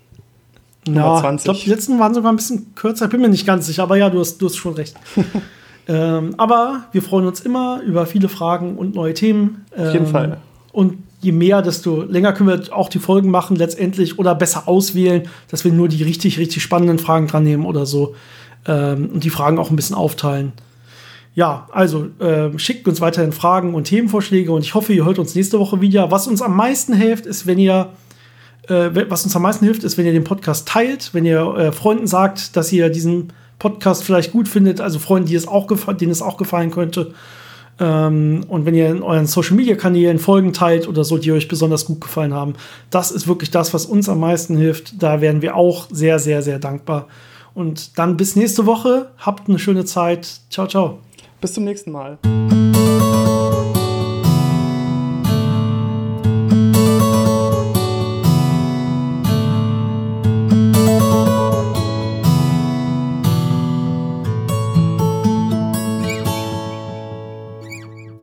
Ja, 0.88 1.34
ich 1.34 1.44
glaube, 1.44 1.60
die 1.60 1.70
letzten 1.70 1.98
waren 2.00 2.12
sogar 2.12 2.32
ein 2.32 2.36
bisschen 2.36 2.74
kürzer. 2.74 3.04
Ich 3.04 3.10
bin 3.10 3.20
mir 3.20 3.28
nicht 3.28 3.46
ganz 3.46 3.66
sicher, 3.66 3.84
aber 3.84 3.96
ja, 3.96 4.10
du 4.10 4.18
hast, 4.18 4.38
du 4.38 4.46
hast 4.46 4.56
schon 4.56 4.74
recht. 4.74 4.96
ähm, 5.88 6.34
aber 6.38 6.84
wir 6.90 7.02
freuen 7.02 7.26
uns 7.26 7.40
immer 7.40 7.80
über 7.82 8.04
viele 8.06 8.28
Fragen 8.28 8.76
und 8.76 8.94
neue 8.94 9.14
Themen. 9.14 9.64
Ähm, 9.76 9.86
Auf 9.86 9.92
jeden 9.92 10.06
ähm, 10.06 10.12
Fall. 10.12 10.36
Und 10.72 10.98
je 11.22 11.32
mehr, 11.32 11.62
desto 11.62 12.02
länger 12.02 12.32
können 12.32 12.48
wir 12.48 12.76
auch 12.76 12.88
die 12.88 12.98
Folgen 12.98 13.30
machen 13.30 13.56
letztendlich 13.56 14.18
oder 14.18 14.34
besser 14.34 14.68
auswählen, 14.68 15.28
dass 15.48 15.64
wir 15.64 15.72
nur 15.72 15.88
die 15.88 16.02
richtig, 16.02 16.38
richtig 16.38 16.62
spannenden 16.62 16.98
Fragen 16.98 17.28
dran 17.28 17.44
nehmen 17.44 17.64
oder 17.64 17.86
so 17.86 18.14
ähm, 18.66 19.10
und 19.14 19.24
die 19.24 19.30
Fragen 19.30 19.58
auch 19.58 19.70
ein 19.70 19.76
bisschen 19.76 19.96
aufteilen. 19.96 20.52
Ja, 21.34 21.68
also 21.72 22.08
äh, 22.18 22.58
schickt 22.58 22.86
uns 22.88 23.00
weiterhin 23.00 23.32
Fragen 23.32 23.74
und 23.74 23.84
Themenvorschläge 23.84 24.52
und 24.52 24.62
ich 24.62 24.74
hoffe, 24.74 24.92
ihr 24.92 25.06
hört 25.06 25.18
uns 25.18 25.34
nächste 25.34 25.58
Woche 25.58 25.80
wieder. 25.80 26.10
Was 26.10 26.26
uns 26.26 26.42
am 26.42 26.54
meisten 26.56 26.92
hilft, 26.92 27.24
ist, 27.24 27.46
wenn 27.46 27.58
ihr 27.58 27.90
äh, 28.68 28.90
was 29.08 29.24
uns 29.24 29.34
am 29.34 29.42
meisten 29.42 29.64
hilft, 29.64 29.84
ist, 29.84 29.96
wenn 29.96 30.06
ihr 30.06 30.12
den 30.12 30.24
Podcast 30.24 30.68
teilt, 30.68 31.10
wenn 31.14 31.24
ihr 31.24 31.40
äh, 31.56 31.72
Freunden 31.72 32.06
sagt, 32.06 32.56
dass 32.56 32.72
ihr 32.72 32.90
diesen 32.90 33.32
Podcast 33.58 34.02
vielleicht 34.02 34.32
gut 34.32 34.48
findet, 34.48 34.80
also 34.80 34.98
Freunden, 34.98 35.28
die 35.28 35.36
es 35.36 35.46
auch 35.46 35.68
denen 35.94 36.10
es 36.10 36.20
auch 36.20 36.36
gefallen 36.36 36.72
könnte. 36.72 37.14
Ähm, 37.82 38.44
und 38.48 38.64
wenn 38.64 38.74
ihr 38.74 38.88
in 38.88 39.02
euren 39.02 39.26
Social 39.26 39.56
Media 39.56 39.74
Kanälen 39.74 40.20
Folgen 40.20 40.52
teilt 40.52 40.86
oder 40.86 41.02
so, 41.02 41.18
die 41.18 41.32
euch 41.32 41.48
besonders 41.48 41.84
gut 41.84 42.00
gefallen 42.00 42.32
haben, 42.32 42.54
das 42.90 43.10
ist 43.10 43.26
wirklich 43.26 43.50
das, 43.50 43.74
was 43.74 43.86
uns 43.86 44.08
am 44.08 44.20
meisten 44.20 44.56
hilft. 44.56 45.02
Da 45.02 45.20
wären 45.20 45.42
wir 45.42 45.56
auch 45.56 45.88
sehr, 45.90 46.20
sehr, 46.20 46.42
sehr 46.42 46.60
dankbar. 46.60 47.08
Und 47.54 47.98
dann 47.98 48.16
bis 48.16 48.36
nächste 48.36 48.66
Woche. 48.66 49.10
Habt 49.18 49.48
eine 49.48 49.58
schöne 49.58 49.84
Zeit. 49.84 50.40
Ciao, 50.48 50.68
ciao. 50.68 51.00
Bis 51.40 51.54
zum 51.54 51.64
nächsten 51.64 51.90
Mal. 51.90 52.18